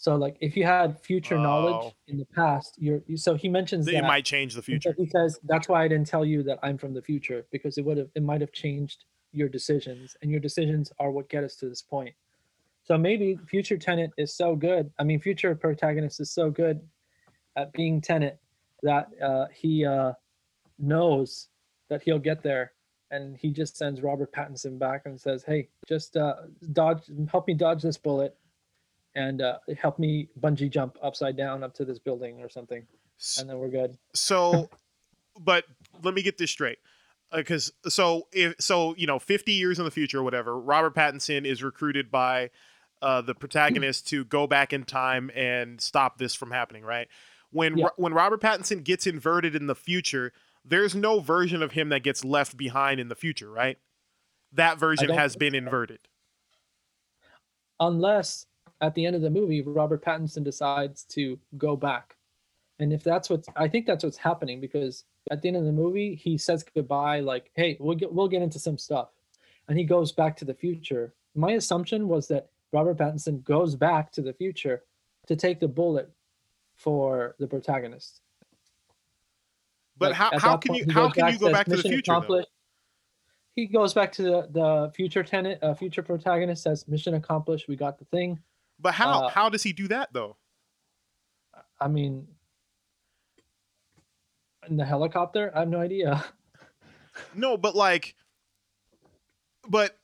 So 0.00 0.14
like 0.14 0.36
if 0.40 0.56
you 0.56 0.64
had 0.64 0.98
future 1.00 1.36
Oh. 1.36 1.42
knowledge 1.42 1.92
in 2.06 2.18
the 2.18 2.24
past, 2.26 2.76
you're 2.78 3.02
you, 3.08 3.16
so 3.16 3.34
he 3.34 3.48
mentions 3.48 3.84
that 3.86 3.92
that 3.92 4.04
it 4.04 4.06
might 4.06 4.24
change 4.24 4.54
the 4.54 4.62
future 4.62 4.94
He 4.96 5.06
says 5.06 5.38
that's 5.42 5.68
why 5.68 5.82
I 5.84 5.88
didn't 5.88 6.06
tell 6.06 6.24
you 6.24 6.42
that 6.44 6.60
I'm 6.62 6.78
from 6.78 6.94
the 6.94 7.02
future 7.02 7.44
because 7.50 7.78
it 7.78 7.84
would 7.84 7.98
have 7.98 8.08
it 8.14 8.22
might 8.22 8.40
have 8.40 8.52
changed 8.52 9.04
your 9.32 9.48
decisions 9.48 10.16
and 10.22 10.30
your 10.30 10.40
decisions 10.40 10.92
are 11.00 11.10
what 11.10 11.28
get 11.28 11.42
us 11.44 11.56
to 11.56 11.68
this 11.68 11.82
point. 11.82 12.14
So 12.84 12.96
maybe 12.96 13.36
future 13.48 13.76
Tenet 13.76 14.12
is 14.16 14.32
so 14.32 14.54
good. 14.56 14.90
I 15.00 15.04
mean, 15.04 15.20
future 15.20 15.54
protagonist 15.56 16.20
is 16.20 16.30
so 16.30 16.48
good 16.48 16.80
at 17.56 17.72
being 17.72 18.00
Tenet 18.00 18.38
that 18.84 19.10
uh, 19.20 19.46
he 19.52 19.84
uh, 19.84 20.12
knows 20.78 21.48
that 21.88 22.02
he'll 22.02 22.20
get 22.20 22.42
there, 22.42 22.72
and 23.10 23.36
he 23.36 23.50
just 23.50 23.76
sends 23.76 24.00
Robert 24.00 24.32
Pattinson 24.32 24.78
back 24.78 25.02
and 25.06 25.20
says, 25.20 25.42
"Hey, 25.42 25.68
just 25.88 26.16
uh, 26.16 26.36
dodge, 26.72 27.02
help 27.30 27.48
me 27.48 27.54
dodge 27.54 27.82
this 27.82 27.98
bullet, 27.98 28.36
and 29.18 29.42
uh, 29.42 29.58
help 29.76 29.98
me 29.98 30.28
bungee 30.40 30.70
jump 30.70 30.96
upside 31.02 31.36
down 31.36 31.64
up 31.64 31.74
to 31.74 31.84
this 31.84 31.98
building 31.98 32.40
or 32.40 32.48
something, 32.48 32.86
and 33.38 33.50
then 33.50 33.58
we're 33.58 33.68
good." 33.68 33.98
so 34.14 34.70
but 35.38 35.64
let 36.02 36.14
me 36.14 36.22
get 36.22 36.38
this 36.38 36.50
straight 36.50 36.78
because 37.34 37.72
so 37.88 38.26
if 38.32 38.54
so 38.58 38.94
you 38.96 39.06
know 39.06 39.18
50 39.18 39.52
years 39.52 39.78
in 39.78 39.84
the 39.84 39.90
future 39.90 40.20
or 40.20 40.22
whatever 40.22 40.58
robert 40.58 40.94
pattinson 40.94 41.44
is 41.44 41.62
recruited 41.62 42.10
by 42.10 42.50
uh, 43.00 43.20
the 43.20 43.34
protagonist 43.34 44.08
to 44.08 44.24
go 44.24 44.48
back 44.48 44.72
in 44.72 44.82
time 44.82 45.30
and 45.34 45.80
stop 45.80 46.18
this 46.18 46.34
from 46.34 46.50
happening 46.50 46.82
right 46.82 47.08
when 47.50 47.78
Yeah. 47.78 47.88
When 47.96 48.14
robert 48.14 48.40
pattinson 48.40 48.82
gets 48.82 49.06
inverted 49.06 49.54
in 49.54 49.66
the 49.66 49.74
future 49.74 50.32
there's 50.64 50.94
no 50.94 51.20
version 51.20 51.62
of 51.62 51.72
him 51.72 51.90
that 51.90 52.02
gets 52.02 52.24
left 52.24 52.56
behind 52.56 52.98
in 52.98 53.08
the 53.08 53.14
future 53.14 53.50
right 53.50 53.78
that 54.52 54.78
version 54.78 55.10
has 55.10 55.36
been 55.36 55.54
inverted 55.54 56.00
unless 57.78 58.46
at 58.80 58.94
the 58.94 59.04
end 59.06 59.16
of 59.16 59.22
the 59.22 59.30
movie 59.30 59.62
Robert 59.62 60.04
Pattinson 60.04 60.44
decides 60.44 61.04
to 61.04 61.38
go 61.56 61.76
back. 61.76 62.16
And 62.78 62.92
if 62.92 63.02
that's 63.02 63.28
what 63.28 63.44
I 63.56 63.68
think 63.68 63.86
that's 63.86 64.04
what's 64.04 64.16
happening 64.16 64.60
because 64.60 65.04
at 65.30 65.42
the 65.42 65.48
end 65.48 65.56
of 65.56 65.64
the 65.64 65.72
movie 65.72 66.14
he 66.14 66.38
says 66.38 66.64
goodbye 66.74 67.20
like, 67.20 67.50
"Hey, 67.54 67.76
we'll 67.80 67.96
get 67.96 68.12
we'll 68.12 68.28
get 68.28 68.42
into 68.42 68.58
some 68.58 68.78
stuff." 68.78 69.08
And 69.68 69.78
he 69.78 69.84
goes 69.84 70.12
back 70.12 70.36
to 70.38 70.44
the 70.44 70.54
future. 70.54 71.12
My 71.34 71.52
assumption 71.52 72.08
was 72.08 72.28
that 72.28 72.50
Robert 72.72 72.98
Pattinson 72.98 73.42
goes 73.44 73.74
back 73.74 74.12
to 74.12 74.22
the 74.22 74.32
future 74.32 74.84
to 75.26 75.36
take 75.36 75.60
the 75.60 75.68
bullet 75.68 76.10
for 76.76 77.34
the 77.38 77.46
protagonist. 77.46 78.22
but 79.98 80.10
Like, 80.10 80.16
how, 80.16 80.38
how 80.38 80.56
can 80.56 80.74
point, 80.74 80.86
you 80.86 80.92
how 80.92 81.10
can 81.10 81.32
you 81.32 81.38
go 81.38 81.52
back 81.52 81.66
to 81.66 81.76
the 81.76 81.82
future? 81.82 82.44
He 83.56 83.66
goes 83.66 83.92
back 83.92 84.12
to 84.12 84.22
the, 84.22 84.48
the 84.52 84.92
future 84.94 85.24
Tenet, 85.24 85.60
uh, 85.62 85.74
future 85.74 86.02
protagonist 86.02 86.62
says, 86.62 86.86
"Mission 86.86 87.14
accomplished. 87.14 87.66
We 87.66 87.74
got 87.74 87.98
the 87.98 88.04
thing." 88.04 88.38
But 88.80 88.94
how 88.94 89.24
uh, 89.24 89.28
how 89.28 89.48
does 89.48 89.62
he 89.62 89.72
do 89.72 89.88
that 89.88 90.12
though 90.12 90.36
I 91.80 91.88
mean, 91.88 92.26
in 94.68 94.76
the 94.76 94.84
helicopter, 94.84 95.52
I 95.54 95.60
have 95.60 95.68
no 95.68 95.80
idea. 95.80 96.24
No, 97.34 97.56
but 97.56 97.74
like, 97.74 98.14
but 99.68 99.98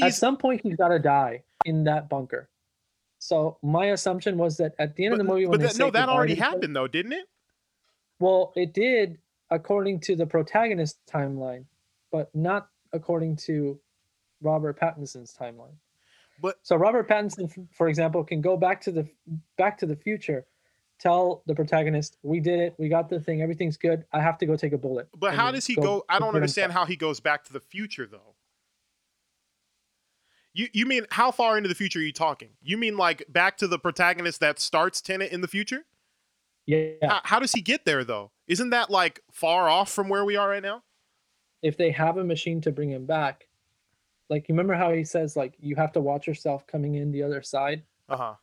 At 0.00 0.14
some 0.14 0.36
point, 0.36 0.60
he's 0.62 0.76
got 0.76 0.88
to 0.88 1.00
die 1.00 1.42
in 1.64 1.82
that 1.82 2.08
bunker. 2.08 2.48
So 3.18 3.58
my 3.60 3.86
assumption 3.86 4.38
was 4.38 4.56
that 4.58 4.72
at 4.78 4.94
the 4.94 5.06
end 5.06 5.14
but, 5.14 5.20
of 5.20 5.26
the 5.26 5.32
movie, 5.32 5.46
but 5.46 5.58
that, 5.58 5.76
no, 5.76 5.90
that 5.90 6.08
already 6.08 6.36
to 6.36 6.38
each 6.38 6.44
other- 6.44 6.54
happened 6.54 6.76
though, 6.76 6.86
didn't 6.86 7.12
it? 7.12 7.26
Well, 8.20 8.52
it 8.54 8.72
did 8.72 9.18
according 9.50 9.98
to 10.02 10.14
the 10.14 10.26
protagonist 10.26 11.00
timeline, 11.12 11.64
but 12.12 12.32
not 12.36 12.68
according 12.92 13.34
to 13.46 13.80
Robert 14.40 14.78
Pattinson's 14.78 15.34
timeline. 15.34 15.74
But- 16.40 16.58
so 16.62 16.76
Robert 16.76 17.08
Pattinson, 17.08 17.68
for 17.72 17.88
example, 17.88 18.24
can 18.24 18.40
go 18.40 18.56
back 18.56 18.80
to 18.82 18.92
the 18.92 19.08
back 19.56 19.78
to 19.78 19.86
the 19.86 19.96
future, 19.96 20.46
tell 20.98 21.42
the 21.46 21.54
protagonist, 21.54 22.16
"We 22.22 22.40
did 22.40 22.60
it. 22.60 22.74
We 22.78 22.88
got 22.88 23.08
the 23.08 23.20
thing. 23.20 23.42
Everything's 23.42 23.76
good. 23.76 24.04
I 24.12 24.20
have 24.20 24.38
to 24.38 24.46
go 24.46 24.56
take 24.56 24.72
a 24.72 24.78
bullet." 24.78 25.08
But 25.16 25.34
how 25.34 25.50
does 25.50 25.66
he 25.66 25.74
go? 25.74 26.04
I 26.08 26.18
don't 26.18 26.34
understand 26.34 26.72
how 26.72 26.84
he 26.84 26.96
goes 26.96 27.20
back 27.20 27.44
to 27.44 27.52
the 27.52 27.60
future 27.60 28.06
though. 28.06 28.34
You 30.54 30.68
you 30.72 30.86
mean 30.86 31.06
how 31.10 31.30
far 31.30 31.56
into 31.56 31.68
the 31.68 31.74
future 31.74 32.00
are 32.00 32.02
you 32.02 32.12
talking? 32.12 32.50
You 32.62 32.78
mean 32.78 32.96
like 32.96 33.24
back 33.28 33.58
to 33.58 33.68
the 33.68 33.78
protagonist 33.78 34.40
that 34.40 34.58
starts 34.58 35.00
Tenet 35.00 35.30
in 35.30 35.40
the 35.40 35.48
future? 35.48 35.84
Yeah, 36.66 36.90
How, 37.02 37.20
how 37.24 37.38
does 37.38 37.52
he 37.52 37.62
get 37.62 37.86
there 37.86 38.04
though? 38.04 38.30
Isn't 38.46 38.70
that 38.70 38.90
like 38.90 39.22
far 39.32 39.68
off 39.70 39.90
from 39.90 40.08
where 40.08 40.24
we 40.24 40.36
are 40.36 40.48
right 40.48 40.62
now? 40.62 40.82
if 41.62 41.76
they 41.76 41.90
have 41.90 42.18
a 42.18 42.24
machine 42.24 42.60
to 42.60 42.70
bring 42.70 42.90
him 42.90 43.04
back, 43.04 43.47
like 44.28 44.48
you 44.48 44.52
remember 44.54 44.74
how 44.74 44.92
he 44.92 45.04
says 45.04 45.36
like 45.36 45.54
you 45.60 45.74
have 45.76 45.92
to 45.92 46.00
watch 46.00 46.26
yourself 46.26 46.66
coming 46.66 46.94
in 46.96 47.10
the 47.12 47.22
other 47.22 47.42
side. 47.42 47.82
Uh 48.08 48.16
huh. 48.16 48.34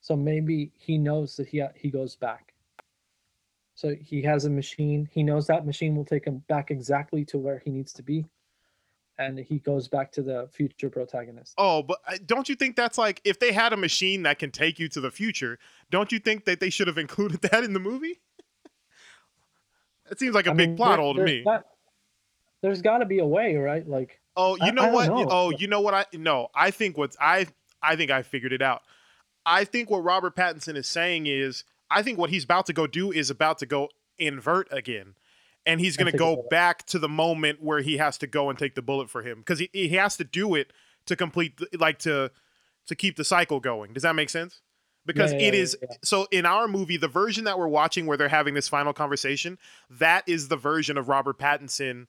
So 0.00 0.16
maybe 0.16 0.70
he 0.78 0.98
knows 0.98 1.36
that 1.36 1.48
he 1.48 1.62
he 1.74 1.90
goes 1.90 2.16
back. 2.16 2.52
So 3.74 3.94
he 3.94 4.22
has 4.22 4.44
a 4.46 4.50
machine. 4.50 5.08
He 5.12 5.22
knows 5.22 5.46
that 5.48 5.66
machine 5.66 5.94
will 5.96 6.04
take 6.04 6.24
him 6.24 6.38
back 6.48 6.70
exactly 6.70 7.24
to 7.26 7.38
where 7.38 7.58
he 7.58 7.70
needs 7.70 7.92
to 7.94 8.02
be, 8.02 8.24
and 9.18 9.38
he 9.38 9.58
goes 9.58 9.86
back 9.88 10.10
to 10.12 10.22
the 10.22 10.48
future 10.52 10.88
protagonist. 10.88 11.52
Oh, 11.58 11.82
but 11.82 11.98
uh, 12.06 12.16
don't 12.24 12.48
you 12.48 12.54
think 12.54 12.74
that's 12.76 12.96
like 12.96 13.20
if 13.24 13.38
they 13.38 13.52
had 13.52 13.72
a 13.74 13.76
machine 13.76 14.22
that 14.22 14.38
can 14.38 14.50
take 14.50 14.78
you 14.78 14.88
to 14.90 15.00
the 15.00 15.10
future? 15.10 15.58
Don't 15.90 16.10
you 16.10 16.18
think 16.18 16.44
that 16.46 16.60
they 16.60 16.70
should 16.70 16.86
have 16.86 16.96
included 17.06 17.42
that 17.42 17.64
in 17.64 17.72
the 17.74 17.80
movie? 17.80 18.20
it 20.10 20.18
seems 20.18 20.34
like 20.34 20.46
a 20.46 20.52
I 20.52 20.54
big 20.54 20.68
mean, 20.70 20.76
plot 20.76 20.90
there- 20.92 20.98
hole 20.98 21.14
to 21.14 21.24
me. 21.24 21.42
got- 21.44 21.66
there's 22.62 22.80
got 22.80 22.98
to 22.98 23.04
be 23.04 23.18
a 23.18 23.26
way, 23.26 23.56
right? 23.56 23.86
Like, 23.86 24.18
Oh, 24.36 24.56
you 24.56 24.72
know 24.72 24.82
I 24.82 24.86
don't 24.86 24.94
what? 24.94 25.08
know. 25.08 25.26
Oh, 25.30 25.50
you 25.50 25.66
know 25.66 25.80
what? 25.80 25.94
I 25.94 26.04
no. 26.12 26.48
I 26.54 26.70
think 26.70 26.98
what's 26.98 27.16
I 27.20 27.46
I 27.82 27.96
think 27.96 28.10
I 28.10 28.22
figured 28.22 28.52
it 28.52 28.62
out. 28.62 28.82
I 29.44 29.64
think 29.64 29.90
what 29.90 29.98
Robert 30.04 30.34
Pattinson 30.34 30.76
is 30.76 30.86
saying 30.88 31.26
is 31.26 31.64
I 31.90 32.02
think 32.02 32.18
what 32.18 32.30
he's 32.30 32.44
about 32.44 32.66
to 32.66 32.72
go 32.72 32.86
do 32.86 33.12
is 33.12 33.30
about 33.30 33.58
to 33.58 33.66
go 33.66 33.88
invert 34.18 34.68
again, 34.70 35.14
and 35.64 35.80
he's 35.80 35.96
going 35.96 36.06
to 36.06 36.12
That's 36.12 36.22
a 36.22 36.34
good 36.34 36.42
go 36.42 36.48
back 36.50 36.84
to 36.86 36.98
the 36.98 37.08
moment 37.08 37.62
where 37.62 37.80
he 37.80 37.96
has 37.96 38.18
to 38.18 38.26
go 38.26 38.50
and 38.50 38.58
take 38.58 38.74
the 38.74 38.82
bullet 38.82 39.08
for 39.08 39.22
him 39.22 39.38
because 39.38 39.60
he, 39.60 39.70
he 39.72 39.90
has 39.90 40.16
to 40.16 40.24
do 40.24 40.54
it 40.54 40.72
to 41.06 41.16
complete 41.16 41.56
the, 41.58 41.68
like 41.78 41.98
to 42.00 42.30
to 42.86 42.94
keep 42.94 43.16
the 43.16 43.24
cycle 43.24 43.60
going. 43.60 43.92
Does 43.92 44.02
that 44.02 44.14
make 44.14 44.30
sense? 44.30 44.60
Because 45.06 45.32
yeah, 45.32 45.38
it 45.38 45.54
yeah, 45.54 45.60
is 45.60 45.78
yeah. 45.80 45.88
so 46.02 46.26
in 46.32 46.44
our 46.44 46.66
movie, 46.66 46.96
the 46.96 47.08
version 47.08 47.44
that 47.44 47.58
we're 47.58 47.68
watching 47.68 48.06
where 48.06 48.16
they're 48.16 48.28
having 48.28 48.54
this 48.54 48.68
final 48.68 48.92
conversation, 48.92 49.58
that 49.88 50.28
is 50.28 50.48
the 50.48 50.56
version 50.56 50.98
of 50.98 51.08
Robert 51.08 51.38
Pattinson 51.38 52.08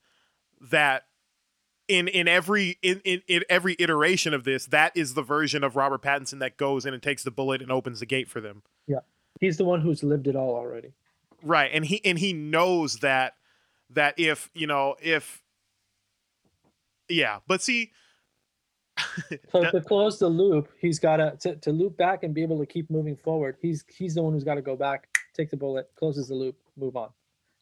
that 0.60 1.04
in 1.88 2.08
in 2.08 2.28
every 2.28 2.78
in, 2.82 3.02
in 3.04 3.22
in 3.28 3.44
every 3.50 3.76
iteration 3.80 4.34
of 4.34 4.44
this, 4.44 4.66
that 4.68 4.96
is 4.96 5.14
the 5.14 5.22
version 5.22 5.64
of 5.64 5.76
Robert 5.76 6.02
Pattinson 6.02 6.40
that 6.40 6.58
goes 6.58 6.86
in 6.86 6.94
and 6.94 7.02
takes 7.02 7.24
the 7.24 7.32
bullet 7.32 7.62
and 7.62 7.72
opens 7.72 8.00
the 8.00 8.06
gate 8.06 8.30
for 8.30 8.42
them. 8.42 8.64
Yeah. 8.88 9.00
He's 9.40 9.58
the 9.58 9.66
one 9.66 9.82
who's 9.82 10.04
lived 10.04 10.28
it 10.28 10.36
all 10.36 10.56
already. 10.56 10.94
Right. 11.44 11.70
And 11.74 11.86
he 11.86 12.04
and 12.04 12.18
he 12.20 12.34
knows 12.34 12.98
that 12.98 13.34
that 13.92 14.16
if, 14.18 14.50
you 14.54 14.68
know, 14.68 14.96
if 15.02 15.42
yeah, 17.10 17.40
but 17.48 17.62
see 17.62 17.92
So 19.52 19.62
That- 19.62 19.72
to 19.72 19.82
close 19.82 20.20
the 20.20 20.28
loop, 20.28 20.70
he's 20.80 21.00
got 21.00 21.18
to, 21.18 21.36
to 21.42 21.56
to 21.58 21.72
loop 21.72 21.98
back 21.98 22.24
and 22.24 22.34
be 22.34 22.42
able 22.44 22.60
to 22.60 22.66
keep 22.66 22.90
moving 22.90 23.16
forward. 23.16 23.58
He's 23.62 23.84
he's 23.88 24.16
the 24.16 24.24
one 24.24 24.34
who's 24.34 24.44
got 24.44 24.56
to 24.56 24.62
go 24.62 24.76
back, 24.76 25.08
take 25.36 25.50
the 25.52 25.58
bullet, 25.58 25.90
closes 25.96 26.28
the 26.28 26.36
loop, 26.36 26.56
move 26.76 26.96
on. 26.96 27.10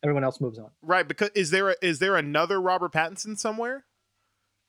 Everyone 0.03 0.23
else 0.23 0.39
moves 0.39 0.59
on. 0.59 0.69
right 0.81 1.07
because 1.07 1.29
is 1.35 1.49
there 1.51 1.71
a, 1.71 1.75
is 1.81 1.99
there 1.99 2.15
another 2.15 2.61
Robert 2.61 2.91
Pattinson 2.93 3.37
somewhere 3.37 3.85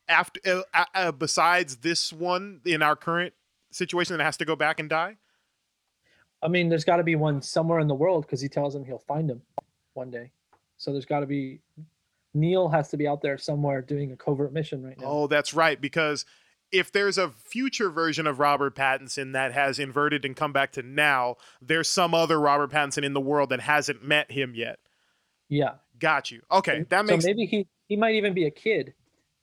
after 0.07 0.39
uh, 0.45 0.61
uh, 0.73 0.85
uh, 0.93 1.11
besides 1.11 1.77
this 1.77 2.11
one 2.11 2.61
in 2.65 2.81
our 2.81 2.95
current 2.95 3.33
situation 3.71 4.17
that 4.17 4.23
has 4.23 4.37
to 4.37 4.45
go 4.45 4.55
back 4.55 4.79
and 4.79 4.89
die? 4.89 5.17
I 6.41 6.47
mean, 6.47 6.69
there's 6.69 6.83
got 6.83 6.97
to 6.97 7.03
be 7.03 7.15
one 7.15 7.41
somewhere 7.41 7.79
in 7.79 7.87
the 7.87 7.95
world 7.95 8.25
because 8.25 8.41
he 8.41 8.47
tells 8.47 8.75
him 8.75 8.85
he'll 8.85 8.99
find 8.99 9.29
him 9.29 9.41
one 9.93 10.11
day. 10.11 10.31
So 10.77 10.91
there's 10.91 11.05
got 11.05 11.21
to 11.21 11.25
be 11.25 11.59
Neil 12.33 12.69
has 12.69 12.89
to 12.89 12.97
be 12.97 13.07
out 13.07 13.21
there 13.21 13.37
somewhere 13.37 13.81
doing 13.81 14.11
a 14.11 14.15
covert 14.15 14.53
mission 14.53 14.83
right 14.83 14.99
now. 14.99 15.07
Oh, 15.07 15.27
that's 15.27 15.53
right. 15.53 15.79
Because 15.81 16.25
if 16.71 16.91
there's 16.91 17.17
a 17.17 17.29
future 17.29 17.89
version 17.89 18.27
of 18.27 18.39
Robert 18.39 18.75
Pattinson 18.75 19.33
that 19.33 19.53
has 19.53 19.79
inverted 19.79 20.25
and 20.25 20.35
come 20.35 20.53
back 20.53 20.71
to 20.73 20.83
now, 20.83 21.37
there's 21.61 21.87
some 21.89 22.13
other 22.13 22.39
Robert 22.39 22.71
Pattinson 22.71 23.03
in 23.03 23.13
the 23.13 23.21
world 23.21 23.49
that 23.49 23.61
hasn't 23.61 24.03
met 24.03 24.31
him 24.31 24.53
yet. 24.53 24.79
Yeah, 25.49 25.75
Got 25.99 26.31
you. 26.31 26.41
Okay, 26.51 26.85
that 26.89 27.05
makes. 27.05 27.23
so 27.23 27.29
maybe 27.29 27.45
he 27.45 27.67
he 27.87 27.95
might 27.95 28.15
even 28.15 28.33
be 28.33 28.45
a 28.45 28.51
kid 28.51 28.93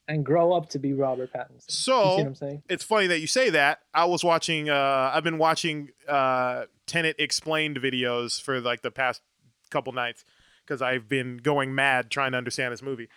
and 0.08 0.24
grow 0.24 0.52
up 0.52 0.68
to 0.70 0.78
be 0.78 0.92
Robert 0.92 1.32
Pattinson. 1.32 1.52
you 1.54 1.60
see 1.70 1.82
So 1.82 2.16
what 2.16 2.26
I'm 2.26 2.34
saying? 2.34 2.62
it's 2.68 2.84
funny 2.84 3.06
that 3.08 3.20
you 3.20 3.26
say 3.26 3.50
that. 3.50 3.80
I 3.92 4.04
was 4.04 4.22
watching. 4.24 4.68
Uh, 4.70 5.10
I've 5.14 5.24
been 5.24 5.38
watching 5.38 5.90
uh, 6.08 6.64
Tenet 6.86 7.16
explained 7.18 7.78
videos 7.78 8.40
for 8.40 8.60
like 8.60 8.82
the 8.82 8.90
past 8.90 9.22
couple 9.70 9.92
nights 9.92 10.24
because 10.66 10.82
I've 10.82 11.08
been 11.08 11.38
going 11.38 11.74
mad 11.74 12.10
trying 12.10 12.32
to 12.32 12.38
understand 12.38 12.72
this 12.72 12.82
movie. 12.82 13.08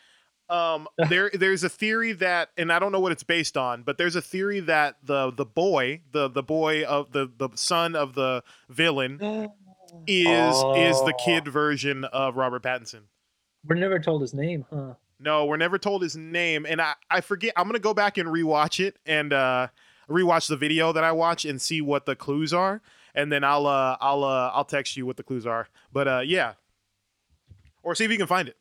Um, 0.50 0.88
there, 1.10 1.30
there's 1.34 1.64
a 1.66 1.70
theory 1.70 2.14
that, 2.14 2.50
and 2.58 2.72
I 2.72 2.80
don't 2.80 2.92
know 2.94 3.00
what 3.02 3.12
it's 3.12 3.24
based 3.24 3.58
on, 3.58 3.84
but 3.84 3.98
there's 3.98 4.16
a 4.16 4.22
theory 4.22 4.62
that 4.62 4.96
the 5.04 5.32
the 5.32 5.46
boy, 5.46 6.02
the 6.12 6.30
the 6.30 6.44
boy 6.44 6.84
of 6.86 7.12
the 7.12 7.30
the 7.38 7.50
son 7.56 7.96
of 7.96 8.16
the 8.16 8.44
villain, 8.70 9.20
is 10.08 10.56
is 10.76 10.98
the 11.02 11.14
Oh. 11.18 11.24
kid 11.26 11.48
version 11.48 12.06
of 12.06 12.36
Robert 12.38 12.64
Pattinson. 12.64 13.02
We're 13.66 13.76
never 13.76 14.00
told 14.00 14.22
his 14.22 14.34
name, 14.34 14.66
huh? 14.70 14.94
No, 15.20 15.46
we're 15.46 15.58
never 15.58 15.78
told 15.78 16.04
his 16.04 16.16
name, 16.16 16.66
and 16.66 16.82
I 16.82 16.94
I 17.10 17.22
forget. 17.22 17.54
I'm 17.56 17.66
gonna 17.68 17.80
go 17.80 17.94
back 17.94 18.18
and 18.18 18.30
rewatch 18.30 18.84
it 18.84 18.98
and 19.06 19.34
uh 19.34 19.68
rewatch 20.10 20.48
the 20.48 20.58
video 20.58 20.94
that 20.94 21.04
I 21.04 21.12
watch 21.12 21.44
and 21.44 21.62
see 21.62 21.82
what 21.82 22.06
the 22.06 22.16
clues 22.16 22.54
are, 22.54 22.82
and 23.16 23.32
then 23.32 23.44
I'll 23.44 23.66
uh 23.66 23.98
I'll 24.00 24.24
uh 24.24 24.52
I'll 24.54 24.66
text 24.66 24.96
you 24.96 25.06
what 25.06 25.18
the 25.18 25.24
clues 25.24 25.46
are. 25.46 25.68
But 25.92 26.08
uh 26.08 26.22
yeah, 26.24 26.54
or 27.82 27.96
see 27.96 28.06
if 28.06 28.12
you 28.12 28.18
can 28.18 28.28
find 28.28 28.48
it 28.48 28.58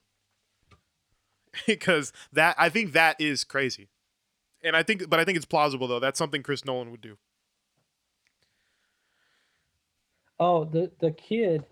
because 1.66 2.12
that 2.32 2.56
I 2.58 2.70
think 2.70 2.92
that 2.92 3.20
is 3.20 3.44
crazy, 3.44 3.88
and 4.62 4.74
I 4.74 4.82
think 4.82 5.10
but 5.10 5.20
I 5.20 5.24
think 5.24 5.36
it's 5.36 5.46
plausible 5.46 5.86
though. 5.86 6.00
That's 6.00 6.18
something 6.18 6.42
Chris 6.42 6.64
Nolan 6.64 6.90
would 6.90 7.02
do. 7.02 7.18
Oh, 10.40 10.64
the 10.64 10.90
the 11.00 11.10
kid 11.10 11.64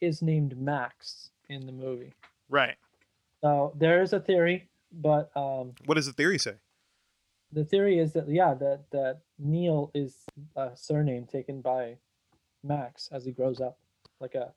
is 0.00 0.22
named 0.22 0.56
Max 0.56 1.30
in 1.48 1.66
the 1.66 1.72
movie. 1.72 2.12
Right. 2.48 2.76
So 3.42 3.72
there 3.76 4.02
is 4.02 4.12
a 4.12 4.20
theory, 4.20 4.68
but 4.92 5.30
um, 5.36 5.74
What 5.84 5.94
does 5.96 6.06
the 6.06 6.12
theory 6.12 6.38
say? 6.38 6.54
the 7.52 7.64
theory 7.64 7.98
is 7.98 8.12
that 8.12 8.28
yeah, 8.28 8.54
that 8.54 8.84
that 8.90 9.20
Neil 9.38 9.90
is 9.94 10.24
a 10.56 10.70
surname 10.74 11.26
taken 11.26 11.60
by 11.60 11.96
Max 12.64 13.08
as 13.12 13.24
he 13.24 13.32
grows 13.32 13.60
up, 13.60 13.78
like 14.20 14.34
a 14.34 14.52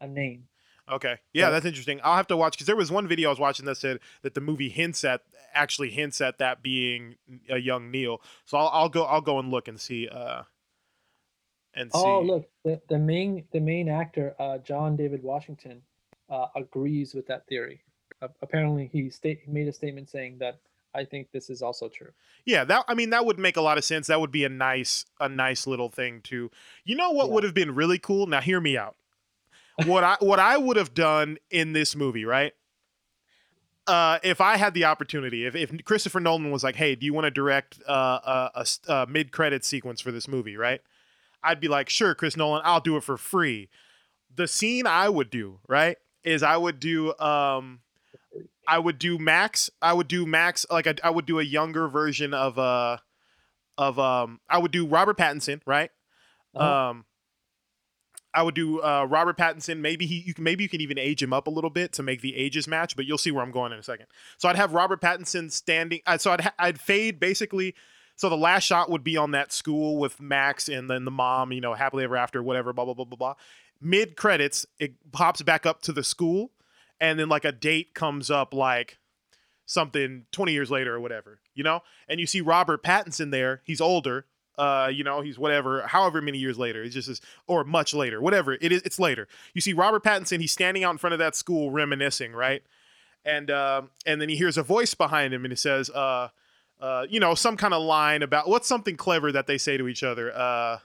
a 0.00 0.06
name. 0.06 0.46
Okay. 0.90 1.16
Yeah, 1.32 1.48
that's 1.48 1.64
interesting. 1.64 1.98
I'll 2.04 2.16
have 2.16 2.26
to 2.26 2.36
watch 2.36 2.52
because 2.52 2.66
there 2.66 2.76
was 2.76 2.92
one 2.92 3.08
video 3.08 3.30
I 3.30 3.32
was 3.32 3.38
watching 3.38 3.64
that 3.64 3.76
said 3.78 4.00
that 4.20 4.34
the 4.34 4.42
movie 4.42 4.68
hints 4.68 5.02
at 5.04 5.22
actually 5.54 5.88
hints 5.90 6.20
at 6.20 6.36
that 6.38 6.62
being 6.62 7.16
a 7.48 7.56
young 7.56 7.90
Neil. 7.90 8.20
So 8.44 8.58
I'll, 8.58 8.68
I'll 8.68 8.88
go 8.90 9.04
I'll 9.04 9.22
go 9.22 9.38
and 9.38 9.50
look 9.50 9.66
and 9.66 9.80
see 9.80 10.08
uh 10.08 10.42
and 11.74 11.90
see. 11.90 11.98
Oh, 11.98 12.20
look, 12.20 12.50
the, 12.64 12.80
the 12.90 12.98
main 12.98 13.46
the 13.52 13.60
main 13.60 13.88
actor, 13.88 14.34
uh, 14.38 14.58
John 14.58 14.96
David 14.96 15.22
Washington, 15.22 15.80
uh, 16.28 16.48
agrees 16.54 17.14
with 17.14 17.26
that 17.28 17.46
theory. 17.46 17.80
Uh, 18.24 18.28
apparently, 18.42 18.88
he 18.92 19.10
state 19.10 19.46
made 19.48 19.68
a 19.68 19.72
statement 19.72 20.08
saying 20.08 20.38
that 20.38 20.60
I 20.94 21.04
think 21.04 21.30
this 21.32 21.50
is 21.50 21.60
also 21.62 21.88
true. 21.88 22.10
Yeah, 22.44 22.64
that 22.64 22.84
I 22.88 22.94
mean 22.94 23.10
that 23.10 23.26
would 23.26 23.38
make 23.38 23.56
a 23.56 23.60
lot 23.60 23.78
of 23.78 23.84
sense. 23.84 24.06
That 24.06 24.20
would 24.20 24.30
be 24.30 24.44
a 24.44 24.48
nice 24.48 25.04
a 25.20 25.28
nice 25.28 25.66
little 25.66 25.88
thing 25.88 26.20
too. 26.22 26.50
You 26.84 26.94
know 26.96 27.10
what 27.10 27.26
Yeah. 27.28 27.32
would 27.34 27.44
have 27.44 27.54
been 27.54 27.74
really 27.74 27.98
cool? 27.98 28.26
Now 28.26 28.40
hear 28.40 28.60
me 28.60 28.76
out. 28.76 28.96
What 29.86 30.04
I 30.04 30.16
what 30.20 30.38
I 30.38 30.56
would 30.56 30.76
have 30.76 30.94
done 30.94 31.38
in 31.50 31.72
this 31.72 31.96
movie, 31.96 32.24
right? 32.24 32.52
Uh, 33.86 34.18
if 34.22 34.40
I 34.40 34.56
had 34.56 34.72
the 34.72 34.86
opportunity, 34.86 35.44
if, 35.44 35.54
if 35.54 35.84
Christopher 35.84 36.18
Nolan 36.20 36.50
was 36.50 36.64
like, 36.64 36.76
"Hey, 36.76 36.94
do 36.94 37.04
you 37.04 37.12
want 37.12 37.26
to 37.26 37.30
direct 37.30 37.78
uh, 37.86 38.18
a, 38.24 38.50
a 38.54 38.60
s- 38.60 38.80
a 38.88 39.06
mid-credit 39.06 39.62
sequence 39.64 40.00
for 40.00 40.10
this 40.10 40.26
movie?" 40.26 40.56
Right? 40.56 40.80
I'd 41.42 41.60
be 41.60 41.68
like, 41.68 41.90
"Sure, 41.90 42.14
Chris 42.14 42.34
Nolan, 42.36 42.62
I'll 42.64 42.80
do 42.80 42.96
it 42.96 43.02
for 43.04 43.18
free." 43.18 43.68
The 44.34 44.48
scene 44.48 44.86
I 44.86 45.08
would 45.10 45.28
do, 45.28 45.58
right, 45.68 45.98
is 46.22 46.42
I 46.42 46.56
would 46.56 46.80
do 46.80 47.16
um, 47.18 47.80
I 48.66 48.78
would 48.78 48.98
do 48.98 49.18
Max. 49.18 49.70
I 49.82 49.92
would 49.92 50.08
do 50.08 50.26
Max 50.26 50.66
like 50.70 50.86
I, 50.86 50.94
I 51.02 51.10
would 51.10 51.26
do 51.26 51.38
a 51.38 51.42
younger 51.42 51.88
version 51.88 52.34
of 52.34 52.58
uh 52.58 52.98
of 53.76 53.98
um 53.98 54.40
I 54.48 54.58
would 54.58 54.70
do 54.72 54.86
Robert 54.86 55.18
Pattinson, 55.18 55.60
right? 55.66 55.90
Uh-huh. 56.54 56.90
Um 56.90 57.04
I 58.34 58.42
would 58.42 58.54
do 58.54 58.82
uh, 58.82 59.06
Robert 59.08 59.38
Pattinson. 59.38 59.78
Maybe 59.78 60.06
he, 60.06 60.16
you 60.26 60.34
can, 60.34 60.42
maybe 60.42 60.64
you 60.64 60.68
can 60.68 60.80
even 60.80 60.98
age 60.98 61.22
him 61.22 61.32
up 61.32 61.46
a 61.46 61.50
little 61.50 61.70
bit 61.70 61.92
to 61.92 62.02
make 62.02 62.20
the 62.20 62.34
ages 62.34 62.66
match. 62.66 62.96
But 62.96 63.06
you'll 63.06 63.16
see 63.16 63.30
where 63.30 63.44
I'm 63.44 63.52
going 63.52 63.72
in 63.72 63.78
a 63.78 63.82
second. 63.82 64.06
So 64.38 64.48
I'd 64.48 64.56
have 64.56 64.74
Robert 64.74 65.00
Pattinson 65.00 65.52
standing. 65.52 66.00
Uh, 66.04 66.18
so 66.18 66.32
I'd 66.32 66.40
ha- 66.40 66.54
I'd 66.58 66.80
fade 66.80 67.20
basically. 67.20 67.74
So 68.16 68.28
the 68.28 68.36
last 68.36 68.64
shot 68.64 68.90
would 68.90 69.04
be 69.04 69.16
on 69.16 69.30
that 69.32 69.52
school 69.52 69.98
with 69.98 70.20
Max 70.20 70.68
and 70.68 70.90
then 70.90 71.04
the 71.04 71.10
mom. 71.12 71.52
You 71.52 71.60
know, 71.60 71.74
happily 71.74 72.04
ever 72.04 72.16
after, 72.16 72.42
whatever. 72.42 72.72
Blah 72.72 72.86
blah 72.86 72.94
blah 72.94 73.04
blah 73.04 73.16
blah. 73.16 73.34
Mid 73.80 74.16
credits, 74.16 74.66
it 74.78 74.94
pops 75.12 75.42
back 75.42 75.64
up 75.64 75.82
to 75.82 75.92
the 75.92 76.02
school, 76.02 76.50
and 77.10 77.20
then 77.20 77.28
like 77.28 77.44
a 77.44 77.52
date 77.52 77.94
comes 77.94 78.30
up 78.30 78.54
like 78.54 78.98
something 79.66 80.24
20 80.32 80.52
years 80.52 80.70
later 80.70 80.94
or 80.94 81.00
whatever, 81.00 81.40
you 81.54 81.62
know? 81.62 81.80
And 82.08 82.18
you 82.18 82.26
see 82.26 82.40
Robert 82.40 82.82
Pattinson 82.82 83.30
there. 83.30 83.60
He's 83.64 83.80
older. 83.80 84.26
Uh, 84.56 84.88
you 84.92 85.04
know, 85.04 85.20
he's 85.20 85.38
whatever, 85.38 85.82
however 85.82 86.22
many 86.22 86.38
years 86.38 86.58
later. 86.58 86.82
It's 86.82 86.94
just, 86.94 87.08
this, 87.08 87.20
or 87.46 87.64
much 87.64 87.92
later, 87.92 88.20
whatever 88.20 88.54
it 88.54 88.72
is. 88.72 88.82
It's 88.82 88.98
later. 88.98 89.28
You 89.52 89.60
see 89.60 89.72
Robert 89.72 90.02
Pattinson. 90.02 90.40
He's 90.40 90.52
standing 90.52 90.84
out 90.84 90.92
in 90.92 90.98
front 90.98 91.12
of 91.12 91.18
that 91.18 91.34
school, 91.34 91.70
reminiscing, 91.70 92.32
right? 92.32 92.62
And 93.24 93.50
um, 93.50 93.90
and 94.06 94.20
then 94.20 94.28
he 94.28 94.36
hears 94.36 94.56
a 94.56 94.62
voice 94.62 94.94
behind 94.94 95.32
him, 95.32 95.44
and 95.44 95.52
it 95.52 95.58
says, 95.58 95.88
uh, 95.90 96.28
uh, 96.78 97.06
you 97.08 97.18
know, 97.18 97.34
some 97.34 97.56
kind 97.56 97.72
of 97.72 97.82
line 97.82 98.22
about 98.22 98.48
what's 98.48 98.68
something 98.68 98.96
clever 98.96 99.32
that 99.32 99.46
they 99.46 99.58
say 99.58 99.76
to 99.76 99.88
each 99.88 100.02
other. 100.02 100.30
Uh, 100.36 100.78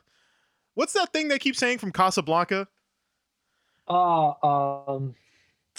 what's 0.74 0.94
that 0.94 1.12
thing 1.12 1.28
they 1.28 1.38
keep 1.38 1.56
saying 1.56 1.78
from 1.78 1.92
Casablanca? 1.92 2.68
Uh, 3.88 4.32
um, 4.42 5.16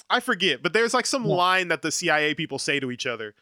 I 0.09 0.21
forget, 0.21 0.63
but 0.63 0.73
there's 0.73 0.95
like 0.95 1.07
some 1.07 1.25
Yeah. 1.25 1.35
line 1.35 1.69
that 1.69 1.83
the 1.83 1.91
CIA 1.93 2.35
people 2.35 2.59
say 2.59 2.81
to 2.81 2.91
each 2.91 3.07
other. 3.07 3.35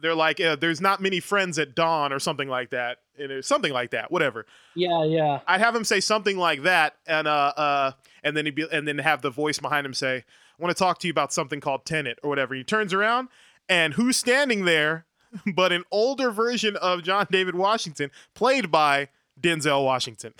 They're 0.00 0.14
like, 0.14 0.40
uh, 0.40 0.56
"There's 0.56 0.80
not 0.80 1.00
many 1.00 1.20
friends 1.20 1.58
at 1.58 1.74
dawn" 1.74 2.12
or 2.12 2.18
something 2.18 2.48
like 2.48 2.70
that, 2.70 2.98
and 3.18 3.30
it's 3.30 3.46
something 3.46 3.72
like 3.72 3.90
that. 3.92 4.10
Whatever. 4.10 4.46
yeah, 4.74 5.04
yeah. 5.04 5.40
I'd 5.46 5.60
have 5.60 5.76
him 5.76 5.84
say 5.84 6.00
something 6.00 6.36
like 6.36 6.62
that, 6.62 6.96
and 7.06 7.28
uh, 7.28 7.52
uh, 7.56 7.92
and 8.24 8.36
then 8.36 8.44
he'd 8.46 8.54
be, 8.56 8.66
and 8.72 8.86
then 8.88 8.98
have 8.98 9.22
the 9.22 9.30
voice 9.30 9.58
behind 9.60 9.86
him 9.86 9.94
say, 9.94 10.16
"I 10.58 10.62
want 10.62 10.76
to 10.76 10.78
talk 10.78 10.98
to 11.00 11.06
you 11.06 11.12
about 11.12 11.32
something 11.32 11.60
called 11.60 11.84
Tenet 11.84 12.18
or 12.24 12.28
whatever." 12.30 12.54
He 12.54 12.64
turns 12.64 12.92
around, 12.92 13.28
and 13.68 13.94
who's 13.94 14.16
standing 14.16 14.64
there, 14.64 15.06
but 15.54 15.70
an 15.70 15.84
older 15.92 16.32
version 16.32 16.74
of 16.76 17.04
John 17.04 17.28
David 17.30 17.54
Washington, 17.54 18.10
played 18.34 18.72
by 18.72 19.08
Denzel 19.40 19.84
Washington. 19.84 20.34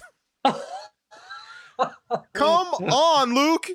Come 2.33 2.66
on, 2.93 3.35
Luke. 3.35 3.69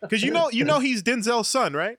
Because 0.00 0.22
you 0.22 0.30
know, 0.30 0.50
you 0.50 0.64
know 0.64 0.78
he's 0.80 1.02
Denzel's 1.02 1.48
son, 1.48 1.74
right? 1.74 1.98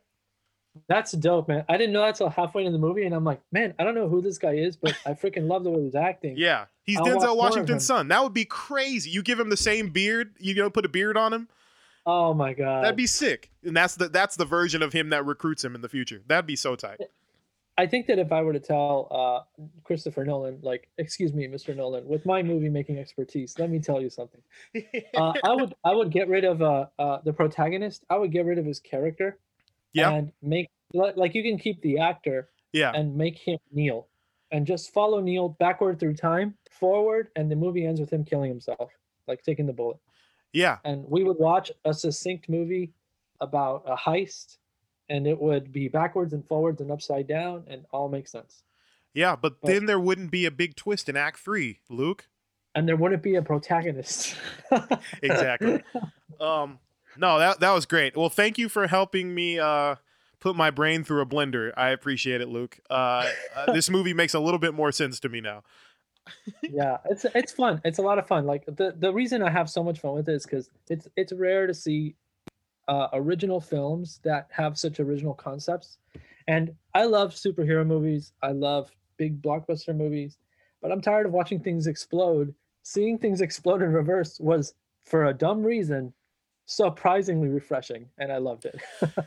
That's 0.90 1.14
dope, 1.14 1.48
man. 1.48 1.64
I 1.70 1.78
didn't 1.78 1.94
know 1.94 2.02
that 2.02 2.16
till 2.16 2.30
halfway 2.30 2.66
in 2.66 2.74
the 2.74 2.80
movie, 2.80 3.06
and 3.06 3.16
I'm 3.16 3.24
like, 3.24 3.42
man, 3.52 3.74
I 3.80 3.84
don't 3.84 3.96
know 3.96 4.10
who 4.10 4.22
this 4.22 4.38
guy 4.38 4.56
is, 4.56 4.76
but 4.76 4.94
I 5.06 5.14
freaking 5.14 5.48
love 5.48 5.64
the 5.64 5.70
way 5.70 5.84
he's 5.84 5.96
acting. 5.96 6.36
Yeah, 6.38 6.66
he's 6.84 6.98
I'll 6.98 7.06
Denzel 7.06 7.38
Washington's 7.38 7.86
son. 7.86 8.10
That 8.10 8.22
would 8.24 8.34
be 8.34 8.46
crazy. 8.46 9.10
You 9.10 9.24
give 9.24 9.40
him 9.40 9.50
the 9.50 9.58
same 9.58 9.90
beard, 9.90 10.36
you 10.38 10.54
know, 10.54 10.70
put 10.70 10.86
a 10.86 10.90
beard 10.90 11.18
on 11.18 11.34
him. 11.34 11.48
Oh 12.06 12.34
my 12.34 12.54
god. 12.54 12.84
That'd 12.84 12.98
be 12.98 13.08
sick. 13.08 13.52
And 13.64 13.76
that's 13.76 13.96
the 13.96 14.10
that's 14.10 14.36
the 14.36 14.46
version 14.46 14.84
of 14.84 14.94
him 14.94 15.10
that 15.10 15.26
recruits 15.26 15.64
him 15.64 15.76
in 15.76 15.82
the 15.82 15.90
future. 15.90 16.22
That'd 16.28 16.46
be 16.46 16.56
so 16.56 16.76
tight. 16.76 17.00
I 17.78 17.86
think 17.86 18.08
that 18.08 18.20
if 18.20 18.32
I 18.32 18.42
were 18.42 18.54
to 18.54 18.60
tell 18.60 19.08
uh, 19.12 19.64
Christopher 19.84 20.24
Nolan, 20.24 20.60
like, 20.62 20.88
excuse 20.98 21.34
me, 21.34 21.48
Mr. 21.48 21.76
Nolan, 21.76 22.08
with 22.08 22.26
my 22.26 22.42
movie 22.42 22.70
making 22.70 23.00
expertise, 23.00 23.60
let 23.60 23.70
me 23.70 23.80
tell 23.80 24.02
you 24.02 24.10
something. 24.10 24.42
Uh, 25.16 25.34
I 25.44 25.54
would 25.54 25.74
I 25.86 25.94
would 25.94 26.12
get 26.12 26.28
rid 26.28 26.44
of 26.44 26.62
uh, 26.62 26.88
uh, 27.00 27.20
the 27.24 27.32
protagonist. 27.32 28.04
I 28.10 28.18
would 28.18 28.32
get 28.32 28.46
rid 28.46 28.58
of 28.58 28.66
his 28.66 28.80
character. 28.80 29.40
Yeah. 29.94 30.12
And 30.12 30.32
make 30.42 30.70
like 30.94 31.36
you 31.36 31.42
can 31.42 31.58
keep 31.58 31.82
the 31.82 32.00
actor 32.00 32.50
yeah, 32.76 32.92
and 32.94 33.16
make 33.16 33.38
him 33.38 33.58
Neil, 33.72 34.08
and 34.52 34.68
just 34.68 34.94
follow 34.94 35.22
Neil 35.22 35.50
backward 35.50 36.00
through 36.00 36.16
time, 36.16 36.56
forward, 36.70 37.30
and 37.36 37.50
the 37.50 37.56
movie 37.56 37.86
ends 37.86 38.02
with 38.02 38.12
him 38.12 38.26
killing 38.26 38.50
himself, 38.50 38.92
like 39.28 39.42
taking 39.44 39.66
the 39.66 39.74
bullet. 39.74 39.98
yeah, 40.52 40.78
and 40.84 41.06
we 41.08 41.24
would 41.24 41.38
watch 41.40 41.72
a 41.86 41.94
succinct 41.94 42.50
movie 42.50 42.92
about 43.40 43.84
a 43.88 43.96
heist 43.96 44.58
and 45.10 45.28
it 45.28 45.40
would 45.40 45.72
be 45.72 45.88
backwards 45.88 46.34
and 46.34 46.46
forwards 46.48 46.82
and 46.82 46.92
upside 46.92 47.28
down 47.28 47.64
and 47.68 47.86
all 47.92 48.10
make 48.10 48.28
sense 48.28 48.64
yeah. 49.14 49.38
But 49.38 49.62
But- 49.62 49.68
then 49.70 49.86
there 49.86 50.00
wouldn't 50.00 50.30
be 50.30 50.46
a 50.46 50.52
big 50.52 50.76
twist 50.76 51.08
in 51.08 51.16
Act 51.16 51.40
Three, 51.40 51.80
Luke. 51.90 52.28
and 52.76 52.86
there 52.86 52.98
wouldn't 52.98 53.24
be 53.24 53.36
a 53.36 53.42
protagonist 53.42 54.36
Exactly. 55.22 55.82
um, 56.42 56.80
no, 57.18 57.40
that 57.40 57.62
that 57.62 57.72
was 57.72 57.86
great. 57.86 58.18
Well, 58.18 58.30
thank 58.30 58.58
you 58.58 58.68
for 58.68 58.88
helping 58.88 59.34
me 59.34 59.58
uh 59.60 59.96
put 60.42 60.56
my 60.56 60.70
brain 60.70 61.04
through 61.06 61.22
a 61.22 61.26
blender. 61.26 61.72
I 61.78 61.90
appreciate 61.92 62.42
it, 62.42 62.50
Luke. 62.50 62.78
Uh, 62.90 63.26
uh, 63.56 63.72
this 63.74 63.90
movie 63.90 64.14
makes 64.14 64.34
a 64.34 64.40
little 64.40 64.60
bit 64.60 64.74
more 64.74 64.92
sense 64.92 65.20
to 65.22 65.30
me 65.30 65.40
now. 65.42 65.64
yeah 66.64 66.98
it's 67.06 67.24
it's 67.36 67.52
fun 67.54 67.80
it's 67.86 68.00
a 68.00 68.02
lot 68.02 68.18
of 68.18 68.26
fun 68.28 68.46
like 68.48 68.66
the 68.66 68.96
the 68.98 69.14
reason 69.14 69.44
i 69.44 69.50
have 69.50 69.70
so 69.70 69.84
much 69.84 70.00
fun 70.00 70.16
with 70.16 70.28
it 70.28 70.34
is 70.34 70.44
because 70.44 70.72
it's 70.90 71.08
it's 71.16 71.32
rare 71.32 71.68
to 71.68 71.74
see 71.74 72.16
uh, 72.88 73.08
original 73.14 73.60
films 73.60 74.20
that 74.24 74.48
have 74.52 74.78
such 74.78 75.00
original 75.00 75.34
concepts. 75.34 75.98
And 76.48 76.74
i 76.94 77.06
love 77.06 77.34
superhero 77.34 77.86
movies. 77.86 78.34
I 78.44 78.52
love 78.52 78.92
big 79.18 79.42
blockbuster 79.42 79.96
movies 79.96 80.38
but 80.86 80.92
i'm 80.92 81.02
tired 81.02 81.26
of 81.26 81.32
watching 81.32 81.60
things 81.60 81.88
explode. 81.88 82.54
Seeing 82.84 83.18
things 83.18 83.42
explode 83.42 83.82
in 83.82 83.92
reverse 83.92 84.40
was 84.40 84.76
for 85.06 85.26
a 85.26 85.34
dumb 85.34 85.64
reason 85.64 86.14
surprisingly 86.68 87.48
refreshing 87.48 88.08
and 88.20 88.32
i 88.32 88.38
loved 88.38 88.66
it. 88.66 88.80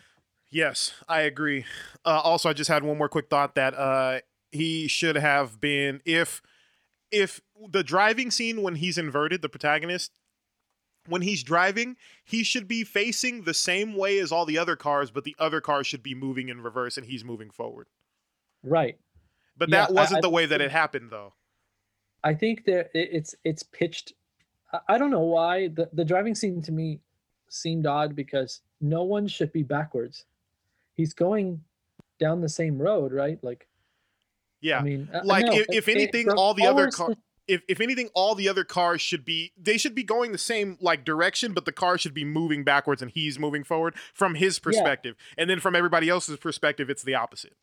Yes, 0.50 0.94
I 1.06 1.20
agree. 1.20 1.66
Uh, 2.06 2.22
also, 2.24 2.48
I 2.48 2.54
just 2.54 2.70
had 2.70 2.82
one 2.82 2.96
more 2.96 3.10
quick 3.10 3.28
thought 3.28 3.54
that 3.56 3.74
uh, 3.74 4.20
he 4.50 4.88
should 4.88 5.16
have 5.16 5.60
been 5.60 6.00
if 6.06 6.40
if 7.10 7.42
the 7.68 7.84
driving 7.84 8.30
scene 8.30 8.62
when 8.62 8.76
he's 8.76 8.96
inverted, 8.96 9.42
the 9.42 9.50
protagonist, 9.50 10.12
when 11.08 11.22
he's 11.22 11.42
driving, 11.42 11.96
he 12.24 12.42
should 12.44 12.68
be 12.68 12.84
facing 12.84 13.42
the 13.42 13.54
same 13.54 13.94
way 13.96 14.18
as 14.18 14.30
all 14.32 14.44
the 14.44 14.58
other 14.58 14.76
cars, 14.76 15.10
but 15.10 15.24
the 15.24 15.34
other 15.38 15.60
cars 15.60 15.86
should 15.86 16.02
be 16.02 16.14
moving 16.14 16.48
in 16.48 16.60
reverse 16.60 16.96
and 16.96 17.06
he's 17.06 17.24
moving 17.24 17.50
forward. 17.50 17.88
right 18.62 18.98
But 19.56 19.68
Yeah, 19.70 19.86
that 19.86 19.92
wasn't 19.94 20.18
I 20.18 20.20
the 20.20 20.30
way 20.30 20.46
that 20.46 20.60
it 20.60 20.70
happened, 20.70 21.10
though. 21.10 21.34
I 22.24 22.34
think 22.34 22.64
that 22.64 22.90
it's 22.94 23.34
it's 23.44 23.62
pitched. 23.62 24.12
I- 24.88 24.98
don't 24.98 25.10
know 25.10 25.20
why 25.22 25.68
the 25.68 25.88
the 25.92 26.04
driving 26.04 26.34
scene 26.34 26.60
to 26.62 26.72
me 26.72 27.00
seemed 27.48 27.86
odd 27.86 28.14
because 28.14 28.60
no 28.80 29.02
one 29.04 29.26
should 29.26 29.52
be 29.52 29.62
backwards. 29.62 30.26
He's 30.94 31.14
going 31.14 31.62
down 32.18 32.40
the 32.40 32.48
same 32.48 32.76
road, 32.80 33.12
right? 33.12 33.42
Like, 33.42 33.66
Yeah. 34.60 34.80
I 34.80 34.82
mean, 34.82 35.08
Like, 35.24 35.46
if- 35.46 35.68
it- 35.68 35.74
if 35.74 35.88
it- 35.88 35.92
anything, 35.96 36.26
the 36.26 36.34
all 36.34 36.52
the 36.54 36.66
other 36.66 36.90
forwards- 36.90 36.96
car- 36.96 37.14
if 37.48 37.62
if 37.68 37.80
anything, 37.80 38.08
all 38.14 38.34
the 38.34 38.48
other 38.48 38.62
cars 38.64 39.00
should 39.00 39.24
be 39.24 39.52
they 39.56 39.76
should 39.78 39.94
be 39.94 40.04
going 40.04 40.32
the 40.32 40.38
same 40.38 40.76
like 40.80 41.04
direction, 41.04 41.52
but 41.54 41.64
the 41.64 41.72
car 41.72 41.98
should 41.98 42.14
be 42.14 42.24
moving 42.24 42.62
backwards 42.62 43.02
and 43.02 43.10
he's 43.10 43.38
moving 43.38 43.64
forward 43.64 43.94
from 44.14 44.34
his 44.36 44.58
perspective. 44.58 45.16
And 45.36 45.48
then 45.50 45.58
from 45.60 45.74
everybody 45.74 46.08
else's 46.08 46.36
perspective, 46.38 46.88
it's 46.90 47.02
the 47.02 47.14
opposite. 47.14 47.56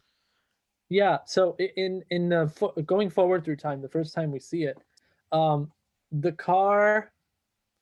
Yeah. 0.89 1.19
So 1.25 1.55
in 1.57 2.03
in 2.09 2.29
the 2.29 2.47
fo- 2.53 2.73
going 2.85 3.09
forward 3.09 3.45
through 3.45 3.57
time, 3.57 3.81
the 3.81 3.89
first 3.89 4.13
time 4.13 4.31
we 4.31 4.39
see 4.39 4.63
it, 4.63 4.77
um, 5.31 5.71
the 6.11 6.31
car 6.31 7.11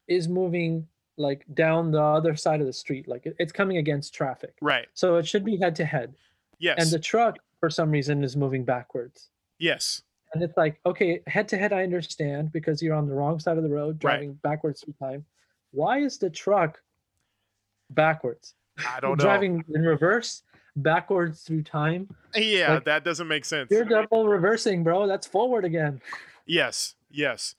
is 0.07 0.27
moving 0.27 0.88
like 1.17 1.45
down 1.53 1.91
the 1.91 2.01
other 2.01 2.35
side 2.35 2.59
of 2.59 2.65
the 2.67 2.73
street, 2.73 3.07
like 3.07 3.25
it- 3.25 3.35
it's 3.39 3.51
coming 3.51 3.77
against 3.77 4.13
traffic. 4.13 4.55
Right. 4.61 4.88
So 4.93 5.17
it 5.17 5.27
should 5.27 5.45
be 5.45 5.57
head 5.57 5.75
to 5.77 5.85
head, 5.85 6.15
Yes. 6.59 6.81
and 6.81 6.89
the 6.91 6.99
truck 6.99 7.38
for 7.59 7.69
some 7.69 7.91
reason 7.91 8.23
is 8.23 8.35
moving 8.35 8.63
backwards. 8.65 9.30
yes. 9.59 10.01
And 10.34 10.41
it's 10.43 10.57
like, 10.57 10.80
okay, 10.85 11.22
head 11.27 11.47
to 11.49 11.57
head, 11.57 11.72
I 11.73 11.84
understand 11.84 12.51
because 12.51 12.81
you're 12.81 12.95
on 12.95 13.07
the 13.07 13.14
wrong 13.14 13.39
side 13.39 13.57
of 13.57 13.64
the 13.64 13.69
road 13.69 14.03
Right. 14.03 14.14
driving 14.18 14.34
backwards 14.43 14.81
through 14.84 14.95
time. 14.99 15.26
Why 15.72 15.99
is 15.99 16.18
the 16.18 16.30
truck 16.30 16.80
backwards? 17.91 18.55
I 18.88 18.99
don't 18.99 19.11
know. 19.19 19.23
driving 19.23 19.64
in 19.73 19.81
reverse 19.84 20.43
backwards 20.76 21.41
through 21.43 21.64
time. 21.64 22.10
Yeah, 22.35 22.76
like- 22.76 22.85
that 22.85 23.03
doesn't 23.03 23.27
make 23.27 23.45
sense. 23.45 23.69
You're 23.72 23.85
double 23.85 24.27
reversing, 24.27 24.84
bro. 24.84 25.07
That's 25.07 25.27
forward 25.27 25.65
again. 25.65 26.01
Yes. 26.45 26.95
Yes. 27.11 27.55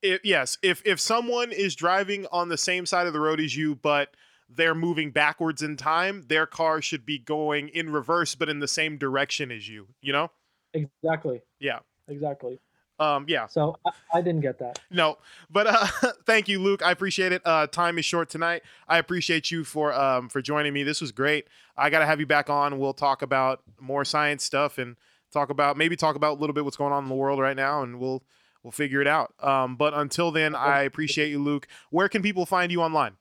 If, 0.00 0.20
yes. 0.24 0.58
If 0.62 0.82
if 0.84 1.00
someone 1.00 1.52
is 1.52 1.74
driving 1.74 2.26
on 2.32 2.48
the 2.48 2.56
same 2.58 2.86
side 2.86 3.06
of 3.06 3.12
the 3.12 3.20
road 3.20 3.40
as 3.40 3.56
you, 3.56 3.74
but 3.76 4.14
they're 4.48 4.74
moving 4.74 5.10
backwards 5.10 5.62
in 5.62 5.76
time, 5.76 6.24
their 6.28 6.46
car 6.46 6.82
should 6.82 7.06
be 7.06 7.18
going 7.18 7.68
in 7.68 7.90
reverse, 7.90 8.34
but 8.34 8.48
in 8.48 8.58
the 8.60 8.68
same 8.68 8.96
direction 8.98 9.50
as 9.50 9.68
you. 9.68 9.88
You 10.00 10.12
know? 10.12 10.30
Exactly. 10.74 11.40
Yeah. 11.60 11.80
Exactly. 12.08 12.58
Um. 12.98 13.24
Yeah. 13.26 13.46
So 13.46 13.76
I, 13.86 14.18
I 14.18 14.20
didn't 14.20 14.42
get 14.42 14.58
that. 14.58 14.78
No, 14.90 15.18
but 15.50 15.66
uh, 15.66 15.86
thank 16.26 16.48
you, 16.48 16.60
Luke. 16.60 16.82
I 16.82 16.90
appreciate 16.92 17.32
it. 17.32 17.42
Uh, 17.44 17.66
time 17.66 17.98
is 17.98 18.04
short 18.04 18.28
tonight. 18.28 18.62
I 18.86 18.98
appreciate 18.98 19.50
you 19.50 19.64
for 19.64 19.92
um 19.92 20.28
for 20.28 20.42
joining 20.42 20.72
me. 20.72 20.82
This 20.82 21.00
was 21.00 21.10
great. 21.10 21.48
I 21.76 21.90
gotta 21.90 22.06
have 22.06 22.20
you 22.20 22.26
back 22.26 22.50
on. 22.50 22.78
We'll 22.78 22.92
talk 22.92 23.22
about 23.22 23.62
more 23.80 24.04
science 24.04 24.44
stuff 24.44 24.78
and 24.78 24.96
talk 25.32 25.50
about 25.50 25.76
maybe 25.76 25.96
talk 25.96 26.14
about 26.14 26.38
a 26.38 26.40
little 26.40 26.54
bit 26.54 26.64
what's 26.64 26.76
going 26.76 26.92
on 26.92 27.04
in 27.04 27.08
the 27.08 27.14
world 27.14 27.40
right 27.40 27.56
now, 27.56 27.82
and 27.82 27.98
we'll 27.98 28.22
we'll 28.62 28.72
figure 28.72 29.00
it 29.00 29.08
out. 29.08 29.34
Um, 29.42 29.76
but 29.76 29.94
until 29.94 30.30
then, 30.30 30.54
I 30.54 30.82
appreciate 30.82 31.30
you, 31.30 31.42
Luke. 31.42 31.66
Where 31.90 32.08
can 32.08 32.22
people 32.22 32.46
find 32.46 32.70
you 32.70 32.82
online? 32.82 33.16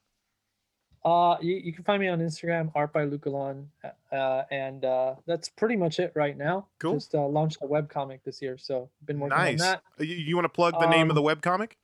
Uh, 1.03 1.35
you, 1.41 1.55
you 1.55 1.73
can 1.73 1.83
find 1.83 1.99
me 1.99 2.07
on 2.07 2.19
Instagram, 2.19 2.71
art 2.75 2.93
by 2.93 3.05
Luke 3.05 3.23
Galan, 3.23 3.67
uh, 4.11 4.43
and 4.51 4.85
uh, 4.85 5.15
that's 5.25 5.49
pretty 5.49 5.75
much 5.75 5.99
it 5.99 6.11
right 6.15 6.37
now. 6.37 6.67
Cool. 6.79 6.93
Just 6.93 7.15
uh, 7.15 7.25
launched 7.25 7.57
a 7.63 7.65
web 7.65 7.89
comic 7.89 8.23
this 8.23 8.39
year, 8.41 8.55
so 8.57 8.87
been 9.05 9.19
working 9.19 9.33
on 9.37 9.45
Nice. 9.45 9.59
that. 9.61 9.81
Uh, 9.99 10.03
You, 10.03 10.15
you 10.15 10.35
want 10.35 10.45
to 10.45 10.49
plug 10.49 10.79
the 10.79 10.87
name 10.89 11.09
of 11.09 11.15
the 11.15 11.21
web 11.21 11.41
comic? 11.41 11.77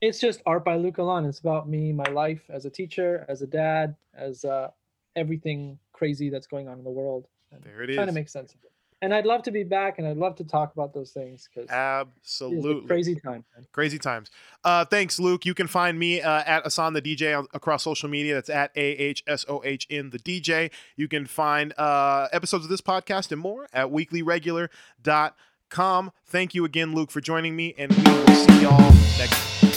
it's 0.00 0.20
just 0.20 0.40
art 0.46 0.64
by 0.64 0.76
Luke 0.76 0.94
Galan. 0.94 1.24
It's 1.26 1.40
about 1.40 1.68
me, 1.68 1.92
my 1.92 2.04
life 2.10 2.42
as 2.48 2.64
a 2.64 2.70
teacher, 2.70 3.26
as 3.28 3.42
a 3.42 3.46
dad, 3.48 3.96
as 4.14 4.44
uh, 4.44 4.70
everything 5.16 5.76
crazy 5.92 6.30
that's 6.30 6.46
going 6.46 6.68
on 6.68 6.78
in 6.78 6.84
the 6.84 6.90
world. 6.90 7.26
There 7.64 7.82
it 7.82 7.92
Trying 7.94 8.06
to 8.06 8.10
is. 8.10 8.14
make 8.14 8.28
sense 8.28 8.52
of 8.54 8.60
it. 8.62 8.70
And 9.00 9.14
I'd 9.14 9.26
love 9.26 9.44
to 9.44 9.52
be 9.52 9.62
back, 9.62 9.98
and 9.98 10.08
I'd 10.08 10.16
love 10.16 10.34
to 10.36 10.44
talk 10.44 10.72
about 10.72 10.92
those 10.92 11.12
things 11.12 11.48
because 11.48 11.70
Absolutely. 11.70 12.86
crazy 12.86 13.14
time. 13.14 13.44
man. 13.54 13.66
Crazy 13.70 13.98
times. 13.98 14.30
Uh, 14.64 14.84
thanks, 14.84 15.20
Luke. 15.20 15.46
You 15.46 15.54
can 15.54 15.68
find 15.68 15.96
me 15.98 16.20
uh, 16.20 16.42
at 16.44 16.64
Ahsohn 16.64 16.94
the 16.94 17.02
DJ 17.02 17.46
across 17.54 17.84
social 17.84 18.08
media. 18.08 18.34
That's 18.34 18.50
at 18.50 18.72
A 18.74 18.80
H 18.80 19.22
S 19.28 19.44
O 19.48 19.62
H 19.64 19.86
in 19.88 20.10
the 20.10 20.18
DJ. 20.18 20.72
You 20.96 21.06
can 21.06 21.26
find 21.26 21.72
uh, 21.78 22.26
episodes 22.32 22.64
of 22.64 22.70
this 22.70 22.80
podcast 22.80 23.30
and 23.30 23.40
more 23.40 23.68
at 23.72 23.86
weeklyregular.com. 23.88 26.12
Thank 26.26 26.54
you 26.54 26.64
again, 26.64 26.92
Luke, 26.92 27.12
for 27.12 27.20
joining 27.20 27.54
me, 27.54 27.74
and 27.78 27.92
we 27.92 28.02
will 28.02 28.26
see 28.26 28.62
y'all 28.62 28.80
next 29.18 29.60
time. 29.60 29.67